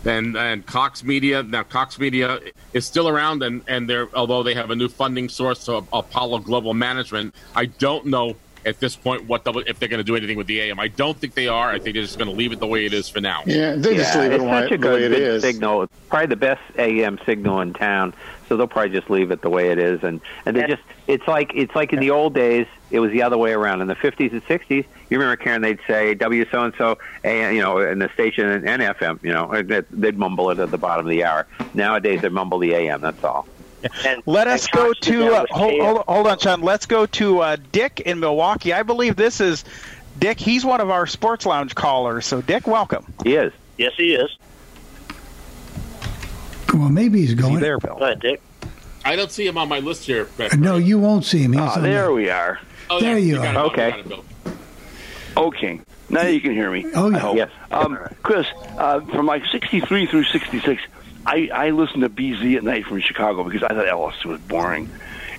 and 0.05 0.35
and 0.37 0.65
Cox 0.65 1.03
Media. 1.03 1.43
Now 1.43 1.63
Cox 1.63 1.99
Media 1.99 2.39
is 2.73 2.85
still 2.85 3.07
around, 3.07 3.43
and 3.43 3.63
and 3.67 3.89
they're 3.89 4.09
although 4.15 4.43
they 4.43 4.53
have 4.53 4.69
a 4.69 4.75
new 4.75 4.89
funding 4.89 5.29
source, 5.29 5.61
so 5.61 5.87
Apollo 5.91 6.39
Global 6.39 6.73
Management. 6.73 7.33
I 7.55 7.65
don't 7.65 8.05
know 8.07 8.35
at 8.65 8.79
this 8.81 8.95
point 8.97 9.25
what 9.27 9.45
the, 9.45 9.53
if 9.65 9.79
they're 9.79 9.87
going 9.87 9.99
to 9.99 10.03
do 10.03 10.15
anything 10.15 10.37
with 10.37 10.47
the 10.47 10.59
AM. 10.59 10.79
I 10.79 10.89
don't 10.89 11.17
think 11.17 11.33
they 11.33 11.47
are. 11.47 11.69
I 11.69 11.79
think 11.79 11.95
they're 11.95 12.03
just 12.03 12.17
going 12.17 12.29
to 12.29 12.35
leave 12.35 12.51
it 12.51 12.59
the 12.59 12.67
way 12.67 12.85
it 12.85 12.93
is 12.93 13.07
for 13.07 13.21
now. 13.21 13.43
yeah, 13.45 13.75
they 13.75 13.95
just 13.95 14.15
leave 14.15 14.31
it 14.31 14.35
it's 14.35 14.43
the 14.43 14.49
such 14.49 14.71
a 14.71 14.73
way, 14.73 14.77
the 14.77 14.87
way 14.87 14.99
good, 14.99 15.11
it 15.11 15.15
good 15.15 15.21
is. 15.21 15.41
signal. 15.41 15.83
It's 15.83 15.93
probably 16.09 16.27
the 16.27 16.35
best 16.35 16.61
AM 16.77 17.17
signal 17.25 17.61
in 17.61 17.73
town. 17.73 18.13
So 18.47 18.57
they'll 18.57 18.67
probably 18.67 18.91
just 18.91 19.09
leave 19.09 19.31
it 19.31 19.41
the 19.41 19.49
way 19.49 19.71
it 19.71 19.79
is, 19.79 20.03
and 20.03 20.21
and 20.45 20.55
they 20.55 20.67
just 20.67 20.83
it's 21.07 21.27
like 21.27 21.51
it's 21.53 21.75
like 21.75 21.93
in 21.93 21.99
the 21.99 22.11
old 22.11 22.33
days. 22.33 22.67
It 22.89 23.01
was 23.01 23.11
the 23.11 23.23
other 23.23 23.37
way 23.37 23.51
around. 23.51 23.81
In 23.81 23.87
the 23.87 23.95
50s 23.95 24.31
and 24.31 24.45
60s, 24.45 24.85
you 25.09 25.19
remember 25.19 25.35
Karen? 25.35 25.61
They'd 25.61 25.79
say 25.87 26.13
W 26.15 26.45
so 26.49 26.63
and 26.63 26.73
so, 26.77 26.97
and 27.21 27.53
you 27.53 27.61
know, 27.61 27.79
in 27.79 27.99
the 27.99 28.09
station 28.13 28.47
and, 28.47 28.67
and 28.67 28.81
FM. 28.81 29.21
You 29.23 29.33
know, 29.33 29.51
and 29.51 29.69
they'd 29.69 30.17
mumble 30.17 30.49
it 30.51 30.59
at 30.59 30.71
the 30.71 30.77
bottom 30.77 31.05
of 31.05 31.09
the 31.09 31.25
hour. 31.25 31.47
Nowadays, 31.73 32.21
they 32.21 32.29
mumble 32.29 32.59
the 32.59 32.73
AM. 32.73 33.01
That's 33.01 33.23
all. 33.23 33.45
And, 34.05 34.23
Let 34.25 34.47
us 34.47 34.67
go 34.67 34.93
to 34.93 35.33
uh, 35.33 35.45
hold, 35.49 35.81
hold, 35.81 36.03
hold 36.07 36.27
on, 36.27 36.39
Sean. 36.39 36.61
Let's 36.61 36.85
go 36.85 37.05
to 37.05 37.39
uh, 37.39 37.57
Dick 37.71 38.01
in 38.01 38.19
Milwaukee. 38.19 38.73
I 38.73 38.83
believe 38.83 39.15
this 39.15 39.39
is 39.39 39.65
Dick. 40.17 40.39
He's 40.39 40.65
one 40.65 40.81
of 40.81 40.89
our 40.89 41.05
sports 41.05 41.45
lounge 41.45 41.75
callers. 41.75 42.25
So 42.25 42.41
Dick, 42.41 42.67
welcome. 42.67 43.13
He 43.23 43.35
is. 43.35 43.53
Yes, 43.77 43.93
he 43.95 44.15
is. 44.15 44.35
Well, 46.73 46.89
maybe 46.89 47.21
he's 47.21 47.33
going. 47.33 47.59
there, 47.59 47.77
Bill? 47.79 47.95
Go 47.97 48.05
ahead, 48.05 48.19
Dick. 48.19 48.41
I 49.05 49.15
don't 49.15 49.31
see 49.31 49.47
him 49.47 49.57
on 49.57 49.69
my 49.69 49.79
list 49.79 50.05
here. 50.05 50.25
Ben. 50.37 50.49
No, 50.59 50.75
you 50.77 50.99
won't 50.99 51.23
see 51.25 51.41
him. 51.43 51.53
He's 51.53 51.61
on 51.61 51.81
there 51.83 52.07
the- 52.07 52.13
we 52.13 52.29
are. 52.29 52.59
Oh, 52.89 52.99
There 52.99 53.17
you 53.17 53.35
got 53.35 53.55
are. 53.55 53.65
Okay. 53.67 54.03
got. 54.07 54.23
Okay. 55.35 55.79
Now 56.09 56.23
you 56.23 56.39
can 56.39 56.51
hear 56.53 56.71
me. 56.71 56.85
Oh, 56.95 57.09
yeah. 57.09 57.15
I 57.17 57.19
hope. 57.19 57.35
Yes. 57.35 57.51
Um, 57.71 57.97
Chris, 58.23 58.47
uh, 58.77 59.01
from 59.01 59.25
like 59.25 59.45
63 59.45 60.05
through 60.07 60.23
66, 60.23 60.81
I, 61.25 61.49
I 61.53 61.69
listened 61.71 62.01
to 62.03 62.09
BZ 62.09 62.55
at 62.57 62.63
night 62.63 62.85
from 62.85 62.99
Chicago 63.01 63.43
because 63.43 63.61
I 63.63 63.69
thought 63.69 63.87
Ellis 63.87 64.23
was 64.23 64.39
boring. 64.41 64.89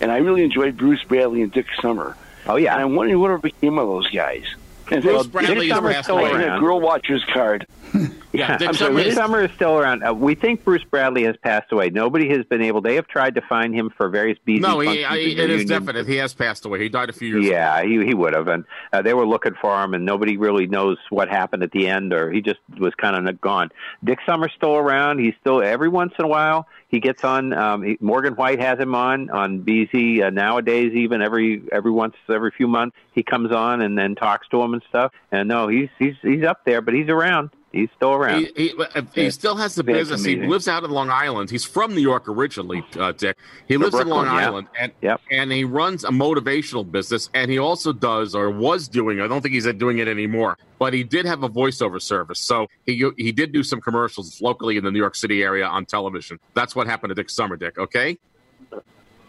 And 0.01 0.13
I 0.13 0.19
really 0.19 0.43
enjoyed 0.45 0.77
Bruce 0.77 1.03
Bradley 1.05 1.43
and 1.43 1.51
Dick 1.51 1.67
Summer. 1.81 2.17
Oh, 2.47 2.57
yeah. 2.57 2.75
And 2.75 2.83
I'm 2.83 2.95
wondering 2.95 3.19
whatever 3.21 3.39
became 3.39 3.79
of 3.79 3.89
those 3.89 4.11
guys. 4.11 4.45
And 4.91 5.03
Bruce 5.03 5.15
well, 5.15 5.25
Bradley 5.25 5.69
Dick 5.69 5.83
is 5.85 6.05
still 6.05 6.19
away. 6.19 6.31
playing 6.31 6.49
a 6.51 6.59
girl 6.61 6.81
watcher's 6.81 7.25
card. 7.33 7.67
Yeah, 8.31 8.59
Dick 8.59 8.69
I'm 8.69 8.75
sorry, 8.75 8.91
Summer 8.91 8.99
Dick 8.99 9.07
is- 9.09 9.15
Summer 9.15 9.45
is 9.47 9.51
still 9.53 9.79
around. 9.79 10.03
Uh, 10.07 10.13
we 10.13 10.35
think 10.35 10.63
Bruce 10.63 10.85
Bradley 10.85 11.25
has 11.25 11.35
passed 11.39 11.73
away. 11.73 11.89
Nobody 11.89 12.29
has 12.29 12.45
been 12.45 12.61
able. 12.61 12.83
They 12.83 12.97
have 12.97 13.09
tried 13.09 13.35
to 13.37 13.41
find 13.41 13.75
him 13.75 13.89
for 13.97 14.11
various 14.11 14.39
BZ 14.47 14.61
No, 14.61 14.81
he, 14.81 14.87
functions 14.87 15.07
I, 15.09 15.17
and 15.17 15.23
it 15.23 15.31
is 15.31 15.37
reunions. 15.39 15.71
definite. 15.71 16.07
He 16.07 16.17
has 16.17 16.35
passed 16.35 16.67
away. 16.67 16.79
He 16.83 16.91
died 16.91 17.09
a 17.09 17.15
few 17.15 17.29
years 17.29 17.47
ago. 17.47 17.55
Yeah, 17.55 17.83
he 17.83 18.05
he 18.05 18.13
would 18.13 18.35
have, 18.35 18.47
and 18.49 18.65
uh, 18.93 19.01
they 19.01 19.15
were 19.15 19.27
looking 19.27 19.55
for 19.61 19.83
him, 19.83 19.95
and 19.95 20.05
nobody 20.05 20.37
really 20.37 20.67
knows 20.67 20.99
what 21.09 21.31
happened 21.31 21.63
at 21.63 21.73
the 21.73 21.89
end, 21.89 22.13
or 22.13 22.31
he 22.31 22.43
just 22.43 22.61
was 22.79 22.95
kind 22.97 23.27
of 23.27 23.41
gone. 23.41 23.71
Dick 24.05 24.19
Summer's 24.27 24.53
still 24.55 24.77
around. 24.77 25.21
He's 25.21 25.35
still 25.41 25.63
every 25.63 25.89
once 25.89 26.13
in 26.19 26.25
a 26.27 26.29
while 26.29 26.69
he 26.89 27.01
gets 27.01 27.23
on. 27.23 27.53
Um, 27.53 27.83
he, 27.83 27.99
Morgan 28.01 28.35
White 28.35 28.61
has 28.61 28.79
him 28.79 28.95
on 28.95 29.31
on 29.31 29.61
BZ 29.61 30.23
uh, 30.23 30.31
nowadays. 30.31 30.93
Even 30.95 31.23
every 31.23 31.63
every 31.71 31.91
once 31.91 32.15
every 32.29 32.51
few 32.51 32.67
months 32.67 32.97
he 33.13 33.23
comes 33.23 33.53
on 33.53 33.83
and 33.83 33.97
then 33.97 34.15
talks 34.15 34.49
to 34.49 34.63
him 34.63 34.75
and 34.75 34.83
stuff. 34.89 35.13
And 35.31 35.49
no, 35.49 35.69
he's 35.69 35.91
he's 35.99 36.15
he's 36.23 36.45
up 36.45 36.65
there, 36.65 36.81
but 36.81 36.95
he's 36.95 37.09
around. 37.09 37.51
He's 37.73 37.91
still 37.97 38.13
around. 38.13 38.51
He, 38.57 38.69
he, 38.69 38.75
uh, 38.79 39.03
he 39.15 39.31
still 39.31 39.55
has 39.57 39.75
the 39.75 39.83
That's 39.83 39.99
business. 39.99 40.25
He 40.25 40.37
lives 40.37 40.69
out 40.69 40.85
in 40.85 40.91
Long 40.91 41.11
Island. 41.11 41.51
He's 41.51 41.65
from 41.65 41.95
New 41.95 42.01
York 42.01 42.27
originally, 42.27 42.83
uh, 42.99 43.13
Dick. 43.13 43.37
He 43.67 43.77
lives 43.77 43.95
in 43.95 44.09
Long 44.09 44.25
Brooklyn, 44.25 44.41
yeah. 44.41 44.47
Island, 44.47 44.69
and 44.79 45.19
and 45.31 45.53
he 45.53 45.65
runs 45.65 46.05
a 46.05 46.09
motivational 46.09 46.91
business. 46.91 47.29
And 47.35 47.51
he 47.51 47.59
also 47.59 47.93
does, 47.93 48.35
or 48.35 48.51
was 48.51 48.89
doing. 48.89 49.21
I 49.21 49.29
don't 49.29 49.43
think 49.43 49.55
he's 49.55 49.71
doing 49.75 49.99
it 49.99 50.09
anymore, 50.09 50.57
but 50.79 50.95
he 50.95 51.05
did 51.05 51.27
have 51.27 51.43
a 51.43 51.49
voiceover 51.49 52.01
service. 52.01 52.41
So 52.41 52.69
he 52.87 53.05
he 53.19 53.33
did 53.33 53.53
do 53.53 53.63
some 53.63 53.83
commercials 53.83 54.41
locally 54.41 54.79
in 54.79 54.85
the 54.85 54.91
New 54.91 54.99
York 54.99 55.15
City 55.15 55.43
area 55.43 55.67
on 55.67 55.85
television. 55.85 56.41
That's 56.55 56.75
what 56.75 56.87
happened 56.87 57.11
to 57.11 57.15
Dick 57.15 57.29
Summer, 57.29 57.57
Dick. 57.57 57.77
Okay. 57.77 58.19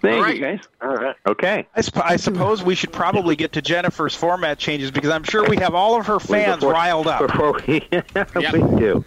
Thank 0.01 0.15
All 0.15 0.21
right. 0.23 0.35
you, 0.35 0.41
guys. 0.41 0.59
All 0.81 0.95
right. 0.95 1.15
Okay. 1.27 1.67
I, 1.75 1.81
sup- 1.81 2.05
I 2.05 2.15
suppose 2.15 2.63
we 2.63 2.73
should 2.75 2.93
probably 2.93 3.35
get 3.35 3.51
to 3.53 3.61
Jennifer's 3.61 4.15
format 4.15 4.57
changes 4.59 4.91
because 4.91 5.09
I'm 5.09 5.23
sure 5.23 5.47
we 5.47 5.57
have 5.57 5.75
all 5.75 5.99
of 5.99 6.05
her 6.07 6.19
fans 6.19 6.57
before- 6.61 6.71
riled 6.73 7.07
up. 7.07 7.19
Before 7.27 7.59
we, 7.67 7.87
we 8.53 8.79
do. 8.79 9.05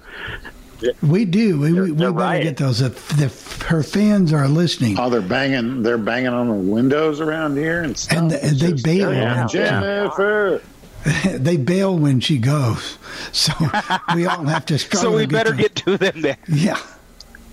We 1.00 1.24
do. 1.24 1.60
We, 1.60 1.72
we, 1.72 1.80
we 1.80 1.90
they're 1.92 2.12
better 2.12 2.12
right. 2.12 2.42
get 2.42 2.56
those. 2.56 2.80
If, 2.80 3.20
if 3.20 3.62
her 3.62 3.82
fans 3.82 4.32
are 4.32 4.48
listening, 4.48 4.98
Oh, 4.98 5.08
they're 5.08 5.20
banging. 5.22 5.82
They're 5.82 5.96
banging 5.96 6.28
on 6.32 6.48
the 6.48 6.54
windows 6.54 7.20
around 7.20 7.56
here 7.56 7.82
and 7.82 7.96
stuff. 7.96 8.18
and, 8.18 8.30
th- 8.30 8.42
and 8.42 8.58
they 8.58 8.72
bail. 8.82 9.14
Yeah, 9.14 9.38
when 9.38 9.48
Jennifer. 9.48 10.62
they 11.38 11.56
bail 11.56 11.96
when 11.98 12.20
she 12.20 12.38
goes, 12.38 12.98
so 13.32 13.52
we 14.14 14.26
all 14.26 14.44
have 14.44 14.66
to 14.66 14.78
struggle. 14.78 15.10
So 15.12 15.16
we 15.16 15.22
to 15.22 15.26
get 15.28 15.32
better 15.32 15.50
to- 15.50 15.56
get 15.62 15.74
to 15.76 15.96
them 15.96 16.20
then. 16.22 16.36
Yeah. 16.48 16.78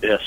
Yes. 0.02 0.22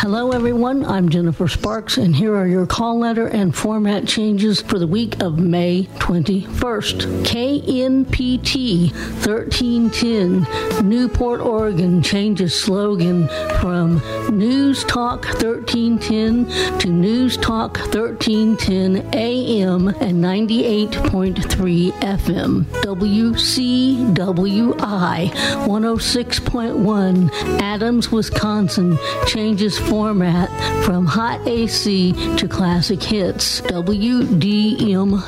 Hello, 0.00 0.32
everyone. 0.32 0.84
I'm 0.86 1.10
Jennifer 1.10 1.46
Sparks, 1.46 1.98
and 1.98 2.16
here 2.16 2.34
are 2.34 2.46
your 2.46 2.64
call 2.64 2.98
letter 2.98 3.26
and 3.26 3.54
format 3.54 4.08
changes 4.08 4.62
for 4.62 4.78
the 4.78 4.86
week 4.86 5.22
of 5.22 5.38
May 5.38 5.82
21st. 5.98 7.26
KNPT 7.26 8.90
1310, 9.26 10.88
Newport, 10.88 11.42
Oregon, 11.42 12.02
changes 12.02 12.58
slogan 12.58 13.28
from 13.60 14.00
News 14.30 14.84
Talk 14.84 15.26
1310 15.26 16.78
to 16.78 16.88
News 16.88 17.36
Talk 17.36 17.76
1310 17.76 19.14
AM 19.14 19.88
and 19.88 20.24
98.3 20.24 21.92
FM. 21.92 22.64
WCWI 22.80 24.00
106.1, 25.30 27.30
Adams, 27.60 28.10
Wisconsin, 28.10 28.98
changes 29.26 29.78
format 29.90 30.48
from 30.84 31.04
Hot 31.04 31.44
AC 31.48 32.12
to 32.36 32.46
Classic 32.46 33.02
Hits. 33.02 33.60
WDMG 33.62 35.26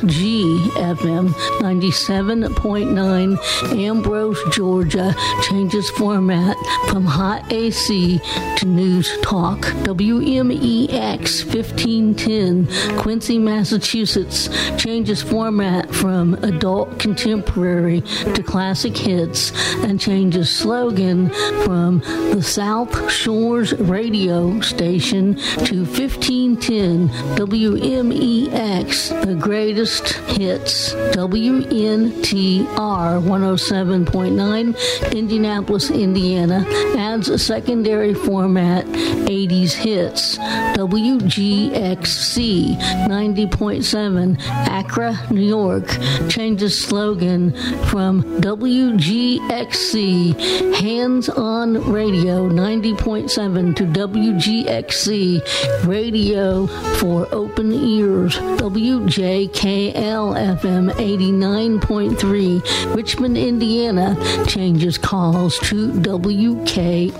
FM 0.77 1.29
97.9, 1.61 3.77
Ambrose, 3.77 4.39
Georgia, 4.53 5.13
changes 5.43 5.91
format 5.91 6.57
from 6.89 7.05
Hot 7.05 7.53
AC 7.53 8.21
to 8.59 8.67
News 8.67 9.11
Talk. 9.23 9.59
WMEX 9.83 11.45
1510, 11.45 12.99
Quincy, 12.99 13.39
Massachusetts, 13.41 14.49
changes 14.81 15.21
format 15.23 15.93
from 15.93 16.35
Adult 16.45 17.01
Contemporary 17.01 18.01
to 18.01 18.43
Classic 18.45 18.97
Hits 18.97 19.51
and 19.83 20.01
changes 20.01 20.55
slogan 20.55 21.31
from 21.65 21.99
the 22.33 22.43
South 22.43 23.11
Shores 23.11 23.73
radio 23.75 24.52
station 24.61 25.37
to 25.65 25.85
1510 25.85 27.09
WMEX, 27.37 29.25
the 29.25 29.35
greatest 29.35 30.09
hits. 30.37 30.93
WNTR 31.15 32.67
107.9, 32.77 35.13
Indianapolis, 35.15 35.91
Indiana, 35.91 36.67
adds 36.99 37.29
a 37.29 37.39
secondary 37.39 38.15
format 38.15 38.85
80s 38.87 39.73
hits. 39.73 40.37
WGXC 40.77 42.77
90.7, 43.09 44.37
Acra, 44.69 45.19
New 45.31 45.41
York, 45.41 45.89
changes 46.29 46.79
slogan 46.79 47.53
from 47.87 48.23
WGXC 48.41 50.03
Hands 50.81 51.29
on 51.29 51.93
Radio 51.93 52.49
90.7 52.49 53.77
to 53.77 53.85
WGXC 53.85 54.42
Radio 55.85 56.67
for 56.99 57.29
Open 57.33 57.73
Ears. 57.73 58.37
WJKL 58.39 60.35
FM 60.59 60.91
89.3, 60.93 62.97
Richmond, 62.97 63.39
Indiana, 63.39 64.17
changes 64.47 64.99
calls 64.99 65.59
to 65.61 65.93
WKRT 65.93 67.13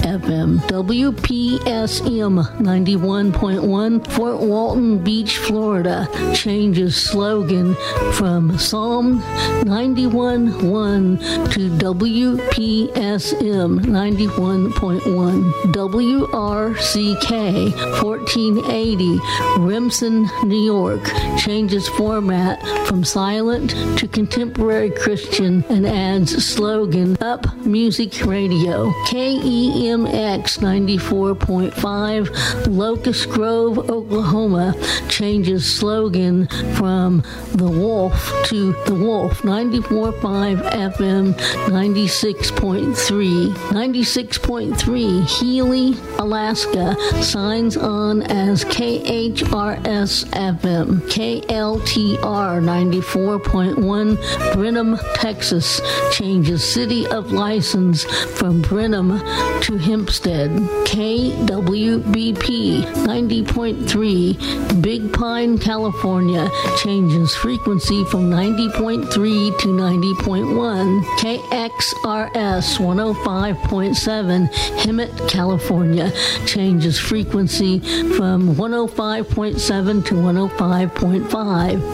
FM. 0.00 0.58
WPSM 0.68 2.42
91.1, 2.56 4.06
Fort 4.12 4.40
Walton 4.40 4.98
Beach, 5.04 5.36
Florida, 5.36 6.08
changes 6.34 6.96
slogan 6.96 7.74
from 8.12 8.56
Psalm 8.58 9.20
91.1 9.64 11.52
to 11.52 11.68
WPSM 11.70 13.80
91.1. 13.80 15.72
WRCK 16.06 17.74
1480, 18.00 19.18
Remsen, 19.58 20.30
New 20.44 20.64
York, 20.64 21.04
changes 21.36 21.88
format 21.88 22.64
from 22.86 23.02
silent 23.02 23.70
to 23.98 24.06
contemporary 24.06 24.90
Christian 24.90 25.64
and 25.68 25.84
adds 25.84 26.46
slogan 26.46 27.16
Up 27.20 27.44
Music 27.66 28.24
Radio. 28.24 28.90
KEMX 29.08 30.60
94.5, 30.60 32.66
Locust 32.68 33.28
Grove, 33.30 33.90
Oklahoma, 33.90 34.76
changes 35.08 35.66
slogan 35.68 36.46
from 36.76 37.24
The 37.54 37.68
Wolf 37.68 38.32
to 38.46 38.74
The 38.86 38.94
Wolf 38.94 39.42
94.5 39.42 40.62
FM 40.70 41.34
96.3. 41.66 43.56
96.3 43.56 45.26
Healy, 45.26 45.95
Alaska 46.18 46.96
signs 47.22 47.76
on 47.76 48.22
as 48.22 48.64
KHRS 48.64 50.24
FM. 50.26 51.00
KLTR 51.10 52.60
94.1 52.60 54.54
Brenham, 54.54 54.98
Texas 55.14 55.80
changes 56.12 56.64
city 56.64 57.06
of 57.06 57.32
license 57.32 58.04
from 58.38 58.62
Brenham 58.62 59.20
to 59.62 59.76
Hempstead. 59.76 60.50
KWBP 60.86 62.82
90.3 62.84 64.82
Big 64.82 65.12
Pine, 65.12 65.58
California 65.58 66.48
changes 66.82 67.34
frequency 67.34 68.04
from 68.06 68.30
90.3 68.30 69.10
to 69.10 69.68
90.1. 69.68 71.02
KXRS 71.18 72.78
105.7 72.78 74.48
Hemet, 74.80 75.28
California 75.28 75.75
California, 75.76 76.10
changes 76.46 76.98
frequency 76.98 77.80
from 78.16 78.54
105.7 78.54 80.06
to 80.06 80.14
105.5. 80.14 81.26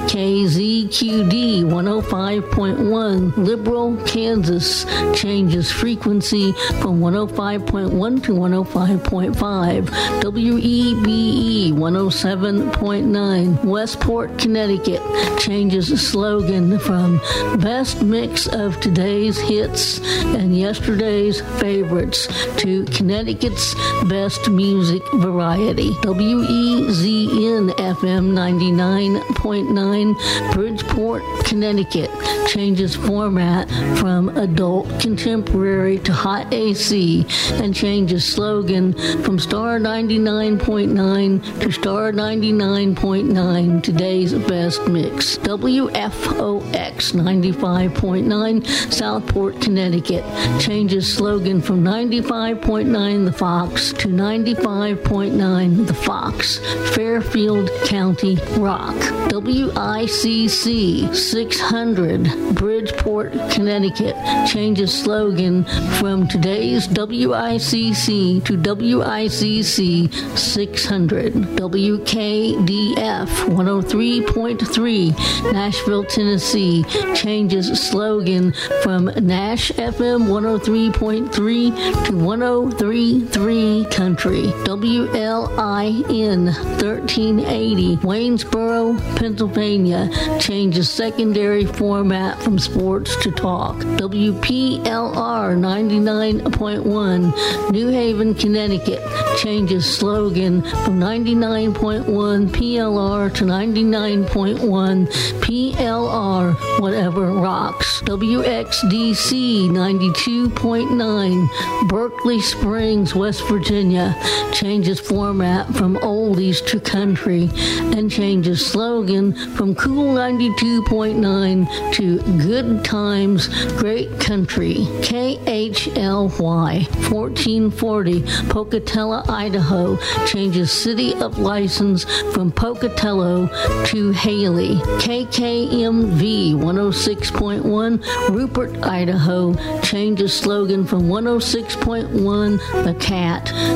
KZQD 0.08 1.64
105.1, 1.64 3.36
Liberal, 3.36 3.96
Kansas, 4.06 4.84
changes 5.20 5.72
frequency 5.72 6.52
from 6.80 7.00
105.1 7.00 8.22
to 8.22 8.32
105.5. 8.32 9.88
WEBE 10.22 11.72
107.9, 11.72 13.64
Westport, 13.64 14.38
Connecticut, 14.38 15.02
changes 15.40 15.88
the 15.88 15.98
slogan 15.98 16.78
from 16.78 17.18
best 17.58 18.00
mix 18.02 18.46
of 18.46 18.78
today's 18.80 19.38
hits 19.38 19.98
and 20.36 20.56
yesterday's 20.56 21.40
favorites 21.60 22.28
to 22.56 22.84
Connecticut's 22.86 23.71
best 24.08 24.50
music 24.50 25.02
variety. 25.14 25.90
WEZN 26.02 27.70
FM 27.70 28.32
99.9, 28.32 30.52
Bridgeport, 30.52 31.22
Connecticut, 31.44 32.10
changes 32.48 32.94
format 32.94 33.68
from 33.98 34.28
adult 34.36 34.88
contemporary 35.00 35.98
to 36.00 36.12
hot 36.12 36.52
AC 36.52 37.26
and 37.54 37.74
changes 37.74 38.24
slogan 38.24 38.92
from 39.22 39.38
Star 39.38 39.78
99.9 39.78 41.60
to 41.60 41.72
Star 41.72 42.12
99.9, 42.12 43.82
today's 43.82 44.34
best 44.34 44.86
mix. 44.88 45.38
WFOX 45.38 47.12
95.9, 47.12 48.92
Southport, 48.92 49.60
Connecticut, 49.60 50.24
changes 50.60 51.12
slogan 51.12 51.60
from 51.60 51.82
95.9 51.82 53.24
The 53.24 53.32
Fox 53.62 53.92
to 53.92 54.08
95.9 54.08 55.86
The 55.86 55.94
Fox, 55.94 56.58
Fairfield 56.96 57.70
County 57.84 58.34
Rock. 58.58 58.96
WICC 59.32 61.14
600, 61.14 62.54
Bridgeport, 62.56 63.32
Connecticut, 63.52 64.16
changes 64.48 64.92
slogan 64.92 65.64
from 65.98 66.26
today's 66.26 66.88
WICC 66.88 68.44
to 68.44 68.58
WICC 68.58 70.12
600. 70.36 71.32
WKDF 71.32 73.28
103.3, 73.46 75.52
Nashville, 75.52 76.04
Tennessee, 76.04 76.82
changes 77.14 77.68
slogan 77.80 78.52
from 78.82 79.04
Nash 79.06 79.70
FM 79.72 80.26
103.3 80.26 82.06
to 82.06 82.16
1033 82.16 83.51
Country. 83.52 84.44
WLIN 84.64 86.46
1380, 86.46 87.98
Waynesboro, 87.98 88.98
Pennsylvania, 89.16 90.08
changes 90.40 90.88
secondary 90.88 91.66
format 91.66 92.42
from 92.42 92.58
sports 92.58 93.14
to 93.22 93.30
talk. 93.30 93.76
WPLR 93.76 94.80
99.1, 94.82 97.70
New 97.70 97.88
Haven, 97.88 98.34
Connecticut, 98.34 99.02
changes 99.38 99.84
slogan 99.98 100.62
from 100.62 100.98
99.1 100.98 102.48
PLR 102.48 103.34
to 103.34 103.44
99.1 103.44 105.06
PLR, 105.42 106.54
whatever 106.80 107.32
rocks. 107.32 108.00
WXDC 108.02 109.68
92.9, 109.68 111.88
Berkeley 111.88 112.40
Springs, 112.40 113.14
West 113.14 113.41
Virginia, 113.48 114.16
changes 114.52 115.00
format 115.00 115.66
from 115.74 115.96
oldies 115.96 116.64
to 116.66 116.78
country 116.78 117.50
and 117.96 118.10
changes 118.10 118.64
slogan 118.64 119.34
from 119.54 119.74
Cool 119.74 120.14
92.9 120.14 121.92
to 121.94 122.18
Good 122.42 122.84
Times, 122.84 123.48
Great 123.78 124.20
Country. 124.20 124.74
KHLY 125.02 126.86
1440, 127.10 128.22
Pocatello, 128.48 129.22
Idaho, 129.28 129.96
changes 130.26 130.70
city 130.70 131.14
of 131.14 131.38
license 131.38 132.04
from 132.32 132.52
Pocatello 132.52 133.48
to 133.86 134.12
Hailey. 134.12 134.76
KKMV 135.00 136.54
106.1, 136.54 138.28
Rupert, 138.28 138.82
Idaho, 138.84 139.54
changes 139.80 140.36
slogan 140.36 140.86
from 140.86 141.04
106.1 141.04 142.84
The 142.84 142.94
Cat 142.94 143.31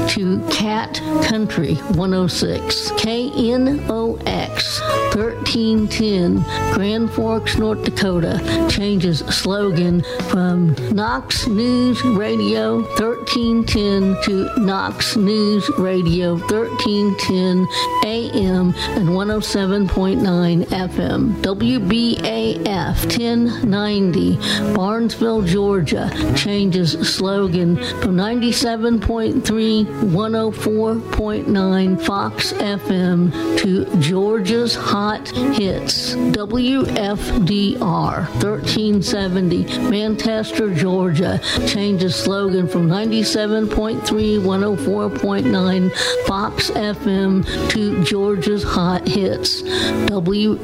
to 0.08 0.46
Cat 0.50 1.00
Country 1.22 1.74
106. 1.74 2.90
KNOX 2.90 4.80
1310, 5.16 6.42
Grand 6.74 7.10
Forks, 7.10 7.56
North 7.56 7.82
Dakota, 7.84 8.66
changes 8.70 9.20
slogan 9.20 10.02
from 10.30 10.74
Knox 10.94 11.46
News 11.46 12.04
Radio 12.04 12.82
1310 12.98 14.16
to 14.24 14.60
Knox 14.60 15.16
News 15.16 15.70
Radio 15.78 16.36
1310 16.36 17.66
AM 18.04 18.74
and 18.96 19.08
107.9 19.08 20.64
FM. 20.66 21.32
WBAF 21.42 22.96
1090, 23.04 24.36
Barnesville, 24.74 25.42
Georgia, 25.42 26.10
changes 26.36 26.92
slogan 27.08 27.76
from 27.76 28.16
97.3 28.16 29.45
104.9 29.46 32.04
Fox 32.04 32.52
FM 32.54 33.30
to 33.58 33.84
Georgia's 34.00 34.74
Hot 34.74 35.28
Hits. 35.28 36.16
WFDR 36.16 38.26
1370, 38.42 39.64
Manchester, 39.88 40.74
Georgia, 40.74 41.38
changes 41.66 42.16
slogan 42.16 42.66
from 42.66 42.88
97.3 42.88 44.00
104.9 44.40 45.92
Fox 46.26 46.70
FM 46.70 47.46
to 47.70 48.02
Georgia's 48.04 48.64
Hot 48.64 49.06
Hits. 49.06 49.62
WFWL 49.62 50.56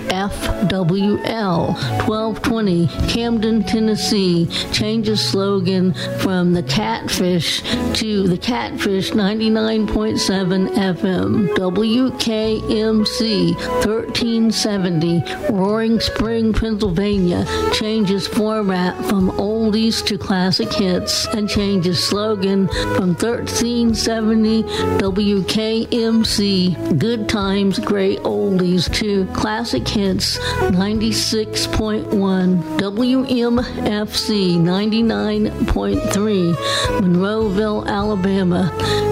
1220, 2.09 2.89
Camden, 3.09 3.63
Tennessee, 3.63 4.49
changes 4.73 5.21
slogan 5.21 5.95
from 6.19 6.53
the 6.53 6.65
Catfish 6.65 7.63
to 7.95 8.27
the 8.27 8.37
Catfish 8.73 9.11
99.7 9.11 10.71
FM. 10.71 11.49
WKMC 11.57 13.55
1370, 13.85 15.23
Roaring 15.53 16.01
Spring, 16.01 16.55
Pennsylvania, 16.55 17.45
changes 17.75 18.27
format 18.27 18.97
from 19.05 19.31
oldies 19.33 20.03
to 20.07 20.17
classic 20.17 20.73
hits 20.73 21.27
and 21.27 21.51
changes 21.51 22.03
slogan 22.03 22.67
from 22.97 23.09
1370 23.15 24.63
WKMC 24.63 26.99
Good 26.99 27.29
Times 27.29 27.79
Great 27.79 28.21
Oldies 28.21 28.91
to 28.95 29.27
Classic 29.35 29.87
Hits 29.87 30.39
96.1 30.39 32.63
WMFC 32.79 34.57
99.3 34.57 36.55
Monroeville, 37.03 37.87
Alabama 37.87 38.52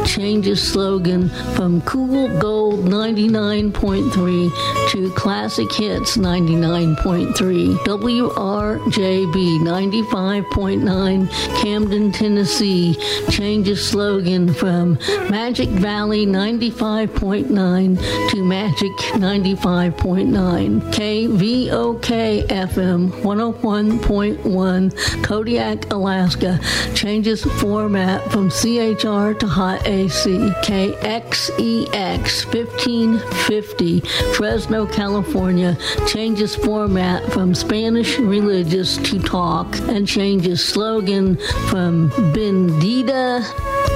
changes 0.07 0.73
slogan 0.73 1.29
from 1.55 1.81
Cool 1.83 2.29
Gold 2.41 2.87
99.3 2.87 4.91
to 4.91 5.11
Classic 5.13 5.73
Hits 5.73 6.17
99.3 6.17 7.77
WRJB 7.85 9.61
95.9 9.61 11.31
Camden, 11.63 12.11
Tennessee. 12.11 12.97
Changes 13.29 13.87
slogan 13.87 14.53
from 14.53 14.99
Magic 15.31 15.69
Valley 15.69 16.27
95.9 16.27 18.31
to 18.31 18.45
Magic 18.45 18.91
95.9 19.15 20.81
KVOK 20.93 22.47
FM 22.49 23.11
101.1 23.11 25.25
Kodiak, 25.25 25.93
Alaska. 25.93 26.59
Changes 26.95 27.45
format 27.45 28.29
from 28.33 28.51
CHR 28.51 29.30
to 29.35 29.47
Hot 29.47 29.87
AC 29.87 30.31
KXEX 30.65 32.45
1550 32.53 34.01
Fresno, 34.35 34.87
California 34.87 35.77
changes 36.07 36.57
format 36.57 37.23
from 37.33 37.55
Spanish 37.55 38.19
religious 38.19 38.97
to 38.97 39.19
talk 39.21 39.79
and 39.89 40.09
changes 40.09 40.65
slogan 40.65 41.37
from 41.69 42.11
Bendita 42.33 43.43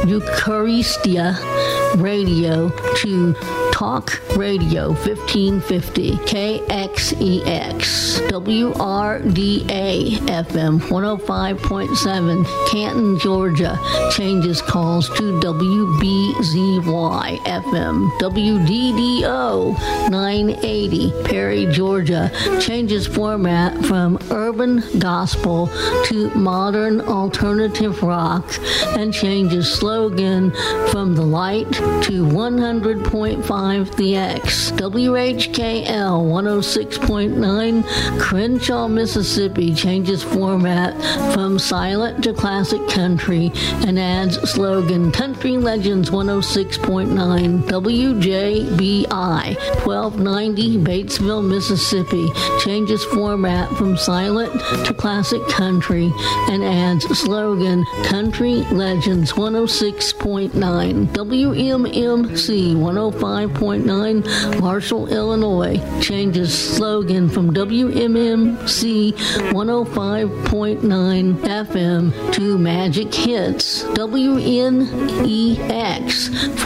Eucharistia 0.05 1.35
radio 2.01 2.68
to 2.97 3.35
Talk 3.85 4.16
Radio 4.35 4.95
1550 4.95 6.12
KXEX 6.24 7.78
WRDA 8.30 10.16
FM 10.20 10.80
105.7 10.80 12.70
Canton, 12.70 13.18
Georgia. 13.18 13.78
Changes 14.16 14.62
calls 14.62 15.11
to 15.11 15.39
WBZY 15.39 17.37
FM 17.45 18.09
WDDO 18.20 19.78
980 20.09 21.12
Perry, 21.24 21.66
Georgia. 21.66 22.30
Changes 22.62 23.07
format 23.07 23.85
from 23.85 24.18
urban 24.30 24.82
gospel 24.99 25.66
to 26.07 26.30
modern 26.35 27.03
alternative 27.03 28.03
rock. 28.03 28.51
And 28.97 29.12
changes 29.12 29.70
slogan 29.70 30.53
from 30.89 31.14
the 31.14 31.26
light 31.26 31.70
to 31.72 32.24
100.5 32.24 33.74
the 33.97 34.16
X. 34.16 34.70
WHKL 34.72 35.87
106.9 35.87 38.20
Crenshaw, 38.20 38.89
Mississippi 38.89 39.75
changes 39.75 40.22
format 40.22 40.95
from 41.35 41.59
silent 41.59 42.22
to 42.22 42.33
classic 42.33 42.87
country 42.89 43.51
and 43.87 43.99
adds 43.99 44.37
slogan 44.51 45.11
Country 45.11 45.57
Legends 45.57 46.11
106.9 46.11 47.62
WJBI 47.62 49.57
1290 49.85 50.79
Batesville, 50.79 51.49
Mississippi 51.49 52.29
changes 52.61 53.05
format 53.07 53.68
from 53.77 53.97
silent 53.97 54.53
to 54.87 54.95
classic 54.95 55.45
country 55.49 56.12
and 56.49 56.62
adds 56.62 57.05
slogan 57.18 57.85
Country 58.05 58.62
Legends 58.70 59.33
106.9 59.33 61.07
WMMC 61.07 62.75
105.9 63.55 64.61
Marshall, 64.61 65.07
Illinois. 65.09 65.81
Changes 66.01 66.77
slogan 66.77 67.29
from 67.29 67.53
WMMC 67.53 69.13
105.9 69.13 71.35
FM 71.35 72.33
to 72.33 72.57
Magic 72.59 73.15
Hits. 73.15 73.85
WNEX 73.85 74.27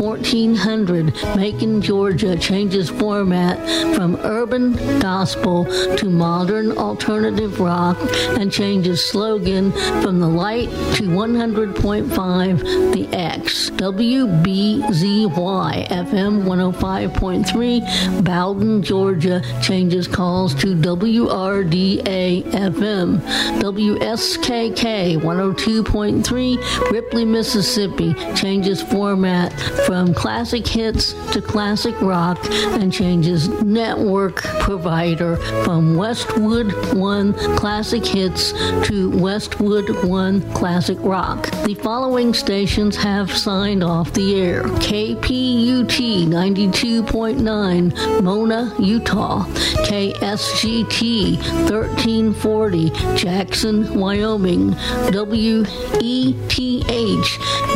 1400 0.00 1.14
Macon, 1.36 1.82
Georgia. 1.82 2.36
Changes 2.36 2.88
format 2.88 3.58
from 3.94 4.16
urban 4.16 4.72
gospel 5.00 5.66
to 5.96 6.08
modern 6.08 6.72
alternative 6.78 7.60
rock. 7.60 7.98
And 8.38 8.50
changes 8.52 9.04
slogan 9.08 9.72
from 10.02 10.20
the 10.20 10.28
light 10.28 10.68
to 10.96 11.04
100.5 11.04 12.92
the 12.92 13.08
X. 13.16 13.70
WBZY 13.70 15.88
FM 15.88 16.42
105.3 16.78 18.24
Bowdon, 18.24 18.82
Georgia 18.82 19.42
changes 19.62 20.06
calls 20.06 20.54
to 20.54 20.74
WRDA 20.74 22.42
FM. 22.44 23.20
WSKK 23.60 25.16
102.3 25.18 26.90
Ripley, 26.90 27.24
Mississippi 27.24 28.14
changes 28.34 28.80
format 28.82 29.52
from 29.86 30.14
classic 30.14 30.66
hits 30.66 31.12
to 31.32 31.42
classic 31.42 32.00
rock 32.00 32.38
and 32.50 32.92
changes 32.92 33.48
network 33.62 34.36
provider 34.60 35.36
from 35.64 35.96
Westwood 35.96 36.72
One 36.94 37.34
Classic 37.56 38.04
Hits 38.04 38.52
to 38.88 39.10
Westwood 39.18 40.04
One 40.04 40.40
Classic 40.52 40.98
Rock. 41.00 41.50
The 41.64 41.74
following 41.74 42.32
stations 42.34 42.96
have 42.96 43.36
signed 43.36 43.82
off 43.82 44.12
the 44.12 44.40
air 44.40 44.62
KPUT 44.62 46.26
92.9 46.72 48.22
Mona, 48.22 48.74
Utah, 48.78 49.44
KSGT 49.88 51.36
1340 51.70 52.90
Jackson, 53.16 53.98
Wyoming, 53.98 54.74
WETH 55.10 55.68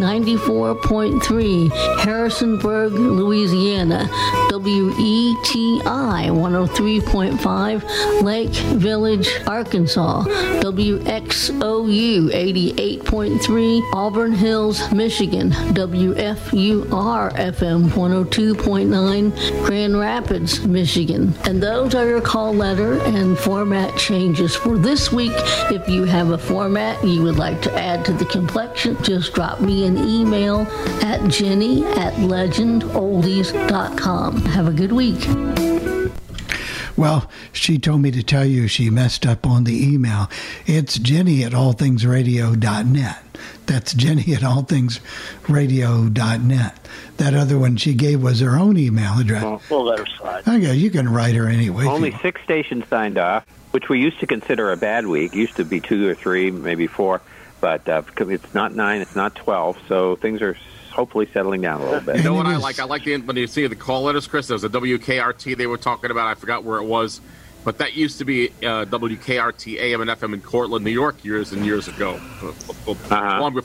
94.3 0.03 1.71
Harrisonburg, 2.01 2.93
Louisiana, 2.93 4.09
WETI 4.51 5.81
103.5 5.83 8.23
Lake 8.23 8.51
Village, 8.79 9.29
Arkansas, 9.47 10.25
WXOU 10.61 12.31
88.3 12.31 13.95
Auburn 13.95 14.33
Hills, 14.33 14.93
Michigan, 14.93 15.51
WFUR 15.51 17.33
FM 17.33 17.91
102.9 18.89 19.65
Grand 19.65 19.99
Rapids, 19.99 20.65
Michigan. 20.67 21.35
And 21.45 21.63
those 21.63 21.95
are 21.95 22.07
your 22.07 22.21
call 22.21 22.53
letter 22.53 23.01
and 23.03 23.39
format 23.39 23.97
changes 23.99 24.57
for 24.57 24.77
this 24.79 25.13
week. 25.13 25.33
If 25.71 25.89
you 25.89 26.05
have 26.05 26.31
a 26.31 26.39
format 26.39 27.03
you 27.05 27.23
would 27.23 27.39
like 27.39 27.63
to 27.63 27.73
add 27.79 28.05
to 28.07 28.13
the 28.13 28.25
complexion, 28.25 29.01
just 29.03 29.35
drop 29.35 29.61
me 29.61 29.87
an 29.87 29.97
email 29.97 30.67
at 31.03 31.29
jenny 31.29 31.85
at 31.85 32.15
legendoldies.com. 32.15 34.37
Have 34.47 34.67
a 34.69 34.73
good 34.73 34.93
week. 34.93 36.02
Well, 36.97 37.31
she 37.53 37.79
told 37.79 38.01
me 38.03 38.11
to 38.11 38.23
tell 38.23 38.45
you 38.45 38.69
she 38.69 38.91
messed 38.91 39.25
up 39.27 39.47
on 39.47 39.65
the 39.65 39.83
email. 39.87 40.29
It's 40.67 40.99
Jenny 40.99 41.43
at 41.45 41.53
allthingsradio.net. 41.53 43.19
That's 43.67 43.95
Jenny 43.95 44.35
at 44.35 44.43
allthingsradio.net. 44.43 46.89
That 47.17 47.35
other 47.35 47.59
one 47.59 47.77
she 47.77 47.95
gave 47.95 48.23
was 48.23 48.41
her 48.41 48.59
own 48.59 48.77
email 48.77 49.19
address. 49.19 49.43
Well, 49.43 49.63
we'll 49.71 49.85
let 49.85 50.01
her 50.01 50.07
slide. 50.07 50.47
Okay, 50.49 50.75
you 50.75 50.91
can 50.91 51.09
write 51.09 51.35
her 51.35 51.49
anyway. 51.49 51.87
Only 51.87 52.13
six 52.19 52.43
stations 52.43 52.87
signed 52.89 53.17
off, 53.19 53.47
which 53.71 53.89
we 53.89 54.01
used 54.01 54.21
to 54.21 54.27
consider 54.27 54.71
a 54.73 54.77
bad 54.77 55.07
week. 55.07 55.35
Used 55.35 55.57
to 55.57 55.65
be 55.65 55.81
two 55.81 56.07
or 56.09 56.15
three, 56.15 56.51
maybe 56.51 56.87
four, 56.87 57.23
but 57.61 57.89
uh, 57.89 58.03
it's 58.19 58.53
not 58.55 58.75
nine, 58.75 59.01
it's 59.01 59.17
not 59.17 59.35
twelve. 59.35 59.79
So 59.89 60.17
things 60.17 60.43
are 60.43 60.57
hopefully 60.93 61.29
settling 61.33 61.61
down 61.63 61.81
a 61.81 61.85
little 61.85 62.01
bit. 62.01 62.17
You 62.17 62.23
know 62.23 62.35
what 62.35 62.47
I 62.47 62.57
like? 62.57 62.79
I 62.79 62.85
like 62.85 63.05
the 63.05 63.17
when 63.19 63.37
you 63.37 63.47
see 63.47 63.67
the 63.67 63.77
call 63.77 64.03
letters, 64.03 64.27
Chris. 64.27 64.47
There 64.47 64.55
was 64.55 64.65
a 64.65 64.69
WKRT 64.69 65.57
they 65.57 65.67
were 65.67 65.79
talking 65.79 66.11
about. 66.11 66.27
I 66.29 66.35
forgot 66.35 66.65
where 66.65 66.79
it 66.79 66.85
was, 66.85 67.21
but 67.65 67.79
that 67.79 67.95
used 67.95 68.19
to 68.19 68.25
be 68.25 68.49
uh, 68.63 68.85
WKRT 68.87 69.79
AM 69.79 70.01
and 70.03 70.11
FM 70.11 70.35
in 70.35 70.41
Cortland, 70.41 70.85
New 70.85 70.91
York, 70.91 71.25
years 71.25 71.53
and 71.53 71.65
years 71.67 71.89
ago. 71.89 72.21
Uh-huh. 72.43 73.41
Long 73.41 73.55
bef- 73.55 73.65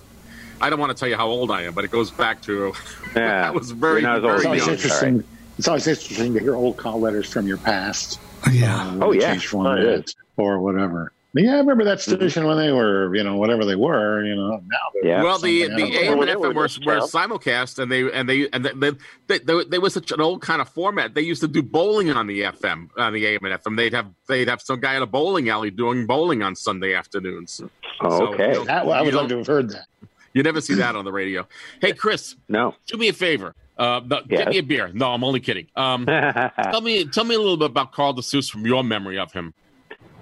I 0.59 0.69
don't 0.69 0.79
want 0.79 0.91
to 0.95 0.99
tell 0.99 1.07
you 1.09 1.17
how 1.17 1.27
old 1.27 1.51
I 1.51 1.63
am, 1.63 1.73
but 1.73 1.83
it 1.85 1.91
goes 1.91 2.09
back 2.11 2.41
to 2.43 2.73
Yeah. 3.15 3.47
I 3.47 3.51
was 3.51 3.71
very, 3.71 4.01
You're 4.01 4.11
old 4.13 4.21
very 4.23 4.35
as 4.37 4.41
It's 4.41 4.43
young. 4.43 4.51
always 4.51 4.67
interesting. 4.67 5.23
It's 5.57 5.67
always 5.67 5.87
interesting 5.87 6.33
to 6.33 6.39
hear 6.39 6.55
old 6.55 6.77
call 6.77 6.99
letters 6.99 7.31
from 7.31 7.47
your 7.47 7.57
past. 7.57 8.19
Yeah. 8.51 8.75
Uh, 8.75 8.97
Oh, 9.05 9.11
yeah. 9.11 9.31
Change 9.31 9.45
Oh, 9.45 9.49
format 9.49 9.79
it 9.79 10.05
is. 10.05 10.15
or 10.37 10.59
whatever. 10.59 11.11
But 11.37 11.43
yeah, 11.43 11.53
I 11.53 11.57
remember 11.59 11.83
that 11.83 12.01
station 12.01 12.45
when 12.47 12.57
they 12.57 12.71
were, 12.71 13.15
you 13.15 13.23
know, 13.23 13.35
whatever 13.35 13.63
they 13.63 13.75
were. 13.75 14.23
You 14.25 14.35
know, 14.35 14.49
now 14.65 14.77
they're 15.03 15.23
Well, 15.23 15.37
the 15.37 15.65
something 15.67 15.77
the 15.77 15.83
else. 15.93 16.01
AM 16.03 16.09
and 16.13 16.19
When 16.19 16.27
FM 16.29 16.39
were 16.41 16.53
were, 16.53 16.67
just 16.67 16.83
were 16.83 16.97
count. 16.99 17.11
simulcast, 17.11 17.77
and 17.77 17.91
they 17.91 18.11
and 18.11 18.27
they 18.27 18.49
and 18.49 18.65
they, 18.65 18.91
they, 19.27 19.37
they, 19.37 19.63
they 19.65 19.77
was 19.77 19.93
such 19.93 20.11
an 20.11 20.19
old 20.19 20.41
kind 20.41 20.61
of 20.63 20.69
format. 20.69 21.13
They 21.13 21.21
used 21.21 21.41
to 21.41 21.47
do 21.47 21.61
bowling 21.61 22.09
on 22.09 22.25
the 22.25 22.41
FM 22.41 22.87
on 22.97 23.13
the 23.13 23.23
AM 23.27 23.45
and 23.45 23.53
FM. 23.61 23.77
They'd 23.77 23.93
have 23.93 24.07
they'd 24.27 24.47
have 24.47 24.61
some 24.63 24.79
guy 24.79 24.95
at 24.95 25.03
a 25.03 25.05
bowling 25.05 25.47
alley 25.49 25.69
doing 25.69 26.07
bowling 26.07 26.41
on 26.41 26.55
Sunday 26.55 26.95
afternoons. 26.95 27.61
Oh, 28.01 28.09
So, 28.17 28.33
okay. 28.33 28.47
you 28.47 28.53
know, 28.55 28.63
That, 28.65 28.87
I 28.87 29.01
would 29.03 29.13
you 29.13 29.19
love 29.19 29.29
to 29.29 29.37
have 29.37 29.45
heard 29.47 29.69
that. 29.69 29.85
You 30.33 30.41
never 30.41 30.59
see 30.59 30.73
that 30.73 30.95
on 30.95 31.05
the 31.05 31.11
radio. 31.11 31.47
Hey, 31.81 31.93
Chris, 31.93 32.35
No. 32.49 32.73
do 32.87 32.97
me 32.97 33.09
a 33.09 33.13
favor. 33.13 33.53
Uh, 33.77 34.01
no, 34.03 34.21
Yes. 34.27 34.39
Get 34.39 34.49
me 34.49 34.57
a 34.57 34.63
beer. 34.63 34.89
No, 34.91 35.11
I'm 35.13 35.23
only 35.23 35.39
kidding. 35.39 35.67
Um, 35.75 36.05
tell 36.71 36.81
me, 36.81 37.05
tell 37.05 37.25
me 37.25 37.35
a 37.35 37.39
little 37.39 37.57
bit 37.57 37.67
about 37.69 37.91
Carl 37.91 38.15
DeSuze 38.15 38.49
from 38.49 38.65
your 38.65 38.83
memory 38.83 39.19
of 39.19 39.31
him. 39.33 39.53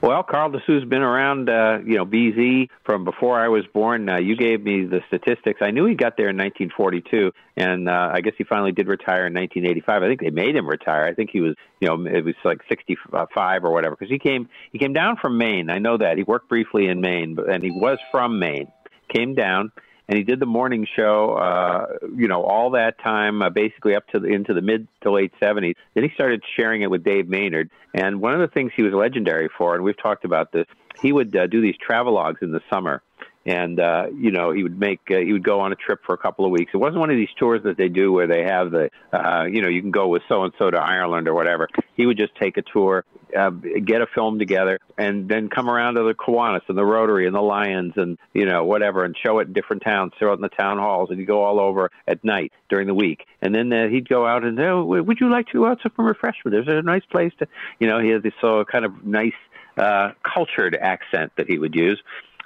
Well, 0.05 0.21
Carl 0.21 0.51
DeSuze's 0.51 0.87
been 0.87 1.01
around, 1.01 1.49
uh, 1.49 1.79
you 1.83 1.95
know, 1.95 2.05
BZ 2.05 2.69
from 2.85 3.05
before 3.05 3.39
I 3.39 3.47
was 3.47 3.63
born. 3.73 4.07
Uh, 4.07 4.17
you 4.17 4.35
gave 4.35 4.61
me 4.61 4.85
the 4.85 5.01
statistics. 5.07 5.61
I 5.63 5.71
knew 5.71 5.87
he 5.87 5.95
got 5.95 6.15
there 6.15 6.29
in 6.29 6.37
1942, 6.37 7.31
and 7.57 7.89
uh, 7.89 8.11
I 8.13 8.21
guess 8.21 8.33
he 8.37 8.43
finally 8.43 8.71
did 8.71 8.87
retire 8.87 9.25
in 9.25 9.33
1985. 9.33 10.03
I 10.03 10.07
think 10.07 10.19
they 10.19 10.29
made 10.29 10.55
him 10.55 10.69
retire. 10.69 11.07
I 11.07 11.15
think 11.15 11.31
he 11.33 11.41
was, 11.41 11.55
you 11.79 11.87
know, 11.87 12.05
it 12.05 12.23
was 12.23 12.35
like 12.43 12.59
65 12.69 13.63
or 13.63 13.71
whatever 13.73 13.95
because 13.95 14.11
he 14.11 14.19
came 14.19 14.47
he 14.71 14.77
came 14.77 14.93
down 14.93 15.17
from 15.19 15.39
Maine. 15.39 15.71
I 15.71 15.79
know 15.79 15.97
that 15.97 16.17
he 16.17 16.23
worked 16.23 16.49
briefly 16.49 16.85
in 16.85 17.01
Maine, 17.01 17.33
but 17.33 17.49
and 17.49 17.63
he 17.63 17.71
was 17.71 17.97
from 18.11 18.37
Maine. 18.37 18.67
Came 19.11 19.33
down 19.33 19.71
and 20.07 20.17
he 20.17 20.23
did 20.23 20.39
the 20.39 20.45
morning 20.45 20.87
show. 20.95 21.33
Uh, 21.33 22.07
you 22.15 22.27
know, 22.27 22.43
all 22.43 22.71
that 22.71 22.99
time, 22.99 23.41
uh, 23.41 23.49
basically 23.49 23.95
up 23.95 24.07
to 24.09 24.19
the, 24.19 24.27
into 24.27 24.53
the 24.53 24.61
mid 24.61 24.87
to 25.01 25.11
late 25.11 25.33
'70s. 25.41 25.75
Then 25.93 26.03
he 26.03 26.09
started 26.13 26.43
sharing 26.55 26.81
it 26.81 26.89
with 26.89 27.03
Dave 27.03 27.27
Maynard, 27.27 27.69
and 27.93 28.21
one 28.21 28.33
of 28.33 28.39
the 28.39 28.47
things 28.47 28.71
he 28.75 28.83
was 28.83 28.93
legendary 28.93 29.49
for, 29.57 29.75
and 29.75 29.83
we've 29.83 29.97
talked 29.97 30.25
about 30.25 30.51
this, 30.51 30.65
he 31.01 31.11
would 31.11 31.35
uh, 31.35 31.47
do 31.47 31.61
these 31.61 31.75
travelogues 31.77 32.41
in 32.41 32.51
the 32.51 32.61
summer. 32.71 33.01
And 33.47 33.79
uh, 33.79 34.07
you 34.17 34.31
know 34.31 34.51
he 34.51 34.63
would 34.63 34.79
make 34.79 35.01
uh, 35.11 35.17
he 35.17 35.31
would 35.31 35.43
go 35.43 35.59
on 35.59 35.71
a 35.71 35.75
trip 35.75 35.99
for 36.03 36.13
a 36.13 36.17
couple 36.17 36.45
of 36.45 36.51
weeks. 36.51 36.71
It 36.73 36.77
wasn't 36.77 36.97
one 36.97 37.11
of 37.11 37.15
these 37.15 37.29
tours 37.37 37.61
that 37.63 37.77
they 37.77 37.89
do 37.89 38.11
where 38.11 38.25
they 38.25 38.41
have 38.41 38.71
the 38.71 38.89
uh, 39.13 39.43
you 39.43 39.61
know 39.61 39.69
you 39.69 39.81
can 39.81 39.91
go 39.91 40.07
with 40.07 40.23
so 40.27 40.45
and 40.45 40.53
so 40.57 40.71
to 40.71 40.79
Ireland 40.79 41.27
or 41.27 41.35
whatever. 41.35 41.69
He 41.95 42.07
would 42.07 42.17
just 42.17 42.33
take 42.41 42.57
a 42.57 42.63
tour 42.63 43.05
uh, 43.35 43.49
get 43.49 44.01
a 44.01 44.07
film 44.07 44.39
together 44.39 44.79
and 44.97 45.27
then 45.27 45.49
come 45.49 45.69
around 45.69 45.95
to 45.95 46.03
the 46.03 46.13
Kiwanis 46.13 46.61
and 46.67 46.77
the 46.77 46.85
Rotary 46.85 47.25
and 47.25 47.35
the 47.35 47.41
Lions 47.41 47.93
and 47.95 48.17
you 48.33 48.45
know 48.45 48.63
whatever 48.63 49.03
and 49.03 49.15
show 49.17 49.39
it 49.39 49.47
in 49.47 49.53
different 49.53 49.83
towns, 49.83 50.13
show 50.19 50.31
it 50.31 50.35
in 50.35 50.41
the 50.41 50.49
town 50.49 50.77
halls, 50.77 51.09
and 51.09 51.19
he'd 51.19 51.25
go 51.25 51.43
all 51.43 51.59
over 51.59 51.91
at 52.07 52.23
night 52.23 52.51
during 52.69 52.87
the 52.87 52.93
week. 52.93 53.25
And 53.41 53.53
then 53.53 53.71
uh, 53.71 53.87
he'd 53.87 54.07
go 54.07 54.25
out 54.25 54.43
and 54.43 54.59
oh, 54.59 54.83
would 54.83 55.19
you 55.19 55.29
like 55.29 55.47
to 55.47 55.59
go 55.59 55.65
out 55.67 55.81
for 55.81 55.91
some 55.95 56.05
refreshment? 56.05 56.51
There's 56.51 56.79
a 56.79 56.81
nice 56.81 57.05
place 57.11 57.33
to, 57.39 57.47
you 57.79 57.87
know, 57.87 57.99
he 57.99 58.09
had 58.09 58.23
this 58.23 58.33
so 58.41 58.63
kind 58.65 58.85
of 58.85 59.05
nice 59.05 59.33
uh, 59.77 60.11
cultured 60.23 60.75
accent 60.75 61.33
that 61.37 61.47
he 61.47 61.57
would 61.57 61.75
use, 61.75 62.01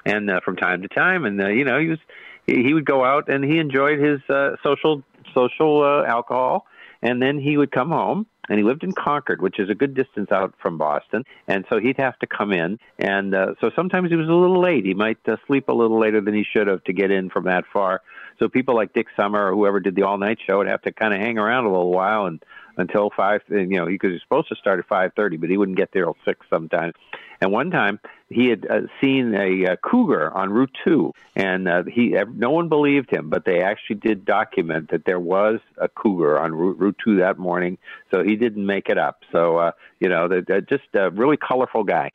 and 0.05 0.29
uh, 0.29 0.39
from 0.43 0.55
time 0.55 0.81
to 0.81 0.87
time, 0.87 1.25
and 1.25 1.41
uh, 1.41 1.47
you 1.47 1.63
know 1.63 1.79
he 1.79 1.87
was 1.87 1.99
he, 2.47 2.63
he 2.63 2.73
would 2.73 2.85
go 2.85 3.03
out 3.03 3.29
and 3.29 3.43
he 3.43 3.59
enjoyed 3.59 3.99
his 3.99 4.19
uh, 4.29 4.55
social 4.63 5.03
social 5.35 5.83
uh, 5.83 6.05
alcohol, 6.05 6.65
and 7.01 7.21
then 7.21 7.37
he 7.37 7.57
would 7.57 7.71
come 7.71 7.89
home 7.89 8.25
and 8.49 8.57
he 8.57 8.63
lived 8.63 8.83
in 8.83 8.91
Concord, 8.91 9.41
which 9.41 9.59
is 9.59 9.69
a 9.69 9.75
good 9.75 9.93
distance 9.93 10.31
out 10.31 10.53
from 10.61 10.77
Boston, 10.77 11.23
and 11.47 11.65
so 11.69 11.79
he'd 11.79 11.97
have 11.97 12.17
to 12.19 12.27
come 12.27 12.51
in, 12.51 12.79
and 12.97 13.33
uh, 13.33 13.53
so 13.61 13.71
sometimes 13.75 14.09
he 14.09 14.15
was 14.15 14.27
a 14.27 14.33
little 14.33 14.59
late. 14.59 14.85
He 14.85 14.93
might 14.93 15.19
uh, 15.27 15.37
sleep 15.47 15.69
a 15.69 15.73
little 15.73 15.99
later 15.99 16.19
than 16.19 16.33
he 16.33 16.43
should 16.43 16.67
have 16.67 16.83
to 16.85 16.93
get 16.93 17.11
in 17.11 17.29
from 17.29 17.45
that 17.45 17.65
far. 17.71 18.01
So 18.39 18.47
people 18.47 18.75
like 18.75 18.93
Dick 18.93 19.07
Summer 19.15 19.51
or 19.51 19.53
whoever 19.53 19.79
did 19.79 19.95
the 19.95 20.03
all 20.03 20.17
night 20.17 20.39
show 20.45 20.57
would 20.59 20.67
have 20.67 20.81
to 20.83 20.91
kind 20.91 21.13
of 21.13 21.19
hang 21.19 21.37
around 21.37 21.65
a 21.65 21.69
little 21.69 21.91
while 21.91 22.25
and 22.25 22.43
until 22.79 23.11
five. 23.15 23.41
And, 23.49 23.71
You 23.71 23.77
know, 23.77 23.85
because 23.85 24.11
he's 24.11 24.21
supposed 24.21 24.49
to 24.49 24.55
start 24.55 24.79
at 24.79 24.87
five 24.87 25.11
thirty, 25.15 25.37
but 25.37 25.49
he 25.49 25.57
wouldn't 25.57 25.77
get 25.77 25.91
there 25.91 26.05
till 26.05 26.17
six 26.25 26.45
sometimes. 26.49 26.93
And 27.41 27.51
one 27.51 27.71
time 27.71 27.99
he 28.29 28.47
had 28.47 28.65
uh, 28.69 28.81
seen 28.99 29.33
a 29.33 29.71
uh, 29.71 29.75
cougar 29.77 30.29
on 30.35 30.49
Route 30.49 30.75
Two, 30.83 31.13
and 31.35 31.67
uh, 31.67 31.83
he 31.83 32.15
no 32.35 32.51
one 32.51 32.67
believed 32.67 33.09
him, 33.09 33.29
but 33.29 33.45
they 33.45 33.61
actually 33.61 33.97
did 33.97 34.25
document 34.25 34.89
that 34.91 35.05
there 35.05 35.19
was 35.19 35.59
a 35.77 35.87
cougar 35.87 36.39
on 36.39 36.53
Route, 36.53 36.79
Route 36.79 36.97
Two 37.03 37.17
that 37.17 37.37
morning. 37.37 37.77
So 38.11 38.23
he 38.23 38.35
didn't 38.35 38.65
make 38.65 38.89
it 38.89 38.97
up. 38.97 39.23
So 39.31 39.57
uh, 39.57 39.71
you 39.99 40.09
know, 40.09 40.27
they're, 40.27 40.41
they're 40.41 40.61
just 40.61 40.83
a 40.93 41.09
really 41.11 41.37
colorful 41.37 41.83
guy. 41.83 42.11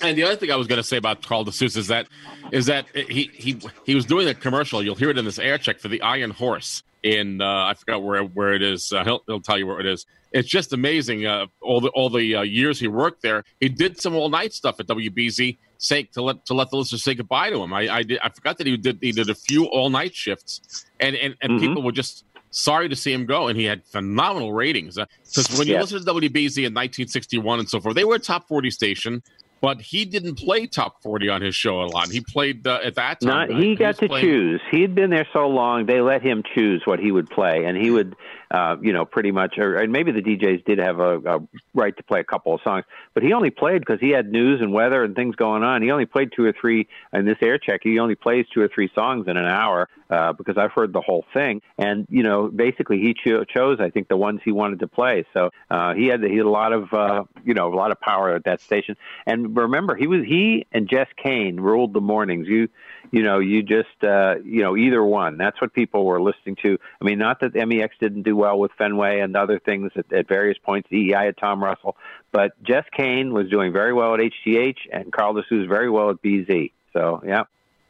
And 0.00 0.16
the 0.16 0.24
other 0.24 0.36
thing 0.36 0.50
I 0.50 0.56
was 0.56 0.66
going 0.66 0.78
to 0.78 0.86
say 0.86 0.96
about 0.96 1.22
Carl 1.22 1.44
DeSuze 1.44 1.76
is 1.76 1.88
that 1.88 2.06
is 2.52 2.66
that 2.66 2.86
he 2.94 3.30
he 3.32 3.60
he 3.84 3.94
was 3.94 4.04
doing 4.04 4.28
a 4.28 4.34
commercial. 4.34 4.82
You'll 4.82 4.94
hear 4.94 5.10
it 5.10 5.18
in 5.18 5.24
this 5.24 5.38
air 5.38 5.58
check 5.58 5.78
for 5.80 5.88
the 5.88 6.02
Iron 6.02 6.30
Horse 6.30 6.82
in 7.02 7.40
uh, 7.40 7.46
I 7.66 7.74
forgot 7.74 8.02
where 8.02 8.22
where 8.22 8.54
it 8.54 8.62
is. 8.62 8.92
Uh, 8.92 9.04
he'll 9.04 9.22
he'll 9.26 9.40
tell 9.40 9.58
you 9.58 9.66
where 9.66 9.80
it 9.80 9.86
is. 9.86 10.06
It's 10.32 10.48
just 10.48 10.72
amazing. 10.72 11.26
Uh, 11.26 11.46
all 11.60 11.80
the 11.80 11.88
all 11.90 12.10
the 12.10 12.36
uh, 12.36 12.42
years 12.42 12.78
he 12.80 12.88
worked 12.88 13.22
there, 13.22 13.44
he 13.60 13.68
did 13.68 14.00
some 14.00 14.14
all 14.14 14.28
night 14.28 14.52
stuff 14.52 14.78
at 14.80 14.86
WBZ, 14.86 15.58
say 15.78 16.04
to 16.14 16.22
let 16.22 16.44
to 16.46 16.54
let 16.54 16.70
the 16.70 16.76
listeners 16.76 17.02
say 17.02 17.14
goodbye 17.14 17.50
to 17.50 17.62
him. 17.62 17.72
I 17.72 17.88
I, 17.88 18.02
did, 18.02 18.20
I 18.22 18.28
forgot 18.28 18.58
that 18.58 18.66
he 18.66 18.76
did 18.76 18.98
he 19.00 19.12
did 19.12 19.28
a 19.30 19.34
few 19.34 19.64
all 19.66 19.90
night 19.90 20.14
shifts, 20.14 20.86
and 21.00 21.16
and, 21.16 21.34
and 21.42 21.52
Mm-hmm. 21.52 21.60
people 21.60 21.82
were 21.82 21.92
just 21.92 22.24
sorry 22.50 22.88
to 22.88 22.96
see 22.96 23.12
him 23.12 23.26
go, 23.26 23.48
and 23.48 23.58
he 23.58 23.64
had 23.64 23.84
phenomenal 23.86 24.52
ratings. 24.52 24.96
Because 24.96 25.50
when 25.56 25.68
you 25.68 25.74
Yes. 25.74 25.82
listen 25.82 26.04
to 26.04 26.12
WBZ 26.12 26.58
in 26.58 26.74
1961 26.74 27.60
and 27.60 27.68
so 27.68 27.80
forth, 27.80 27.94
they 27.94 28.04
were 28.04 28.16
a 28.16 28.18
top 28.20 28.46
40 28.48 28.70
station. 28.70 29.22
But 29.60 29.82
he 29.82 30.06
didn't 30.06 30.36
play 30.36 30.66
top 30.66 31.02
40 31.02 31.28
on 31.28 31.42
his 31.42 31.54
show 31.54 31.82
a 31.82 31.84
lot. 31.84 32.08
He 32.08 32.20
played 32.22 32.66
uh, 32.66 32.80
at 32.82 32.94
that 32.94 33.20
time. 33.20 33.28
Not 33.28 33.48
right? 33.50 33.62
he 33.62 33.74
got 33.76 33.96
to 33.98 34.08
playing- 34.08 34.24
choose. 34.24 34.60
He 34.70 34.80
had 34.80 34.94
been 34.94 35.10
there 35.10 35.26
so 35.32 35.48
long; 35.48 35.86
they 35.86 36.00
let 36.00 36.22
him 36.22 36.42
choose 36.54 36.82
what 36.86 36.98
he 36.98 37.12
would 37.12 37.28
play, 37.28 37.64
and 37.66 37.76
he 37.76 37.90
would, 37.90 38.16
uh, 38.50 38.76
you 38.80 38.92
know, 38.92 39.04
pretty 39.04 39.30
much. 39.30 39.58
Or, 39.58 39.76
and 39.76 39.92
maybe 39.92 40.12
the 40.12 40.22
DJs 40.22 40.64
did 40.64 40.78
have 40.78 40.98
a, 40.98 41.18
a 41.18 41.40
right 41.74 41.96
to 41.96 42.02
play 42.02 42.20
a 42.20 42.24
couple 42.24 42.54
of 42.54 42.60
songs, 42.62 42.84
but 43.14 43.22
he 43.22 43.32
only 43.32 43.50
played 43.50 43.80
because 43.80 44.00
he 44.00 44.10
had 44.10 44.30
news 44.30 44.60
and 44.60 44.72
weather 44.72 45.04
and 45.04 45.14
things 45.14 45.36
going 45.36 45.62
on. 45.62 45.82
He 45.82 45.90
only 45.90 46.06
played 46.06 46.32
two 46.34 46.44
or 46.44 46.52
three 46.52 46.88
in 47.12 47.24
this 47.24 47.38
air 47.40 47.58
check. 47.58 47.80
He 47.82 47.98
only 47.98 48.14
plays 48.14 48.46
two 48.52 48.60
or 48.60 48.68
three 48.68 48.90
songs 48.94 49.28
in 49.28 49.36
an 49.36 49.44
hour 49.44 49.88
uh, 50.10 50.32
because 50.32 50.58
I've 50.58 50.72
heard 50.72 50.92
the 50.92 51.00
whole 51.00 51.24
thing. 51.32 51.62
And 51.78 52.06
you 52.10 52.22
know, 52.22 52.48
basically, 52.48 52.98
he 52.98 53.14
cho- 53.14 53.44
chose 53.44 53.78
I 53.80 53.90
think 53.90 54.08
the 54.08 54.16
ones 54.16 54.40
he 54.44 54.52
wanted 54.52 54.80
to 54.80 54.88
play. 54.88 55.24
So 55.32 55.50
uh, 55.70 55.94
he 55.94 56.06
had 56.06 56.22
he 56.22 56.36
had 56.36 56.46
a 56.46 56.50
lot 56.50 56.72
of 56.72 56.92
uh, 56.92 57.24
you 57.44 57.54
know 57.54 57.72
a 57.72 57.76
lot 57.76 57.92
of 57.92 58.00
power 58.00 58.34
at 58.34 58.44
that 58.44 58.60
station. 58.60 58.96
And 59.26 59.56
remember, 59.56 59.94
he 59.94 60.06
was 60.06 60.24
he 60.24 60.66
and 60.72 60.88
Jess 60.88 61.08
Cain 61.16 61.60
ruled 61.60 61.92
the 61.92 62.00
mornings. 62.00 62.48
You 62.48 62.68
you 63.10 63.22
know 63.22 63.38
you 63.38 63.62
just 63.62 64.02
uh, 64.02 64.36
you 64.44 64.62
know 64.62 64.76
either 64.76 65.02
one. 65.02 65.36
That's 65.36 65.60
what 65.60 65.72
people 65.72 66.04
were 66.04 66.20
listening 66.20 66.56
to. 66.62 66.78
I 67.00 67.04
mean, 67.04 67.18
not 67.18 67.40
that 67.40 67.54
MEX 67.54 67.94
didn't 68.00 68.22
do 68.22 68.36
well 68.36 68.58
with 68.58 68.70
Fenway 68.78 69.20
and 69.20 69.36
other 69.36 69.58
things 69.58 69.92
at, 69.96 70.12
at 70.12 70.28
various 70.28 70.58
points. 70.58 70.88
EEI 70.90 71.26
had 71.26 71.36
Tom 71.36 71.62
Russell, 71.62 71.96
but 72.32 72.60
Jess 72.62 72.84
Cain 72.96 73.32
was 73.32 73.48
doing 73.48 73.72
very 73.72 73.92
well 73.92 74.14
at 74.14 74.20
HDH, 74.20 74.78
and 74.92 75.12
Carl 75.12 75.34
DeSuze 75.34 75.68
very 75.68 75.90
well 75.90 76.10
at 76.10 76.22
BZ. 76.22 76.72
So 76.92 77.22
yeah. 77.26 77.44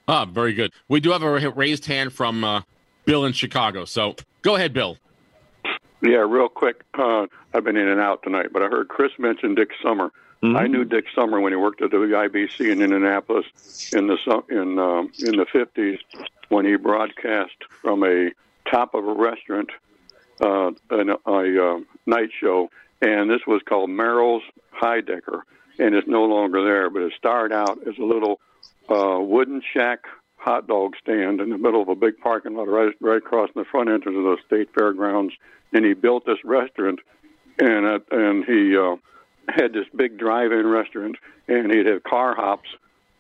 Ah, 0.09 0.25
very 0.25 0.55
good. 0.55 0.73
We 0.89 1.01
do 1.01 1.11
have 1.11 1.23
a 1.23 1.51
raised 1.51 1.87
hand 1.87 2.13
from 2.13 2.43
uh, 2.43 2.63
Bill 3.05 3.25
in 3.25 3.33
Chicago. 3.33 3.85
So 3.85 4.17
go 4.43 4.57
ahead, 4.57 4.73
Bill. 4.73 4.97
Yeah, 6.03 6.25
real 6.27 6.49
quick. 6.49 6.83
Uh, 6.95 7.27
I've 7.53 7.65
been 7.65 7.77
in 7.77 7.89
and 7.89 8.01
out 8.01 8.23
tonight, 8.23 8.49
but 8.53 8.63
I 8.63 8.69
heard 8.69 8.89
Chris 8.89 9.13
mention 9.19 9.55
Dick 9.55 9.71
Summer. 9.83 10.11
I 10.43 10.67
knew 10.67 10.85
Dick 10.85 11.05
Summer 11.15 11.39
when 11.41 11.53
he 11.53 11.57
worked 11.57 11.83
at 11.83 11.91
the 11.91 11.99
IBC 11.99 12.73
in 12.73 12.81
Indianapolis 12.81 13.45
in 13.93 14.07
the 14.07 14.43
in 14.49 14.79
um, 14.79 15.13
in 15.19 15.37
the 15.37 15.45
fifties 15.53 15.99
when 16.49 16.65
he 16.65 16.77
broadcast 16.77 17.53
from 17.83 18.03
a 18.05 18.31
top 18.71 18.95
of 18.95 19.07
a 19.07 19.13
restaurant, 19.13 19.71
uh, 20.41 20.71
an, 20.91 21.11
a 21.27 21.73
uh, 21.73 21.81
night 22.07 22.31
show, 22.39 22.71
and 23.03 23.29
this 23.29 23.43
was 23.47 23.61
called 23.69 23.91
Merrill's 23.91 24.43
Hi-Decker, 24.73 25.45
and 25.79 25.95
it's 25.95 26.09
no 26.09 26.25
longer 26.25 26.65
there. 26.65 26.89
But 26.89 27.03
it 27.03 27.13
started 27.19 27.55
out 27.55 27.79
as 27.87 27.99
a 27.99 28.05
little 28.05 28.41
uh, 28.89 29.21
wooden 29.21 29.61
shack 29.75 30.05
hot 30.37 30.67
dog 30.67 30.95
stand 31.03 31.43
in 31.43 31.51
the 31.51 31.59
middle 31.59 31.83
of 31.83 31.89
a 31.89 31.95
big 31.95 32.19
parking 32.19 32.55
lot 32.55 32.67
right, 32.67 32.95
right 33.03 33.19
across 33.19 33.51
the 33.55 33.65
front 33.65 33.91
entrance 33.91 34.17
of 34.17 34.25
the 34.25 34.39
state 34.47 34.73
fairgrounds. 34.73 35.35
And 35.75 35.85
he 35.85 35.93
built 35.93 36.25
this 36.25 36.43
restaurant, 36.45 37.01
and 37.59 37.85
uh, 37.85 37.99
and 38.11 38.45
he 38.47 38.77
uh, 38.77 38.97
had 39.55 39.73
this 39.73 39.87
big 39.95 40.19
drive-in 40.19 40.67
restaurant, 40.67 41.17
and 41.49 41.73
he'd 41.73 41.87
have 41.87 42.03
car 42.03 42.35
hops 42.35 42.69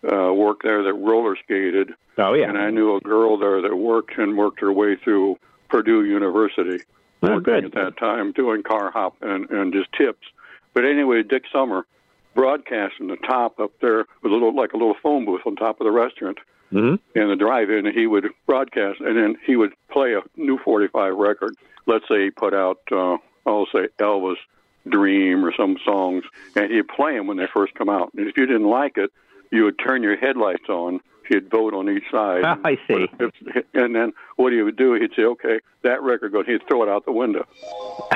uh, 0.05 0.33
work 0.33 0.63
there 0.63 0.83
that 0.83 0.95
roller 0.95 1.37
skated. 1.37 1.93
Oh 2.19 2.35
yeah. 2.35 2.49
And 2.49 2.59
I 2.59 2.71
knew 2.71 2.97
a 2.97 3.01
girl 3.01 3.39
there 3.39 3.63
that 3.63 3.77
worked 3.77 4.17
and 4.19 4.37
worked 4.37 4.61
her 4.61 4.73
way 4.73 4.97
through 4.97 5.39
Purdue 5.69 6.05
University. 6.05 6.83
Oh, 7.23 7.35
working 7.35 7.43
good. 7.43 7.65
At 7.67 7.73
that 7.75 7.97
time, 7.99 8.33
doing 8.33 8.63
car 8.63 8.91
hop 8.91 9.17
and 9.21 9.49
and 9.51 9.73
just 9.73 9.93
tips. 9.93 10.27
But 10.75 10.85
anyway, 10.85 11.23
Dick 11.23 11.45
Summer 11.53 11.87
broadcasting 12.35 13.09
the 13.09 13.17
top 13.17 13.59
up 13.59 13.73
there 13.81 14.07
with 14.23 14.33
a 14.33 14.35
little 14.35 14.55
like 14.55 14.73
a 14.73 14.77
little 14.77 14.97
phone 15.03 15.25
booth 15.25 15.43
on 15.47 15.57
top 15.57 15.81
of 15.81 15.85
the 15.85 15.91
restaurant 15.91 16.39
Mm-hmm. 16.73 17.19
in 17.19 17.29
the 17.29 17.35
drive-in, 17.35 17.85
and 17.85 17.99
he 17.99 18.07
would 18.07 18.29
broadcast, 18.47 19.01
and 19.01 19.17
then 19.17 19.37
he 19.45 19.57
would 19.57 19.73
play 19.91 20.15
a 20.15 20.21
new 20.37 20.57
45 20.59 21.17
record. 21.17 21.57
Let's 21.87 22.07
say 22.07 22.23
he 22.23 22.31
put 22.31 22.55
out, 22.55 22.79
uh, 22.93 23.17
I'll 23.45 23.67
say 23.75 23.89
Elvis 23.99 24.37
Dream 24.89 25.45
or 25.45 25.53
some 25.57 25.77
songs, 25.85 26.25
and 26.57 26.71
he'd 26.73 26.89
play 26.89 27.17
them 27.17 27.27
when 27.27 27.37
they 27.37 27.47
first 27.53 27.75
come 27.75 27.89
out. 27.89 28.13
And 28.17 28.27
if 28.29 28.37
you 28.37 28.47
didn't 28.47 28.69
like 28.69 28.97
it, 28.97 29.13
you 29.53 29.65
would 29.65 29.79
turn 29.79 30.03
your 30.03 30.17
headlights 30.17 30.69
on. 30.69 31.01
He'd 31.29 31.49
vote 31.51 31.75
on 31.75 31.89
each 31.89 32.03
side. 32.11 32.43
Ah, 32.45 32.59
I 32.65 32.75
see. 32.89 33.07
If, 33.21 33.65
and 33.75 33.95
then 33.95 34.13
what 34.37 34.53
he 34.53 34.63
would 34.63 34.77
do, 34.77 34.95
he'd 34.95 35.13
say, 35.15 35.23
"Okay, 35.23 35.61
that 35.83 36.03
record 36.03 36.33
goes." 36.33 36.47
He'd 36.47 36.67
throw 36.67 36.83
it 36.83 36.89
out 36.89 37.05
the 37.05 37.13
window 37.13 37.41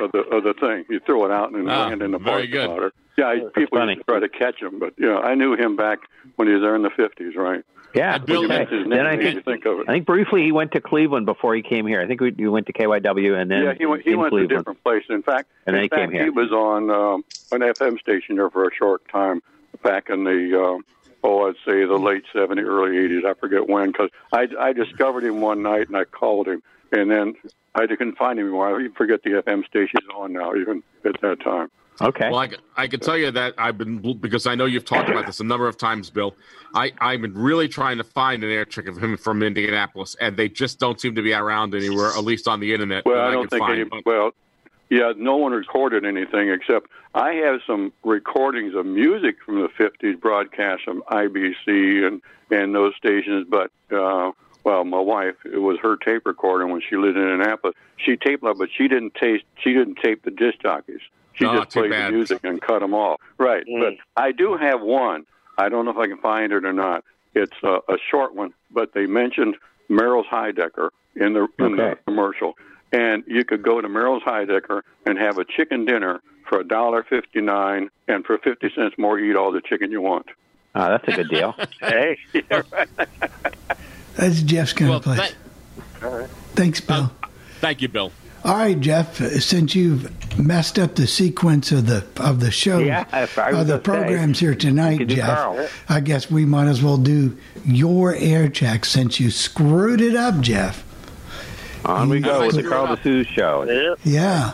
of 0.00 0.12
the 0.12 0.20
of 0.30 0.44
the 0.44 0.54
thing. 0.58 0.84
He'd 0.88 1.04
throw 1.04 1.24
it 1.26 1.30
out 1.30 1.50
and 1.52 1.68
Ah, 1.70 1.88
land 1.88 2.00
in 2.00 2.12
the 2.12 2.18
very 2.18 2.46
parking 2.48 2.50
good. 2.52 2.82
lot. 2.82 2.92
Or- 3.16 3.20
Yeah, 3.22 3.28
I- 3.28 3.48
people 3.54 3.86
used 3.86 3.98
to 3.98 4.04
try 4.04 4.20
to 4.20 4.28
catch 4.28 4.60
him, 4.60 4.78
but 4.78 4.94
you 4.96 5.06
know, 5.06 5.18
I 5.18 5.34
knew 5.34 5.54
him 5.54 5.76
back 5.76 6.00
when 6.36 6.48
he 6.48 6.54
was 6.54 6.62
there 6.62 6.74
in 6.76 6.82
the 6.82 6.90
fifties, 6.90 7.36
right? 7.36 7.62
Yeah, 7.94 8.18
When 8.18 8.28
you 8.28 8.38
okay. 8.38 8.48
mentioned 8.48 8.80
his 8.80 8.88
Then 8.90 9.06
I 9.06 9.16
think 9.16 9.34
you 9.36 9.40
think 9.42 9.64
of 9.66 9.78
it. 9.78 9.88
I 9.88 9.92
think 9.92 10.04
briefly 10.06 10.42
he 10.42 10.50
went 10.50 10.72
to 10.72 10.80
Cleveland 10.80 11.26
before 11.26 11.54
he 11.54 11.62
came 11.62 11.86
here. 11.86 12.00
I 12.00 12.08
think 12.08 12.20
we, 12.20 12.32
he 12.36 12.48
went 12.48 12.66
to 12.66 12.72
KYW 12.72 13.40
and 13.40 13.48
then 13.48 13.62
yeah, 13.62 13.74
he 13.78 13.86
went. 13.86 14.02
He 14.02 14.10
in 14.12 14.18
went 14.18 14.30
to 14.32 14.38
Cleveland. 14.38 14.48
different 14.58 14.82
places. 14.82 15.10
In 15.10 15.22
fact, 15.22 15.48
And 15.66 15.74
then 15.74 15.76
in 15.76 15.82
he 15.84 15.88
fact, 15.90 16.00
came 16.02 16.10
here. 16.10 16.24
he 16.24 16.30
was 16.30 16.50
on 16.50 16.90
um, 16.90 17.24
an 17.52 17.60
FM 17.60 18.00
station 18.00 18.34
there 18.36 18.50
for 18.50 18.66
a 18.66 18.74
short 18.74 19.06
time 19.08 19.42
back 19.84 20.10
in 20.10 20.24
the 20.24 20.60
uh, 20.60 20.78
oh, 21.22 21.46
I'd 21.48 21.54
say 21.64 21.84
the 21.84 21.94
late 21.96 22.24
'70s, 22.34 22.64
early 22.64 22.96
'80s. 22.96 23.24
I 23.24 23.34
forget 23.34 23.68
when, 23.68 23.92
because 23.92 24.10
I 24.32 24.48
I 24.58 24.72
discovered 24.72 25.22
him 25.22 25.40
one 25.40 25.62
night 25.62 25.86
and 25.86 25.96
I 25.96 26.02
called 26.04 26.48
him, 26.48 26.64
and 26.90 27.08
then 27.08 27.34
I 27.76 27.86
couldn't 27.86 28.18
find 28.18 28.40
him 28.40 28.46
anymore. 28.46 28.74
I 28.76 28.80
even 28.80 28.92
forget 28.94 29.22
the 29.22 29.30
FM 29.40 29.64
station 29.66 30.00
he's 30.00 30.10
on 30.16 30.32
now, 30.32 30.56
even 30.56 30.82
at 31.04 31.20
that 31.20 31.38
time. 31.40 31.70
Okay. 32.00 32.28
Well, 32.30 32.48
I 32.76 32.88
can 32.88 33.00
tell 33.00 33.16
you 33.16 33.30
that 33.30 33.54
I've 33.56 33.78
been 33.78 34.18
because 34.20 34.46
I 34.46 34.54
know 34.54 34.64
you've 34.64 34.84
talked 34.84 35.08
about 35.08 35.26
this 35.26 35.40
a 35.40 35.44
number 35.44 35.68
of 35.68 35.76
times, 35.76 36.10
Bill. 36.10 36.34
I 36.74 36.92
I've 37.00 37.20
been 37.20 37.34
really 37.34 37.68
trying 37.68 37.98
to 37.98 38.04
find 38.04 38.42
an 38.42 38.50
air 38.50 38.64
check 38.64 38.86
of 38.86 38.96
him 38.96 39.16
from 39.16 39.42
Indianapolis, 39.42 40.16
and 40.20 40.36
they 40.36 40.48
just 40.48 40.80
don't 40.80 41.00
seem 41.00 41.14
to 41.14 41.22
be 41.22 41.32
around 41.32 41.74
anywhere, 41.74 42.08
at 42.08 42.24
least 42.24 42.48
on 42.48 42.60
the 42.60 42.72
internet. 42.72 43.04
Well, 43.04 43.20
I 43.20 43.30
don't 43.30 43.48
think 43.48 43.60
find. 43.62 43.80
any. 43.80 44.02
Well, 44.04 44.32
yeah, 44.90 45.12
no 45.16 45.36
one 45.36 45.52
recorded 45.52 46.04
anything 46.04 46.50
except 46.50 46.88
I 47.14 47.34
have 47.34 47.60
some 47.66 47.92
recordings 48.02 48.74
of 48.74 48.86
music 48.86 49.36
from 49.44 49.60
the 49.60 49.68
'50s 49.68 50.20
broadcast 50.20 50.82
from 50.84 51.02
IBC 51.02 52.06
and 52.06 52.20
and 52.50 52.74
those 52.74 52.94
stations. 52.96 53.46
But 53.48 53.70
uh, 53.92 54.32
well, 54.64 54.84
my 54.84 55.00
wife, 55.00 55.36
it 55.44 55.58
was 55.58 55.78
her 55.80 55.96
tape 55.96 56.26
recording 56.26 56.70
when 56.70 56.80
she 56.80 56.96
lived 56.96 57.16
in 57.16 57.22
Indianapolis. 57.22 57.76
She 57.98 58.16
taped 58.16 58.42
but 58.42 58.68
she 58.76 58.88
didn't 58.88 59.14
taste. 59.14 59.44
She 59.58 59.72
didn't 59.72 59.98
tape 60.02 60.24
the 60.24 60.30
disc 60.32 60.58
jockeys. 60.60 61.00
She 61.34 61.44
Oh, 61.46 61.56
just 61.58 61.70
too 61.70 61.80
played 61.80 61.90
bad. 61.90 62.12
the 62.12 62.16
music 62.16 62.40
and 62.44 62.60
cut 62.60 62.80
them 62.80 62.94
off. 62.94 63.20
Right, 63.38 63.64
but 63.66 63.92
mm. 63.92 63.98
I 64.16 64.32
do 64.32 64.56
have 64.56 64.80
one. 64.80 65.24
I 65.58 65.68
don't 65.68 65.84
know 65.84 65.90
if 65.92 65.96
I 65.98 66.06
can 66.06 66.18
find 66.18 66.52
it 66.52 66.64
or 66.64 66.72
not. 66.72 67.04
It's 67.34 67.56
a, 67.62 67.78
a 67.88 67.96
short 68.10 68.34
one, 68.34 68.52
but 68.70 68.92
they 68.94 69.06
mentioned 69.06 69.56
Merrill's 69.88 70.26
Hi-Decker 70.30 70.92
in 71.16 71.32
the 71.32 71.46
in 71.58 71.76
the 71.76 71.98
commercial, 72.06 72.54
and 72.92 73.24
you 73.26 73.44
could 73.44 73.62
go 73.62 73.80
to 73.80 73.88
Merrill's 73.88 74.22
Hi-Decker 74.24 74.84
and 75.06 75.18
have 75.18 75.38
a 75.38 75.44
chicken 75.44 75.84
dinner 75.84 76.20
for 76.48 76.60
a 76.60 76.64
dollar 76.64 77.02
fifty 77.08 77.40
nine, 77.40 77.90
and 78.08 78.24
for 78.24 78.38
fifty 78.38 78.70
cents 78.74 78.96
more, 78.98 79.18
you 79.18 79.30
eat 79.32 79.36
all 79.36 79.50
the 79.52 79.60
chicken 79.60 79.90
you 79.90 80.00
want. 80.00 80.26
Oh, 80.76 80.88
that's 80.90 81.06
a 81.08 81.12
good 81.12 81.28
deal. 81.30 81.54
hey, 81.80 82.18
yeah, 82.32 82.62
right. 82.72 82.88
That's 84.16 84.42
Jeff's 84.42 84.72
kind 84.72 84.90
Well, 84.90 84.98
of 84.98 85.04
place. 85.04 85.18
thank- 85.20 86.04
All 86.04 86.18
right. 86.20 86.30
Thanks, 86.54 86.80
Bill. 86.80 87.10
Uh, 87.22 87.26
thank 87.60 87.80
you, 87.82 87.88
Bill. 87.88 88.12
All 88.44 88.54
right, 88.54 88.78
Jeff. 88.78 89.16
Since 89.40 89.74
you've 89.74 90.38
messed 90.38 90.78
up 90.78 90.96
the 90.96 91.06
sequence 91.06 91.72
of 91.72 91.86
the 91.86 92.04
of 92.18 92.40
the 92.40 92.50
show, 92.50 92.78
Yeah, 92.78 93.04
if 93.22 93.38
of 93.38 93.66
the 93.66 93.78
gonna 93.78 93.78
say, 93.78 93.78
programs 93.78 94.38
here 94.38 94.54
tonight, 94.54 95.06
Jeff, 95.06 95.26
Carl. 95.38 95.68
I 95.88 96.00
guess 96.00 96.30
we 96.30 96.44
might 96.44 96.66
as 96.66 96.82
well 96.82 96.98
do 96.98 97.36
your 97.64 98.14
air 98.14 98.48
check 98.50 98.84
since 98.84 99.18
you 99.18 99.30
screwed 99.30 100.02
it 100.02 100.14
up, 100.14 100.40
Jeff. 100.40 100.84
On 101.86 102.08
we 102.10 102.20
go 102.20 102.46
with 102.46 102.56
the 102.56 102.62
Carl 102.62 102.86
up. 102.92 102.98
DeSuze 103.00 103.26
show. 103.28 103.62
Yeah, 103.64 103.94
Yeah, 104.04 104.52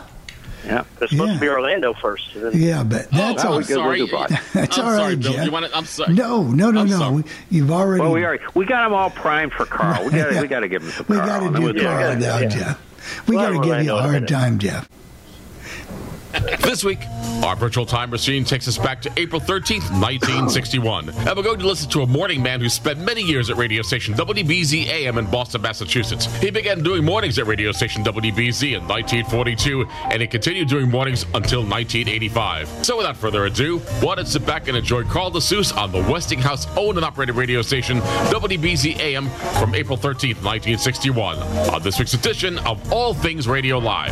Yeah. 0.65 0.83
it's 1.01 1.11
supposed 1.11 1.29
Yeah. 1.31 1.33
to 1.35 1.39
be 1.41 1.49
Orlando 1.49 1.93
first. 1.93 2.33
and 2.35 2.43
then- 2.45 2.61
yeah, 2.61 2.83
but 2.83 3.09
that's 3.11 3.43
oh, 3.43 3.47
all. 3.49 3.53
I'm 3.57 3.63
sorry. 3.63 4.05
That's 4.05 4.33
I'm 4.53 4.85
all 4.85 4.91
sorry, 4.91 4.97
right, 5.15 5.19
Bill. 5.19 5.33
Jeff. 5.33 5.45
You 5.45 5.51
want 5.51 5.65
to, 5.65 5.77
I'm 5.77 5.85
sorry. 5.85 6.13
No, 6.13 6.43
no, 6.43 6.71
no, 6.71 6.81
I'm 6.81 6.89
no. 6.89 6.97
sorry. 6.97 7.23
You've 7.49 7.71
already. 7.71 8.01
Well, 8.03 8.11
we 8.13 8.23
are. 8.23 8.39
We 8.53 8.65
got 8.65 8.83
them 8.85 8.93
all 8.93 9.09
primed 9.09 9.51
for 9.53 9.65
Carl. 9.65 10.05
We 10.05 10.11
got. 10.11 10.31
Yeah. 10.33 10.41
We 10.41 10.47
got 10.47 10.61
to 10.61 10.67
give 10.69 10.81
him 10.83 10.91
some 10.91 11.05
we 11.09 11.15
Carl. 11.17 11.27
got 11.27 11.39
to 11.53 11.59
do 11.59 11.63
we'll 11.65 11.73
Carl 11.83 12.11
it. 12.11 12.19
now, 12.19 12.37
yeah. 12.39 12.47
Jeff. 12.47 12.79
We 13.27 13.35
got 13.35 13.49
to 13.49 13.61
give 13.61 13.83
you 13.83 13.95
a 13.95 14.01
hard 14.01 14.27
time, 14.27 14.59
Jeff. 14.59 14.87
This 16.61 16.83
week, 16.83 17.05
our 17.43 17.55
virtual 17.55 17.85
time 17.85 18.11
machine 18.11 18.45
takes 18.45 18.67
us 18.67 18.77
back 18.77 19.01
to 19.01 19.11
April 19.17 19.41
13th, 19.41 19.89
1961. 19.91 21.09
And 21.09 21.17
we're 21.35 21.43
going 21.43 21.59
to 21.59 21.67
listen 21.67 21.89
to 21.91 22.01
a 22.01 22.07
morning 22.07 22.41
man 22.41 22.61
who 22.61 22.69
spent 22.69 22.99
many 22.99 23.21
years 23.21 23.49
at 23.49 23.57
radio 23.57 23.81
station 23.81 24.13
WBZ 24.13 24.85
AM 24.87 25.17
in 25.17 25.25
Boston, 25.25 25.61
Massachusetts. 25.61 26.27
He 26.39 26.49
began 26.49 26.81
doing 26.81 27.03
mornings 27.03 27.37
at 27.39 27.47
radio 27.47 27.71
station 27.71 28.03
WBZ 28.03 28.77
in 28.77 28.87
1942, 28.87 29.85
and 30.11 30.21
he 30.21 30.27
continued 30.27 30.69
doing 30.69 30.89
mornings 30.89 31.23
until 31.33 31.61
1985. 31.61 32.69
So 32.85 32.97
without 32.97 33.17
further 33.17 33.45
ado, 33.45 33.79
why 33.99 34.15
don't 34.15 34.27
sit 34.27 34.45
back 34.45 34.67
and 34.67 34.77
enjoy 34.77 35.03
Carl 35.03 35.31
DeSuze 35.31 35.75
on 35.75 35.91
the 35.91 35.99
Westinghouse 36.11 36.67
owned 36.77 36.97
and 36.97 37.05
operated 37.05 37.35
radio 37.35 37.61
station 37.61 37.99
WBZ 37.99 38.97
AM 38.99 39.29
from 39.59 39.75
April 39.75 39.97
13th, 39.97 40.41
1961, 40.43 41.37
on 41.73 41.81
this 41.81 41.99
week's 41.99 42.13
edition 42.13 42.59
of 42.59 42.93
All 42.93 43.13
Things 43.13 43.47
Radio 43.47 43.77
Live. 43.77 44.11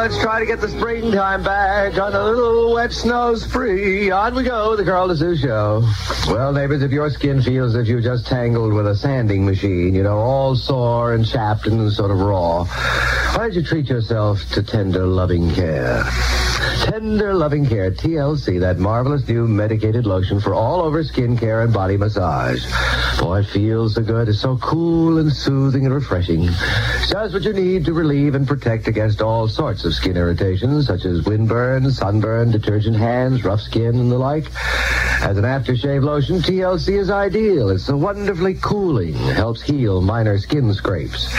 Let's 0.00 0.18
try 0.18 0.40
to 0.40 0.46
get 0.46 0.62
the 0.62 0.68
springtime 0.68 1.42
back 1.42 1.98
on 1.98 2.14
a 2.14 2.24
little 2.24 2.72
wet 2.72 2.90
snows 2.90 3.44
free. 3.44 4.10
On 4.10 4.34
we 4.34 4.42
go, 4.42 4.74
the 4.74 4.82
Carl 4.82 5.08
DeSuze 5.08 5.42
Show. 5.42 5.86
Well, 6.32 6.54
neighbors, 6.54 6.82
if 6.82 6.90
your 6.90 7.10
skin 7.10 7.42
feels 7.42 7.74
as 7.74 7.82
if 7.82 7.88
you 7.88 8.00
just 8.00 8.26
tangled 8.26 8.72
with 8.72 8.86
a 8.86 8.96
sanding 8.96 9.44
machine, 9.44 9.94
you 9.94 10.02
know, 10.02 10.16
all 10.16 10.56
sore 10.56 11.12
and 11.12 11.26
chapped 11.26 11.66
and 11.66 11.92
sort 11.92 12.10
of 12.10 12.18
raw, 12.18 12.64
why 12.64 13.36
don't 13.36 13.52
you 13.52 13.62
treat 13.62 13.90
yourself 13.90 14.42
to 14.52 14.62
tender 14.62 15.06
loving 15.06 15.52
care? 15.54 16.02
Tender 16.80 17.34
Loving 17.34 17.66
Care 17.66 17.90
TLC, 17.90 18.58
that 18.60 18.78
marvelous 18.78 19.26
new 19.28 19.46
medicated 19.46 20.06
lotion 20.06 20.40
for 20.40 20.54
all 20.54 20.80
over 20.80 21.04
skin 21.04 21.36
care 21.36 21.60
and 21.60 21.72
body 21.72 21.96
massage. 21.96 22.64
Boy, 23.18 23.40
it 23.40 23.46
feels 23.46 23.94
so 23.94 24.02
good. 24.02 24.28
It's 24.28 24.40
so 24.40 24.56
cool 24.58 25.18
and 25.18 25.30
soothing 25.32 25.84
and 25.84 25.94
refreshing. 25.94 26.46
Just 27.08 27.34
what 27.34 27.42
you 27.42 27.52
need 27.52 27.84
to 27.84 27.92
relieve 27.92 28.34
and 28.34 28.48
protect 28.48 28.88
against 28.88 29.20
all 29.20 29.46
sorts 29.46 29.84
of 29.84 29.89
skin 29.92 30.16
irritations, 30.16 30.86
such 30.86 31.04
as 31.04 31.22
windburn, 31.22 31.90
sunburn, 31.90 32.50
detergent 32.50 32.96
hands, 32.96 33.44
rough 33.44 33.60
skin, 33.60 33.96
and 33.96 34.10
the 34.10 34.18
like. 34.18 34.46
As 35.22 35.36
an 35.36 35.44
aftershave 35.44 36.02
lotion, 36.02 36.38
TLC 36.38 36.98
is 36.98 37.10
ideal. 37.10 37.68
It's 37.70 37.88
wonderfully 37.88 38.54
cooling, 38.54 39.14
helps 39.14 39.60
heal 39.60 40.00
minor 40.00 40.38
skin 40.38 40.72
scrapes. 40.72 41.30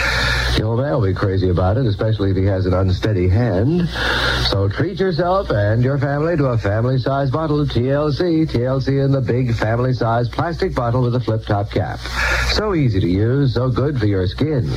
The 0.56 0.62
old 0.62 0.80
man 0.80 0.92
will 0.92 1.06
be 1.06 1.14
crazy 1.14 1.48
about 1.48 1.78
it, 1.78 1.86
especially 1.86 2.30
if 2.30 2.36
he 2.36 2.44
has 2.44 2.66
an 2.66 2.74
unsteady 2.74 3.28
hand. 3.28 3.88
So 4.50 4.68
treat 4.68 5.00
yourself 5.00 5.50
and 5.50 5.82
your 5.82 5.98
family 5.98 6.36
to 6.36 6.46
a 6.46 6.58
family-sized 6.58 7.32
bottle 7.32 7.60
of 7.60 7.70
TLC. 7.70 8.46
TLC 8.46 9.02
in 9.04 9.12
the 9.12 9.20
big 9.20 9.54
family-sized 9.54 10.30
plastic 10.30 10.74
bottle 10.74 11.02
with 11.02 11.14
a 11.14 11.20
flip-top 11.20 11.70
cap. 11.70 11.98
So 12.50 12.74
easy 12.74 13.00
to 13.00 13.08
use, 13.08 13.54
so 13.54 13.70
good 13.70 13.98
for 13.98 14.06
your 14.06 14.26
skin. 14.26 14.70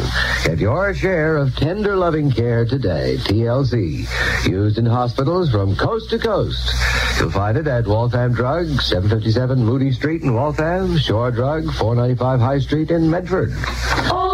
Get 0.45 0.59
your 0.59 0.93
share 0.93 1.37
of 1.37 1.55
tender 1.55 1.95
loving 1.95 2.31
care 2.31 2.65
today. 2.65 3.17
TLC. 3.19 3.64
Used 3.73 4.77
in 4.77 4.85
hospitals 4.85 5.51
from 5.51 5.75
coast 5.75 6.09
to 6.11 6.19
coast. 6.19 6.71
You'll 7.19 7.31
find 7.31 7.57
it 7.57 7.67
at 7.67 7.87
Waltham 7.87 8.33
Drug, 8.33 8.67
757 8.81 9.63
Moody 9.63 9.91
Street 9.91 10.21
in 10.21 10.33
Waltham, 10.33 10.97
Shore 10.97 11.31
Drug, 11.31 11.65
495 11.73 12.39
High 12.39 12.59
Street 12.59 12.91
in 12.91 13.09
Medford. 13.09 13.53
Oh, 14.11 14.24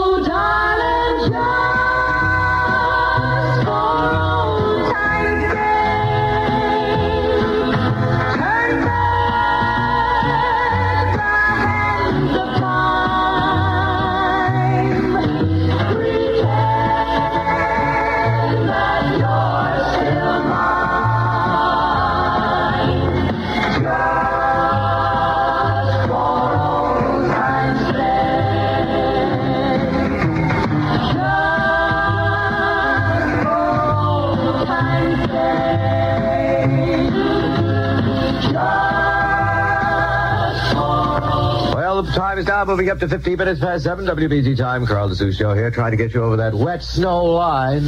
Is 42.41 42.47
now 42.47 42.65
moving 42.65 42.89
up 42.89 42.97
to 42.97 43.07
15 43.07 43.37
minutes 43.37 43.59
past 43.59 43.83
7. 43.83 44.03
WBZ 44.03 44.57
time. 44.57 44.83
Carl 44.87 45.07
DeSuze 45.09 45.37
Show 45.37 45.53
here, 45.53 45.69
trying 45.69 45.91
to 45.91 45.97
get 45.97 46.11
you 46.11 46.23
over 46.23 46.37
that 46.37 46.55
wet 46.55 46.81
snow 46.81 47.23
line. 47.23 47.85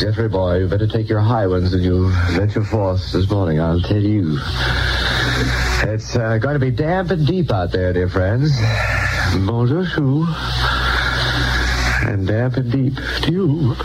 Jeffrey 0.00 0.26
boy, 0.26 0.60
you 0.60 0.68
better 0.68 0.86
take 0.86 1.06
your 1.06 1.20
high 1.20 1.46
ones 1.46 1.72
when 1.72 1.82
you 1.82 2.08
venture 2.30 2.64
forth 2.64 3.12
this 3.12 3.28
morning, 3.28 3.60
I'll 3.60 3.82
tell 3.82 4.00
you. 4.00 4.38
It's 5.82 6.16
uh, 6.16 6.38
going 6.38 6.54
to 6.54 6.58
be 6.58 6.70
damp 6.70 7.10
and 7.10 7.26
deep 7.26 7.52
out 7.52 7.72
there, 7.72 7.92
dear 7.92 8.08
friends. 8.08 8.58
Bonjour, 9.34 9.84
chou. 9.84 10.26
And 12.08 12.26
damp 12.26 12.56
and 12.56 12.72
deep 12.72 12.94
to 13.24 13.30
you. 13.30 13.76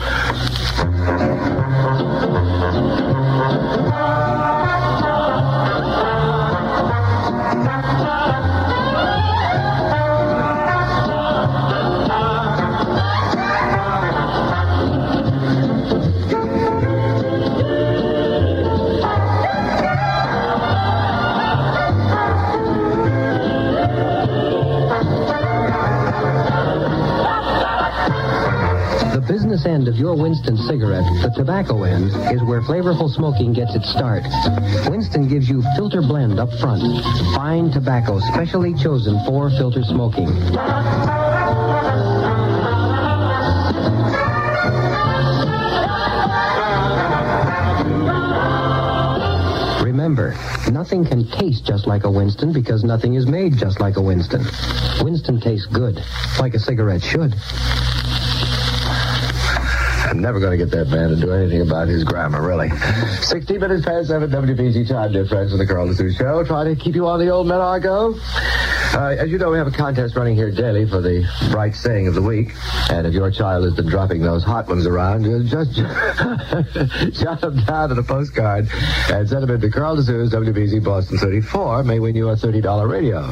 End 29.69 29.87
of 29.87 29.97
your 29.97 30.15
Winston 30.15 30.57
cigarette, 30.57 31.05
the 31.21 31.31
tobacco 31.35 31.83
end, 31.83 32.07
is 32.33 32.41
where 32.43 32.61
flavorful 32.61 33.07
smoking 33.13 33.53
gets 33.53 33.75
its 33.75 33.87
start. 33.89 34.23
Winston 34.89 35.27
gives 35.27 35.47
you 35.47 35.61
filter 35.75 36.01
blend 36.01 36.39
up 36.39 36.49
front. 36.59 36.81
Fine 37.35 37.71
tobacco 37.71 38.19
specially 38.19 38.73
chosen 38.73 39.23
for 39.25 39.51
filter 39.51 39.83
smoking. 39.83 40.27
Remember, 49.85 50.35
nothing 50.71 51.05
can 51.05 51.29
taste 51.29 51.63
just 51.65 51.85
like 51.85 52.05
a 52.05 52.11
Winston 52.11 52.51
because 52.51 52.83
nothing 52.83 53.13
is 53.13 53.27
made 53.27 53.55
just 53.55 53.79
like 53.79 53.97
a 53.97 54.01
Winston. 54.01 54.43
Winston 55.01 55.39
tastes 55.39 55.67
good, 55.67 56.03
like 56.39 56.55
a 56.55 56.59
cigarette 56.59 57.03
should. 57.03 57.35
I'm 60.09 60.19
never 60.21 60.39
going 60.39 60.57
to 60.57 60.57
get 60.57 60.71
that 60.71 60.87
man 60.87 61.09
to 61.09 61.15
do 61.15 61.31
anything 61.31 61.61
about 61.61 61.87
his 61.87 62.03
grammar, 62.03 62.41
really. 62.41 62.71
60 63.21 63.59
minutes 63.59 63.85
past 63.85 64.07
7 64.07 64.27
WBZ 64.27 64.87
time, 64.87 65.11
dear 65.11 65.27
friends 65.27 65.53
of 65.53 65.59
the 65.59 65.67
Carl 65.67 65.93
Show. 65.93 66.43
Trying 66.43 66.75
to 66.75 66.83
keep 66.83 66.95
you 66.95 67.05
on 67.05 67.19
the 67.19 67.29
old 67.29 67.45
men 67.45 67.59
argo. 67.59 68.15
Uh, 68.93 69.15
as 69.19 69.29
you 69.29 69.37
know, 69.37 69.51
we 69.51 69.57
have 69.57 69.67
a 69.67 69.71
contest 69.71 70.15
running 70.15 70.35
here 70.35 70.51
daily 70.51 70.87
for 70.87 70.99
the 70.99 71.23
bright 71.51 71.75
saying 71.75 72.07
of 72.07 72.15
the 72.15 72.21
week. 72.21 72.53
And 72.89 73.05
if 73.05 73.13
your 73.13 73.29
child 73.29 73.63
has 73.63 73.73
been 73.73 73.87
dropping 73.87 74.21
those 74.21 74.43
hot 74.43 74.67
ones 74.67 74.85
around, 74.85 75.23
just 75.47 75.75
jot 77.21 77.41
them 77.41 77.63
down 77.65 77.91
on 77.91 77.99
a 77.99 78.03
postcard 78.03 78.67
and 79.11 79.29
send 79.29 79.43
them 79.43 79.51
into 79.51 79.69
Carl 79.69 79.95
DeSuze's 79.95 80.33
WBZ 80.33 80.83
Boston 80.83 81.17
34. 81.17 81.83
May 81.83 81.99
win 81.99 82.15
you 82.15 82.29
a 82.29 82.35
$30 82.35 82.89
radio, 82.89 83.27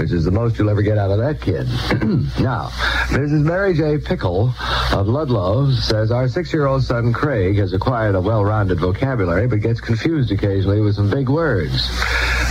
which 0.00 0.12
is 0.12 0.24
the 0.24 0.30
most 0.30 0.58
you'll 0.58 0.70
ever 0.70 0.82
get 0.82 0.96
out 0.96 1.10
of 1.10 1.18
that 1.18 1.40
kid. 1.40 1.66
now, 2.42 2.68
Mrs. 3.10 3.42
Mary 3.42 3.74
J. 3.74 3.98
Pickle 3.98 4.54
of 4.92 5.08
Ludlow 5.08 5.72
says 5.72 6.10
our 6.10 6.26
six-year-old 6.26 6.82
son 6.82 7.12
Craig 7.12 7.56
has 7.58 7.74
acquired 7.74 8.14
a 8.14 8.20
well-rounded 8.20 8.80
vocabulary, 8.80 9.46
but 9.46 9.60
gets 9.60 9.80
confused 9.80 10.32
occasionally 10.32 10.80
with 10.80 10.94
some 10.94 11.10
big 11.10 11.28
words. 11.28 11.90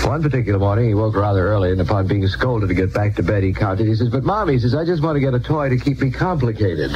One 0.04 0.22
particular 0.22 0.60
morning, 0.60 0.88
he 0.88 0.93
woke 0.93 1.16
rather 1.16 1.48
early, 1.48 1.72
and 1.72 1.82
upon 1.82 2.08
being 2.08 2.28
scolded 2.28 2.70
to 2.70 2.76
get 2.76 2.93
back 2.93 3.16
to 3.16 3.24
bed, 3.24 3.43
he 3.43 3.54
counted. 3.54 3.88
He 3.88 3.96
says, 3.96 4.10
"But 4.10 4.24
mom," 4.24 4.50
he 4.50 4.60
says, 4.60 4.76
"I 4.76 4.86
just 4.86 5.02
want 5.02 5.16
to 5.16 5.20
get 5.20 5.34
a 5.34 5.39
toy 5.39 5.70
to 5.70 5.78
keep 5.78 6.00
me 6.00 6.12
complicated." 6.12 6.91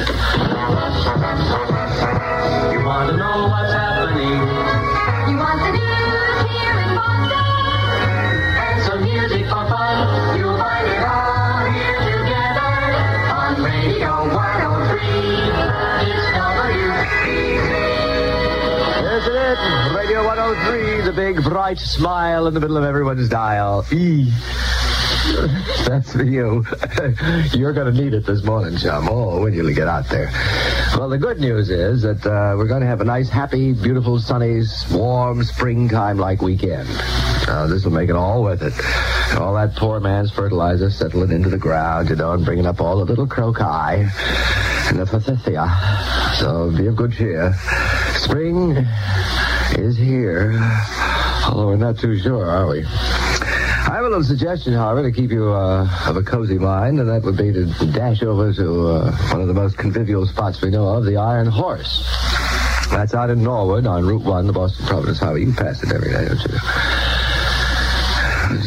103, 21.10 21.34
the 21.34 21.40
big 21.40 21.44
bright 21.44 21.78
smile 21.78 22.46
in 22.46 22.54
the 22.54 22.60
middle 22.60 22.76
of 22.76 22.84
everyone's 22.84 23.28
dial. 23.28 23.84
E. 23.92 24.30
That's 25.86 26.12
for 26.12 26.22
you. 26.22 26.64
You're 27.52 27.72
going 27.72 27.92
to 27.92 28.02
need 28.02 28.14
it 28.14 28.26
this 28.26 28.42
morning, 28.42 28.78
chum. 28.78 29.08
Oh, 29.10 29.42
when 29.42 29.54
you 29.54 29.72
get 29.74 29.88
out 29.88 30.08
there. 30.08 30.30
Well, 30.96 31.08
the 31.08 31.18
good 31.18 31.40
news 31.40 31.70
is 31.70 32.02
that 32.02 32.24
uh, 32.26 32.56
we're 32.56 32.68
going 32.68 32.82
to 32.82 32.86
have 32.86 33.00
a 33.00 33.04
nice, 33.04 33.28
happy, 33.28 33.72
beautiful, 33.72 34.18
sunny, 34.18 34.62
warm, 34.90 35.42
springtime-like 35.44 36.42
weekend. 36.42 36.88
This 37.68 37.84
will 37.84 37.92
make 37.92 38.08
it 38.08 38.16
all 38.16 38.42
worth 38.42 38.62
it. 38.62 38.72
All 39.38 39.54
that 39.54 39.74
poor 39.76 40.00
man's 40.00 40.30
fertilizer 40.30 40.90
settling 40.90 41.32
into 41.32 41.48
the 41.48 41.58
ground, 41.58 42.08
you 42.08 42.16
know, 42.16 42.32
and 42.32 42.44
bringing 42.44 42.66
up 42.66 42.80
all 42.80 42.98
the 42.98 43.04
little 43.04 43.26
crocus 43.26 44.10
and 44.88 44.98
the 44.98 45.06
forsythia. 45.06 45.68
So 46.36 46.70
be 46.76 46.86
of 46.86 46.96
good 46.96 47.12
cheer. 47.12 47.54
Spring 48.14 48.76
is 49.78 49.96
here. 49.96 50.58
Although 51.46 51.66
we're 51.66 51.76
not 51.76 51.98
too 51.98 52.18
sure, 52.18 52.50
are 52.50 52.68
we? 52.68 52.84
I 52.84 53.94
have 53.94 54.04
a 54.04 54.08
little 54.08 54.24
suggestion, 54.24 54.72
however, 54.72 55.02
to 55.02 55.10
keep 55.10 55.30
you 55.30 55.52
uh, 55.52 55.88
of 56.06 56.16
a 56.16 56.22
cozy 56.22 56.58
mind, 56.58 57.00
and 57.00 57.08
that 57.08 57.22
would 57.22 57.36
be 57.36 57.52
to 57.52 57.66
dash 57.92 58.22
over 58.22 58.52
to 58.52 58.88
uh, 58.88 59.16
one 59.32 59.40
of 59.40 59.48
the 59.48 59.54
most 59.54 59.76
convivial 59.76 60.26
spots 60.26 60.60
we 60.60 60.70
know 60.70 60.86
of, 60.86 61.04
the 61.04 61.16
Iron 61.16 61.46
Horse. 61.46 62.04
That's 62.90 63.14
out 63.14 63.30
in 63.30 63.42
Norwood 63.42 63.86
on 63.86 64.04
Route 64.04 64.22
1, 64.22 64.46
the 64.46 64.52
Boston 64.52 64.86
Providence 64.86 65.18
Highway. 65.18 65.44
You 65.44 65.52
pass 65.52 65.82
it 65.82 65.92
every 65.92 66.10
day, 66.10 66.28
don't 66.28 66.40
you? 66.42 67.19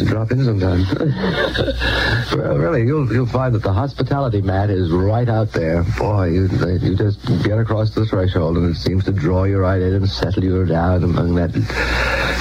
Drop 0.06 0.32
in 0.32 0.44
sometime. 0.44 0.86
well, 2.38 2.58
really, 2.58 2.84
you'll 2.84 3.12
you'll 3.12 3.26
find 3.26 3.54
that 3.54 3.64
the 3.64 3.74
hospitality 3.74 4.42
mat 4.42 4.70
is 4.70 4.92
right 4.92 5.28
out 5.28 5.52
there. 5.52 5.84
Boy, 5.98 6.30
you 6.30 6.48
you 6.82 6.96
just 6.96 7.24
get 7.44 7.60
across 7.60 7.92
the 7.92 8.06
threshold, 8.06 8.58
and 8.58 8.74
it 8.74 8.78
seems 8.78 9.04
to 9.06 9.12
draw 9.12 9.44
you 9.44 9.58
right 9.60 9.82
in 9.82 9.94
and 9.94 10.10
settle 10.10 10.44
you 10.44 10.66
down 10.66 11.04
among 11.04 11.36
that 11.36 11.54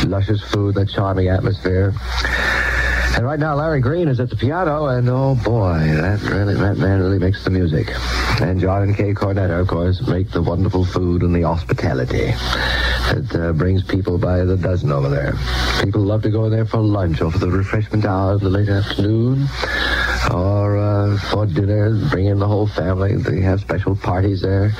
luscious 0.06 0.40
food, 0.42 0.76
that 0.76 0.88
charming 0.88 1.28
atmosphere. 1.28 1.92
And 3.14 3.26
right 3.26 3.38
now, 3.38 3.54
Larry 3.54 3.80
Green 3.80 4.08
is 4.08 4.18
at 4.20 4.30
the 4.30 4.36
piano, 4.36 4.86
and 4.86 5.08
oh 5.08 5.34
boy, 5.44 5.78
that 5.78 6.22
really 6.22 6.54
that 6.54 6.78
man 6.78 7.00
really 7.00 7.18
makes 7.18 7.44
the 7.44 7.50
music. 7.50 7.92
And 8.40 8.58
John 8.58 8.82
and 8.82 8.96
Kay 8.96 9.12
Cornetta, 9.12 9.60
of 9.60 9.68
course, 9.68 10.00
make 10.08 10.30
the 10.30 10.42
wonderful 10.42 10.84
food 10.84 11.22
and 11.22 11.34
the 11.34 11.42
hospitality 11.42 12.32
that 13.12 13.36
uh, 13.38 13.52
brings 13.52 13.84
people 13.84 14.16
by 14.16 14.44
the 14.44 14.56
dozen 14.56 14.90
over 14.90 15.10
there. 15.10 15.34
People 15.84 16.00
love 16.00 16.22
to 16.22 16.30
go 16.30 16.48
there 16.48 16.64
for 16.64 16.78
lunch 16.78 17.20
or 17.20 17.30
for 17.30 17.38
the 17.38 17.50
refreshment 17.50 18.06
hour 18.06 18.32
of 18.32 18.40
the 18.40 18.48
late 18.48 18.70
afternoon, 18.70 19.46
or 20.32 20.78
uh, 20.78 21.18
for 21.30 21.44
dinner, 21.46 22.08
bring 22.08 22.26
in 22.26 22.38
the 22.38 22.48
whole 22.48 22.66
family. 22.66 23.16
They 23.16 23.42
have 23.42 23.60
special 23.60 23.94
parties 23.94 24.40
there. 24.40 24.72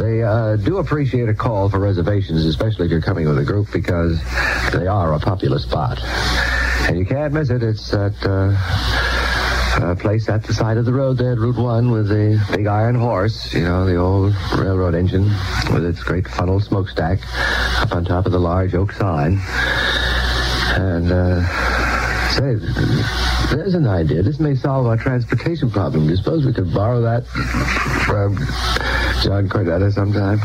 They 0.00 0.22
uh, 0.22 0.56
do 0.56 0.76
appreciate 0.76 1.28
a 1.30 1.34
call 1.34 1.70
for 1.70 1.78
reservations, 1.78 2.44
especially 2.44 2.86
if 2.86 2.90
you're 2.92 3.00
coming 3.00 3.26
with 3.26 3.38
a 3.38 3.44
group, 3.44 3.72
because 3.72 4.20
they 4.72 4.86
are 4.86 5.14
a 5.14 5.18
popular 5.18 5.58
spot. 5.58 5.98
And 6.88 6.98
you 6.98 7.06
can't 7.06 7.32
miss 7.32 7.50
it. 7.50 7.62
It's 7.62 7.92
at 7.94 8.14
uh, 8.26 8.56
a 9.80 9.96
place 9.96 10.28
at 10.28 10.42
the 10.42 10.52
side 10.52 10.76
of 10.76 10.84
the 10.84 10.92
road 10.92 11.16
there 11.18 11.36
Route 11.36 11.56
1 11.56 11.90
with 11.90 12.08
the 12.08 12.44
big 12.54 12.66
iron 12.66 12.94
horse, 12.94 13.52
you 13.54 13.62
know, 13.62 13.86
the 13.86 13.96
old 13.96 14.34
railroad 14.56 14.94
engine 14.94 15.24
with 15.72 15.84
its 15.84 16.02
great 16.02 16.28
funnel 16.28 16.60
smokestack 16.60 17.20
up 17.80 17.92
on 17.92 18.04
top 18.04 18.26
of 18.26 18.32
the 18.32 18.38
large 18.38 18.74
oak 18.74 18.92
sign. 18.92 19.40
And, 20.74 21.10
uh, 21.10 21.42
say, 22.32 22.54
there's 23.54 23.74
an 23.74 23.86
idea. 23.86 24.22
This 24.22 24.40
may 24.40 24.54
solve 24.54 24.86
our 24.86 24.96
transportation 24.96 25.70
problem. 25.70 26.04
Do 26.04 26.10
you 26.10 26.16
suppose 26.16 26.44
we 26.44 26.52
could 26.52 26.72
borrow 26.72 27.00
that 27.02 27.26
from 28.06 28.36
John 29.22 29.48
Cornetta 29.48 29.92
sometime? 29.92 30.40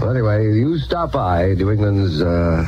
Well, 0.00 0.10
anyway, 0.10 0.44
you 0.54 0.78
stop 0.78 1.12
by 1.12 1.54
New 1.54 1.70
England's 1.70 2.20
uh, 2.20 2.64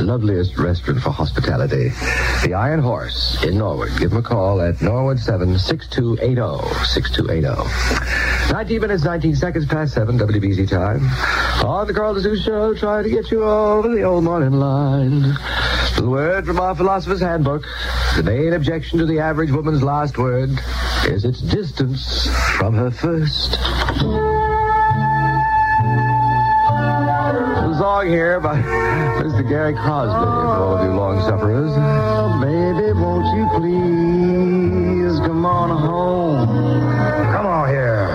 loveliest 0.00 0.56
restaurant 0.56 1.00
for 1.02 1.10
hospitality, 1.10 1.88
the 2.44 2.54
Iron 2.54 2.80
Horse 2.80 3.42
in 3.42 3.58
Norwood. 3.58 3.90
Give 3.98 4.10
them 4.10 4.20
a 4.20 4.22
call 4.22 4.60
at 4.60 4.80
Norwood 4.80 5.18
7 5.18 5.58
6280. 5.58 6.84
6280. 6.84 8.52
19 8.52 8.80
minutes, 8.80 9.04
19 9.04 9.34
seconds 9.34 9.66
past 9.66 9.94
7, 9.94 10.16
WBZ 10.16 10.68
time. 10.70 11.04
On 11.66 11.86
the 11.86 11.92
Carl 11.92 12.14
DeSuze 12.14 12.44
Show, 12.44 12.74
trying 12.74 13.02
to 13.04 13.10
get 13.10 13.30
you 13.30 13.42
over 13.42 13.88
the 13.88 14.02
old 14.02 14.22
morning 14.22 14.52
line. 14.52 15.34
The 15.96 16.08
word 16.08 16.46
from 16.46 16.60
our 16.60 16.74
philosopher's 16.74 17.20
handbook. 17.20 17.64
The 18.16 18.22
main 18.22 18.52
objection 18.52 18.98
to 19.00 19.06
the 19.06 19.18
average 19.18 19.50
woman's 19.50 19.82
last 19.82 20.18
word 20.18 20.50
is 21.06 21.24
its 21.24 21.40
distance 21.40 22.28
from 22.56 22.74
her 22.74 22.90
first. 22.92 23.58
Song 27.84 28.08
here 28.08 28.40
by 28.40 28.56
Mr. 28.56 29.46
Gary 29.46 29.74
Crosby 29.74 30.14
for 30.14 30.56
all 30.56 30.78
of 30.78 30.86
you 30.86 30.94
long 30.96 31.20
sufferers. 31.20 31.70
Oh, 31.76 32.40
baby, 32.40 32.92
won't 32.98 33.26
you 33.36 33.46
please 33.58 35.20
come 35.26 35.44
on 35.44 35.68
home? 35.68 36.48
Come 37.34 37.44
on 37.44 37.68
here. 37.68 38.08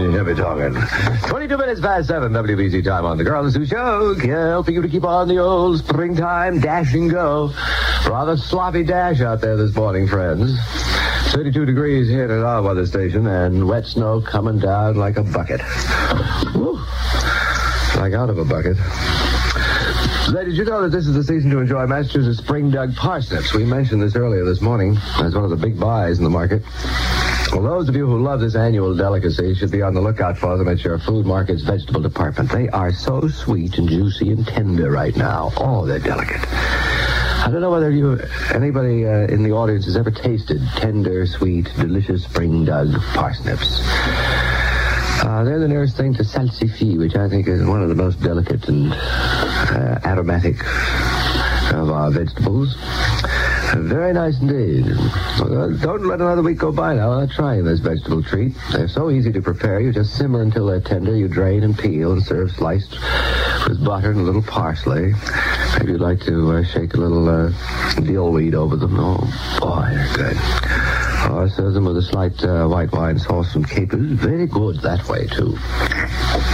You 0.00 0.12
hear 0.12 0.22
me 0.22 0.34
talking. 0.36 0.74
22 1.28 1.58
minutes 1.58 1.80
past 1.80 2.06
7, 2.06 2.32
WBZ 2.32 2.84
time 2.84 3.04
on 3.04 3.18
the 3.18 3.24
Carl 3.24 3.50
DeSuze 3.50 3.68
Show. 3.68 4.14
Helping 4.14 4.76
you 4.76 4.82
to 4.82 4.88
keep 4.88 5.02
on 5.02 5.26
the 5.26 5.38
old 5.38 5.80
springtime 5.80 6.60
dash 6.60 6.94
and 6.94 7.10
go. 7.10 7.52
Rather 8.06 8.36
sloppy 8.36 8.84
dash 8.84 9.20
out 9.22 9.40
there 9.40 9.56
this 9.56 9.74
morning, 9.74 10.06
friends. 10.06 10.56
32 11.32 11.64
degrees 11.64 12.08
here 12.08 12.30
at 12.30 12.44
our 12.44 12.62
weather 12.62 12.86
station, 12.86 13.26
and 13.26 13.66
wet 13.66 13.86
snow 13.86 14.20
coming 14.20 14.60
down 14.60 14.94
like 14.94 15.16
a 15.16 15.24
bucket. 15.24 15.60
Woo. 16.54 16.80
Like 18.00 18.14
out 18.14 18.30
of 18.30 18.38
a 18.38 18.46
bucket. 18.46 18.78
Did 20.32 20.56
you 20.56 20.64
know 20.64 20.80
that 20.80 20.88
this 20.90 21.06
is 21.06 21.12
the 21.12 21.22
season 21.22 21.50
to 21.50 21.58
enjoy 21.58 21.86
Massachusetts 21.86 22.38
spring 22.38 22.70
dug 22.70 22.96
parsnips? 22.96 23.52
We 23.52 23.66
mentioned 23.66 24.00
this 24.00 24.16
earlier 24.16 24.42
this 24.42 24.62
morning 24.62 24.96
as 25.18 25.34
one 25.34 25.44
of 25.44 25.50
the 25.50 25.56
big 25.56 25.78
buys 25.78 26.16
in 26.16 26.24
the 26.24 26.30
market. 26.30 26.62
Well, 27.52 27.62
those 27.62 27.90
of 27.90 27.94
you 27.94 28.06
who 28.06 28.22
love 28.22 28.40
this 28.40 28.54
annual 28.54 28.96
delicacy 28.96 29.54
should 29.54 29.70
be 29.70 29.82
on 29.82 29.92
the 29.92 30.00
lookout 30.00 30.38
for 30.38 30.56
them 30.56 30.68
at 30.68 30.82
your 30.82 30.98
food 30.98 31.26
market's 31.26 31.62
vegetable 31.62 32.00
department. 32.00 32.50
They 32.50 32.70
are 32.70 32.90
so 32.90 33.28
sweet 33.28 33.76
and 33.76 33.86
juicy 33.86 34.30
and 34.30 34.46
tender 34.46 34.90
right 34.90 35.14
now. 35.14 35.52
Oh, 35.58 35.84
they're 35.84 35.98
delicate. 35.98 36.40
I 36.48 37.48
don't 37.52 37.60
know 37.60 37.70
whether 37.70 37.90
you, 37.90 38.18
anybody 38.54 39.06
uh, 39.06 39.26
in 39.26 39.42
the 39.42 39.52
audience 39.52 39.84
has 39.84 39.98
ever 39.98 40.10
tasted 40.10 40.62
tender, 40.76 41.26
sweet, 41.26 41.70
delicious 41.76 42.24
spring 42.24 42.64
dug 42.64 42.94
parsnips. 43.12 43.82
Uh, 45.22 45.44
they're 45.44 45.58
the 45.58 45.68
nearest 45.68 45.96
thing 45.96 46.14
to 46.14 46.22
salsify, 46.22 46.96
which 46.98 47.14
I 47.14 47.28
think 47.28 47.46
is 47.46 47.64
one 47.64 47.82
of 47.82 47.88
the 47.88 47.94
most 47.94 48.20
delicate 48.22 48.66
and 48.68 48.92
uh, 48.92 50.00
aromatic 50.04 50.60
of 51.72 51.90
our 51.90 52.10
vegetables. 52.10 52.74
Very 53.76 54.12
nice 54.12 54.40
indeed. 54.40 54.86
Well, 55.38 55.76
don't 55.76 56.04
let 56.04 56.20
another 56.20 56.42
week 56.42 56.58
go 56.58 56.72
by 56.72 56.94
now 56.94 57.24
trying 57.26 57.64
this 57.64 57.78
vegetable 57.78 58.22
treat. 58.22 58.54
They're 58.72 58.88
so 58.88 59.10
easy 59.10 59.30
to 59.32 59.40
prepare. 59.40 59.80
You 59.80 59.92
just 59.92 60.16
simmer 60.16 60.42
until 60.42 60.66
they're 60.66 60.80
tender. 60.80 61.14
You 61.14 61.28
drain 61.28 61.62
and 61.62 61.78
peel 61.78 62.12
and 62.12 62.22
serve 62.22 62.50
sliced 62.50 62.90
with 63.68 63.84
butter 63.84 64.10
and 64.10 64.20
a 64.20 64.24
little 64.24 64.42
parsley. 64.42 65.12
Maybe 65.78 65.92
you'd 65.92 66.00
like 66.00 66.20
to 66.22 66.52
uh, 66.52 66.64
shake 66.64 66.94
a 66.94 66.96
little 66.96 67.28
uh, 67.28 67.52
dill 68.00 68.32
weed 68.32 68.54
over 68.54 68.74
them. 68.74 68.96
Oh, 68.98 69.18
boy, 69.60 69.88
they're 69.92 70.16
good. 70.16 70.99
I 71.22 71.48
serve 71.48 71.74
them 71.74 71.84
with 71.84 71.96
a 71.96 72.02
slight 72.02 72.42
uh, 72.44 72.66
white 72.66 72.92
wine 72.92 73.18
sauce 73.18 73.52
from 73.52 73.64
capers. 73.64 74.12
Very 74.12 74.46
good 74.46 74.80
that 74.80 75.08
way, 75.08 75.26
too. 75.26 75.54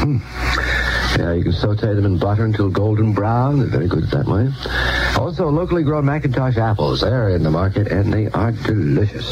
Mm. 0.02 0.20
Yeah, 1.18 1.32
you 1.32 1.44
can 1.44 1.52
saute 1.52 1.94
them 1.94 2.04
in 2.04 2.18
butter 2.18 2.44
until 2.44 2.68
golden 2.68 3.12
brown. 3.12 3.58
They're 3.58 3.68
very 3.68 3.88
good 3.88 4.10
that 4.10 4.26
way. 4.26 4.52
Also, 5.20 5.48
locally 5.48 5.82
grown 5.82 6.04
McIntosh 6.04 6.56
apples. 6.56 7.00
They're 7.00 7.30
in 7.30 7.42
the 7.42 7.50
market, 7.50 7.88
and 7.88 8.12
they 8.12 8.26
are 8.28 8.52
delicious. 8.52 9.26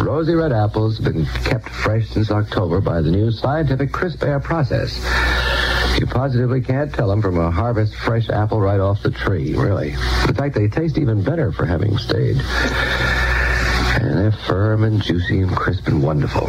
Rosy 0.00 0.34
red 0.34 0.52
apples 0.52 0.98
have 0.98 1.12
been 1.12 1.26
kept 1.44 1.68
fresh 1.68 2.08
since 2.08 2.30
October 2.30 2.80
by 2.80 3.00
the 3.00 3.10
new 3.10 3.32
scientific 3.32 3.90
crisp 3.92 4.22
air 4.22 4.38
process. 4.38 4.96
You 5.98 6.06
positively 6.06 6.60
can't 6.60 6.94
tell 6.94 7.08
them 7.08 7.20
from 7.20 7.38
a 7.38 7.50
harvest 7.50 7.96
fresh 7.96 8.28
apple 8.28 8.60
right 8.60 8.78
off 8.78 9.02
the 9.02 9.10
tree, 9.10 9.56
really. 9.56 9.90
In 9.90 10.34
fact, 10.34 10.54
they 10.54 10.68
taste 10.68 10.98
even 10.98 11.22
better 11.22 11.50
for 11.50 11.66
having 11.66 11.98
stayed. 11.98 12.36
And 14.00 14.16
they're 14.16 14.32
firm 14.32 14.84
and 14.84 15.02
juicy 15.02 15.40
and 15.40 15.54
crisp 15.56 15.88
and 15.88 16.00
wonderful. 16.02 16.46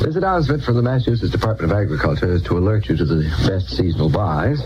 This 0.00 0.16
announcement 0.16 0.62
from 0.64 0.76
the 0.76 0.82
Massachusetts 0.82 1.30
Department 1.30 1.70
of 1.70 1.78
Agriculture 1.78 2.32
is 2.32 2.42
to 2.44 2.56
alert 2.56 2.88
you 2.88 2.96
to 2.96 3.04
the 3.04 3.22
best 3.46 3.68
seasonal 3.68 4.08
buys. 4.08 4.60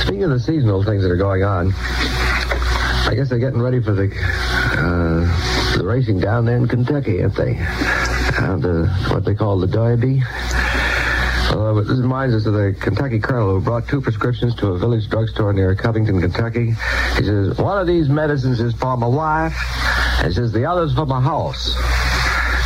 Speaking 0.00 0.24
of 0.24 0.30
the 0.30 0.40
seasonal 0.40 0.82
things 0.82 1.02
that 1.02 1.10
are 1.10 1.16
going 1.16 1.44
on, 1.44 1.74
I 1.74 3.12
guess 3.14 3.28
they're 3.28 3.38
getting 3.38 3.60
ready 3.60 3.82
for 3.82 3.92
the 3.92 4.04
uh, 4.06 5.76
the 5.76 5.84
racing 5.84 6.20
down 6.20 6.46
there 6.46 6.56
in 6.56 6.68
Kentucky, 6.68 7.22
aren't 7.22 7.36
they? 7.36 7.58
Uh, 7.58 8.56
the 8.56 8.86
what 9.10 9.24
they 9.24 9.34
call 9.34 9.58
the 9.58 9.66
Derby. 9.66 10.22
Uh, 11.50 11.72
this 11.72 11.98
reminds 11.98 12.34
us 12.34 12.46
of 12.46 12.54
the 12.54 12.76
Kentucky 12.78 13.18
colonel 13.18 13.54
who 13.54 13.60
brought 13.60 13.88
two 13.88 14.00
prescriptions 14.00 14.54
to 14.54 14.68
a 14.68 14.78
village 14.78 15.08
drugstore 15.08 15.52
near 15.52 15.74
Covington, 15.74 16.20
Kentucky. 16.20 16.74
He 17.16 17.24
says, 17.24 17.58
one 17.58 17.78
of 17.78 17.88
these 17.88 18.08
medicines 18.08 18.60
is 18.60 18.72
for 18.74 18.96
my 18.96 19.08
wife, 19.08 19.56
and 20.22 20.32
says, 20.32 20.52
the 20.52 20.64
other's 20.64 20.94
for 20.94 21.06
my 21.06 21.20
horse. 21.20 21.76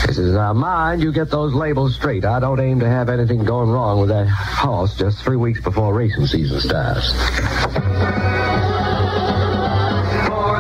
He 0.07 0.12
says, 0.12 0.35
now 0.35 0.53
mind 0.53 1.03
you 1.03 1.12
get 1.12 1.30
those 1.30 1.55
labels 1.55 1.95
straight. 1.95 2.26
I 2.26 2.41
don't 2.41 2.61
aim 2.61 2.80
to 2.80 2.87
have 2.87 3.09
anything 3.09 3.43
going 3.45 3.70
wrong 3.70 4.01
with 4.01 4.11
that 4.11 4.28
horse 4.28 4.95
just 4.97 5.18
three 5.22 5.37
weeks 5.37 5.62
before 5.62 5.95
racing 5.95 6.26
season 6.26 6.61
starts. 6.61 7.11
For 7.11 7.18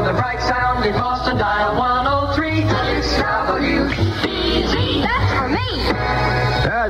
the 0.02 0.14
bright 0.16 0.40
sound 0.40 0.86
in 0.86 0.92
Boston, 0.94 1.36
dial 1.36 1.76
103. 1.76 1.93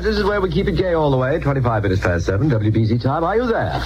This 0.04 0.18
is 0.18 0.24
where 0.24 0.38
we 0.38 0.50
keep 0.50 0.68
it 0.68 0.76
gay 0.76 0.92
all 0.92 1.10
the 1.10 1.16
way. 1.16 1.38
25 1.38 1.82
minutes 1.82 2.02
past 2.02 2.26
7, 2.26 2.50
WBZ 2.50 3.00
time. 3.00 3.24
Are 3.24 3.36
you 3.36 3.46
there? 3.46 3.80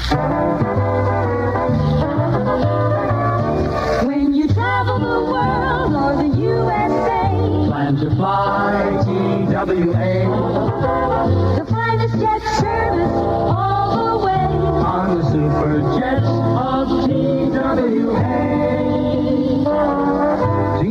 When 4.04 4.34
you 4.34 4.48
travel 4.48 4.98
the 4.98 5.20
world 5.30 5.94
or 5.94 6.16
the 6.16 6.36
USA, 6.40 7.68
plan 7.68 7.96
to 7.98 8.10
fly 8.16 9.00
TWA. 9.04 10.26
The 11.56 11.64
finest 11.70 12.14
jet 12.18 12.42
service 12.58 13.12
all 13.12 14.18
the 14.18 14.26
way 14.26 14.32
on 14.32 15.18
the 15.18 15.30
super 15.30 16.00
jets 16.00 16.26
of 16.26 16.88
TWA. 17.06 18.57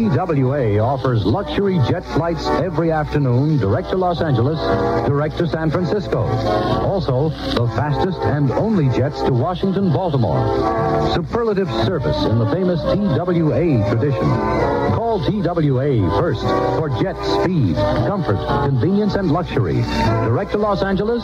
TWA 0.10 0.80
offers 0.80 1.26
luxury 1.26 1.80
jet 1.90 2.04
flights 2.06 2.46
every 2.48 2.92
afternoon 2.92 3.58
direct 3.58 3.90
to 3.90 3.98
Los 3.98 4.22
Angeles, 4.22 4.60
direct 5.08 5.38
to 5.38 5.48
San 5.48 5.70
Francisco. 5.70 6.20
Also, 6.86 7.30
the 7.30 7.68
fastest 7.76 8.20
and 8.20 8.52
only 8.52 8.88
jets 8.98 9.22
to 9.24 9.34
Washington, 9.34 9.92
Baltimore. 9.92 11.14
Superlative 11.14 11.70
service 11.86 12.24
in 12.26 12.40
the 12.40 12.50
famous 12.52 12.82
TWA 12.82 13.90
tradition. 13.90 14.87
Call 15.18 15.58
TWA 15.58 16.10
first 16.20 16.42
for 16.42 16.90
jet 17.02 17.16
speed, 17.42 17.76
comfort, 17.76 18.38
convenience, 18.68 19.16
and 19.16 19.32
luxury. 19.32 19.82
Direct 19.82 20.52
to 20.52 20.60
Los 20.60 20.84
Angeles, 20.84 21.24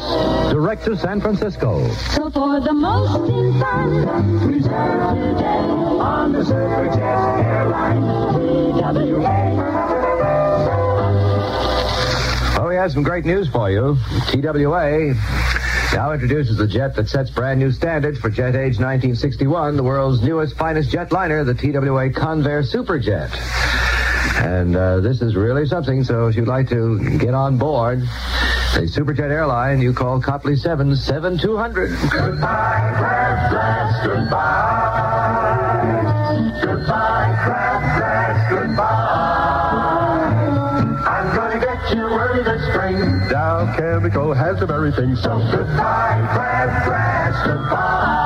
direct 0.51 0.85
to 0.85 0.97
San 0.97 1.21
Francisco. 1.21 1.87
So 1.91 2.31
for 2.31 2.59
the 2.59 2.73
most 2.73 3.29
in 3.29 3.59
fun, 3.59 4.47
reserve 4.47 5.15
today 5.15 5.45
on 5.45 6.31
the 6.31 6.39
Superjet 6.39 7.45
airline 7.45 8.01
TWA. 8.95 9.53
Oh, 12.59 12.67
we 12.67 12.75
have 12.75 12.91
some 12.91 13.03
great 13.03 13.25
news 13.25 13.47
for 13.47 13.69
you. 13.69 13.95
TWA 14.29 15.13
now 15.93 16.11
introduces 16.11 16.57
the 16.57 16.67
jet 16.67 16.95
that 16.95 17.07
sets 17.07 17.29
brand 17.29 17.59
new 17.59 17.71
standards 17.71 18.17
for 18.17 18.31
jet 18.31 18.55
age 18.55 18.79
1961, 18.79 19.77
the 19.77 19.83
world's 19.83 20.23
newest, 20.23 20.57
finest 20.57 20.89
jetliner, 20.89 21.45
the 21.45 21.53
TWA 21.53 22.09
Convair 22.09 22.63
Superjet. 22.63 23.82
And 24.35 24.75
uh, 24.75 24.99
this 24.99 25.21
is 25.21 25.35
really 25.35 25.65
something, 25.67 26.03
so 26.03 26.27
if 26.27 26.35
you'd 26.35 26.47
like 26.47 26.67
to 26.69 26.99
get 27.19 27.33
on 27.33 27.57
board 27.57 28.01
the 28.73 28.81
Superjet 28.81 29.29
airline, 29.29 29.79
you 29.81 29.93
call 29.93 30.19
Copley 30.19 30.55
7 30.55 30.95
7200. 30.95 31.89
Goodbye, 32.09 32.93
crab 32.97 33.51
grass, 33.51 34.05
goodbye. 34.07 35.43
Goodbye, 36.61 37.37
crab 37.43 37.81
grass, 37.99 38.49
goodbye. 38.49 39.93
I'm 41.05 41.35
gonna 41.35 41.59
get 41.59 41.95
you 41.95 42.01
early 42.03 42.43
this 42.43 42.63
spring. 42.67 42.97
Dow 43.29 43.75
Chemical 43.77 44.33
has 44.33 44.61
everything, 44.61 45.15
so 45.15 45.37
Goodbye, 45.51 46.27
crab 46.33 46.83
grass, 46.85 47.47
goodbye. 47.47 48.22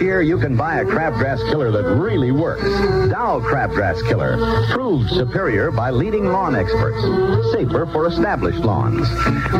Year 0.00 0.22
you 0.22 0.38
can 0.38 0.56
buy 0.56 0.80
a 0.80 0.84
crabgrass 0.84 1.38
killer 1.48 1.70
that 1.70 1.84
really 1.96 2.30
works. 2.30 2.62
Dow 3.10 3.40
Crabgrass 3.40 4.06
Killer. 4.08 4.36
Proved 4.72 5.10
superior 5.10 5.70
by 5.70 5.90
leading 5.90 6.26
lawn 6.26 6.54
experts. 6.54 7.00
Safer 7.52 7.86
for 7.86 8.06
established 8.06 8.58
lawns. 8.58 9.08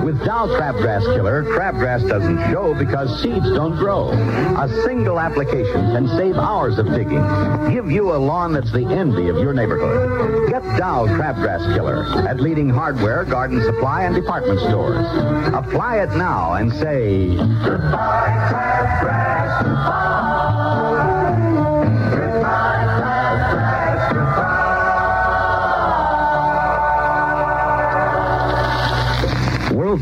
With 0.04 0.24
Dow 0.24 0.46
Crabgrass 0.46 1.02
Killer, 1.14 1.44
crabgrass 1.44 2.06
doesn't 2.08 2.38
show 2.50 2.74
because 2.74 3.22
seeds 3.22 3.46
don't 3.52 3.76
grow. 3.76 4.10
A 4.10 4.68
single 4.84 5.18
application 5.20 5.92
can 5.92 6.08
save 6.08 6.36
hours 6.36 6.78
of 6.78 6.86
digging. 6.86 7.24
Give 7.70 7.90
you 7.90 8.14
a 8.14 8.18
lawn 8.18 8.52
that's 8.52 8.72
the 8.72 8.86
envy 8.86 9.28
of 9.28 9.36
your 9.36 9.52
neighborhood. 9.52 10.50
Get 10.50 10.62
Dow 10.78 11.06
Crabgrass 11.06 11.74
Killer 11.74 12.04
at 12.28 12.40
leading 12.40 12.68
hardware, 12.68 13.24
garden 13.24 13.62
supply, 13.64 14.04
and 14.04 14.14
department 14.14 14.60
stores. 14.60 15.06
Apply 15.54 15.98
it 15.98 16.10
now 16.10 16.54
and 16.54 16.72
say, 16.72 17.36
Goodbye, 17.36 18.48
crabgrass, 18.50 20.25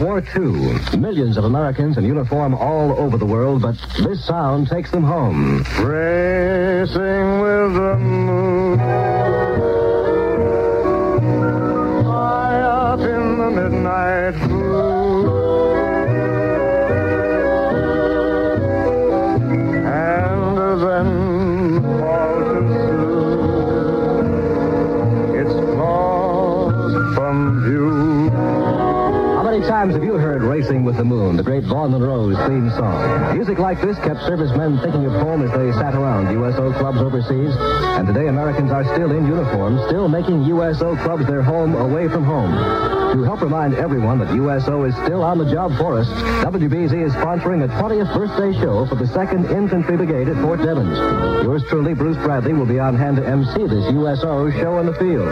World 0.01 0.27
War 0.35 0.45
II. 0.45 0.99
Millions 0.99 1.37
of 1.37 1.45
Americans 1.45 1.97
in 1.99 2.05
uniform 2.05 2.55
all 2.55 2.99
over 2.99 3.17
the 3.17 3.27
world, 3.27 3.63
but 3.63 3.77
this 4.03 4.25
sound 4.25 4.67
takes 4.69 4.91
them 4.91 5.05
home. 5.05 5.59
Racing 5.79 7.41
with 7.41 7.75
the 7.75 7.97
moon. 7.99 8.79
High 12.05 12.61
up 12.61 13.01
in 13.01 13.39
the 13.39 13.51
midnight 13.51 14.49
blue. 14.49 14.64
Times 29.75 29.95
have 29.95 30.05
you 30.05 30.15
heard 30.15 30.41
Racing 30.41 30.85
with 30.85 30.97
the 30.97 31.05
Moon, 31.05 31.37
the 31.37 31.43
great 31.43 31.65
Vaughn 31.65 31.91
Monroe's 31.91 32.37
theme 32.47 32.71
song? 32.71 33.35
Music 33.35 33.59
like 33.59 33.81
this 33.81 33.99
kept 33.99 34.21
servicemen 34.21 34.79
thinking 34.79 35.05
of 35.05 35.13
home 35.15 35.43
as 35.43 35.51
they 35.51 35.73
sat 35.73 35.97
around 35.97 36.33
USO 36.33 36.73
clubs 36.75 36.99
overseas. 36.99 37.53
And 37.99 38.07
today 38.07 38.29
Americans 38.29 38.71
are 38.71 38.85
still 38.95 39.11
in 39.11 39.27
uniform, 39.27 39.81
still 39.89 40.07
making 40.07 40.45
USO 40.45 40.95
clubs 41.03 41.27
their 41.27 41.43
home 41.43 41.75
away 41.75 42.07
from 42.09 42.23
home. 42.23 42.55
To 43.15 43.23
help 43.23 43.43
remind 43.43 43.75
everyone 43.75 44.19
that 44.19 44.35
USO 44.35 44.85
is 44.85 44.95
still 45.07 45.23
on 45.23 45.39
the 45.39 45.49
job 45.49 45.77
for 45.79 45.99
us, 45.99 46.09
WBZ 46.43 47.07
is 47.07 47.13
sponsoring 47.13 47.63
a 47.63 47.69
20th 47.69 48.13
birthday 48.13 48.53
show 48.59 48.87
for 48.87 48.97
the 48.97 49.05
2nd 49.05 49.51
Infantry 49.51 49.97
Brigade 49.97 50.29
at 50.29 50.37
Fort 50.43 50.59
Devens. 50.59 50.99
Yours 51.45 51.63
truly, 51.69 51.95
Bruce 51.95 52.17
Bradley, 52.19 52.53
will 52.53 52.67
be 52.67 52.81
on 52.81 52.97
hand 52.97 53.17
to 53.19 53.27
MC 53.27 53.67
this 53.67 53.93
USO 53.93 54.51
show 54.51 54.79
in 54.79 54.87
the 54.87 54.95
field. 54.95 55.29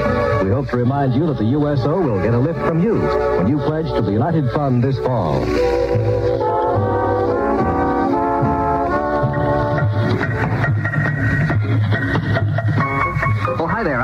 We 0.47 0.51
hope 0.51 0.69
to 0.71 0.77
remind 0.77 1.15
you 1.15 1.27
that 1.27 1.39
the 1.39 1.51
USO 1.59 2.01
will 2.01 2.23
get 2.23 2.35
a 2.35 2.39
lift 2.39 2.61
from 2.61 2.83
you 2.83 3.01
when 3.39 3.49
you 3.49 3.59
pledge 3.59 3.87
to 3.87 4.01
the 4.01 4.13
United 4.13 4.32
Fund 4.33 4.83
this 4.83 4.99
fall. 5.01 6.62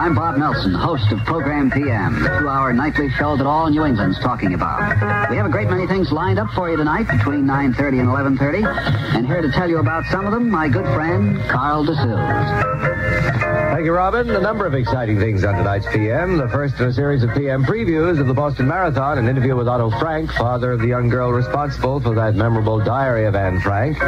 I'm 0.09 0.15
Bob 0.15 0.39
Nelson. 0.39 0.73
Host 0.73 1.13
of 1.13 1.19
Program 1.27 1.71
PM, 1.71 2.23
the 2.23 2.39
two-hour 2.39 2.73
nightly 2.73 3.11
show 3.11 3.37
that 3.37 3.47
all 3.47 3.69
New 3.69 3.85
England's 3.85 4.19
talking 4.21 4.55
about. 4.55 5.29
We 5.29 5.37
have 5.37 5.45
a 5.45 5.51
great 5.51 5.69
many 5.69 5.87
things 5.87 6.11
lined 6.11 6.39
up 6.39 6.49
for 6.55 6.71
you 6.71 6.79
tonight 6.79 7.07
between 7.09 7.45
9.30 7.45 8.01
and 8.01 8.39
11.30. 8.39 9.15
And 9.15 9.27
here 9.27 9.43
to 9.43 9.53
tell 9.53 9.69
you 9.69 9.81
about 9.81 10.07
some 10.07 10.25
of 10.25 10.33
them, 10.33 10.49
my 10.49 10.67
good 10.67 10.87
friend, 10.95 11.39
Carl 11.51 11.85
DeSuze. 11.85 13.69
Thank 13.79 13.85
you, 13.85 13.93
Robin. 13.93 14.31
A 14.31 14.41
number 14.41 14.67
of 14.67 14.75
exciting 14.75 15.21
things 15.21 15.45
on 15.45 15.55
tonight's 15.55 15.87
PM. 15.93 16.37
The 16.39 16.49
first 16.49 16.81
in 16.81 16.87
a 16.87 16.93
series 16.93 17.23
of 17.23 17.33
PM 17.35 17.63
previews 17.65 18.19
of 18.19 18.27
the 18.27 18.35
Boston 18.35 18.67
Marathon, 18.67 19.19
an 19.19 19.29
interview 19.29 19.55
with 19.55 19.69
Otto 19.69 19.91
Frank, 20.01 20.33
father 20.33 20.73
of 20.73 20.81
the 20.81 20.89
young 20.89 21.09
girl 21.09 21.31
responsible 21.31 22.01
for 22.01 22.15
that 22.15 22.35
memorable 22.35 22.81
diary 22.81 23.27
of 23.27 23.37
Anne 23.37 23.61
Frank. 23.61 23.99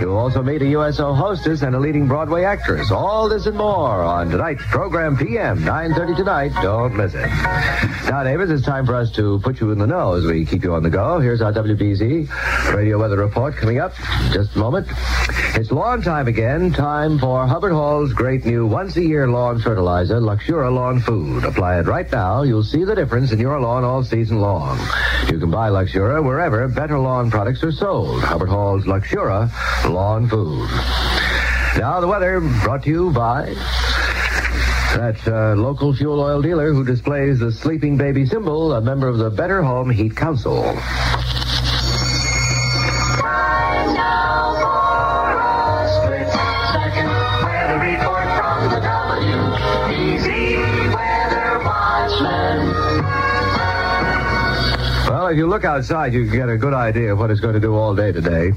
You'll 0.00 0.16
also 0.16 0.42
meet 0.42 0.62
a 0.62 0.68
USO 0.68 1.12
hostess 1.12 1.60
and 1.60 1.74
a 1.74 1.78
leading 1.78 2.08
Broadway 2.08 2.44
actress. 2.44 2.90
All 2.90 3.28
this 3.28 3.44
and 3.44 3.58
more 3.58 4.00
on 4.02 4.30
tonight's 4.30 4.62
program 4.68 5.18
PM, 5.18 5.39
9.30 5.40 6.16
tonight. 6.16 6.52
Don't 6.62 6.94
miss 6.94 7.14
it. 7.14 7.26
Now, 8.10 8.22
neighbors, 8.22 8.50
it's 8.50 8.64
time 8.64 8.84
for 8.84 8.94
us 8.94 9.10
to 9.12 9.40
put 9.40 9.58
you 9.60 9.70
in 9.70 9.78
the 9.78 9.86
know 9.86 10.14
as 10.14 10.24
we 10.24 10.44
keep 10.44 10.62
you 10.62 10.74
on 10.74 10.82
the 10.82 10.90
go. 10.90 11.18
Here's 11.18 11.40
our 11.40 11.52
WBZ 11.52 12.74
radio 12.74 12.98
weather 12.98 13.16
report 13.16 13.56
coming 13.56 13.78
up 13.78 13.94
just 14.32 14.54
a 14.54 14.58
moment. 14.58 14.86
It's 15.54 15.70
lawn 15.70 16.02
time 16.02 16.28
again. 16.28 16.72
Time 16.72 17.18
for 17.18 17.46
Hubbard 17.46 17.72
Hall's 17.72 18.12
great 18.12 18.44
new 18.44 18.66
once-a-year 18.66 19.28
lawn 19.28 19.60
fertilizer, 19.60 20.20
Luxura 20.20 20.72
Lawn 20.72 21.00
Food. 21.00 21.44
Apply 21.44 21.78
it 21.78 21.86
right 21.86 22.10
now. 22.12 22.42
You'll 22.42 22.62
see 22.62 22.84
the 22.84 22.94
difference 22.94 23.32
in 23.32 23.38
your 23.38 23.58
lawn 23.60 23.82
all 23.82 24.04
season 24.04 24.40
long. 24.40 24.78
You 25.30 25.38
can 25.38 25.50
buy 25.50 25.70
Luxura 25.70 26.22
wherever 26.22 26.68
better 26.68 26.98
lawn 26.98 27.30
products 27.30 27.62
are 27.62 27.72
sold. 27.72 28.22
Hubbard 28.22 28.50
Hall's 28.50 28.84
Luxura 28.84 29.50
Lawn 29.88 30.28
Food. 30.28 30.68
Now 31.78 32.00
the 32.00 32.08
weather 32.08 32.40
brought 32.62 32.82
to 32.82 32.90
you 32.90 33.10
by 33.12 33.54
that 34.96 35.28
uh, 35.28 35.54
local 35.54 35.94
fuel 35.94 36.20
oil 36.20 36.42
dealer 36.42 36.72
who 36.72 36.84
displays 36.84 37.38
the 37.38 37.52
sleeping 37.52 37.96
baby 37.96 38.26
symbol, 38.26 38.72
a 38.72 38.80
member 38.80 39.08
of 39.08 39.18
the 39.18 39.30
Better 39.30 39.62
Home 39.62 39.90
Heat 39.90 40.16
Council. 40.16 40.76
If 55.30 55.36
you 55.36 55.46
look 55.46 55.64
outside, 55.64 56.12
you 56.12 56.28
get 56.28 56.48
a 56.48 56.56
good 56.56 56.74
idea 56.74 57.12
of 57.12 57.18
what 57.18 57.30
it's 57.30 57.40
going 57.40 57.54
to 57.54 57.60
do 57.60 57.74
all 57.74 57.94
day 57.94 58.10
today. 58.10 58.52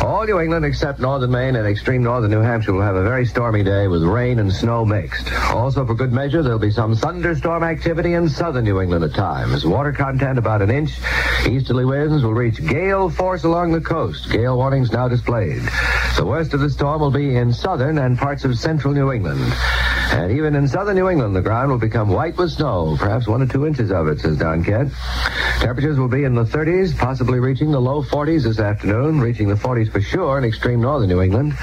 All 0.00 0.24
New 0.24 0.40
England 0.40 0.64
except 0.64 0.98
northern 0.98 1.30
Maine 1.30 1.56
and 1.56 1.66
extreme 1.66 2.02
northern 2.02 2.30
New 2.30 2.40
Hampshire 2.40 2.72
will 2.72 2.80
have 2.80 2.96
a 2.96 3.02
very 3.02 3.26
stormy 3.26 3.62
day 3.62 3.86
with 3.86 4.02
rain 4.02 4.38
and 4.38 4.50
snow 4.50 4.84
mixed. 4.84 5.30
Also, 5.50 5.84
for 5.84 5.94
good 5.94 6.12
measure, 6.12 6.42
there'll 6.42 6.58
be 6.58 6.70
some 6.70 6.96
thunderstorm 6.96 7.62
activity 7.62 8.14
in 8.14 8.28
southern 8.28 8.64
New 8.64 8.80
England 8.80 9.04
at 9.04 9.14
times. 9.14 9.66
Water 9.66 9.92
content 9.92 10.38
about 10.38 10.62
an 10.62 10.70
inch. 10.70 10.98
Easterly 11.46 11.84
winds 11.84 12.22
will 12.22 12.34
reach 12.34 12.66
gale 12.66 13.10
force 13.10 13.44
along 13.44 13.72
the 13.72 13.80
coast. 13.80 14.30
Gale 14.30 14.56
warnings 14.56 14.92
now 14.92 15.08
displayed. 15.08 15.62
The 16.16 16.24
worst 16.24 16.54
of 16.54 16.60
the 16.60 16.70
storm 16.70 17.02
will 17.02 17.10
be 17.10 17.36
in 17.36 17.52
southern 17.52 17.98
and 17.98 18.16
parts 18.16 18.44
of 18.44 18.58
central 18.58 18.94
New 18.94 19.12
England. 19.12 19.52
And 20.12 20.32
even 20.32 20.54
in 20.56 20.66
southern 20.66 20.96
New 20.96 21.08
England, 21.08 21.36
the 21.36 21.42
ground 21.42 21.70
will 21.70 21.78
become 21.78 22.08
white 22.08 22.36
with 22.36 22.50
snow, 22.50 22.96
perhaps 22.98 23.28
one 23.28 23.42
or 23.42 23.46
two 23.46 23.66
inches 23.66 23.92
of 23.92 24.08
it, 24.08 24.20
says 24.20 24.38
Don 24.38 24.64
Kent. 24.64 24.92
Temperatures 25.60 25.98
will 25.98 26.08
be 26.08 26.24
in 26.24 26.34
the 26.34 26.44
30s, 26.44 26.96
possibly 26.96 27.38
reaching 27.38 27.70
the 27.70 27.80
low 27.80 28.02
40s 28.02 28.44
this 28.44 28.58
afternoon, 28.58 29.20
reaching 29.20 29.48
the 29.48 29.54
40s 29.54 29.90
for 29.92 30.00
sure 30.00 30.38
in 30.38 30.44
extreme 30.44 30.80
northern 30.80 31.08
New 31.08 31.22
England. 31.22 31.54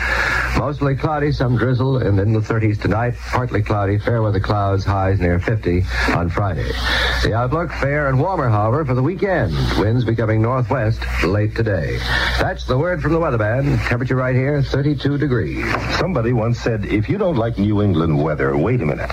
Mostly 0.57 0.95
cloudy, 0.95 1.31
some 1.31 1.57
drizzle, 1.57 1.97
and 1.97 2.19
in 2.19 2.31
the 2.31 2.39
30s 2.39 2.81
tonight, 2.81 3.15
partly 3.17 3.61
cloudy, 3.61 3.97
fair 3.97 4.21
weather 4.21 4.39
clouds, 4.39 4.85
highs 4.85 5.19
near 5.19 5.39
50 5.39 5.83
on 6.15 6.29
Friday. 6.29 6.71
The 7.23 7.33
outlook, 7.33 7.71
fair 7.71 8.07
and 8.07 8.19
warmer, 8.19 8.49
however, 8.49 8.85
for 8.85 8.93
the 8.93 9.03
weekend. 9.03 9.53
Winds 9.79 10.05
becoming 10.05 10.41
northwest 10.41 11.01
late 11.23 11.55
today. 11.55 11.97
That's 12.39 12.65
the 12.65 12.77
word 12.77 13.01
from 13.01 13.13
the 13.13 13.19
weather 13.19 13.33
weatherman. 13.37 13.87
Temperature 13.87 14.15
right 14.15 14.35
here, 14.35 14.61
32 14.61 15.17
degrees. 15.17 15.65
Somebody 15.97 16.33
once 16.33 16.59
said, 16.59 16.85
if 16.85 17.09
you 17.09 17.17
don't 17.17 17.37
like 17.37 17.57
New 17.57 17.81
England 17.81 18.21
weather, 18.21 18.32
wait 18.37 18.81
a 18.81 18.85
minute. 18.85 19.11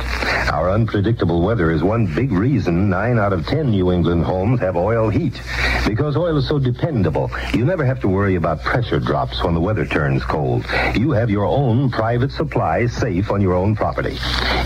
Our 0.51 0.71
unpredictable 0.71 1.43
weather 1.43 1.71
is 1.71 1.83
one 1.83 2.07
big 2.07 2.33
reason 2.33 2.89
nine 2.89 3.19
out 3.19 3.33
of 3.33 3.47
ten 3.47 3.71
New 3.71 3.93
England 3.93 4.25
homes 4.25 4.61
have 4.61 4.77
oil 4.77 5.11
heat. 5.11 5.41
Because 5.87 6.17
oil 6.17 6.39
is 6.39 6.49
so 6.49 6.59
dependable, 6.59 7.31
you 7.53 7.65
never 7.65 7.85
have 7.85 8.01
to 8.01 8.09
worry 8.09 8.37
about 8.37 8.63
pressure 8.63 8.99
drops 8.99 9.43
when 9.45 9.55
the 9.55 9.61
weather 9.61 9.85
turns 9.85 10.25
cold. 10.25 10.65
You 10.95 11.11
have 11.11 11.29
your 11.29 11.45
own 11.45 11.91
private 11.91 12.33
supply 12.33 12.87
safe 12.87 13.31
on 13.31 13.41
your 13.41 13.55
own 13.55 13.77
property. 13.77 14.17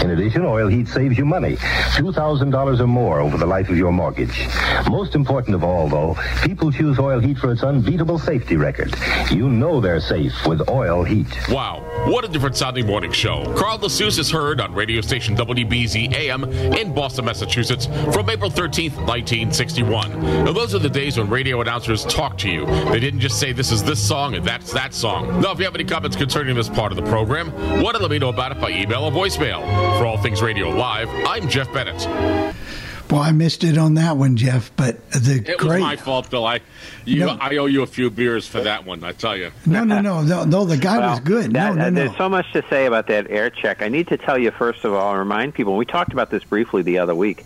In 0.00 0.10
addition, 0.10 0.44
oil 0.44 0.68
heat 0.68 0.86
saves 0.86 1.18
you 1.18 1.24
money, 1.24 1.56
$2,000 1.56 2.80
or 2.80 2.86
more 2.86 3.20
over 3.20 3.36
the 3.36 3.46
life 3.46 3.68
of 3.68 3.76
your 3.76 3.92
mortgage. 3.92 4.46
Most 4.88 5.14
important 5.14 5.54
of 5.54 5.64
all, 5.64 5.88
though, 5.88 6.16
people 6.44 6.70
choose 6.70 6.98
oil 6.98 7.18
heat 7.18 7.38
for 7.38 7.50
its 7.50 7.62
unbeatable 7.62 8.18
safety 8.18 8.56
record. 8.56 8.94
You 9.30 9.48
know 9.48 9.80
they're 9.80 10.00
safe 10.00 10.46
with 10.46 10.68
oil 10.68 11.02
heat. 11.02 11.26
Wow, 11.48 11.82
what 12.06 12.24
a 12.24 12.28
different 12.28 12.56
Sunday 12.56 12.82
morning 12.82 13.10
show. 13.10 13.44
Carl 13.56 13.78
DeSuze 13.78 14.18
is 14.18 14.30
heard 14.44 14.60
on 14.60 14.74
radio 14.74 15.00
station 15.00 15.34
WBZ 15.34 16.12
AM 16.12 16.44
in 16.44 16.92
Boston, 16.92 17.24
Massachusetts 17.24 17.86
from 17.86 18.28
April 18.28 18.50
13th, 18.50 18.94
1961. 19.06 20.20
Now, 20.44 20.52
those 20.52 20.74
are 20.74 20.78
the 20.78 20.90
days 20.90 21.16
when 21.16 21.30
radio 21.30 21.62
announcers 21.62 22.04
talked 22.04 22.40
to 22.40 22.50
you. 22.50 22.66
They 22.66 23.00
didn't 23.00 23.20
just 23.20 23.40
say 23.40 23.52
this 23.52 23.72
is 23.72 23.82
this 23.82 24.06
song 24.06 24.34
and 24.34 24.44
that's 24.44 24.70
that 24.74 24.92
song. 24.92 25.40
Now, 25.40 25.52
if 25.52 25.58
you 25.58 25.64
have 25.64 25.74
any 25.74 25.84
comments 25.84 26.14
concerning 26.14 26.56
this 26.56 26.68
part 26.68 26.92
of 26.92 26.96
the 26.96 27.10
program, 27.10 27.54
want 27.82 27.96
to 27.96 28.02
let 28.02 28.10
me 28.10 28.18
know 28.18 28.28
about 28.28 28.52
it 28.52 28.60
by 28.60 28.68
email 28.68 29.04
or 29.04 29.10
voicemail. 29.10 29.62
For 29.98 30.04
All 30.04 30.18
Things 30.18 30.42
Radio 30.42 30.68
Live, 30.68 31.08
I'm 31.26 31.48
Jeff 31.48 31.72
Bennett. 31.72 32.06
Well, 33.14 33.22
I 33.22 33.32
missed 33.32 33.64
it 33.64 33.78
on 33.78 33.94
that 33.94 34.16
one, 34.16 34.36
Jeff. 34.36 34.70
But 34.76 35.10
the 35.10 35.36
It 35.46 35.58
great 35.58 35.80
was 35.80 35.80
my 35.80 35.96
fault, 35.96 36.30
Bill. 36.30 36.44
I, 36.46 36.60
you, 37.04 37.20
No. 37.20 37.36
I 37.40 37.56
owe 37.56 37.66
you 37.66 37.82
a 37.82 37.86
few 37.86 38.10
beers 38.10 38.46
for 38.46 38.60
that 38.62 38.84
one. 38.84 39.04
I 39.04 39.12
tell 39.12 39.36
you. 39.36 39.50
no, 39.66 39.84
no, 39.84 40.00
no, 40.00 40.22
no, 40.22 40.44
no. 40.44 40.64
The 40.64 40.76
guy 40.76 40.98
was 40.98 41.20
good. 41.20 41.52
No, 41.52 41.60
That- 41.60 41.76
no, 41.76 41.90
no. 41.90 42.04
There's 42.04 42.16
so 42.16 42.28
much 42.28 42.52
to 42.52 42.62
say 42.68 42.86
about 42.86 43.06
that 43.08 43.30
air 43.30 43.50
check. 43.50 43.82
I 43.82 43.88
need 43.88 44.08
to 44.08 44.16
tell 44.16 44.36
you 44.38 44.50
first 44.50 44.84
of 44.84 44.92
all, 44.92 45.10
and 45.10 45.18
remind 45.18 45.54
people. 45.54 45.76
We 45.76 45.86
talked 45.86 46.12
about 46.12 46.30
this 46.30 46.44
briefly 46.44 46.82
the 46.82 46.98
other 46.98 47.14
week. 47.14 47.44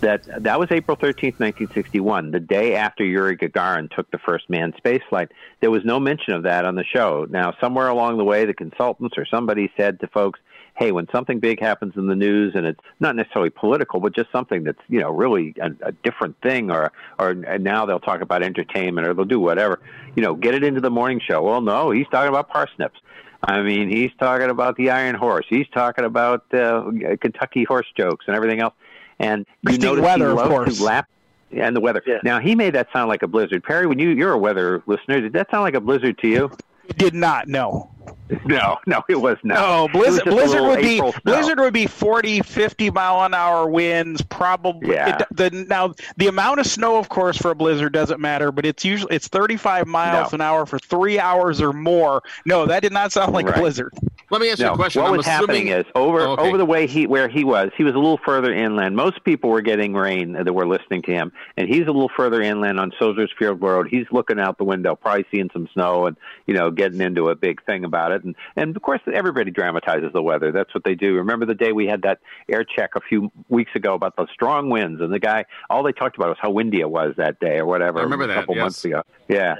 That 0.00 0.44
that 0.44 0.58
was 0.58 0.70
April 0.70 0.96
13th, 0.96 1.38
1961, 1.38 2.30
the 2.30 2.40
day 2.40 2.74
after 2.74 3.04
Yuri 3.04 3.36
Gagarin 3.36 3.90
took 3.94 4.10
the 4.10 4.16
first 4.16 4.48
manned 4.48 4.72
space 4.78 5.02
flight. 5.10 5.30
There 5.60 5.70
was 5.70 5.84
no 5.84 6.00
mention 6.00 6.32
of 6.32 6.44
that 6.44 6.64
on 6.64 6.74
the 6.74 6.84
show. 6.84 7.26
Now, 7.28 7.54
somewhere 7.60 7.88
along 7.88 8.16
the 8.16 8.24
way, 8.24 8.46
the 8.46 8.54
consultants 8.54 9.18
or 9.18 9.26
somebody 9.26 9.70
said 9.76 10.00
to 10.00 10.06
folks, 10.06 10.40
"Hey, 10.80 10.90
when 10.90 11.06
something 11.12 11.38
big 11.38 11.60
happens 11.60 11.92
in 11.96 12.06
the 12.08 12.16
news, 12.16 12.54
and 12.56 12.66
it's 12.66 12.80
not 12.98 13.14
necessarily 13.14 13.50
political, 13.50 14.00
but 14.00 14.14
just 14.14 14.32
something 14.32 14.64
that's 14.64 14.80
you 14.88 14.98
know 14.98 15.10
really 15.10 15.54
a, 15.60 15.70
a 15.82 15.92
different 15.92 16.34
thing, 16.40 16.70
or 16.70 16.90
or 17.18 17.30
and 17.30 17.62
now 17.62 17.86
they'll 17.86 18.00
talk 18.00 18.22
about 18.22 18.42
entertainment, 18.42 19.06
or 19.06 19.14
they'll 19.14 19.24
do 19.24 19.38
whatever, 19.38 19.78
you 20.16 20.22
know, 20.22 20.34
get 20.34 20.54
it 20.54 20.64
into 20.64 20.80
the 20.80 20.90
morning 20.90 21.20
show." 21.20 21.42
Well, 21.42 21.60
no, 21.60 21.90
he's 21.90 22.08
talking 22.10 22.30
about 22.30 22.48
parsnips. 22.48 22.98
I 23.42 23.62
mean, 23.62 23.88
he's 23.88 24.10
talking 24.18 24.50
about 24.50 24.76
the 24.76 24.90
Iron 24.90 25.14
Horse. 25.14 25.46
He's 25.48 25.68
talking 25.68 26.04
about 26.04 26.52
uh, 26.52 26.90
Kentucky 27.20 27.64
horse 27.64 27.86
jokes 27.96 28.26
and 28.26 28.36
everything 28.36 28.60
else. 28.60 28.74
And 29.18 29.46
you 29.62 29.74
Interesting 29.74 29.96
notice 29.96 30.04
weather, 30.04 30.26
he 30.26 30.30
of 30.32 30.36
loves 30.36 30.50
course. 30.50 30.78
to 30.78 30.84
lap 30.84 31.08
and 31.52 31.76
the 31.76 31.80
weather. 31.80 32.02
Now 32.24 32.38
he 32.38 32.54
made 32.54 32.74
that 32.74 32.88
sound 32.92 33.08
like 33.08 33.22
a 33.22 33.26
blizzard. 33.28 33.62
Perry, 33.64 33.86
when 33.86 33.98
you 33.98 34.10
you're 34.10 34.32
a 34.32 34.38
weather 34.38 34.82
listener, 34.86 35.20
did 35.20 35.32
that 35.34 35.50
sound 35.50 35.62
like 35.62 35.74
a 35.74 35.80
blizzard 35.80 36.18
to 36.18 36.28
you? 36.28 36.50
It 36.88 36.98
did 36.98 37.14
not. 37.14 37.48
No. 37.48 37.90
No, 38.44 38.78
no, 38.86 39.02
it 39.08 39.16
was 39.20 39.36
not. 39.44 39.54
No, 39.54 39.88
blizzard, 39.92 40.24
blizzard 40.24 40.62
would 40.62 40.80
be 40.80 40.98
snow. 40.98 41.12
blizzard 41.24 41.58
would 41.58 41.72
be 41.72 41.86
40, 41.86 42.40
50 42.40 42.90
mile 42.90 43.22
an 43.24 43.34
hour 43.34 43.68
winds. 43.68 44.22
Probably. 44.22 44.94
Yeah. 44.94 45.18
It, 45.20 45.26
the, 45.36 45.50
now 45.68 45.94
the 46.16 46.26
amount 46.28 46.60
of 46.60 46.66
snow, 46.66 46.98
of 46.98 47.08
course, 47.08 47.36
for 47.36 47.50
a 47.50 47.54
blizzard 47.54 47.92
doesn't 47.92 48.20
matter, 48.20 48.50
but 48.52 48.64
it's 48.66 48.84
usually 48.84 49.14
it's 49.14 49.28
thirty 49.28 49.56
five 49.56 49.86
miles 49.86 50.32
No. 50.32 50.36
an 50.36 50.40
hour 50.40 50.66
for 50.66 50.78
three 50.78 51.18
hours 51.18 51.60
or 51.60 51.72
more. 51.72 52.22
No, 52.46 52.66
that 52.66 52.80
did 52.82 52.92
not 52.92 53.12
sound 53.12 53.32
like 53.32 53.46
Right. 53.46 53.56
a 53.56 53.60
blizzard. 53.60 53.92
Let 54.30 54.40
me 54.40 54.50
ask 54.50 54.60
you 54.60 54.66
No, 54.66 54.74
a 54.74 54.76
question. 54.76 55.02
What 55.02 55.10
I'm 55.10 55.16
was 55.16 55.26
happening 55.26 55.68
is 55.68 55.84
over 55.94 56.20
Oh, 56.20 56.32
okay. 56.32 56.48
over 56.48 56.56
the 56.56 56.64
way 56.64 56.86
he 56.86 57.06
where 57.06 57.28
he 57.28 57.44
was, 57.44 57.70
he 57.76 57.82
was 57.82 57.94
a 57.94 57.98
little 57.98 58.20
further 58.24 58.52
inland. 58.52 58.94
Most 58.94 59.24
people 59.24 59.50
were 59.50 59.60
getting 59.60 59.92
rain 59.94 60.32
that 60.34 60.52
were 60.54 60.66
listening 60.66 61.02
to 61.02 61.12
him, 61.12 61.32
and 61.56 61.68
he's 61.68 61.82
a 61.82 61.92
little 61.92 62.10
further 62.16 62.40
inland 62.40 62.78
on 62.78 62.92
Soldiers 62.98 63.32
Field 63.36 63.60
Road. 63.60 63.88
He's 63.90 64.06
looking 64.12 64.38
out 64.38 64.58
the 64.58 64.64
window, 64.64 64.94
probably 64.94 65.26
seeing 65.30 65.50
some 65.52 65.68
snow, 65.72 66.06
and 66.06 66.16
you 66.46 66.54
know, 66.54 66.70
getting 66.70 67.00
into 67.00 67.28
a 67.28 67.34
big 67.34 67.64
thing 67.64 67.84
about 67.84 68.12
it. 68.12 68.22
And 68.22 68.36
and 68.56 68.76
of 68.76 68.82
course, 68.82 69.00
everybody 69.12 69.50
dramatizes 69.50 70.12
the 70.12 70.22
weather. 70.22 70.52
That's 70.52 70.72
what 70.74 70.84
they 70.84 70.94
do. 70.94 71.14
Remember 71.14 71.44
the 71.44 71.54
day 71.54 71.72
we 71.72 71.86
had 71.86 72.02
that 72.02 72.20
air 72.48 72.64
check 72.64 72.90
a 72.94 73.00
few 73.00 73.32
weeks 73.48 73.72
ago 73.74 73.94
about 73.94 74.14
the 74.16 74.26
strong 74.32 74.70
winds, 74.70 75.00
and 75.00 75.12
the 75.12 75.18
guy 75.18 75.44
all 75.68 75.82
they 75.82 75.92
talked 75.92 76.16
about 76.16 76.28
was 76.28 76.38
how 76.40 76.50
windy 76.50 76.80
it 76.80 76.90
was 76.90 77.14
that 77.16 77.40
day 77.40 77.58
or 77.58 77.66
whatever. 77.66 77.98
I 77.98 78.02
remember 78.02 78.26
a 78.26 78.28
that, 78.28 78.34
couple 78.34 78.54
yes. 78.54 78.62
months 78.62 78.84
ago. 78.84 79.02
Yeah. 79.28 79.56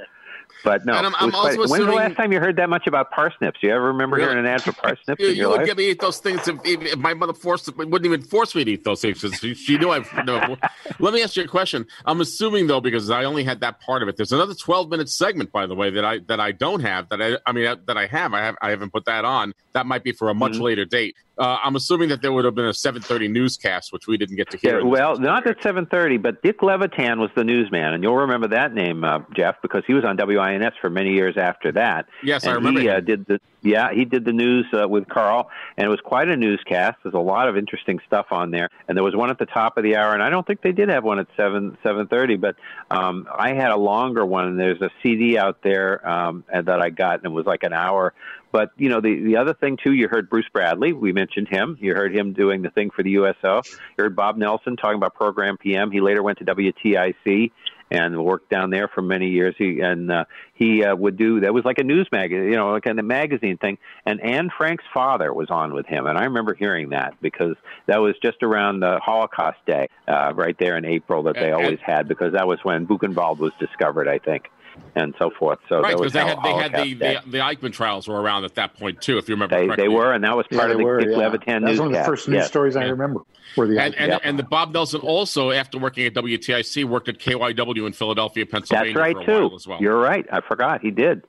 But 0.63 0.85
no, 0.85 0.93
And 0.93 1.05
I'm- 1.07 1.15
I'm 1.19 1.33
also 1.35 1.57
when's 1.67 1.71
the 1.85 1.91
last 1.91 2.15
time 2.15 2.31
you 2.31 2.39
heard 2.39 2.55
that 2.57 2.69
much 2.69 2.85
about 2.87 3.09
parsnips? 3.11 3.59
Do 3.59 3.67
you 3.67 3.73
ever 3.73 3.87
remember 3.87 4.17
Really? 4.17 4.29
hearing 4.29 4.45
an 4.45 4.51
ad 4.51 4.61
for 4.61 4.73
parsnips 4.73 5.19
You, 5.21 5.29
you 5.29 5.49
would 5.49 5.57
life? 5.59 5.65
get 5.65 5.77
me 5.77 5.89
eat 5.89 5.99
those 5.99 6.19
things 6.19 6.47
if, 6.47 6.55
if, 6.63 6.81
if 6.81 6.97
my 6.99 7.13
mother 7.13 7.33
forced 7.33 7.75
wouldn't 7.77 8.05
even 8.05 8.21
force 8.21 8.53
me 8.53 8.63
to 8.63 8.71
eat 8.71 8.83
those 8.83 9.01
things. 9.01 9.19
She, 9.39 9.53
she 9.55 9.77
knew 9.77 9.89
I. 9.91 10.03
No. 10.23 10.57
Let 10.99 11.13
me 11.13 11.23
ask 11.23 11.35
you 11.35 11.43
a 11.43 11.47
question. 11.47 11.85
I'm 12.05 12.21
assuming 12.21 12.67
though, 12.67 12.81
because 12.81 13.09
I 13.09 13.23
only 13.23 13.43
had 13.43 13.61
that 13.61 13.79
part 13.81 14.03
of 14.03 14.09
it. 14.09 14.17
There's 14.17 14.31
another 14.31 14.53
12 14.53 14.89
minute 14.89 15.09
segment, 15.09 15.51
by 15.51 15.65
the 15.65 15.75
way, 15.75 15.89
that 15.89 16.05
I 16.05 16.19
that 16.27 16.39
I 16.39 16.51
don't 16.51 16.81
have. 16.81 17.09
That 17.09 17.21
I 17.21 17.37
I 17.45 17.51
mean 17.53 17.75
that 17.87 17.97
I 17.97 18.05
have. 18.07 18.33
I 18.33 18.39
have 18.41 18.55
I 18.61 18.69
haven't 18.69 18.91
put 18.93 19.05
that 19.05 19.25
on. 19.25 19.53
That 19.73 19.85
might 19.85 20.03
be 20.03 20.11
for 20.11 20.29
a 20.29 20.33
much 20.33 20.53
Mm-hmm. 20.53 20.61
later 20.63 20.85
date. 20.85 21.15
Uh, 21.37 21.57
I'm 21.63 21.75
assuming 21.75 22.09
that 22.09 22.21
there 22.21 22.31
would 22.31 22.45
have 22.45 22.53
been 22.55 22.65
a 22.65 22.73
7:30 22.73 23.31
newscast, 23.31 23.91
which 23.93 24.05
we 24.05 24.17
didn't 24.17 24.35
get 24.35 24.49
to 24.51 24.57
hear. 24.57 24.79
Yeah, 24.79 24.85
well, 24.85 25.17
not 25.17 25.47
at 25.47 25.59
7:30, 25.61 26.21
but 26.21 26.43
Dick 26.43 26.61
Levitan 26.61 27.19
was 27.19 27.31
the 27.35 27.43
newsman, 27.43 27.93
and 27.93 28.03
you'll 28.03 28.17
remember 28.17 28.47
that 28.49 28.73
name, 28.73 29.03
uh, 29.03 29.19
Jeff, 29.33 29.55
because 29.61 29.83
he 29.87 29.93
was 29.93 30.03
on 30.03 30.17
WINS 30.17 30.73
for 30.79 30.89
many 30.89 31.13
years 31.13 31.37
after 31.37 31.71
that. 31.71 32.07
Yes, 32.21 32.45
I 32.45 32.51
remember 32.51 32.81
He 32.81 32.89
uh, 32.89 32.99
did 32.99 33.25
the 33.25 33.39
yeah, 33.63 33.91
he 33.93 34.05
did 34.05 34.25
the 34.25 34.33
news 34.33 34.65
uh, 34.73 34.87
with 34.87 35.07
Carl, 35.07 35.49
and 35.77 35.85
it 35.85 35.89
was 35.89 36.01
quite 36.01 36.27
a 36.29 36.35
newscast. 36.35 36.97
There's 37.03 37.13
a 37.15 37.19
lot 37.19 37.47
of 37.47 37.55
interesting 37.57 37.99
stuff 38.07 38.27
on 38.31 38.51
there, 38.51 38.69
and 38.87 38.97
there 38.97 39.03
was 39.03 39.15
one 39.15 39.29
at 39.29 39.37
the 39.39 39.45
top 39.45 39.77
of 39.77 39.83
the 39.83 39.95
hour, 39.95 40.13
and 40.13 40.21
I 40.21 40.29
don't 40.29 40.45
think 40.45 40.61
they 40.61 40.71
did 40.71 40.89
have 40.89 41.03
one 41.03 41.17
at 41.19 41.27
seven 41.37 41.77
7:30, 41.83 42.39
but 42.41 42.55
um, 42.89 43.27
I 43.35 43.53
had 43.53 43.71
a 43.71 43.77
longer 43.77 44.25
one. 44.25 44.45
and 44.47 44.59
There's 44.59 44.81
a 44.81 44.89
CD 45.01 45.37
out 45.37 45.61
there 45.63 46.07
um, 46.07 46.43
that 46.51 46.81
I 46.81 46.89
got, 46.89 47.17
and 47.17 47.25
it 47.25 47.29
was 47.29 47.45
like 47.45 47.63
an 47.63 47.73
hour. 47.73 48.13
But 48.51 48.71
you 48.77 48.89
know, 48.89 49.01
the 49.01 49.21
the 49.23 49.37
other 49.37 49.53
thing 49.53 49.77
too, 49.81 49.93
you 49.93 50.07
heard 50.07 50.29
Bruce 50.29 50.49
Bradley. 50.51 50.93
We 50.93 51.13
mentioned 51.13 51.47
him. 51.47 51.77
You 51.79 51.93
heard 51.93 52.15
him 52.15 52.33
doing 52.33 52.61
the 52.61 52.69
thing 52.69 52.89
for 52.89 53.03
the 53.03 53.11
USO. 53.11 53.61
You 53.65 54.03
heard 54.03 54.15
Bob 54.15 54.37
Nelson 54.37 54.75
talking 54.75 54.97
about 54.97 55.15
Program 55.15 55.57
PM. 55.57 55.91
He 55.91 56.01
later 56.01 56.21
went 56.23 56.39
to 56.39 56.45
WTIC 56.45 57.51
and 57.91 58.23
worked 58.23 58.49
down 58.49 58.69
there 58.69 58.87
for 58.87 59.01
many 59.01 59.29
years. 59.29 59.53
He 59.57 59.81
and 59.81 60.11
uh, 60.11 60.25
he 60.53 60.83
uh, 60.83 60.95
would 60.95 61.17
do 61.17 61.41
that 61.41 61.53
was 61.53 61.65
like 61.65 61.77
a 61.77 61.83
news 61.83 62.07
magazine, 62.11 62.49
you 62.49 62.55
know, 62.55 62.71
like 62.71 62.85
a 62.85 62.93
magazine 62.93 63.57
thing. 63.57 63.77
And 64.05 64.21
Anne 64.21 64.49
Frank's 64.57 64.85
father 64.93 65.33
was 65.33 65.49
on 65.49 65.73
with 65.73 65.85
him, 65.85 66.07
and 66.07 66.17
I 66.17 66.23
remember 66.23 66.53
hearing 66.53 66.89
that 66.89 67.21
because 67.21 67.55
that 67.87 67.99
was 67.99 68.15
just 68.23 68.41
around 68.43 68.79
the 68.79 68.99
Holocaust 68.99 69.59
Day, 69.65 69.87
uh, 70.07 70.31
right 70.33 70.55
there 70.57 70.77
in 70.77 70.85
April 70.85 71.23
that 71.23 71.35
they 71.35 71.51
always 71.51 71.79
had 71.85 72.07
because 72.07 72.33
that 72.33 72.47
was 72.47 72.59
when 72.63 72.87
Buchenwald 72.87 73.39
was 73.39 73.51
discovered, 73.59 74.07
I 74.07 74.19
think, 74.19 74.49
and 74.95 75.13
so 75.17 75.31
forth. 75.37 75.59
So 75.69 75.81
right, 75.81 75.95
because 75.95 76.13
they 76.13 76.19
had 76.19 76.37
they 76.43 76.53
had 76.53 76.73
the, 76.73 76.93
the 76.93 77.21
the 77.31 77.37
Eichmann 77.39 77.71
trials 77.71 78.07
were 78.07 78.21
around 78.21 78.43
at 78.45 78.55
that 78.55 78.77
point 78.77 79.01
too, 79.01 79.17
if 79.17 79.29
you 79.29 79.35
remember 79.35 79.55
They, 79.55 79.67
correctly. 79.67 79.83
they 79.85 79.89
were, 79.89 80.13
and 80.13 80.23
that 80.23 80.35
was 80.35 80.45
part 80.47 80.69
Yeah, 80.69 80.71
of 80.73 80.77
the 80.79 80.83
were, 80.83 80.99
Dick 80.99 81.09
yeah. 81.11 81.17
Levitan 81.17 81.63
That's 81.63 81.79
one 81.79 81.87
of 81.87 81.93
the 81.93 82.03
first 82.03 82.27
news 82.27 82.37
Yes. 82.37 82.47
stories 82.47 82.75
I 82.75 82.83
remember. 82.83 83.21
Were 83.57 83.67
the 83.67 83.81
and 83.81 83.95
and, 83.95 84.19
and 84.23 84.39
the 84.39 84.43
Bob 84.43 84.73
Nelson 84.73 85.01
also, 85.01 85.51
after 85.51 85.77
working 85.77 86.05
at 86.05 86.13
WTIC, 86.13 86.85
worked 86.85 87.09
at 87.09 87.19
KYW 87.19 87.85
in 87.85 87.93
Philadelphia, 87.93 88.45
Pennsylvania. 88.45 88.93
That's 88.93 89.01
right 89.01 89.15
for 89.15 89.21
a 89.21 89.25
too. 89.25 89.47
while 89.47 89.55
as 89.55 89.67
well. 89.67 89.81
You're 89.81 89.99
right. 89.99 90.25
I 90.31 90.41
forgot 90.41 90.81
he 90.81 90.91
did. 90.91 91.25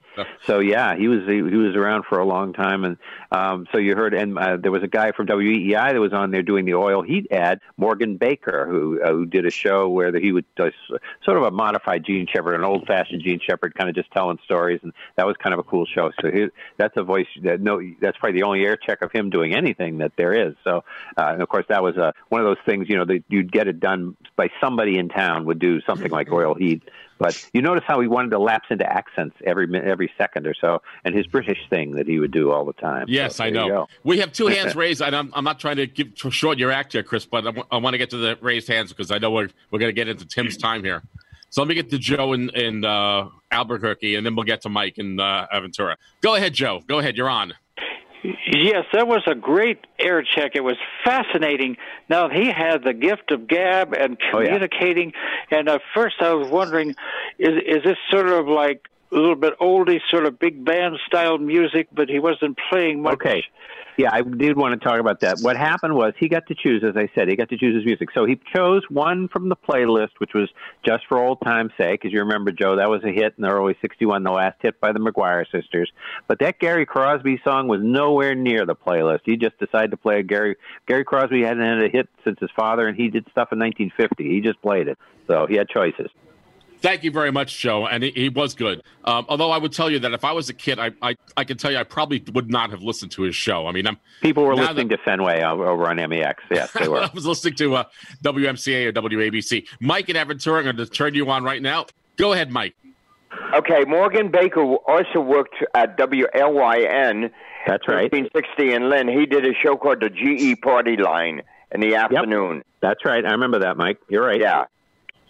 So 0.47 0.59
yeah, 0.59 0.97
he 0.97 1.09
was 1.09 1.21
he, 1.27 1.37
he 1.37 1.57
was 1.57 1.77
around 1.77 2.05
for 2.09 2.19
a 2.19 2.25
long 2.25 2.53
time, 2.53 2.85
and 2.85 2.97
um, 3.31 3.67
so 3.73 3.79
you 3.79 3.95
heard. 3.95 4.15
And 4.15 4.39
uh, 4.39 4.57
there 4.57 4.71
was 4.71 4.83
a 4.83 4.89
guy 4.89 5.13
from 5.13 5.27
WEEI 5.27 5.93
that 5.93 6.01
was 6.01 6.13
on 6.13 6.31
there 6.31 6.43
doing 6.43 6.65
the 6.65 6.75
oil 6.75 7.03
heat 7.03 7.29
ad, 7.31 7.61
Morgan 7.77 8.17
Baker, 8.17 8.67
who 8.69 9.01
uh, 9.03 9.13
who 9.13 9.27
did 9.27 9.47
a 9.47 9.51
show 9.51 9.89
where 9.89 10.17
he 10.19 10.33
would 10.33 10.45
uh, 10.59 10.71
sort 11.25 11.37
of 11.37 11.45
a 11.45 11.51
modified 11.51 12.05
Jean 12.05 12.27
Shepherd, 12.27 12.55
an 12.55 12.65
old 12.65 12.87
fashioned 12.87 13.23
Jean 13.23 13.41
Shepherd, 13.41 13.75
kind 13.75 13.89
of 13.89 13.95
just 13.95 14.11
telling 14.13 14.39
stories, 14.45 14.81
and 14.83 14.93
that 15.17 15.27
was 15.27 15.37
kind 15.37 15.55
of 15.55 15.61
a 15.61 15.65
cool 15.65 15.87
show. 15.87 16.11
So 16.21 16.31
he, 16.31 16.49
that's 16.77 16.97
a 16.97 17.03
voice 17.03 17.27
that 17.43 17.61
no, 17.61 17.81
that's 18.01 18.19
probably 18.19 18.41
the 18.41 18.47
only 18.47 18.65
air 18.65 18.77
check 18.77 19.03
of 19.03 19.13
him 19.13 19.31
doing 19.31 19.55
anything 19.55 19.99
that 19.99 20.13
there 20.17 20.35
is. 20.35 20.55
So 20.65 20.85
uh, 21.17 21.31
and 21.33 21.43
of 21.43 21.49
course 21.49 21.67
that 21.69 21.83
was 21.83 21.97
uh, 21.97 22.13
one 22.29 22.41
of 22.41 22.47
those 22.47 22.63
things, 22.65 22.89
you 22.89 22.97
know, 22.97 23.05
that 23.05 23.25
you'd 23.29 23.53
get 23.53 23.69
it 23.69 23.81
done 23.81 24.17
by 24.37 24.49
somebody 24.61 24.99
in 24.99 25.09
town 25.09 25.45
would 25.47 25.59
do 25.59 25.81
something 25.83 26.11
like 26.11 26.31
oil 26.31 26.55
heat. 26.55 26.83
But 27.23 27.49
you 27.53 27.63
notice 27.63 27.85
how 27.87 28.01
he 28.01 28.09
wanted 28.09 28.31
to 28.31 28.41
lapse 28.41 28.67
into 28.71 28.85
accents 28.85 29.37
every 29.47 29.69
every 29.81 30.13
second 30.19 30.45
or 30.47 30.55
so, 30.55 30.83
and 31.05 31.15
his 31.15 31.27
British 31.29 31.59
thing 31.71 31.93
that 31.93 32.09
he 32.09 32.19
would 32.19 32.33
do 32.33 32.51
all 32.51 32.65
the 32.65 32.73
time. 32.73 33.07
Yes, 33.09 33.37
So 33.37 33.45
I 33.45 33.51
know. 33.51 33.87
We 34.03 34.19
have 34.19 34.33
two 34.33 34.47
hands 34.57 34.75
raised, 34.75 35.01
and 35.01 35.15
I'm, 35.15 35.31
I'm 35.33 35.45
not 35.45 35.61
trying 35.61 35.77
to 35.77 35.87
give 35.87 36.17
to 36.17 36.31
short 36.33 36.59
your 36.59 36.73
act 36.73 36.95
here, 36.95 37.05
Chris, 37.05 37.25
but 37.25 37.47
I 37.71 37.77
want 37.77 37.95
to 37.95 37.99
get 37.99 38.11
to 38.11 38.17
the 38.17 38.37
raised 38.41 38.67
hands 38.67 38.91
because 38.93 39.13
I 39.13 39.19
know 39.19 39.31
we're 39.31 39.51
we're 39.71 39.79
going 39.79 39.91
to 39.91 39.95
get 39.95 40.09
into 40.09 40.27
Tim's 40.27 40.57
time 40.57 40.83
here. 40.83 41.03
So 41.51 41.61
let 41.61 41.69
me 41.69 41.75
get 41.75 41.91
to 41.91 41.99
Joe 41.99 42.33
in, 42.33 42.49
in 42.51 42.85
uh, 42.85 43.29
Albuquerque, 43.51 44.17
and 44.17 44.25
then 44.25 44.35
we'll 44.35 44.47
get 44.47 44.63
to 44.63 44.71
Mike 44.71 44.99
in 44.99 45.21
uh, 45.21 45.47
Aventura. 45.55 45.97
Go 46.23 46.35
ahead, 46.35 46.55
Joe. 46.55 46.83
Go 46.87 46.99
ahead. 46.99 47.17
You're 47.17 47.29
on. 47.29 47.53
Yes, 48.23 48.85
that 48.93 49.09
was 49.09 49.23
a 49.27 49.35
great 49.35 49.85
air 49.99 50.23
check. 50.23 50.53
It 50.55 50.63
was 50.63 50.77
fascinating. 51.05 51.77
Now 52.09 52.29
he 52.29 52.47
had 52.51 52.85
the 52.85 52.93
gift 52.93 53.31
of 53.33 53.49
gab 53.49 53.93
and 53.95 54.17
Oh, 54.33 54.39
yeah. 54.41 54.47
communicating. 54.47 55.13
And 55.51 55.69
at 55.69 55.81
first, 55.95 56.17
I 56.21 56.33
was 56.35 56.49
wondering, 56.49 56.91
is 57.39 57.51
is 57.67 57.83
this 57.85 57.99
sort 58.11 58.29
of 58.29 58.47
like 58.47 58.89
a 59.13 59.17
little 59.17 59.37
bit 59.37 59.59
oldie, 59.61 60.01
sort 60.11 60.27
of 60.27 60.39
big 60.39 60.65
band 60.65 60.97
style 61.07 61.39
music? 61.39 61.89
But 61.93 62.09
he 62.09 62.19
wasn't 62.19 62.59
playing 62.71 63.03
much. 63.03 63.15
Okay. 63.15 63.45
Yeah, 63.99 64.09
I 64.11 64.23
did 64.23 64.57
want 64.57 64.73
to 64.73 64.89
talk 64.89 65.01
about 65.01 65.21
that. 65.21 65.41
What 65.41 65.57
happened 65.57 65.95
was 65.95 66.15
he 66.19 66.29
got 66.29 66.47
to 66.47 66.55
choose, 66.55 66.83
as 66.83 66.97
I 66.97 67.11
said, 67.15 67.29
he 67.29 67.37
got 67.37 67.51
to 67.51 67.59
choose 67.59 67.77
his 67.77 67.85
music. 67.85 68.09
So 68.15 68.25
he 68.25 68.41
chose 68.55 68.83
one 68.89 69.29
from 69.29 69.51
the 69.51 69.57
playlist, 69.57 70.13
which 70.19 70.33
was 70.35 70.49
just 70.85 71.05
for 71.09 71.19
old 71.19 71.41
time's 71.45 71.73
sake. 71.77 72.01
Because 72.01 72.13
you 72.13 72.21
remember, 72.21 72.53
Joe, 72.53 72.77
that 72.77 72.89
was 72.89 73.05
a 73.05 73.13
hit 73.13 73.35
in 73.37 73.43
the 73.43 73.51
early 73.51 73.77
'61, 73.83 74.23
the 74.23 74.31
last 74.31 74.57
hit 74.63 74.81
by 74.81 74.93
the 74.93 74.99
McGuire 74.99 75.45
sisters. 75.53 75.93
But 76.27 76.39
that 76.39 76.59
Gary 76.59 76.87
Crosby 76.87 77.39
song 77.45 77.69
was 77.69 77.81
nowhere 77.83 78.35
near 78.35 78.65
the 78.65 78.75
playlist. 78.75 79.21
He 79.25 79.37
just 79.37 79.59
decided 79.59 79.91
to 79.91 79.99
play 79.99 80.21
a 80.21 80.23
Gary 80.23 80.57
Gary 80.87 81.05
Crosby 81.05 81.43
hadn't 81.43 81.63
had 81.63 81.85
a 81.85 81.89
hit 81.91 82.09
since 82.25 82.39
his 82.41 82.51
father, 82.57 82.89
and 82.89 82.97
he 82.97 83.09
did 83.09 83.25
stuff 83.31 83.53
in 83.53 83.59
1950. 83.59 84.25
He 84.25 84.41
just 84.41 84.61
played 84.63 84.89
it, 84.89 84.99
so 85.27 85.47
he 85.47 85.57
had 85.57 85.69
choices. 85.69 86.09
Thank 86.83 87.05
you 87.05 87.13
very 87.13 87.31
much, 87.31 87.59
Joe, 87.59 87.87
and 87.87 88.03
he, 88.03 88.11
he 88.11 88.29
was 88.29 88.55
good. 88.55 88.83
Um, 89.05 89.25
although 89.29 89.53
I 89.53 89.59
would 89.59 89.73
tell 89.73 89.89
you 89.89 90.01
that 90.01 90.13
if 90.13 90.25
I 90.25 90.33
was 90.33 90.49
a 90.49 90.55
kid, 90.55 90.81
I, 90.81 90.91
I 91.01 91.15
I 91.37 91.45
can 91.45 91.57
tell 91.57 91.71
you 91.71 91.79
I 91.79 91.85
probably 91.85 92.23
would 92.35 92.51
not 92.51 92.71
have 92.71 92.83
listened 92.83 93.13
to 93.13 93.23
his 93.23 93.37
show. 93.37 93.69
I 93.69 93.73
mean, 93.73 93.87
I'm 93.87 93.99
People 94.21 94.45
were 94.45 94.55
now 94.55 94.63
listening 94.63 94.89
to 94.89 94.99
Fenway 94.99 95.43
over 95.43 95.67
over 95.67 95.89
on 95.89 95.97
MEX. 95.97 96.43
Yes, 96.51 96.73
they 96.73 96.89
were. 96.89 96.99
I 97.03 97.11
was 97.15 97.25
listening 97.25 97.55
to 97.55 97.77
uh, 97.77 97.85
WMCA 98.25 98.87
or 98.87 98.93
WABC. 98.93 99.67
Mike 99.81 100.09
and 100.09 100.19
Aventura, 100.19 100.59
I'm 100.59 100.65
going 100.65 100.77
to 100.77 100.87
turn 100.87 101.15
you 101.15 101.31
on 101.31 101.45
right 101.45 101.63
now. 101.63 101.87
Go 102.17 102.33
ahead, 102.33 102.51
Mike. 102.51 102.75
Okay, 103.55 103.85
Morgan 103.87 104.31
Baker 104.31 104.63
also 104.63 105.21
worked 105.21 105.55
at 105.75 105.97
WLYN. 105.97 107.31
That's 107.67 107.87
right. 107.87 108.11
1960 108.13 108.73
in 108.73 108.91
Lynn. 108.91 109.09
He 109.09 109.25
did 109.27 109.47
a 109.47 109.55
show 109.55 109.77
called 109.77 110.01
the 110.01 110.11
GE 110.11 110.61
Party 110.61 110.97
Line 110.97 111.43
in 111.71 111.81
the 111.81 111.95
afternoon. 111.95 112.63
That's 112.81 113.05
right. 113.05 113.25
I 113.25 113.31
remember 113.31 113.61
that, 113.61 113.77
Mike. 113.77 113.99
You're 114.09 114.25
right. 114.25 114.41
Yeah. 114.41 114.65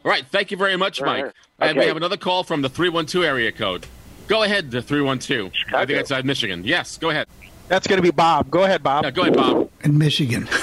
All 0.05 0.11
right, 0.11 0.27
thank 0.27 0.51
you 0.51 0.57
very 0.57 0.77
much, 0.77 1.01
Mike. 1.01 1.25
right. 1.25 1.33
And 1.61 1.79
we 1.79 1.87
have 1.87 1.97
another 1.97 2.17
call 2.17 2.43
from 2.43 2.63
the 2.63 2.69
312 2.69 3.25
area 3.25 3.53
code. 3.53 3.87
Go 4.27 4.43
ahead, 4.43 4.71
the 4.71 4.83
312. 4.83 5.53
I 5.75 5.87
think 5.87 6.01
it's 6.01 6.11
uh, 6.11 6.23
Michigan. 6.25 6.65
Yes, 6.65 6.99
go 6.99 7.11
ahead. 7.11 7.29
That's 7.69 7.87
going 7.87 7.99
to 7.99 8.03
be 8.03 8.11
Bob. 8.11 8.51
Go 8.51 8.65
ahead, 8.65 8.83
Bob. 8.83 9.05
Yeah, 9.05 9.11
go 9.13 9.23
ahead, 9.23 9.35
Bob. 9.37 9.71
in 9.85 9.99
Michigan. 9.99 10.49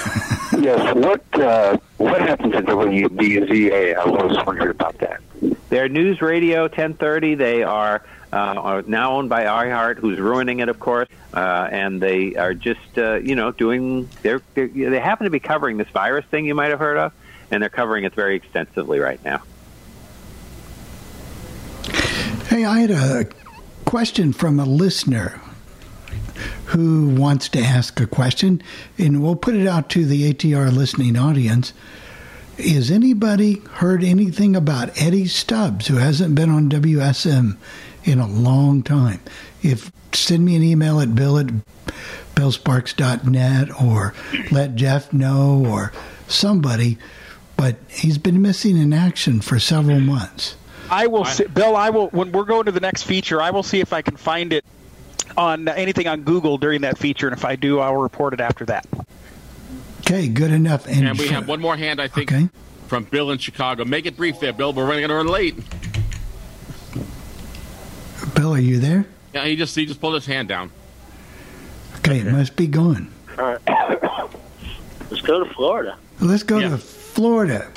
Yes. 0.58 0.94
What 0.94 1.24
uh, 1.40 1.78
what 1.96 2.20
happened 2.20 2.52
to 2.52 2.60
WBZA? 2.60 3.96
I 3.96 4.04
was 4.04 4.36
wondering 4.44 4.68
about 4.70 4.98
that. 4.98 5.20
They're 5.70 5.88
News 5.88 6.20
Radio 6.20 6.62
1030. 6.62 7.36
They 7.36 7.62
are, 7.62 8.04
uh, 8.32 8.36
are 8.36 8.82
now 8.82 9.12
owned 9.16 9.30
by 9.30 9.44
iHeart, 9.44 9.98
who's 9.98 10.18
ruining 10.18 10.58
it, 10.58 10.68
of 10.68 10.78
course. 10.78 11.08
Uh, 11.32 11.68
and 11.70 12.02
they 12.02 12.34
are 12.34 12.52
just, 12.52 12.98
uh, 12.98 13.14
you 13.20 13.36
know, 13.36 13.52
doing. 13.52 14.08
They're, 14.22 14.42
they're 14.54 14.68
they 14.68 14.98
happen 15.00 15.24
to 15.24 15.30
be 15.30 15.40
covering 15.40 15.78
this 15.78 15.88
virus 15.88 16.26
thing 16.26 16.44
you 16.44 16.54
might 16.54 16.70
have 16.70 16.80
heard 16.80 16.98
of, 16.98 17.12
and 17.50 17.62
they're 17.62 17.68
covering 17.68 18.04
it 18.04 18.14
very 18.14 18.36
extensively 18.36 18.98
right 18.98 19.22
now. 19.24 19.42
Hey, 22.48 22.64
I 22.64 22.80
had 22.80 22.90
a 22.90 23.26
question 23.84 24.32
from 24.32 24.58
a 24.58 24.64
listener 24.64 25.40
who 26.66 27.08
wants 27.08 27.48
to 27.50 27.60
ask 27.60 28.00
a 28.00 28.06
question, 28.06 28.62
and 28.98 29.22
we'll 29.22 29.36
put 29.36 29.54
it 29.54 29.66
out 29.66 29.88
to 29.90 30.04
the 30.04 30.32
ATR 30.32 30.72
listening 30.72 31.16
audience. 31.16 31.72
Is 32.58 32.90
anybody 32.90 33.62
heard 33.74 34.04
anything 34.04 34.54
about 34.54 35.00
Eddie 35.00 35.26
Stubbs, 35.26 35.86
who 35.86 35.96
hasn't 35.96 36.34
been 36.34 36.50
on 36.50 36.68
WSM 36.68 37.56
in 38.04 38.18
a 38.18 38.26
long 38.26 38.82
time? 38.82 39.20
If 39.62 39.90
send 40.12 40.44
me 40.44 40.56
an 40.56 40.62
email 40.62 41.00
at 41.00 41.14
bill 41.14 41.38
at 41.38 41.46
billsparks.net 42.34 43.80
or 43.80 44.14
let 44.50 44.74
Jeff 44.74 45.12
know 45.12 45.64
or 45.66 45.92
somebody, 46.28 46.98
but 47.60 47.76
he's 47.88 48.16
been 48.16 48.40
missing 48.40 48.78
in 48.78 48.90
action 48.90 49.42
for 49.42 49.58
several 49.58 50.00
months. 50.00 50.56
I 50.88 51.06
will, 51.08 51.26
see, 51.26 51.44
Bill. 51.44 51.76
I 51.76 51.90
will 51.90 52.08
when 52.08 52.32
we're 52.32 52.44
going 52.44 52.64
to 52.64 52.72
the 52.72 52.80
next 52.80 53.02
feature. 53.02 53.42
I 53.42 53.50
will 53.50 53.62
see 53.62 53.80
if 53.80 53.92
I 53.92 54.00
can 54.00 54.16
find 54.16 54.54
it 54.54 54.64
on 55.36 55.68
anything 55.68 56.08
on 56.08 56.22
Google 56.22 56.56
during 56.56 56.80
that 56.80 56.96
feature, 56.96 57.28
and 57.28 57.36
if 57.36 57.44
I 57.44 57.56
do, 57.56 57.78
I'll 57.78 57.98
report 57.98 58.32
it 58.32 58.40
after 58.40 58.64
that. 58.64 58.86
Okay, 60.00 60.26
good 60.28 60.52
enough. 60.52 60.86
And, 60.86 61.06
And 61.06 61.18
we 61.18 61.28
have 61.28 61.48
one 61.48 61.60
more 61.60 61.76
hand, 61.76 62.00
I 62.00 62.08
think, 62.08 62.32
from 62.88 63.04
Bill 63.04 63.30
in 63.30 63.36
Chicago. 63.36 63.84
Make 63.84 64.06
it 64.06 64.16
brief 64.16 64.40
there, 64.40 64.54
Bill. 64.54 64.72
We're 64.72 64.86
running 64.88 65.06
to 65.06 65.14
run 65.14 65.26
late. 65.26 65.54
Bill, 68.34 68.54
are 68.54 68.58
you 68.58 68.78
there? 68.80 69.04
Yeah, 69.34 69.44
he 69.44 69.54
just 69.56 69.76
he 69.76 69.84
just 69.84 70.00
pulled 70.00 70.14
his 70.14 70.24
hand 70.24 70.48
down. 70.48 70.72
Okay, 71.98 72.20
it 72.20 72.26
must 72.26 72.56
be 72.56 72.66
gone. 72.66 73.12
All 73.38 73.44
right. 73.44 73.60
Let's 75.10 75.20
go 75.20 75.44
to 75.44 75.52
Florida. 75.52 75.98
Let's 76.20 76.42
go 76.42 76.58
to 76.58 76.99
Florida. 77.20 77.70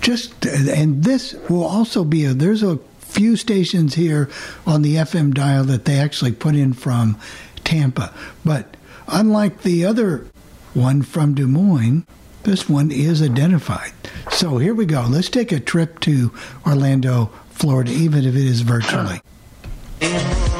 Just 0.00 0.44
and 0.44 1.04
this 1.04 1.34
will 1.48 1.62
also 1.62 2.02
be 2.02 2.24
a, 2.24 2.34
there's 2.34 2.64
a 2.64 2.78
few 2.98 3.36
stations 3.36 3.94
here 3.94 4.28
on 4.66 4.82
the 4.82 4.96
FM 4.96 5.32
dial 5.32 5.62
that 5.62 5.84
they 5.84 6.00
actually 6.00 6.32
put 6.32 6.56
in 6.56 6.72
from 6.72 7.16
Tampa, 7.62 8.12
but 8.44 8.76
unlike 9.06 9.62
the 9.62 9.84
other 9.84 10.26
one 10.74 11.02
from 11.02 11.34
Des 11.34 11.46
Moines, 11.46 12.04
this 12.42 12.68
one 12.68 12.90
is 12.90 13.22
identified. 13.22 13.92
So 14.32 14.58
here 14.58 14.74
we 14.74 14.84
go. 14.84 15.06
Let's 15.08 15.28
take 15.30 15.52
a 15.52 15.60
trip 15.60 16.00
to 16.00 16.32
Orlando, 16.66 17.26
Florida, 17.50 17.92
even 17.92 18.24
if 18.24 18.34
it 18.34 18.44
is 18.44 18.62
virtually. 18.62 19.20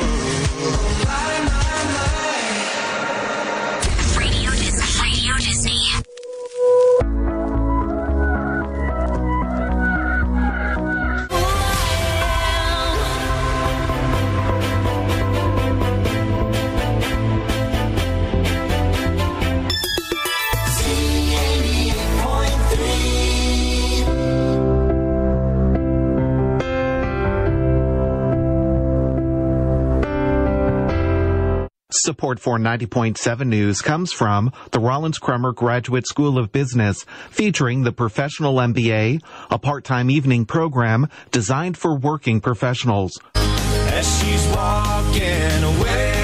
Support 32.01 32.39
for 32.39 32.59
90.7 32.59 33.47
News 33.49 33.81
comes 33.83 34.13
from 34.13 34.53
the 34.71 34.79
Rollins 34.79 35.19
Crummer 35.19 35.53
Graduate 35.53 36.07
School 36.07 36.39
of 36.39 36.53
Business, 36.53 37.05
featuring 37.29 37.83
the 37.83 37.93
Professional 37.93 38.55
MBA, 38.55 39.21
a 39.51 39.59
part-time 39.59 40.09
evening 40.09 40.47
program 40.47 41.09
designed 41.33 41.77
for 41.77 41.97
working 41.99 42.41
professionals. 42.41 43.21
As 43.35 44.21
she's 44.21 44.47
walking 44.49 45.65
away. 45.65 46.15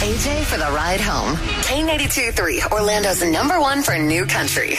AJ 0.00 0.44
for 0.44 0.56
the 0.56 0.70
ride 0.72 1.00
home. 1.00 1.36
K82 1.36 2.34
3, 2.34 2.62
Orlando's 2.72 3.22
number 3.22 3.60
one 3.60 3.82
for 3.82 3.98
new 3.98 4.24
country. 4.24 4.76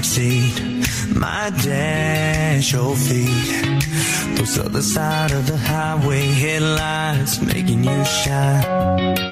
Backseat, 0.00 1.14
my 1.14 1.50
dash, 1.62 2.72
your 2.72 2.96
feet. 2.96 4.36
Those 4.36 4.58
other 4.58 4.82
side 4.82 5.32
of 5.32 5.46
the 5.46 5.58
highway 5.58 6.22
headlights 6.22 7.42
making 7.42 7.84
you 7.84 8.04
shine. 8.04 9.30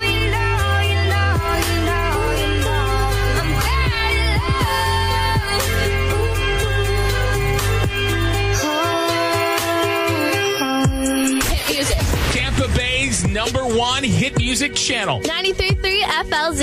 Number 13.28 13.64
one 13.64 14.02
hit 14.02 14.27
music 14.48 14.74
channel. 14.74 15.20
93.3 15.20 16.00
FLZ. 16.28 16.62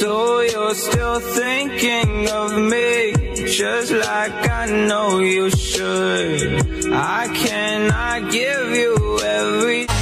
So 0.00 0.40
you're 0.40 0.74
still 0.74 1.20
thinking 1.20 2.28
of 2.28 2.58
me, 2.58 3.12
just 3.46 3.92
like 3.92 4.50
I 4.50 4.66
know 4.88 5.20
you 5.20 5.48
should. 5.50 6.92
I 6.92 7.28
cannot 7.32 8.32
give 8.32 8.70
you 8.70 9.20
every. 9.22 9.97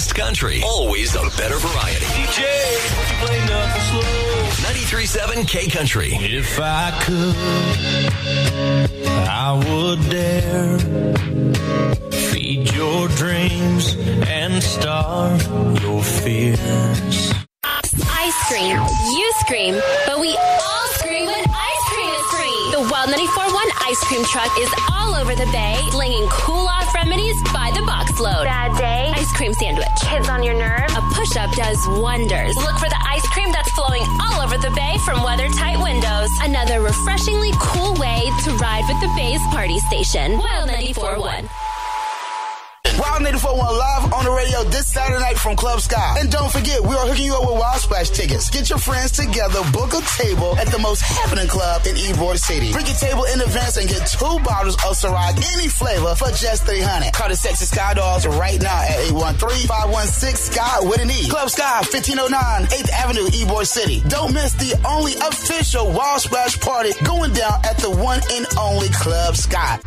Best 0.00 0.14
country. 0.14 0.62
Always 0.64 1.14
a 1.14 1.20
better 1.36 1.58
variety. 1.58 2.06
DJ, 2.16 2.40
play 3.20 3.38
nothing 3.52 3.82
slow. 3.90 4.08
93.7 4.72 5.46
K 5.46 5.68
Country. 5.68 6.08
If 6.12 6.58
I 6.58 6.90
could, 7.04 7.36
I 9.28 9.52
would 9.68 10.00
dare 10.08 10.78
feed 12.30 12.72
your 12.72 13.08
dreams 13.08 13.94
and 14.26 14.62
starve 14.62 15.42
your 15.82 16.02
fears. 16.02 17.34
Ice 17.62 18.40
cream. 18.48 18.76
You 19.16 19.32
scream, 19.40 19.74
but 20.06 20.18
we 20.18 20.34
all 20.34 20.86
scream 20.96 21.26
when 21.26 21.44
ice 21.44 21.84
cream 21.92 22.12
is 22.20 22.26
free. 22.32 22.60
The 22.72 22.80
Wild 22.90 23.10
94.1 23.10 23.69
ice 23.90 24.04
cream 24.04 24.22
truck 24.22 24.56
is 24.56 24.72
all 24.92 25.16
over 25.16 25.34
the 25.34 25.50
bay, 25.50 25.76
slinging 25.90 26.24
cool 26.30 26.68
off 26.68 26.94
remedies 26.94 27.42
by 27.52 27.72
the 27.74 27.82
box 27.82 28.20
load. 28.20 28.44
Bad 28.44 28.78
day. 28.78 29.10
Ice 29.16 29.32
cream 29.32 29.52
sandwich. 29.52 29.88
Kids 30.06 30.28
on 30.28 30.44
your 30.44 30.54
nerve. 30.54 30.88
A 30.94 31.02
push 31.12 31.36
up 31.36 31.50
does 31.56 31.76
wonders. 31.98 32.54
Look 32.54 32.78
for 32.78 32.88
the 32.88 33.02
ice 33.10 33.26
cream 33.34 33.50
that's 33.50 33.70
flowing 33.72 34.02
all 34.22 34.42
over 34.42 34.56
the 34.58 34.70
bay 34.76 34.96
from 35.04 35.24
weather 35.24 35.48
tight 35.58 35.82
windows. 35.82 36.30
Another 36.40 36.80
refreshingly 36.80 37.50
cool 37.58 37.94
way 37.94 38.30
to 38.44 38.54
ride 38.62 38.84
with 38.86 39.00
the 39.00 39.10
bay's 39.16 39.42
party 39.50 39.80
station. 39.80 40.38
Wild 40.38 40.70
94.1. 40.70 41.69
Wild 43.00 43.22
94.1 43.22 43.56
live 43.56 44.12
on 44.12 44.24
the 44.24 44.30
radio 44.30 44.62
this 44.64 44.86
Saturday 44.92 45.20
night 45.20 45.38
from 45.38 45.56
Club 45.56 45.80
Sky. 45.80 46.16
And 46.20 46.30
don't 46.30 46.52
forget, 46.52 46.82
we 46.82 46.92
are 46.92 47.06
hooking 47.08 47.24
you 47.24 47.34
up 47.34 47.48
with 47.48 47.56
Wild 47.56 47.80
Splash 47.80 48.10
tickets. 48.10 48.50
Get 48.50 48.68
your 48.68 48.78
friends 48.78 49.12
together, 49.12 49.64
book 49.72 49.94
a 49.96 50.04
table 50.20 50.52
at 50.58 50.68
the 50.68 50.78
most 50.78 51.00
happening 51.00 51.48
club 51.48 51.80
in 51.86 51.96
Ybor 51.96 52.36
City. 52.36 52.72
Bring 52.72 52.84
your 52.84 53.00
table 53.00 53.24
in 53.24 53.40
advance 53.40 53.78
and 53.78 53.88
get 53.88 54.04
two 54.04 54.36
bottles 54.44 54.74
of 54.84 54.92
Ciroc, 55.00 55.32
any 55.56 55.68
flavor, 55.68 56.14
for 56.14 56.28
just 56.36 56.66
300 56.66 57.14
Call 57.14 57.30
the 57.30 57.36
Sexy 57.36 57.64
Sky 57.64 57.94
Dolls 57.94 58.26
right 58.26 58.60
now 58.60 58.82
at 58.84 59.08
813-516-SKY 59.08 60.84
with 60.84 61.00
an 61.00 61.10
E. 61.10 61.28
Club 61.30 61.48
Sky, 61.48 61.80
1509 61.88 62.68
8th 62.68 62.90
Avenue, 62.92 63.26
Ybor 63.32 63.64
City. 63.64 64.04
Don't 64.08 64.34
miss 64.34 64.52
the 64.60 64.76
only 64.84 65.14
official 65.14 65.90
Wild 65.90 66.20
Splash 66.20 66.60
party 66.60 66.92
going 67.04 67.32
down 67.32 67.64
at 67.64 67.78
the 67.78 67.88
one 67.88 68.20
and 68.30 68.44
only 68.60 68.90
Club 68.90 69.36
Sky 69.36 69.80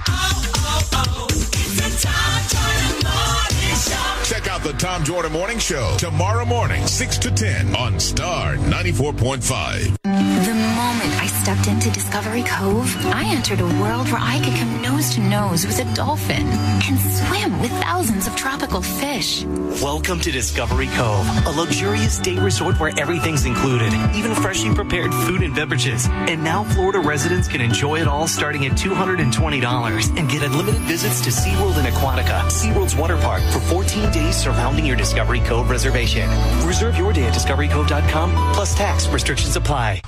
morning. 3.03 3.52
Check 3.83 4.47
out 4.47 4.61
the 4.63 4.73
Tom 4.73 5.03
Jordan 5.03 5.33
Morning 5.33 5.59
Show 5.59 5.95
tomorrow 5.97 6.45
morning, 6.45 6.87
6 6.87 7.17
to 7.17 7.31
10 7.31 7.75
on 7.75 7.99
Star 7.99 8.55
94.5. 8.55 9.97
The 10.03 10.53
moment 10.53 11.21
I 11.21 11.27
stepped 11.27 11.67
into 11.67 11.89
Discovery 11.91 12.43
Cove, 12.43 12.95
I 13.07 13.25
entered 13.25 13.59
a 13.59 13.65
world 13.81 14.09
where 14.09 14.21
I 14.21 14.39
could 14.43 14.53
come 14.55 14.81
nose 14.81 15.13
to 15.15 15.21
nose 15.21 15.65
with 15.65 15.79
a 15.79 15.95
dolphin 15.95 16.45
and 16.47 16.99
swim 16.99 17.59
with 17.61 17.71
thousands 17.71 18.27
of 18.27 18.35
tropical 18.35 18.81
fish. 18.81 19.43
Welcome 19.81 20.19
to 20.21 20.31
Discovery 20.31 20.87
Cove, 20.87 21.27
a 21.45 21.51
luxurious 21.51 22.19
day 22.19 22.37
resort 22.37 22.79
where 22.79 22.93
everything's 22.97 23.45
included, 23.45 23.93
even 24.15 24.33
freshly 24.35 24.73
prepared 24.73 25.13
food 25.13 25.41
and 25.41 25.53
beverages. 25.55 26.07
And 26.09 26.43
now 26.43 26.63
Florida 26.63 26.99
residents 26.99 27.47
can 27.47 27.61
enjoy 27.61 27.99
it 27.99 28.07
all 28.07 28.27
starting 28.27 28.65
at 28.65 28.73
$220 28.73 30.17
and 30.17 30.29
get 30.29 30.43
unlimited 30.43 30.81
visits 30.81 31.21
to 31.21 31.29
SeaWorld 31.29 31.77
and 31.77 31.87
Aquatica, 31.87 32.41
SeaWorld's 32.49 32.95
water 32.95 33.17
park, 33.17 33.41
for 33.51 33.59
14 33.73 34.11
days 34.11 34.35
surrounding 34.35 34.85
your 34.85 34.95
Discovery 34.95 35.39
Cove 35.39 35.67
reservation. 35.67 36.29
Reserve 36.63 36.95
your 36.95 37.11
day 37.11 37.23
at 37.23 37.33
discoverycove.com, 37.33 38.53
plus 38.53 38.75
tax 38.75 39.07
restrictions 39.07 39.55
apply. 39.55 39.99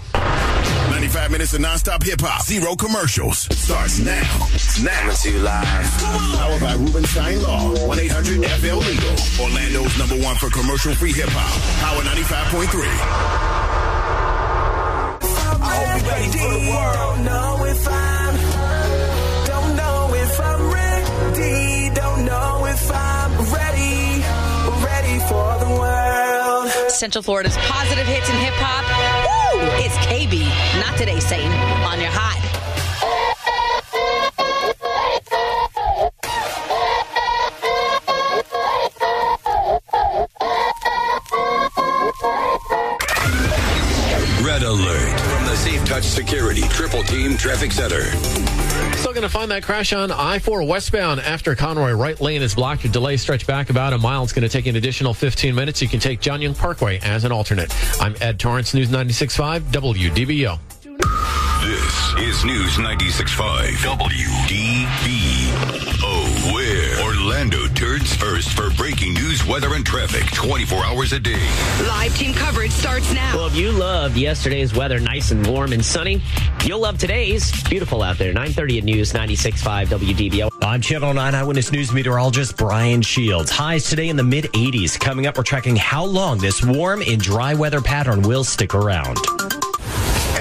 95 0.91 1.31
minutes 1.31 1.51
of 1.55 1.61
nonstop 1.61 2.03
hip 2.03 2.21
hop, 2.21 2.45
zero 2.45 2.75
commercials. 2.75 3.39
Starts 3.57 3.97
now. 3.97 4.21
Now. 4.83 5.11
to 5.11 5.31
you 5.31 5.39
live. 5.39 5.65
Powered 6.37 6.61
by 6.61 6.73
Rubenstein 6.73 7.41
Law. 7.41 7.87
1 7.87 7.99
800 8.01 8.45
FL 8.45 8.77
Legal. 8.85 9.15
Orlando's 9.41 9.97
number 9.97 10.23
one 10.23 10.35
for 10.35 10.51
commercial 10.51 10.93
free 10.93 11.11
hip 11.11 11.29
hop. 11.29 11.49
Power 11.81 12.03
95.3. 12.03 13.65
ready 16.05 16.29
for 16.37 16.49
the 16.53 16.69
world. 16.69 17.15
Don't 17.15 17.25
know 17.25 17.65
if 17.65 17.87
I'm, 17.87 18.35
don't 19.47 19.75
know 19.75 20.13
if 20.13 20.39
I'm 20.39 20.71
ready. 20.71 21.84
Don't 22.75 22.89
know 22.89 22.93
if 22.93 22.95
I'm 22.95 23.31
ready, 23.53 24.21
ready 24.83 25.19
for 25.29 25.59
the 25.63 25.79
world. 25.79 26.91
Central 26.91 27.23
Florida's 27.23 27.55
positive 27.57 28.05
hits 28.05 28.29
in 28.29 28.35
hip 28.35 28.53
hop. 28.57 28.83
Woo! 29.25 29.61
It's 29.83 29.95
KB, 30.07 30.45
not 30.81 30.97
today, 30.97 31.19
Satan, 31.19 31.51
on 31.83 32.01
your 32.01 32.11
hot. 32.11 32.41
Red 44.45 44.63
alert 44.63 45.19
from 45.19 45.45
the 45.45 45.55
Safe 45.55 45.85
Touch 45.85 46.03
Security 46.03 46.54
Triple 46.95 47.13
Team 47.13 47.35
Traffic 47.35 47.73
Center. 47.73 48.03
Still 48.95 49.11
going 49.11 49.23
to 49.23 49.29
find 49.29 49.51
that 49.51 49.63
crash 49.63 49.91
on 49.91 50.11
I 50.11 50.39
4 50.39 50.63
westbound 50.63 51.19
after 51.19 51.53
Conroy. 51.53 51.91
Right 51.91 52.19
lane 52.21 52.41
is 52.41 52.55
blocked. 52.55 52.85
Your 52.85 52.93
delay 52.93 53.17
stretch 53.17 53.45
back 53.45 53.69
about 53.69 53.91
a 53.91 53.97
mile. 53.97 54.23
It's 54.23 54.31
going 54.31 54.47
to 54.47 54.49
take 54.49 54.65
an 54.65 54.77
additional 54.77 55.13
15 55.13 55.53
minutes. 55.53 55.81
You 55.81 55.89
can 55.89 55.99
take 55.99 56.21
John 56.21 56.41
Young 56.41 56.55
Parkway 56.55 56.99
as 56.99 57.25
an 57.25 57.33
alternate. 57.33 57.75
I'm 57.99 58.15
Ed 58.21 58.39
Torrance, 58.39 58.73
News 58.73 58.87
96.5, 58.87 59.59
WDBO. 59.71 60.57
This 61.65 62.13
is 62.29 62.45
News 62.45 62.77
96.5 62.77 63.73
WDBO, 63.83 65.14
Orlando 68.05 68.25
first 68.25 68.53
for 68.53 68.69
breaking 68.71 69.13
news, 69.13 69.45
weather, 69.45 69.73
and 69.73 69.85
traffic 69.85 70.25
24 70.33 70.85
hours 70.85 71.13
a 71.13 71.19
day. 71.19 71.39
Live 71.87 72.15
team 72.17 72.33
coverage 72.33 72.71
starts 72.71 73.13
now. 73.13 73.35
Well, 73.35 73.47
if 73.47 73.55
you 73.55 73.71
loved 73.71 74.17
yesterday's 74.17 74.73
weather, 74.73 74.99
nice 74.99 75.31
and 75.31 75.45
warm 75.47 75.73
and 75.73 75.83
sunny, 75.83 76.21
you'll 76.63 76.79
love 76.79 76.97
today's. 76.97 77.51
Beautiful 77.63 78.03
out 78.03 78.17
there. 78.17 78.33
9:30 78.33 78.79
at 78.79 78.83
News 78.83 79.13
96.5 79.13 79.89
WDBO. 79.89 80.49
I'm 80.61 80.81
Channel 80.81 81.13
9 81.13 81.35
Eyewitness 81.35 81.71
News 81.71 81.91
meteorologist 81.91 82.57
Brian 82.57 83.01
Shields. 83.01 83.51
Highs 83.51 83.89
today 83.89 84.09
in 84.09 84.17
the 84.17 84.23
mid 84.23 84.45
80s. 84.53 84.99
Coming 84.99 85.27
up, 85.27 85.37
we're 85.37 85.43
tracking 85.43 85.75
how 85.75 86.05
long 86.05 86.37
this 86.37 86.63
warm 86.63 87.01
and 87.07 87.21
dry 87.21 87.53
weather 87.53 87.81
pattern 87.81 88.21
will 88.21 88.43
stick 88.43 88.73
around. 88.75 89.17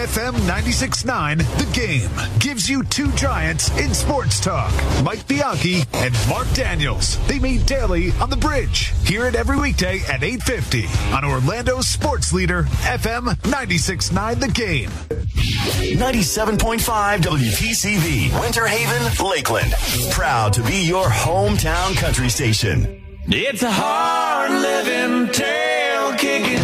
FM 0.04 0.32
96.9 0.46 1.38
The 1.58 1.64
Game 1.72 2.10
gives 2.38 2.68
you 2.68 2.82
two 2.84 3.10
giants 3.12 3.70
in 3.78 3.94
sports 3.94 4.38
talk. 4.38 4.70
Mike 5.02 5.26
Bianchi 5.26 5.82
and 5.94 6.14
Mark 6.28 6.46
Daniels. 6.52 7.16
They 7.26 7.38
meet 7.38 7.64
daily 7.64 8.10
on 8.20 8.28
The 8.28 8.36
Bridge. 8.36 8.92
Hear 9.06 9.24
it 9.24 9.34
every 9.34 9.56
weekday 9.56 10.00
at 10.00 10.20
8.50 10.20 11.14
on 11.14 11.24
Orlando's 11.24 11.88
sports 11.88 12.34
leader, 12.34 12.64
FM 12.82 13.28
96.9 13.44 14.40
The 14.40 14.48
Game. 14.48 14.90
97.5 14.90 17.20
WPCV, 17.22 18.38
Winter 18.42 18.66
Haven, 18.66 19.26
Lakeland. 19.26 19.72
Proud 20.10 20.52
to 20.52 20.62
be 20.64 20.84
your 20.86 21.06
hometown 21.06 21.96
country 21.96 22.28
station. 22.28 23.00
It's 23.26 23.62
a 23.62 23.72
hard 23.72 24.50
living, 24.50 25.32
tail 25.32 26.12
kicking 26.18 26.60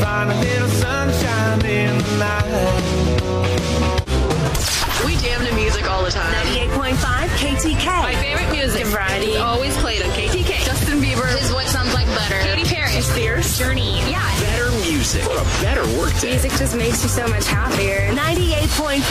find 0.00 0.30
a 0.30 0.38
little 0.40 0.68
sunshine 0.68 1.64
in 1.64 1.98
the 1.98 2.16
night. 2.18 3.06
We 5.04 5.16
jam 5.16 5.44
to 5.46 5.54
music 5.54 5.88
all 5.88 6.02
the 6.04 6.10
time. 6.10 6.32
98.5 6.32 6.96
KTK. 7.38 7.86
My 7.86 8.14
favorite 8.16 8.50
music. 8.50 8.86
Variety. 8.86 9.26
It's 9.26 9.40
always 9.40 9.76
played 9.78 10.02
on 10.02 10.10
KTK. 10.10 10.64
Justin 10.64 11.00
Bieber. 11.00 11.26
Is 11.42 11.52
what 11.52 11.66
sounds 11.68 11.94
like 11.94 12.06
butter. 12.08 12.38
Katy 12.40 12.64
Perry. 12.64 13.00
fierce 13.00 13.58
Journey. 13.58 13.98
Yeah. 14.10 14.40
Better 14.40 14.70
music 14.88 15.22
for 15.22 15.36
a 15.36 15.44
better 15.62 15.84
workday. 15.98 16.30
Music 16.30 16.52
just 16.52 16.76
makes 16.76 17.02
you 17.02 17.08
so 17.08 17.26
much 17.28 17.46
happier. 17.46 18.12
98.5 18.14 19.02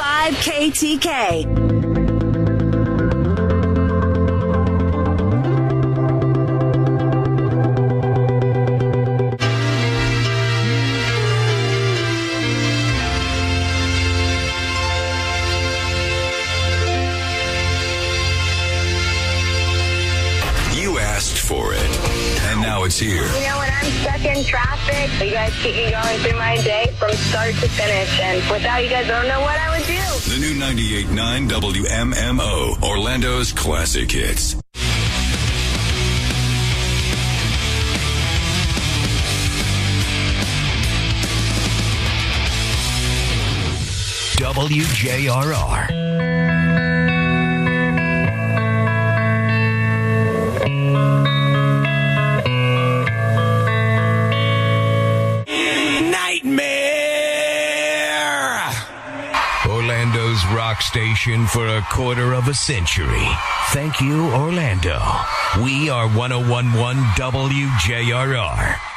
KTK. 0.43 2.24
Traffic, 24.45 25.09
you 25.25 25.31
guys 25.31 25.53
keep 25.61 25.75
me 25.75 25.91
going 25.91 26.19
through 26.19 26.37
my 26.37 26.57
day 26.57 26.87
from 26.97 27.11
start 27.13 27.53
to 27.55 27.67
finish. 27.69 28.19
And 28.19 28.41
without 28.51 28.83
you 28.83 28.89
guys, 28.89 29.05
I 29.05 29.21
don't 29.21 29.27
know 29.27 29.41
what 29.41 29.59
I 29.59 29.77
would 29.77 29.87
do. 29.87 30.01
The 30.31 30.37
new 30.39 30.55
98.9 30.59 31.49
WMMO, 31.49 32.83
Orlando's 32.83 33.51
classic 33.51 34.11
hits. 34.11 34.55
WJRR. 44.37 46.74
Station 60.95 61.45
for 61.45 61.67
a 61.67 61.81
quarter 61.91 62.33
of 62.33 62.47
a 62.47 62.53
century. 62.53 63.27
Thank 63.73 63.99
you, 63.99 64.31
Orlando. 64.31 64.97
We 65.61 65.89
are 65.89 66.07
1011 66.07 67.03
WJRR. 67.19 68.94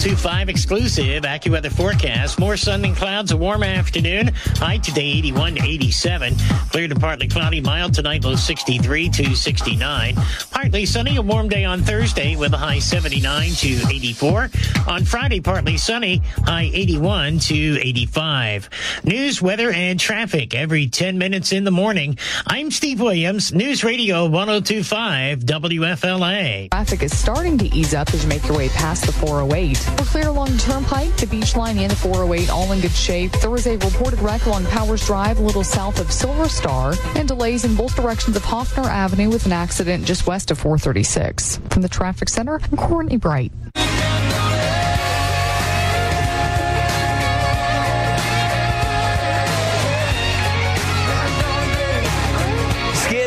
1025 0.00 0.48
exclusive 0.48 1.22
AccuWeather 1.24 1.70
forecast. 1.70 2.38
More 2.38 2.56
sun 2.56 2.86
and 2.86 2.96
clouds, 2.96 3.32
a 3.32 3.36
warm 3.36 3.62
afternoon. 3.62 4.28
High 4.56 4.78
today 4.78 5.04
81 5.04 5.56
to 5.56 5.62
87. 5.62 6.36
Clear 6.70 6.88
to 6.88 6.94
partly 6.94 7.28
cloudy, 7.28 7.60
mild 7.60 7.92
tonight, 7.92 8.24
low 8.24 8.34
63 8.34 9.10
to 9.10 9.36
69. 9.36 10.14
Partly 10.50 10.86
sunny, 10.86 11.16
a 11.16 11.22
warm 11.22 11.50
day 11.50 11.66
on 11.66 11.82
Thursday 11.82 12.34
with 12.34 12.54
a 12.54 12.56
high 12.56 12.78
79 12.78 13.50
to 13.50 13.86
84. 13.90 14.48
On 14.88 15.04
Friday, 15.04 15.40
partly 15.40 15.76
sunny, 15.76 16.22
high 16.44 16.70
81 16.72 17.38
to 17.40 17.78
85. 17.80 18.70
News, 19.04 19.40
weather, 19.40 19.70
and 19.70 20.00
traffic 20.00 20.54
every 20.54 20.88
10 20.88 21.18
minutes 21.18 21.52
in 21.52 21.64
the 21.64 21.70
morning. 21.70 22.18
I'm 22.46 22.70
Steve 22.70 23.00
Williams, 23.00 23.52
News 23.52 23.84
Radio 23.84 24.28
1025 24.28 25.40
WFLA. 25.40 26.70
Traffic 26.70 27.02
is 27.02 27.16
starting 27.16 27.58
to 27.58 27.66
ease 27.66 27.94
up 27.94 28.12
as 28.12 28.22
you 28.22 28.28
make 28.28 28.46
your 28.46 28.56
way 28.56 28.68
past 28.70 29.06
the 29.06 29.12
408. 29.12 29.86
We're 29.90 30.04
clear 30.06 30.28
along 30.28 30.56
turnpike, 30.58 31.16
the 31.16 31.26
beach 31.26 31.56
line 31.56 31.78
and 31.78 31.90
the 31.90 31.96
408, 31.96 32.50
all 32.50 32.72
in 32.72 32.80
good 32.80 32.90
shape. 32.90 33.32
There 33.40 33.50
was 33.50 33.66
a 33.66 33.76
reported 33.76 34.20
wreck 34.20 34.46
along 34.46 34.64
Powers 34.66 35.06
Drive, 35.06 35.38
a 35.38 35.42
little 35.42 35.64
south 35.64 36.00
of 36.00 36.10
Silver 36.10 36.48
Star, 36.48 36.94
and 37.14 37.28
delays 37.28 37.64
in 37.64 37.76
both 37.76 37.94
directions 37.94 38.36
of 38.36 38.44
Hoffner 38.44 38.84
Avenue 38.84 39.28
with 39.30 39.46
an 39.46 39.52
accident 39.52 40.04
just 40.04 40.26
west 40.26 40.50
of 40.50 40.58
436. 40.58 41.60
From 41.70 41.82
the 41.82 41.88
traffic 41.88 42.28
center, 42.28 42.60
I'm 42.60 42.76
Courtney 42.76 43.16
Bright. 43.16 43.52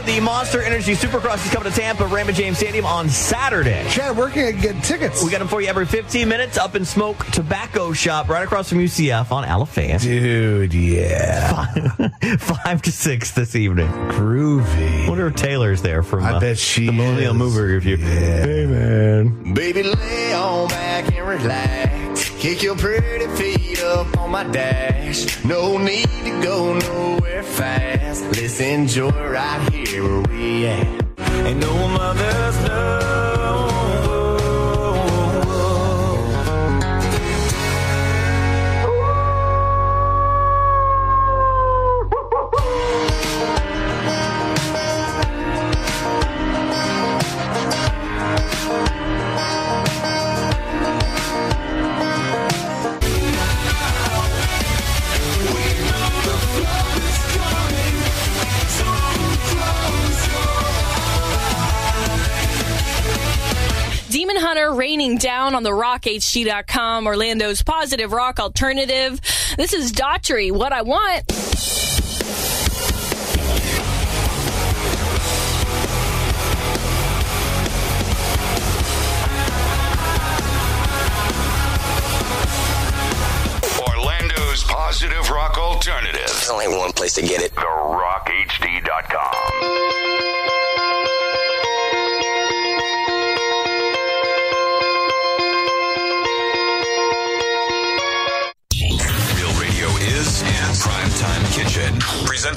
Skid, 0.04 0.16
the 0.16 0.20
Monster 0.22 0.62
Energy 0.62 0.94
Supercross 0.94 1.46
is 1.46 1.52
coming 1.52 1.72
to 1.72 1.78
Tampa, 1.78 2.06
Raymond 2.06 2.38
James 2.38 2.58
Stadium 2.58 2.86
on 2.86 3.10
Saturday. 3.10 3.86
Chad, 3.90 4.16
where 4.18 4.30
can 4.30 4.48
I 4.48 4.52
get 4.52 4.82
tickets? 4.84 5.24
We 5.24 5.32
got 5.32 5.40
them 5.40 5.48
for 5.48 5.62
you 5.62 5.68
every 5.68 5.86
15 5.86 6.28
minutes 6.28 6.58
up 6.58 6.76
in 6.76 6.86
Smoke 6.86 7.26
Tobacco 7.28 7.94
Shop 7.94 8.30
right 8.30 8.44
across 8.44 8.70
from 8.70 8.80
UCF 8.80 9.32
on 9.32 9.44
Alafayette. 9.46 10.02
Dude, 10.02 10.74
yeah. 10.74 11.66
Five, 11.66 12.40
five 12.42 12.82
to 12.84 12.92
six 12.92 13.32
this 13.32 13.56
evening. 13.56 13.88
Groovy. 13.88 15.06
I 15.06 15.10
wonder 15.10 15.28
if 15.28 15.36
Taylor's 15.36 15.82
there 15.82 16.04
from 16.04 16.24
I 16.24 16.34
uh, 16.34 16.40
bet 16.40 16.58
she 16.58 16.88
the 16.88 16.92
Millennial 16.94 17.34
is. 17.34 17.38
Mover 17.38 17.66
review. 17.66 17.98
Hey, 17.98 18.66
man. 18.66 19.54
Baby, 19.54 19.84
lay 19.84 20.34
on 20.34 20.68
back 20.70 21.12
and 21.14 21.28
relax. 21.28 22.03
Kick 22.44 22.61
your 22.61 22.76
pretty 22.76 23.26
feet 23.38 23.82
up 23.84 24.18
on 24.18 24.32
my 24.32 24.44
dash. 24.44 25.45
No 25.45 25.78
need 25.78 26.10
to 26.26 26.41
go 26.44 26.78
nowhere 26.78 27.41
fast. 27.41 28.22
Let's 28.36 28.60
enjoy 28.60 29.11
right 29.11 29.72
here 29.72 30.03
where 30.03 30.22
we 30.24 30.65
at. 30.65 30.86
Ain't 31.45 31.61
no 31.61 31.88
mother's 31.88 32.68
love. 32.68 33.73
O'Connor 64.54 64.76
raining 64.76 65.18
down 65.18 65.56
on 65.56 65.64
the 65.64 65.72
rockhd.com, 65.72 67.08
Orlando's 67.08 67.64
positive 67.64 68.12
rock 68.12 68.40
alternative. 68.40 69.20
This 69.58 69.74
is 69.74 69.92
Daughtry, 69.92 70.52
What 70.52 70.72
I 70.72 70.84
Want. 70.84 71.24
Orlando's 83.90 84.64
positive 84.66 85.32
rock 85.32 85.58
alternative. 85.58 86.28
There's 86.28 86.50
only 86.52 86.68
one 86.68 86.92
place 86.92 87.16
to 87.16 87.24
get 87.24 87.42
it. 87.42 87.56
the 87.56 87.62
RockHD.com. 87.62 88.44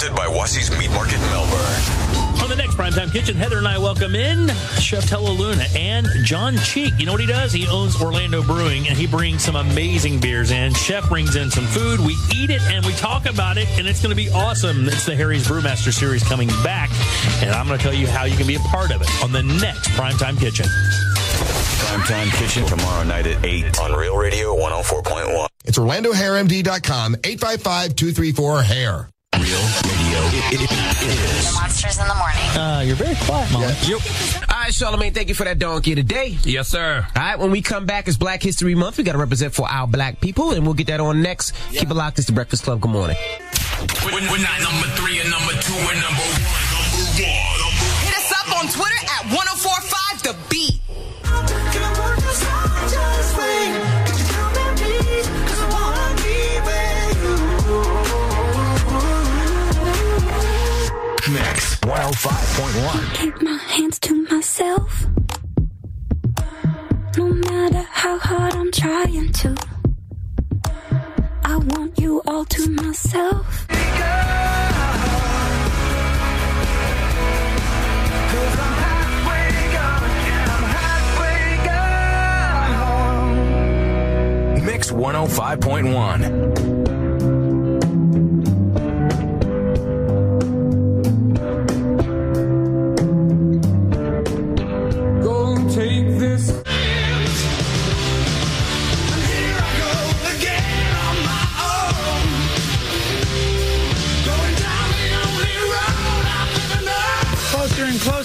Presented 0.07 0.23
by 0.23 0.33
Wassey's 0.33 0.71
Meat 0.77 0.89
Market 0.91 1.19
Melbourne. 1.19 2.41
On 2.41 2.47
the 2.47 2.55
next 2.55 2.75
Primetime 2.75 3.11
Kitchen, 3.11 3.35
Heather 3.35 3.57
and 3.57 3.67
I 3.67 3.77
welcome 3.77 4.15
in 4.15 4.47
Chef 4.79 5.05
Tello 5.05 5.33
Luna 5.33 5.65
and 5.75 6.07
John 6.23 6.55
Cheek. 6.59 6.93
You 6.97 7.05
know 7.05 7.11
what 7.11 7.19
he 7.19 7.27
does? 7.27 7.51
He 7.51 7.67
owns 7.67 8.01
Orlando 8.01 8.41
Brewing 8.41 8.87
and 8.87 8.97
he 8.97 9.05
brings 9.05 9.43
some 9.43 9.57
amazing 9.57 10.21
beers 10.21 10.51
in. 10.51 10.73
Chef 10.75 11.09
brings 11.09 11.35
in 11.35 11.51
some 11.51 11.65
food. 11.65 11.99
We 11.99 12.15
eat 12.33 12.51
it 12.51 12.61
and 12.71 12.85
we 12.85 12.93
talk 12.93 13.25
about 13.25 13.57
it, 13.57 13.67
and 13.77 13.85
it's 13.85 14.01
going 14.01 14.11
to 14.11 14.15
be 14.15 14.29
awesome. 14.29 14.87
It's 14.87 15.05
the 15.05 15.13
Harry's 15.13 15.45
Brewmaster 15.45 15.91
series 15.91 16.23
coming 16.23 16.47
back, 16.63 16.89
and 17.41 17.51
I'm 17.51 17.67
going 17.67 17.77
to 17.77 17.83
tell 17.83 17.93
you 17.93 18.07
how 18.07 18.23
you 18.23 18.37
can 18.37 18.47
be 18.47 18.55
a 18.55 18.59
part 18.59 18.91
of 18.91 19.01
it 19.01 19.09
on 19.21 19.33
the 19.33 19.43
next 19.43 19.89
Primetime 19.89 20.39
Kitchen. 20.39 20.67
Primetime 20.67 22.31
Kitchen 22.37 22.65
tomorrow 22.65 23.03
night 23.03 23.27
at 23.27 23.45
8 23.45 23.77
on 23.81 23.91
Real 23.91 24.15
Radio 24.15 24.55
104.1. 24.55 25.47
It's 25.65 25.77
OrlandoHairMD.com, 25.77 27.15
855-234-HAIR. 27.15 29.09
Real 29.35 29.96
Radio 30.51 30.63
is. 30.63 31.53
Monsters 31.55 31.99
in 31.99 32.07
the 32.07 32.15
morning. 32.15 32.39
Uh, 32.55 32.81
you're 32.85 32.95
very 32.95 33.15
quiet, 33.25 33.51
Molly. 33.51 33.65
Yep. 33.83 33.99
All 34.49 34.59
right, 34.59 34.71
Charlamagne, 34.71 35.13
thank 35.13 35.27
you 35.27 35.35
for 35.35 35.43
that 35.43 35.59
donkey 35.59 35.93
today. 35.95 36.37
Yes, 36.43 36.69
sir. 36.69 37.05
All 37.15 37.21
right, 37.21 37.37
when 37.37 37.51
we 37.51 37.61
come 37.61 37.85
back, 37.85 38.07
it's 38.07 38.15
Black 38.17 38.41
History 38.41 38.73
Month. 38.75 38.97
We 38.97 39.03
got 39.03 39.11
to 39.13 39.17
represent 39.17 39.53
for 39.53 39.67
our 39.69 39.87
black 39.87 40.21
people, 40.21 40.51
and 40.51 40.63
we'll 40.63 40.73
get 40.73 40.87
that 40.87 40.99
on 41.01 41.21
next. 41.21 41.53
Keep 41.71 41.91
it 41.91 41.93
locked. 41.93 42.17
It's 42.19 42.27
the 42.27 42.33
Breakfast 42.33 42.63
Club. 42.63 42.79
Good 42.79 42.91
morning. 42.91 43.17
We're, 44.05 44.13
we're 44.13 44.39
not 44.39 44.59
number 44.63 44.87
three 44.95 45.19
and 45.19 45.29
number 45.29 45.51
two, 45.59 45.75
we're 45.83 45.99
number 45.99 46.23
one. 46.23 46.41
Number 46.41 46.87
one. 46.87 47.75
Hit 48.07 48.15
us 48.15 48.31
up 48.31 48.47
on 48.57 48.65
Twitter 48.71 49.01
at 49.03 49.23
1045 49.35 49.96
105.1. 61.97 63.13
Keep 63.15 63.41
my 63.41 63.57
hands 63.57 63.97
to 63.97 64.13
myself. 64.29 65.07
No 67.17 67.27
matter 67.27 67.81
how 67.89 68.19
hard 68.19 68.53
I'm 68.53 68.71
trying 68.71 69.31
to, 69.31 69.57
I 71.43 71.57
want 71.57 71.97
you 71.97 72.21
all 72.27 72.45
to 72.45 72.69
myself. 72.69 73.67
Mix 84.63 84.91
105.1. 84.91 87.06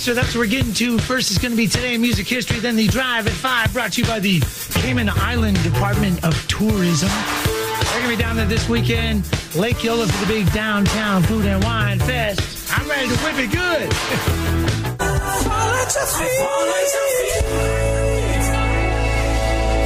Closer. 0.03 0.21
That's 0.21 0.35
what 0.35 0.41
we're 0.41 0.47
getting 0.49 0.73
to. 0.75 0.99
First 0.99 1.31
is 1.31 1.39
going 1.39 1.53
to 1.53 1.57
be 1.57 1.69
today 1.69 1.95
in 1.95 2.01
music 2.01 2.27
history, 2.27 2.59
then 2.59 2.75
the 2.75 2.89
drive 2.89 3.29
at 3.29 3.33
five, 3.35 3.73
brought 3.73 3.93
to 3.93 4.01
you 4.01 4.07
by 4.09 4.19
the 4.19 4.41
Cayman 4.81 5.09
Island 5.09 5.63
Department 5.63 6.25
of 6.25 6.35
Tourism. 6.49 7.09
They're 7.09 8.01
going 8.01 8.03
to 8.03 8.09
be 8.09 8.17
down 8.17 8.35
there 8.35 8.47
this 8.47 8.69
weekend, 8.69 9.25
Lake 9.55 9.85
Eola 9.85 10.09
for 10.09 10.27
the 10.27 10.27
big 10.27 10.53
downtown 10.53 11.23
food 11.23 11.47
and 11.47 11.63
wine 11.63 12.01
fest. 12.01 12.41
I'm 12.77 12.89
ready 12.89 13.07
to 13.11 13.17
whip 13.19 13.39
it 13.39 13.53
good. 13.53 13.93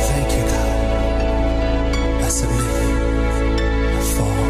Thank 0.08 0.32
you, 0.32 0.44
God. 0.48 2.22
I 2.22 2.28
submit. 2.28 2.62
I 3.92 4.00
fall 4.16 4.40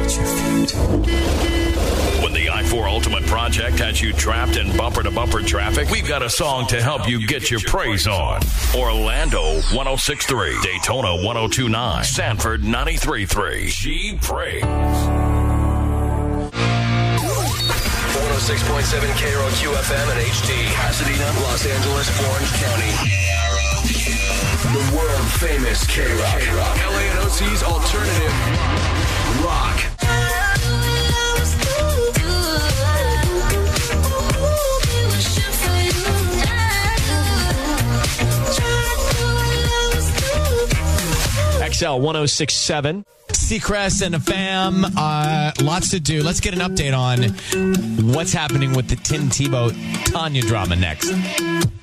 at 0.00 0.16
your 0.16 0.24
feet. 1.44 1.65
When 2.76 2.84
the 2.84 2.88
I 2.88 2.88
4 2.88 2.88
Ultimate 2.88 3.26
Project 3.26 3.78
has 3.78 4.02
you 4.02 4.12
trapped 4.12 4.56
in 4.56 4.76
bumper 4.76 5.02
to 5.02 5.10
bumper 5.10 5.40
traffic, 5.42 5.88
we've 5.90 6.06
got 6.06 6.22
a 6.22 6.28
song 6.28 6.66
to 6.68 6.82
help 6.82 7.08
you 7.08 7.26
get 7.26 7.50
your 7.50 7.60
praise 7.60 8.06
on. 8.06 8.42
Orlando 8.74 9.54
1063, 9.72 10.60
Daytona 10.62 11.16
1029, 11.24 12.04
Sanford 12.04 12.64
933. 12.64 13.68
She 13.68 14.18
prays. 14.20 14.62
106.7 14.62 14.68
KROQ 19.16 19.72
FM 19.74 20.10
and 20.12 20.20
HD. 20.20 20.66
Pasadena, 20.74 21.24
Los 21.42 21.64
Angeles, 21.66 22.08
Orange 22.28 22.52
County. 22.60 22.92
The 24.72 24.84
world 24.96 25.26
famous 25.40 25.86
K 25.86 26.04
Rock. 26.16 26.42
LA 26.76 27.08
and 27.08 27.18
OC's 27.20 27.62
alternative 27.62 28.85
XL 41.76 42.00
1067. 42.00 43.04
Seacrest 43.32 44.00
and 44.00 44.14
the 44.14 44.20
fam, 44.20 44.86
uh, 44.96 45.52
lots 45.60 45.90
to 45.90 46.00
do. 46.00 46.22
Let's 46.22 46.40
get 46.40 46.54
an 46.54 46.60
update 46.60 46.96
on 46.96 48.14
what's 48.14 48.32
happening 48.32 48.72
with 48.72 48.88
the 48.88 48.96
Tim 48.96 49.24
Tebow 49.24 49.74
Tanya 50.10 50.40
drama 50.40 50.76
next. 50.76 51.12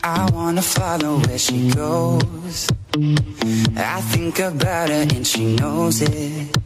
I 0.04 0.30
wanna 0.34 0.64
follow 0.64 1.20
where 1.20 1.38
she 1.38 1.70
goes. 1.70 2.68
I 3.78 4.02
think 4.02 4.40
about 4.40 4.90
her 4.90 5.06
and 5.14 5.28
she 5.28 5.56
knows 5.58 6.02
it. 6.02 6.58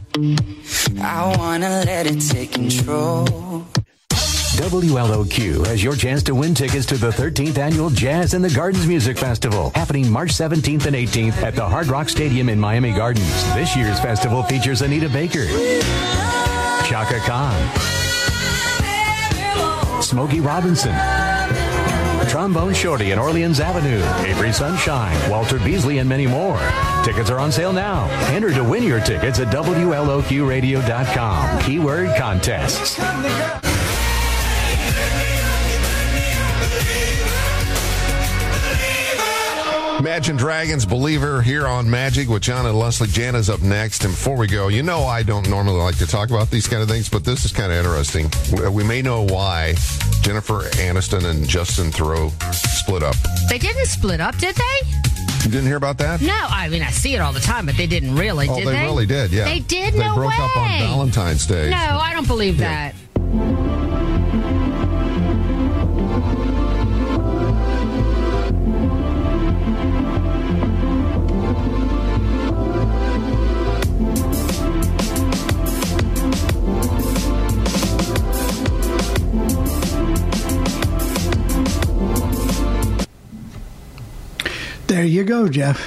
I 1.02 1.36
wanna 1.36 1.84
let 1.84 2.06
it 2.06 2.20
take 2.20 2.52
control. 2.52 3.66
WLOQ 4.58 5.66
has 5.66 5.82
your 5.84 5.94
chance 5.94 6.20
to 6.24 6.34
win 6.34 6.52
tickets 6.52 6.84
to 6.86 6.96
the 6.96 7.10
13th 7.10 7.58
annual 7.58 7.90
Jazz 7.90 8.34
in 8.34 8.42
the 8.42 8.50
Gardens 8.50 8.88
Music 8.88 9.16
Festival, 9.16 9.70
happening 9.76 10.10
March 10.10 10.30
17th 10.30 10.86
and 10.86 10.96
18th 10.96 11.40
at 11.44 11.54
the 11.54 11.64
Hard 11.64 11.86
Rock 11.86 12.08
Stadium 12.08 12.48
in 12.48 12.58
Miami 12.58 12.92
Gardens. 12.92 13.54
This 13.54 13.76
year's 13.76 14.00
festival 14.00 14.42
features 14.42 14.82
Anita 14.82 15.08
Baker, 15.08 15.46
Chaka 16.84 17.20
Khan, 17.20 17.54
Smokey 20.02 20.40
Robinson, 20.40 20.96
Trombone 22.28 22.74
Shorty 22.74 23.12
and 23.12 23.20
Orleans 23.20 23.60
Avenue, 23.60 24.02
Avery 24.28 24.52
Sunshine, 24.52 25.30
Walter 25.30 25.60
Beasley, 25.60 25.98
and 25.98 26.08
many 26.08 26.26
more. 26.26 26.58
Tickets 27.04 27.30
are 27.30 27.38
on 27.38 27.52
sale 27.52 27.72
now. 27.72 28.08
Enter 28.32 28.52
to 28.52 28.64
win 28.64 28.82
your 28.82 29.00
tickets 29.00 29.38
at 29.38 29.54
WLOQradio.com. 29.54 31.60
Keyword 31.60 32.16
contests. 32.16 32.98
Imagine 39.98 40.36
Dragons 40.36 40.86
Believer 40.86 41.42
here 41.42 41.66
on 41.66 41.90
Magic 41.90 42.28
with 42.28 42.42
John 42.42 42.66
and 42.66 42.78
Leslie. 42.78 43.08
Jana's 43.08 43.50
up 43.50 43.62
next. 43.62 44.04
And 44.04 44.12
before 44.14 44.36
we 44.36 44.46
go, 44.46 44.68
you 44.68 44.82
know 44.84 45.02
I 45.02 45.24
don't 45.24 45.48
normally 45.50 45.80
like 45.80 45.98
to 45.98 46.06
talk 46.06 46.30
about 46.30 46.50
these 46.50 46.68
kind 46.68 46.82
of 46.82 46.88
things, 46.88 47.08
but 47.08 47.24
this 47.24 47.44
is 47.44 47.50
kind 47.52 47.72
of 47.72 47.78
interesting. 47.78 48.30
We- 48.72 48.84
may 48.88 49.02
know 49.02 49.22
why 49.26 49.74
Jennifer 50.22 50.62
Aniston 50.78 51.24
and 51.24 51.46
Justin 51.46 51.90
Theroux 51.90 52.30
split 52.54 53.02
up. 53.02 53.16
They 53.50 53.58
didn't 53.58 53.84
split 53.86 54.18
up, 54.20 54.38
did 54.38 54.54
they? 54.54 54.88
You 55.44 55.50
didn't 55.50 55.66
hear 55.66 55.76
about 55.76 55.98
that? 55.98 56.22
No, 56.22 56.46
I 56.48 56.68
mean 56.70 56.82
I 56.82 56.90
see 56.90 57.14
it 57.14 57.18
all 57.18 57.32
the 57.32 57.40
time, 57.40 57.66
but 57.66 57.76
they 57.76 57.86
didn't 57.86 58.14
really, 58.14 58.48
oh, 58.48 58.56
did 58.56 58.66
they, 58.68 58.72
they? 58.72 58.84
really 58.84 59.04
did, 59.04 59.30
yeah. 59.30 59.44
They 59.44 59.58
did. 59.60 59.94
They 59.94 59.98
no 59.98 60.14
broke 60.14 60.30
way. 60.30 60.36
up 60.38 60.56
on 60.56 60.78
Valentine's 60.78 61.44
Day. 61.44 61.68
No, 61.70 61.76
I 61.76 62.14
don't 62.14 62.26
believe 62.26 62.56
that. 62.58 62.94
There 84.98 85.06
you 85.06 85.22
go, 85.22 85.48
Jeff. 85.48 85.78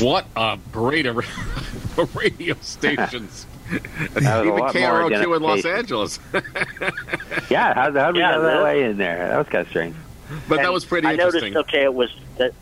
What 0.00 0.24
a 0.34 0.58
great 0.72 1.06
ar- 1.06 1.16
radio 2.14 2.54
stations. 2.62 3.44
That 4.14 4.14
was 4.14 4.24
a 4.24 4.40
Even 4.44 4.62
KROQ 4.64 5.36
in 5.36 5.42
Los. 5.42 5.64
Angeles. 5.66 6.18
Yeah, 7.50 7.74
how 7.74 7.92
how 7.92 8.06
did 8.06 8.14
we 8.14 8.20
Yeah, 8.20 8.32
have 8.32 8.42
that 8.42 8.54
that- 8.54 8.62
way 8.64 8.84
in 8.84 8.96
there? 8.96 9.28
That 9.28 9.36
was 9.36 9.48
kind 9.48 9.62
of 9.66 9.68
strange. 9.68 9.96
But 10.48 10.62
that 10.62 10.72
was 10.72 10.86
pretty 10.86 11.08
I 11.08 11.12
interesting. 11.12 11.52
noticed, 11.52 11.68
okay, 11.68 11.82
it 11.84 11.92
was 11.92 12.08
that, 12.38 12.54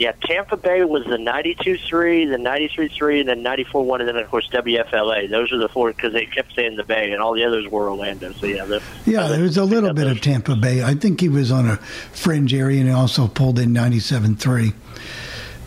yeah, 0.00 0.12
Tampa 0.22 0.56
Bay 0.56 0.82
was 0.82 1.04
the 1.04 1.18
92.3, 1.18 2.30
the 2.30 2.38
93.3, 2.38 3.20
and 3.20 3.28
then 3.28 3.44
94-1, 3.44 4.00
and 4.00 4.08
then, 4.08 4.16
of 4.16 4.30
course, 4.30 4.48
WFLA. 4.48 5.28
Those 5.28 5.52
are 5.52 5.58
the 5.58 5.68
four, 5.68 5.92
because 5.92 6.14
they 6.14 6.24
kept 6.24 6.54
saying 6.54 6.76
the 6.76 6.84
Bay, 6.84 7.12
and 7.12 7.20
all 7.20 7.34
the 7.34 7.44
others 7.44 7.68
were 7.68 7.90
Orlando. 7.90 8.32
So, 8.32 8.46
yeah. 8.46 8.64
The, 8.64 8.82
Yeah, 9.04 9.28
there 9.28 9.42
was 9.42 9.58
a 9.58 9.64
little 9.64 9.92
bit 9.92 10.06
of 10.06 10.22
Tampa 10.22 10.56
Bay. 10.56 10.82
I 10.82 10.94
think 10.94 11.20
he 11.20 11.28
was 11.28 11.52
on 11.52 11.68
a 11.68 11.76
fringe 11.76 12.54
area 12.54 12.80
and 12.80 12.88
he 12.88 12.94
also 12.94 13.28
pulled 13.28 13.58
in 13.58 13.74
97.3. 13.74 14.72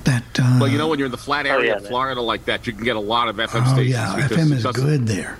That, 0.05 0.23
uh, 0.39 0.57
well, 0.59 0.67
you 0.67 0.79
know, 0.79 0.87
when 0.87 0.97
you're 0.97 1.05
in 1.05 1.11
the 1.11 1.17
flat 1.17 1.45
area 1.45 1.69
yeah, 1.69 1.77
of 1.77 1.87
Florida 1.87 2.19
like 2.19 2.45
that, 2.45 2.65
you 2.65 2.73
can 2.73 2.83
get 2.83 2.95
a 2.95 2.99
lot 2.99 3.27
of 3.27 3.35
FM 3.35 3.61
oh, 3.67 3.73
stations. 3.73 3.89
yeah, 3.91 4.27
FM 4.27 4.51
it 4.51 4.57
is 4.57 4.63
doesn't- 4.63 4.83
good 4.83 5.07
there. 5.07 5.37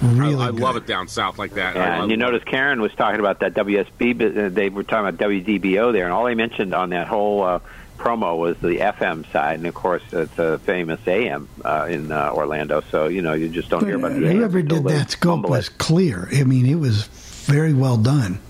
I, 0.00 0.06
Really 0.12 0.36
I 0.36 0.50
good. 0.52 0.60
love 0.60 0.76
it 0.76 0.86
down 0.86 1.08
south 1.08 1.38
like 1.38 1.54
that. 1.54 1.74
Yeah, 1.74 2.00
and 2.00 2.10
you 2.10 2.16
love 2.16 2.32
notice 2.32 2.44
Karen 2.44 2.80
was 2.80 2.94
talking 2.94 3.18
about 3.18 3.40
that 3.40 3.54
WSB. 3.54 4.16
but, 4.16 4.38
uh, 4.38 4.48
They 4.48 4.68
were 4.68 4.84
talking 4.84 5.08
about 5.08 5.18
WDBO 5.18 5.92
there, 5.92 6.04
and 6.04 6.12
all 6.12 6.24
they 6.24 6.36
mentioned 6.36 6.72
on 6.72 6.90
that 6.90 7.08
whole 7.08 7.42
uh, 7.42 7.58
promo 7.98 8.38
was 8.38 8.56
the 8.58 8.78
FM 8.78 9.30
side, 9.32 9.58
and 9.58 9.66
of 9.66 9.74
course 9.74 10.02
it's 10.12 10.38
a 10.38 10.58
famous 10.60 11.00
AM 11.06 11.48
uh, 11.64 11.86
in 11.90 12.10
uh, 12.10 12.32
Orlando. 12.32 12.82
So 12.90 13.08
you 13.08 13.20
know 13.20 13.34
you 13.34 13.48
just 13.48 13.68
don't 13.68 13.84
hear 13.84 13.96
about 13.96 14.12
the 14.12 14.26
AM. 14.26 14.36
Whoever 14.36 14.58
until 14.58 14.82
did 14.82 14.92
that 14.92 15.10
scope 15.10 15.32
fumble 15.32 15.54
it. 15.54 15.58
was 15.58 15.68
clear. 15.68 16.28
I 16.32 16.44
mean, 16.44 16.66
it 16.66 16.76
was 16.76 17.04
very 17.04 17.74
well 17.74 17.96
done 17.96 18.40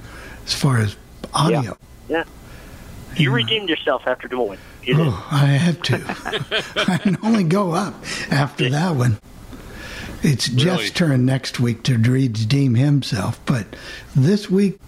as 0.45 0.55
far 0.55 0.79
as 0.79 0.97
audio. 1.35 1.77
Yeah. 2.09 2.25
You 3.17 3.33
redeemed 3.33 3.69
yourself 3.69 4.07
after 4.07 4.29
Des 4.29 4.37
Moines. 4.37 4.61
Oh, 4.91 5.29
I 5.31 5.47
have 5.47 5.83
to. 5.83 5.97
I 6.89 6.99
can 6.99 7.19
only 7.25 7.45
go 7.45 7.73
up 7.73 7.95
after 8.31 8.69
that 8.71 8.95
one. 8.95 9.19
It's 10.23 10.49
Jeff's 10.49 10.91
turn 10.91 11.25
next 11.25 11.61
week 11.61 11.85
to 11.85 11.97
redeem 11.97 12.75
himself, 12.75 13.41
but 13.47 13.67
this 14.17 14.51
week, 14.51 14.81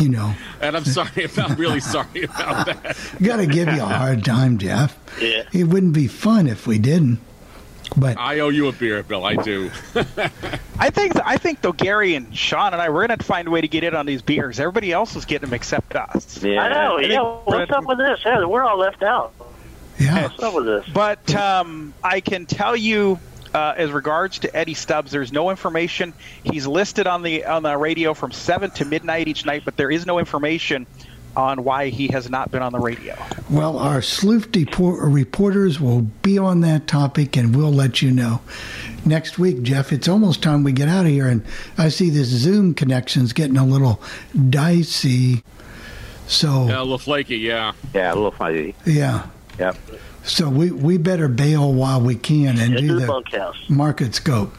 you 0.00 0.08
know, 0.08 0.34
And 0.60 0.76
I'm 0.76 0.84
sorry 0.84 1.24
about, 1.32 1.58
really 1.58 1.80
sorry 1.80 2.24
about 2.24 2.66
that. 2.66 2.96
got 3.22 3.36
to 3.36 3.46
give 3.46 3.68
you 3.68 3.82
a 3.82 3.86
hard 3.86 4.24
time, 4.24 4.58
Jeff. 4.58 4.98
Yeah. 5.20 5.44
It 5.52 5.64
wouldn't 5.64 5.92
be 5.92 6.08
fun 6.08 6.46
if 6.46 6.66
we 6.66 6.78
didn't. 6.78 7.20
But 7.96 8.18
I 8.18 8.40
owe 8.40 8.48
you 8.48 8.68
a 8.68 8.72
beer, 8.72 9.02
Bill. 9.02 9.24
I 9.24 9.36
do. 9.36 9.70
I 10.78 10.90
think 10.90 11.14
I 11.24 11.36
think 11.36 11.62
though 11.62 11.72
Gary 11.72 12.14
and 12.14 12.36
Sean 12.36 12.72
and 12.72 12.82
I 12.82 12.88
we're 12.88 13.06
gonna 13.06 13.22
find 13.22 13.46
a 13.46 13.50
way 13.50 13.60
to 13.60 13.68
get 13.68 13.84
in 13.84 13.94
on 13.94 14.06
these 14.06 14.22
beers. 14.22 14.58
Everybody 14.58 14.92
else 14.92 15.14
is 15.14 15.24
getting 15.24 15.48
them 15.48 15.54
except 15.54 15.94
us. 15.94 16.44
I 16.44 16.68
know. 16.68 16.98
Yeah. 16.98 17.20
What's 17.44 17.70
up 17.70 17.86
with 17.86 17.98
this? 17.98 18.20
Yeah, 18.24 18.44
we're 18.44 18.64
all 18.64 18.78
left 18.78 19.02
out. 19.02 19.32
Yeah. 19.98 20.24
What's 20.24 20.42
up 20.42 20.54
with 20.54 20.66
this? 20.66 20.86
But 20.92 21.34
um, 21.34 21.94
I 22.02 22.20
can 22.20 22.44
tell 22.44 22.76
you, 22.76 23.18
uh, 23.56 23.74
as 23.76 23.90
regards 23.90 24.38
to 24.40 24.54
Eddie 24.54 24.74
Stubbs, 24.74 25.10
there's 25.10 25.32
no 25.32 25.48
information. 25.48 26.12
He's 26.44 26.66
listed 26.66 27.06
on 27.06 27.22
the 27.22 27.46
on 27.46 27.62
the 27.62 27.76
radio 27.76 28.12
from 28.12 28.30
seven 28.30 28.70
to 28.72 28.84
midnight 28.84 29.28
each 29.28 29.46
night, 29.46 29.62
but 29.64 29.76
there 29.78 29.90
is 29.90 30.04
no 30.04 30.18
information 30.18 30.86
on 31.34 31.64
why 31.64 31.88
he 31.88 32.08
has 32.08 32.28
not 32.30 32.50
been 32.50 32.62
on 32.62 32.72
the 32.72 32.78
radio. 32.78 33.14
Well, 33.50 33.78
our 33.78 34.00
sleuth 34.02 34.52
depor- 34.52 34.98
reporters 35.12 35.78
will 35.80 36.02
be 36.02 36.38
on 36.38 36.60
that 36.62 36.86
topic 36.86 37.36
and 37.36 37.54
we'll 37.54 37.72
let 37.72 38.00
you 38.02 38.10
know. 38.10 38.40
Next 39.04 39.38
week, 39.38 39.62
Jeff, 39.62 39.92
it's 39.92 40.08
almost 40.08 40.42
time 40.42 40.62
we 40.64 40.72
get 40.72 40.88
out 40.88 41.04
of 41.06 41.12
here, 41.12 41.26
and 41.28 41.44
I 41.78 41.88
see 41.90 42.10
this 42.10 42.28
Zoom 42.28 42.74
connection's 42.74 43.32
getting 43.32 43.56
a 43.56 43.64
little 43.66 44.02
dicey. 44.50 45.44
So, 46.26 46.66
Yeah, 46.66 46.80
a 46.80 46.82
little 46.82 46.98
flaky, 46.98 47.36
yeah. 47.36 47.72
Yeah, 47.94 48.12
a 48.12 48.16
little 48.16 48.30
funny. 48.32 48.74
yeah. 48.84 49.26
Yep. 49.58 49.76
So 50.26 50.48
we, 50.48 50.70
we 50.70 50.98
better 50.98 51.28
bail 51.28 51.72
while 51.72 52.00
we 52.00 52.16
can 52.16 52.58
and 52.58 52.76
do 52.76 52.80
do 52.80 52.94
the 52.94 53.00
the 53.00 53.06
bunkhouse. 53.06 53.56
market 53.70 54.14
scope. 54.14 54.54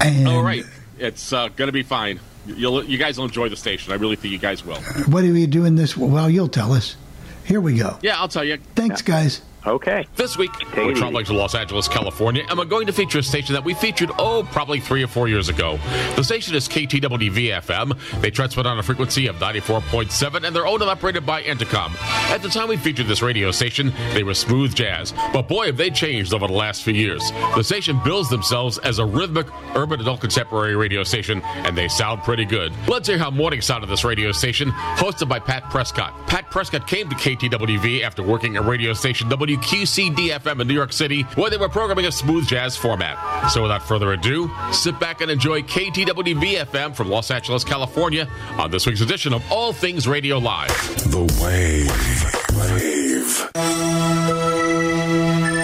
And 0.00 0.26
All 0.26 0.42
right. 0.42 0.64
It's 0.98 1.32
uh, 1.32 1.48
going 1.48 1.68
to 1.68 1.72
be 1.72 1.82
fine. 1.82 2.20
You'll, 2.46 2.84
you 2.84 2.96
guys 2.96 3.18
will 3.18 3.26
enjoy 3.26 3.48
the 3.48 3.56
station. 3.56 3.92
I 3.92 3.96
really 3.96 4.16
think 4.16 4.32
you 4.32 4.38
guys 4.38 4.64
will. 4.64 4.80
what 5.08 5.24
are 5.24 5.32
we 5.32 5.46
doing 5.46 5.74
this? 5.74 5.96
Well, 5.96 6.30
you'll 6.30 6.48
tell 6.48 6.72
us. 6.72 6.96
Here 7.44 7.60
we 7.60 7.76
go. 7.76 7.98
Yeah, 8.02 8.18
I'll 8.18 8.28
tell 8.28 8.44
you. 8.44 8.58
Thanks, 8.74 9.02
guys. 9.02 9.42
Okay. 9.66 10.06
This 10.14 10.38
week, 10.38 10.52
it 10.60 10.76
we're 10.76 10.94
traveling 10.94 11.24
to 11.24 11.32
Los 11.32 11.56
Angeles, 11.56 11.88
California, 11.88 12.44
and 12.48 12.56
we're 12.56 12.64
going 12.64 12.86
to 12.86 12.92
feature 12.92 13.18
a 13.18 13.22
station 13.22 13.52
that 13.54 13.64
we 13.64 13.74
featured, 13.74 14.12
oh, 14.16 14.46
probably 14.52 14.78
three 14.78 15.02
or 15.02 15.08
four 15.08 15.26
years 15.26 15.48
ago. 15.48 15.78
The 16.14 16.22
station 16.22 16.54
is 16.54 16.68
KTWV 16.68 17.60
FM. 17.62 18.20
They 18.20 18.30
transmit 18.30 18.66
on 18.66 18.78
a 18.78 18.82
frequency 18.82 19.26
of 19.26 19.36
94.7, 19.36 20.44
and 20.44 20.54
they're 20.54 20.68
owned 20.68 20.82
and 20.82 20.90
operated 20.90 21.26
by 21.26 21.42
Entercom. 21.42 21.90
At 22.30 22.42
the 22.42 22.48
time 22.48 22.68
we 22.68 22.76
featured 22.76 23.06
this 23.06 23.22
radio 23.22 23.50
station, 23.50 23.92
they 24.12 24.22
were 24.22 24.34
smooth 24.34 24.72
jazz. 24.72 25.12
But 25.32 25.48
boy, 25.48 25.66
have 25.66 25.76
they 25.76 25.90
changed 25.90 26.32
over 26.32 26.46
the 26.46 26.52
last 26.52 26.84
few 26.84 26.94
years. 26.94 27.32
The 27.56 27.64
station 27.64 28.00
bills 28.04 28.30
themselves 28.30 28.78
as 28.78 29.00
a 29.00 29.04
rhythmic, 29.04 29.48
urban 29.74 30.00
adult 30.00 30.20
contemporary 30.20 30.76
radio 30.76 31.02
station, 31.02 31.42
and 31.44 31.76
they 31.76 31.88
sound 31.88 32.22
pretty 32.22 32.44
good. 32.44 32.72
Let's 32.86 33.08
hear 33.08 33.18
how 33.18 33.32
morning 33.32 33.60
sounded 33.60 33.88
this 33.88 34.04
radio 34.04 34.30
station, 34.30 34.70
hosted 34.70 35.28
by 35.28 35.40
Pat 35.40 35.68
Prescott. 35.70 36.14
Pat 36.28 36.50
Prescott 36.52 36.86
came 36.86 37.08
to 37.08 37.16
KTWV 37.16 38.02
after 38.02 38.22
working 38.22 38.56
at 38.56 38.64
radio 38.64 38.92
station 38.92 39.28
WQCD 39.56 40.38
FM 40.38 40.60
in 40.60 40.68
New 40.68 40.74
York 40.74 40.92
City, 40.92 41.22
where 41.34 41.50
they 41.50 41.56
were 41.56 41.68
programming 41.68 42.06
a 42.06 42.12
smooth 42.12 42.46
jazz 42.46 42.76
format. 42.76 43.50
So 43.50 43.62
without 43.62 43.82
further 43.82 44.12
ado, 44.12 44.50
sit 44.72 44.98
back 45.00 45.20
and 45.20 45.30
enjoy 45.30 45.62
KTWV 45.62 46.64
FM 46.66 46.94
from 46.94 47.08
Los 47.08 47.30
Angeles, 47.30 47.64
California, 47.64 48.28
on 48.58 48.70
this 48.70 48.86
week's 48.86 49.00
edition 49.00 49.32
of 49.32 49.42
All 49.50 49.72
Things 49.72 50.06
Radio 50.06 50.38
Live. 50.38 50.68
The 51.10 51.22
Wave. 51.42 52.56
Wave. 52.56 53.50
That's 53.54 55.55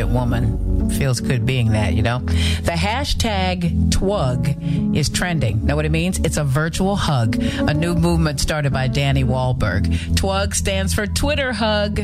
an 0.00 0.12
woman? 0.12 0.90
Feels 0.90 1.20
good 1.20 1.46
being 1.46 1.72
that, 1.72 1.94
you 1.94 2.02
know? 2.02 2.18
The 2.18 2.72
hashtag 2.72 3.90
TWUG 3.90 4.96
is 4.96 5.08
trending. 5.08 5.64
Know 5.64 5.76
what 5.76 5.84
it 5.84 5.90
means? 5.90 6.18
It's 6.20 6.36
a 6.36 6.44
virtual 6.44 6.96
hug, 6.96 7.36
a 7.40 7.72
new 7.74 7.94
movement 7.94 8.40
started 8.40 8.72
by 8.72 8.88
Donnie 8.88 9.24
Wahlberg. 9.24 9.86
TWUG 10.14 10.54
stands 10.54 10.92
for 10.94 11.06
Twitter 11.06 11.52
hug. 11.52 12.00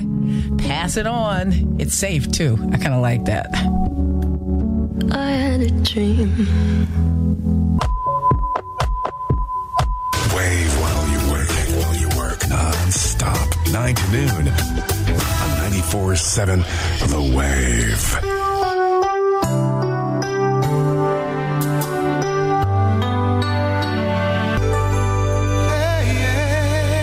Pass 0.58 0.96
it 0.96 1.06
on. 1.06 1.76
It's 1.80 1.94
safe, 1.94 2.30
too. 2.30 2.56
I 2.72 2.76
kind 2.78 2.94
of 2.94 3.00
like 3.00 3.24
that. 3.24 3.48
I 5.12 5.30
had 5.30 5.60
a 5.60 5.70
dream. 5.70 6.46
Wave 10.34 10.80
while 10.80 11.08
you 11.08 11.30
work. 11.30 11.48
While 11.48 11.96
you 11.96 12.08
work. 12.16 12.48
Non-stop. 12.48 13.48
9 13.72 13.94
to 13.94 14.10
noon. 14.12 15.05
On 15.94 16.02
94.7 16.02 17.08
The 17.10 17.36
Wave. 17.36 18.00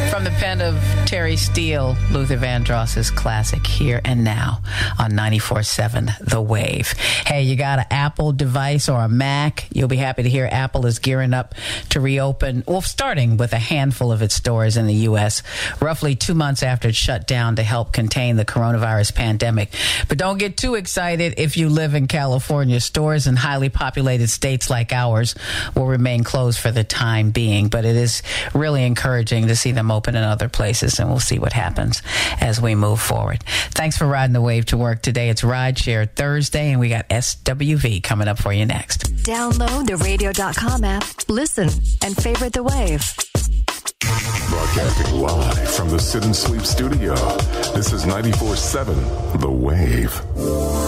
From 0.10 0.24
the 0.24 0.32
pen 0.32 0.62
of 0.62 0.93
Terry 1.14 1.36
Steele, 1.38 1.96
Luther 2.12 2.38
Vandross's 2.38 3.12
classic 3.12 3.68
Here 3.68 4.02
and 4.04 4.24
Now 4.24 4.64
on 4.98 5.12
94.7 5.12 6.18
The 6.18 6.42
Wave. 6.42 6.94
Hey, 7.28 7.44
you 7.44 7.56
got 7.56 7.78
an 7.78 7.86
Apple 7.92 8.32
device 8.32 8.90
or 8.90 9.00
a 9.00 9.08
Mac? 9.08 9.68
You'll 9.72 9.88
be 9.88 9.98
happy 9.98 10.24
to 10.24 10.30
hear 10.30 10.50
Apple 10.52 10.88
is 10.88 10.98
gearing 10.98 11.36
up 11.36 11.54
to 11.90 12.00
reopen, 12.00 12.64
well, 12.66 12.82
starting 12.82 13.38
with 13.38 13.54
a 13.54 13.60
handful 13.60 14.12
of 14.12 14.24
its 14.24 14.34
stores 14.34 14.76
in 14.76 14.88
the 14.88 14.94
U.S., 15.06 15.44
roughly 15.80 16.16
two 16.16 16.34
months 16.34 16.64
after 16.64 16.88
it 16.88 16.96
shut 16.96 17.28
down 17.28 17.58
to 17.58 17.64
help 17.64 17.94
contain 17.94 18.36
the 18.36 18.44
coronavirus 18.44 19.14
pandemic. 19.14 19.72
But 20.10 20.18
don't 20.18 20.40
get 20.40 20.58
too 20.58 20.74
excited 20.74 21.36
if 21.38 21.58
you 21.58 21.70
live 21.70 21.94
in 21.94 22.08
California. 22.08 22.80
Stores 22.80 23.28
in 23.28 23.36
highly 23.36 23.70
populated 23.70 24.30
states 24.30 24.68
like 24.68 24.92
ours 24.92 25.36
will 25.76 25.86
remain 25.86 26.24
closed 26.24 26.58
for 26.58 26.72
the 26.72 26.84
time 26.84 27.30
being, 27.30 27.68
but 27.68 27.86
it 27.86 27.96
is 27.96 28.24
really 28.56 28.84
encouraging 28.84 29.46
to 29.50 29.56
see 29.56 29.74
them 29.74 29.92
open 29.92 30.16
in 30.16 30.24
other 30.24 30.50
places, 30.50 31.03
and 31.04 31.12
we'll 31.12 31.20
see 31.20 31.38
what 31.38 31.54
happens 31.54 32.02
as 32.40 32.60
we 32.60 32.74
move 32.74 33.00
forward. 33.00 33.44
Thanks 33.72 33.98
for 33.98 34.08
riding 34.08 34.34
the 34.34 34.42
wave 34.42 34.66
to 34.68 34.78
work 34.78 35.02
today. 35.02 35.30
It's 35.30 35.42
Rideshare 35.42 36.10
Thursday, 36.10 36.72
and 36.72 36.80
we 36.80 36.90
got 36.90 37.08
SWV 37.10 38.02
coming 38.02 38.28
up 38.28 38.40
for 38.40 38.52
you 38.52 38.66
next. 38.66 39.04
Download 39.24 39.86
the 39.86 39.98
radio.com 39.98 40.84
app, 40.84 41.04
listen, 41.28 41.70
and 42.04 42.16
favorite 42.16 42.54
the 42.54 42.64
wave. 42.64 43.04
Broadcasting 44.50 45.20
live 45.20 45.76
from 45.76 45.90
the 45.90 46.00
Sit 46.00 46.26
and 46.26 46.36
Sleep 46.36 46.62
studio. 46.62 47.16
This 47.74 47.94
is 47.94 48.06
94.7 48.06 49.42
The 49.42 49.52
Wave. 49.52 50.83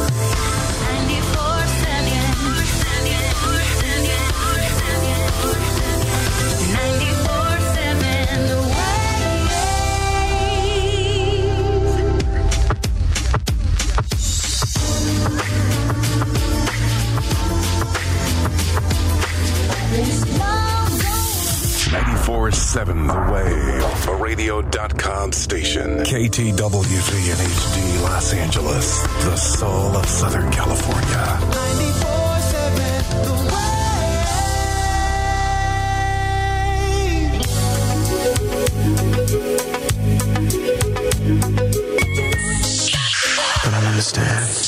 94.7 22.76 23.08
The 23.08 23.32
Wave, 23.32 24.08
a 24.10 24.16
radio.com 24.22 25.32
station. 25.32 26.00
KTWV 26.00 27.30
in 27.32 27.38
HD 27.38 28.04
Los 28.04 28.34
Angeles, 28.34 29.02
the 29.24 29.38
soul 29.38 29.96
of 29.96 30.06
Southern 30.06 30.52
California. 30.52 31.40
Understand 43.96 44.65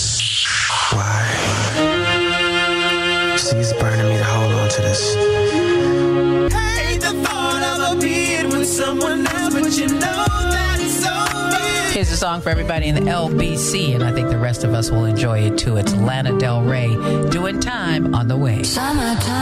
someone 8.87 9.27
else, 9.27 9.53
but 9.53 9.77
you 9.77 9.87
know 9.87 9.99
that 9.99 10.77
it's 10.79 11.03
so 11.03 11.93
Here's 11.93 12.09
a 12.09 12.15
song 12.15 12.39
for 12.39 12.49
everybody 12.49 12.87
in 12.87 12.95
the 12.95 13.01
LBC, 13.01 13.95
and 13.95 14.03
I 14.03 14.13
think 14.13 14.29
the 14.29 14.37
rest 14.37 14.63
of 14.63 14.73
us 14.73 14.89
will 14.89 15.03
enjoy 15.03 15.39
it 15.39 15.57
too. 15.57 15.75
It's 15.75 15.93
Lana 15.95 16.37
Del 16.39 16.61
Rey 16.63 16.95
doing 17.29 17.59
time 17.59 18.15
on 18.15 18.29
the 18.29 18.37
way. 18.37 18.63
Summertime 18.63 19.35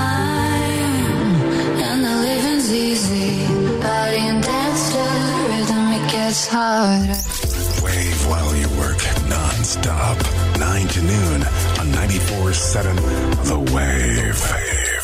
and 1.88 2.03
the 2.03 2.15
living's 2.27 2.73
easy. 2.73 3.45
Body 3.81 4.22
and 4.30 4.41
dance 4.41 4.84
to 4.93 5.03
the 5.26 5.38
rhythm, 5.49 5.84
it 5.97 6.11
gets 6.11 6.47
harder. 6.47 7.19
Wave 7.85 8.27
while 8.27 8.55
you 8.55 8.69
work 8.80 8.97
non-stop. 9.30 10.17
9 10.57 10.88
to 10.88 11.01
noon 11.01 11.43
on 11.80 11.88
94.7 11.93 13.45
The 13.45 13.59
Wave. 13.76 14.41
Wave. 14.51 14.94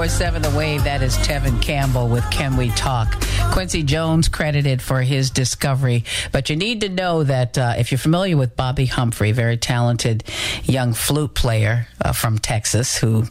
94.7 0.00 0.50
The 0.50 0.56
Wave, 0.56 0.84
that 0.84 1.02
is 1.02 1.14
Tevin 1.18 1.60
Campbell 1.60 2.08
with 2.08 2.24
Can 2.30 2.56
We 2.56 2.70
Talk? 2.70 3.20
Quincy 3.52 3.82
Jones 3.82 4.30
credited 4.30 4.80
for 4.80 5.02
his 5.02 5.28
discovery, 5.28 6.04
but 6.32 6.48
you 6.48 6.56
need 6.56 6.80
to 6.80 6.88
know 6.88 7.22
that 7.22 7.58
uh, 7.58 7.74
if 7.76 7.90
you're 7.90 7.98
familiar 7.98 8.36
with 8.36 8.56
Bobbi 8.56 8.88
Humphrey, 8.88 9.32
very 9.32 9.58
talented 9.58 10.24
young 10.62 10.94
flute 10.94 11.34
player 11.34 11.86
uh, 12.02 12.12
from 12.12 12.38
Texas 12.38 12.96
who 12.96 13.24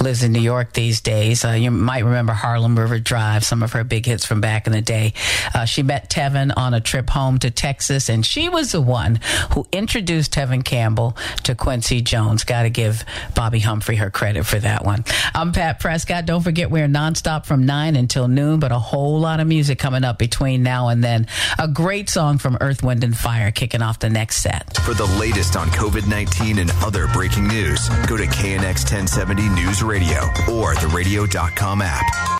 lives 0.00 0.24
in 0.24 0.32
New 0.32 0.40
York 0.40 0.72
these 0.72 1.00
days, 1.00 1.44
uh, 1.44 1.50
you 1.50 1.70
might 1.70 2.04
remember 2.04 2.32
Harlem 2.32 2.76
River 2.76 2.98
Drive, 2.98 3.44
some 3.44 3.62
of 3.62 3.72
her 3.72 3.84
big 3.84 4.06
hits 4.06 4.24
from 4.24 4.40
back 4.40 4.66
in 4.66 4.72
the 4.72 4.82
day. 4.82 5.12
Uh, 5.54 5.64
she 5.64 5.84
met 5.84 6.10
Tevin 6.10 6.52
on 6.56 6.74
a 6.74 6.80
trip 6.80 7.08
home 7.10 7.38
to 7.38 7.52
Texas, 7.52 8.08
and 8.08 8.26
she 8.26 8.48
was 8.48 8.72
the 8.72 8.80
one 8.80 9.20
who 9.52 9.64
introduced 9.70 10.32
Tevin 10.32 10.64
Campbell 10.64 11.16
to 11.44 11.54
Quincy 11.54 12.00
Jones. 12.00 12.42
Got 12.42 12.62
to 12.62 12.70
give 12.70 13.04
Bobbi 13.34 13.62
Humphrey 13.62 13.96
her 13.96 14.10
credit 14.10 14.44
for 14.44 14.58
that 14.58 14.84
one. 14.84 15.04
I'm 15.32 15.52
Pat 15.52 15.78
Prescott. 15.78 16.15
Don't 16.22 16.42
forget 16.42 16.70
we're 16.70 16.86
nonstop 16.86 17.46
from 17.46 17.66
9 17.66 17.96
until 17.96 18.28
noon, 18.28 18.60
but 18.60 18.72
a 18.72 18.78
whole 18.78 19.18
lot 19.20 19.40
of 19.40 19.46
music 19.46 19.78
coming 19.78 20.04
up 20.04 20.18
between 20.18 20.62
now 20.62 20.88
and 20.88 21.02
then. 21.02 21.26
A 21.58 21.68
great 21.68 22.08
song 22.08 22.38
from 22.38 22.56
Earth, 22.60 22.82
Wind, 22.82 23.04
and 23.04 23.16
Fire 23.16 23.50
kicking 23.50 23.82
off 23.82 23.98
the 23.98 24.10
next 24.10 24.36
set. 24.36 24.76
For 24.78 24.94
the 24.94 25.06
latest 25.18 25.56
on 25.56 25.68
COVID 25.68 26.08
19 26.08 26.58
and 26.58 26.70
other 26.82 27.06
breaking 27.08 27.48
news, 27.48 27.88
go 28.06 28.16
to 28.16 28.24
KNX 28.24 28.84
1070 28.84 29.48
News 29.50 29.82
Radio 29.82 30.20
or 30.50 30.74
the 30.76 30.90
radio.com 30.94 31.82
app. 31.82 32.36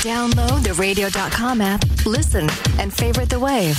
Download 0.00 0.62
the 0.62 0.72
radio.com 0.74 1.60
app, 1.60 1.84
listen, 2.06 2.48
and 2.78 2.90
favorite 2.92 3.28
the 3.28 3.38
wave. 3.38 3.78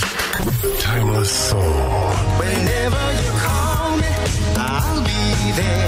Timeless 0.80 1.32
soul. 1.32 1.62
Whenever 1.62 3.14
you 3.24 3.32
call 3.40 3.98
me, 3.98 4.08
I'll 4.56 5.02
be 5.02 5.52
there. 5.60 5.81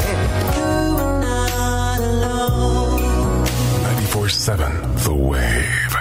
94.7 4.24 5.04
The 5.04 5.14
Wave. 5.14 5.92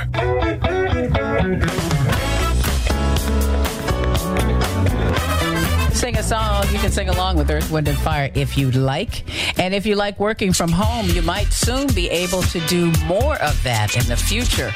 Sing 5.93 6.16
a 6.16 6.23
song. 6.23 6.65
You 6.70 6.78
can 6.78 6.93
sing 6.93 7.09
along 7.09 7.36
with 7.36 7.51
Earth, 7.51 7.69
Wind, 7.73 7.89
and 7.89 7.99
Fire 7.99 8.31
if 8.35 8.57
you'd 8.57 8.77
like. 8.77 9.24
And 9.59 9.74
if 9.74 9.85
you 9.86 9.97
like 9.97 10.20
working 10.20 10.53
from 10.53 10.70
home, 10.70 11.09
you 11.09 11.23
might 11.23 11.53
soon 11.53 11.89
be 11.94 12.09
able 12.11 12.43
to 12.43 12.61
do 12.66 12.93
more 13.07 13.35
of 13.43 13.61
that 13.65 13.97
in 13.97 14.07
the 14.07 14.16
future. 14.16 14.70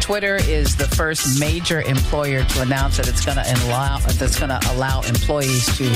Twitter 0.00 0.36
is 0.36 0.76
the 0.76 0.86
first 0.86 1.40
major 1.40 1.82
employer 1.82 2.44
to 2.44 2.62
announce 2.62 2.98
that 2.98 3.08
it's 3.08 3.24
going 3.24 3.38
to 3.38 3.64
allow 3.66 3.98
that's 3.98 4.38
going 4.38 4.50
to 4.50 4.60
allow 4.72 5.00
employees 5.02 5.66
to 5.76 5.90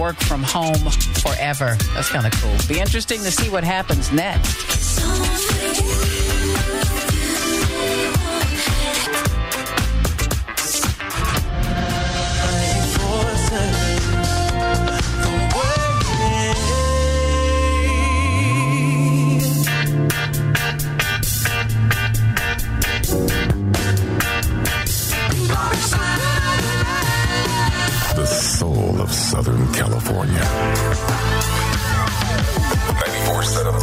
work 0.00 0.18
from 0.18 0.42
home 0.42 0.90
forever. 1.22 1.76
That's 1.94 2.10
kind 2.10 2.26
of 2.26 2.32
cool. 2.32 2.56
Be 2.68 2.80
interesting 2.80 3.20
to 3.20 3.30
see 3.30 3.48
what 3.50 3.62
happens 3.62 4.10
next. 4.10 4.98
Of 29.10 29.16
Southern 29.16 29.72
California. 29.72 30.44
94.7 33.26 33.79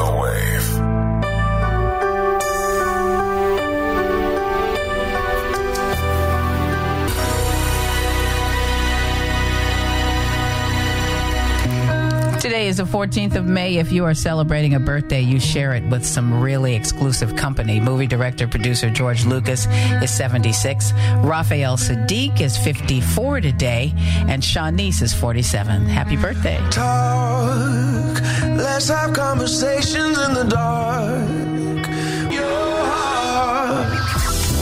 Today 12.48 12.70
is 12.70 12.78
the 12.78 12.84
14th 12.84 13.36
of 13.36 13.46
May. 13.46 13.76
If 13.76 13.92
you 13.92 14.06
are 14.06 14.14
celebrating 14.14 14.74
a 14.74 14.80
birthday, 14.80 15.20
you 15.20 15.38
share 15.38 15.74
it 15.74 15.84
with 15.90 16.06
some 16.06 16.40
really 16.40 16.76
exclusive 16.76 17.36
company. 17.36 17.82
Movie 17.82 18.08
director, 18.08 18.48
producer 18.48 18.90
George 18.90 19.26
Lucas 19.26 19.68
is 20.02 20.12
76. 20.12 20.94
Raphael 21.18 21.76
Saadiq 21.76 22.40
is 22.40 22.58
54 22.58 23.42
today. 23.42 23.92
And 24.30 24.42
Shanice 24.42 25.02
is 25.02 25.14
47. 25.14 25.88
Happy 25.88 26.16
birthday. 26.16 26.58
Talk, 26.70 28.22
let's 28.56 28.88
have 28.88 29.14
conversations 29.14 30.18
in 30.18 30.34
the 30.34 30.46
dark. 30.46 31.90
Your 32.32 32.86
heart. 32.88 33.92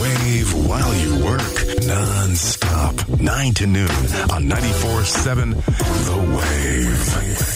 Wave 0.02 0.68
while 0.68 0.92
you 0.96 1.24
work 1.24 1.86
non-stop. 1.86 3.08
9 3.20 3.54
to 3.54 3.66
noon 3.68 3.88
on 4.32 4.42
94.7 4.48 5.54
The 6.06 6.36
Wave. 6.36 7.55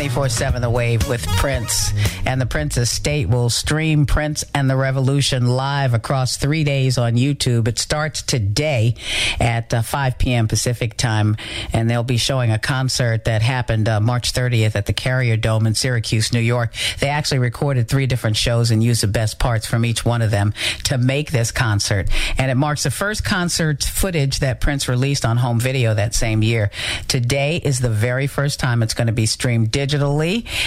94.7 0.00 0.62
The 0.62 0.70
Wave 0.70 1.06
with 1.10 1.26
Prince. 1.26 1.92
And 2.24 2.40
the 2.40 2.46
Prince 2.46 2.78
Estate 2.78 3.28
will 3.28 3.50
stream 3.50 4.06
Prince 4.06 4.44
and 4.54 4.70
the 4.70 4.76
Revolution 4.76 5.46
live 5.46 5.92
across 5.92 6.38
three 6.38 6.64
days 6.64 6.96
on 6.96 7.16
YouTube. 7.16 7.68
It 7.68 7.78
starts 7.78 8.22
today 8.22 8.94
at 9.38 9.74
uh, 9.74 9.82
5 9.82 10.16
p.m. 10.16 10.48
Pacific 10.48 10.96
time. 10.96 11.36
And 11.74 11.90
they'll 11.90 12.02
be 12.02 12.16
showing 12.16 12.50
a 12.50 12.58
concert 12.58 13.26
that 13.26 13.42
happened 13.42 13.90
uh, 13.90 14.00
March 14.00 14.32
30th 14.32 14.74
at 14.74 14.86
the 14.86 14.94
Carrier 14.94 15.36
Dome 15.36 15.66
in 15.66 15.74
Syracuse, 15.74 16.32
New 16.32 16.40
York. 16.40 16.72
They 17.00 17.08
actually 17.10 17.40
recorded 17.40 17.86
three 17.86 18.06
different 18.06 18.38
shows 18.38 18.70
and 18.70 18.82
used 18.82 19.02
the 19.02 19.06
best 19.06 19.38
parts 19.38 19.66
from 19.66 19.84
each 19.84 20.02
one 20.02 20.22
of 20.22 20.30
them 20.30 20.54
to 20.84 20.96
make 20.96 21.30
this 21.30 21.52
concert. 21.52 22.08
And 22.38 22.50
it 22.50 22.54
marks 22.54 22.84
the 22.84 22.90
first 22.90 23.22
concert 23.22 23.84
footage 23.84 24.38
that 24.38 24.62
Prince 24.62 24.88
released 24.88 25.26
on 25.26 25.36
home 25.36 25.60
video 25.60 25.92
that 25.92 26.14
same 26.14 26.42
year. 26.42 26.70
Today 27.06 27.60
is 27.62 27.80
the 27.80 27.90
very 27.90 28.26
first 28.26 28.60
time 28.60 28.82
it's 28.82 28.94
going 28.94 29.08
to 29.08 29.12
be 29.12 29.26
streamed 29.26 29.70
digitally, 29.70 29.89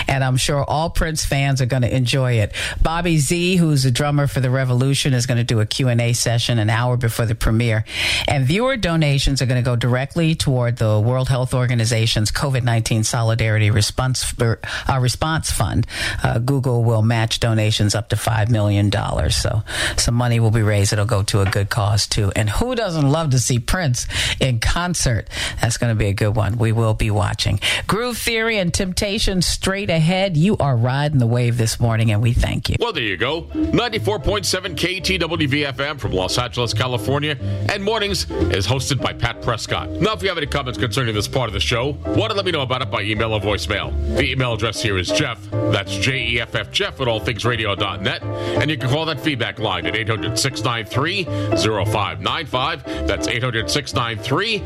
and 0.07 0.23
I'm 0.23 0.37
sure 0.37 0.63
all 0.63 0.89
Prince 0.89 1.25
fans 1.25 1.61
are 1.61 1.65
going 1.65 1.81
to 1.81 1.95
enjoy 1.95 2.33
it. 2.33 2.53
Bobby 2.81 3.17
Z, 3.17 3.55
who's 3.57 3.85
a 3.85 3.91
drummer 3.91 4.27
for 4.27 4.39
the 4.39 4.49
Revolution, 4.49 5.13
is 5.13 5.25
going 5.25 5.37
to 5.37 5.43
do 5.43 5.59
a 5.59 5.65
Q&A 5.65 6.13
session 6.13 6.59
an 6.59 6.69
hour 6.69 6.97
before 6.97 7.25
the 7.25 7.35
premiere. 7.35 7.85
And 8.27 8.45
viewer 8.45 8.77
donations 8.77 9.41
are 9.41 9.45
going 9.45 9.61
to 9.61 9.65
go 9.65 9.75
directly 9.75 10.35
toward 10.35 10.77
the 10.77 10.99
World 10.99 11.29
Health 11.29 11.53
Organization's 11.53 12.31
COVID-19 12.31 13.05
Solidarity 13.05 13.71
Response 13.71 14.33
uh, 14.39 14.55
Response 14.99 15.51
Fund. 15.51 15.87
Uh, 16.23 16.39
Google 16.39 16.83
will 16.83 17.01
match 17.01 17.39
donations 17.39 17.95
up 17.95 18.09
to 18.09 18.15
$5 18.15 18.49
million. 18.49 18.91
So 19.31 19.63
some 19.97 20.15
money 20.15 20.39
will 20.39 20.51
be 20.51 20.61
raised. 20.61 20.93
It'll 20.93 21.05
go 21.05 21.23
to 21.23 21.41
a 21.41 21.45
good 21.45 21.69
cause, 21.69 22.07
too. 22.07 22.31
And 22.35 22.49
who 22.49 22.75
doesn't 22.75 23.09
love 23.09 23.31
to 23.31 23.39
see 23.39 23.59
Prince 23.59 24.07
in 24.39 24.59
concert? 24.59 25.29
That's 25.61 25.77
going 25.77 25.91
to 25.91 25.97
be 25.97 26.07
a 26.07 26.13
good 26.13 26.35
one. 26.35 26.57
We 26.57 26.71
will 26.71 26.93
be 26.93 27.11
watching. 27.11 27.59
Groove 27.87 28.17
Theory 28.17 28.57
and 28.57 28.73
Temptation 28.73 29.12
straight 29.17 29.89
ahead. 29.89 30.35
You 30.37 30.57
are 30.57 30.75
riding 30.75 31.19
the 31.19 31.27
wave 31.27 31.57
this 31.57 31.79
morning, 31.79 32.11
and 32.11 32.21
we 32.21 32.33
thank 32.33 32.69
you. 32.69 32.75
Well, 32.79 32.93
there 32.93 33.03
you 33.03 33.17
go. 33.17 33.43
94.7 33.43 34.75
KTWVFM 34.75 35.99
from 35.99 36.11
Los 36.11 36.37
Angeles, 36.37 36.73
California, 36.73 37.37
and 37.71 37.83
mornings 37.83 38.29
is 38.31 38.65
hosted 38.65 39.01
by 39.01 39.13
Pat 39.13 39.41
Prescott. 39.41 39.89
Now, 39.89 40.13
if 40.13 40.23
you 40.23 40.29
have 40.29 40.37
any 40.37 40.47
comments 40.47 40.79
concerning 40.79 41.13
this 41.13 41.27
part 41.27 41.47
of 41.47 41.53
the 41.53 41.59
show, 41.59 41.91
want 42.05 42.31
to 42.31 42.35
let 42.35 42.45
me 42.45 42.51
know 42.51 42.61
about 42.61 42.81
it 42.81 42.89
by 42.89 43.01
email 43.01 43.33
or 43.33 43.39
voicemail. 43.39 43.91
The 44.15 44.31
email 44.31 44.53
address 44.53 44.81
here 44.81 44.97
is 44.97 45.09
Jeff, 45.09 45.39
that's 45.51 45.95
J 45.97 46.27
E 46.27 46.41
F 46.41 46.55
F 46.55 46.71
Jeff 46.71 46.99
at 46.99 47.07
allthingsradio.net, 47.07 48.23
and 48.23 48.69
you 48.69 48.77
can 48.77 48.89
call 48.89 49.05
that 49.05 49.19
feedback 49.19 49.59
line 49.59 49.85
at 49.85 49.95
800 49.95 50.37
693 50.37 51.23
0595. 51.23 52.83
That's 53.07 53.27
800 53.27 53.69
693 53.69 54.59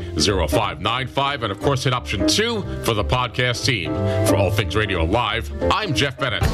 0595, 0.48 1.42
and 1.42 1.52
of 1.52 1.60
course, 1.60 1.84
hit 1.84 1.92
option 1.92 2.26
two 2.26 2.62
for 2.84 2.94
the 2.94 3.04
podcast 3.04 3.64
team. 3.64 3.92
For 4.26 4.37
All 4.38 4.50
Things 4.52 4.76
Radio 4.76 5.02
Live, 5.02 5.50
I'm 5.72 5.92
Jeff 5.92 6.16
Bennett. 6.16 6.44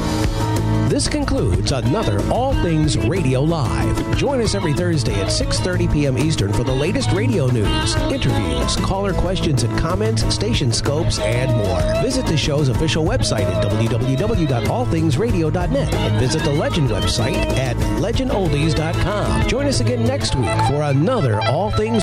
This 0.89 1.07
concludes 1.07 1.71
another 1.71 2.19
All 2.31 2.55
Things 2.63 2.97
Radio 2.97 3.41
Live. 3.41 4.17
Join 4.17 4.41
us 4.41 4.55
every 4.55 4.73
Thursday 4.73 5.13
at 5.21 5.27
6:30 5.27 5.93
p.m. 5.93 6.17
Eastern 6.17 6.51
for 6.51 6.63
the 6.63 6.73
latest 6.73 7.11
radio 7.11 7.45
news, 7.47 7.95
interviews, 7.95 8.75
caller 8.77 9.13
questions 9.13 9.61
and 9.63 9.77
comments, 9.77 10.23
station 10.33 10.71
scopes, 10.71 11.19
and 11.19 11.51
more. 11.51 11.79
Visit 12.01 12.25
the 12.25 12.37
show's 12.37 12.69
official 12.69 13.05
website 13.05 13.45
at 13.45 13.63
www.allthingsradio.net 13.63 15.93
and 15.93 16.19
visit 16.19 16.43
the 16.43 16.53
Legend 16.53 16.89
website 16.89 17.37
at 17.57 17.75
legendoldies.com. 17.99 19.47
Join 19.47 19.67
us 19.67 19.79
again 19.79 20.03
next 20.05 20.35
week 20.35 20.49
for 20.67 20.81
another 20.83 21.39
All 21.41 21.69
Things 21.71 21.93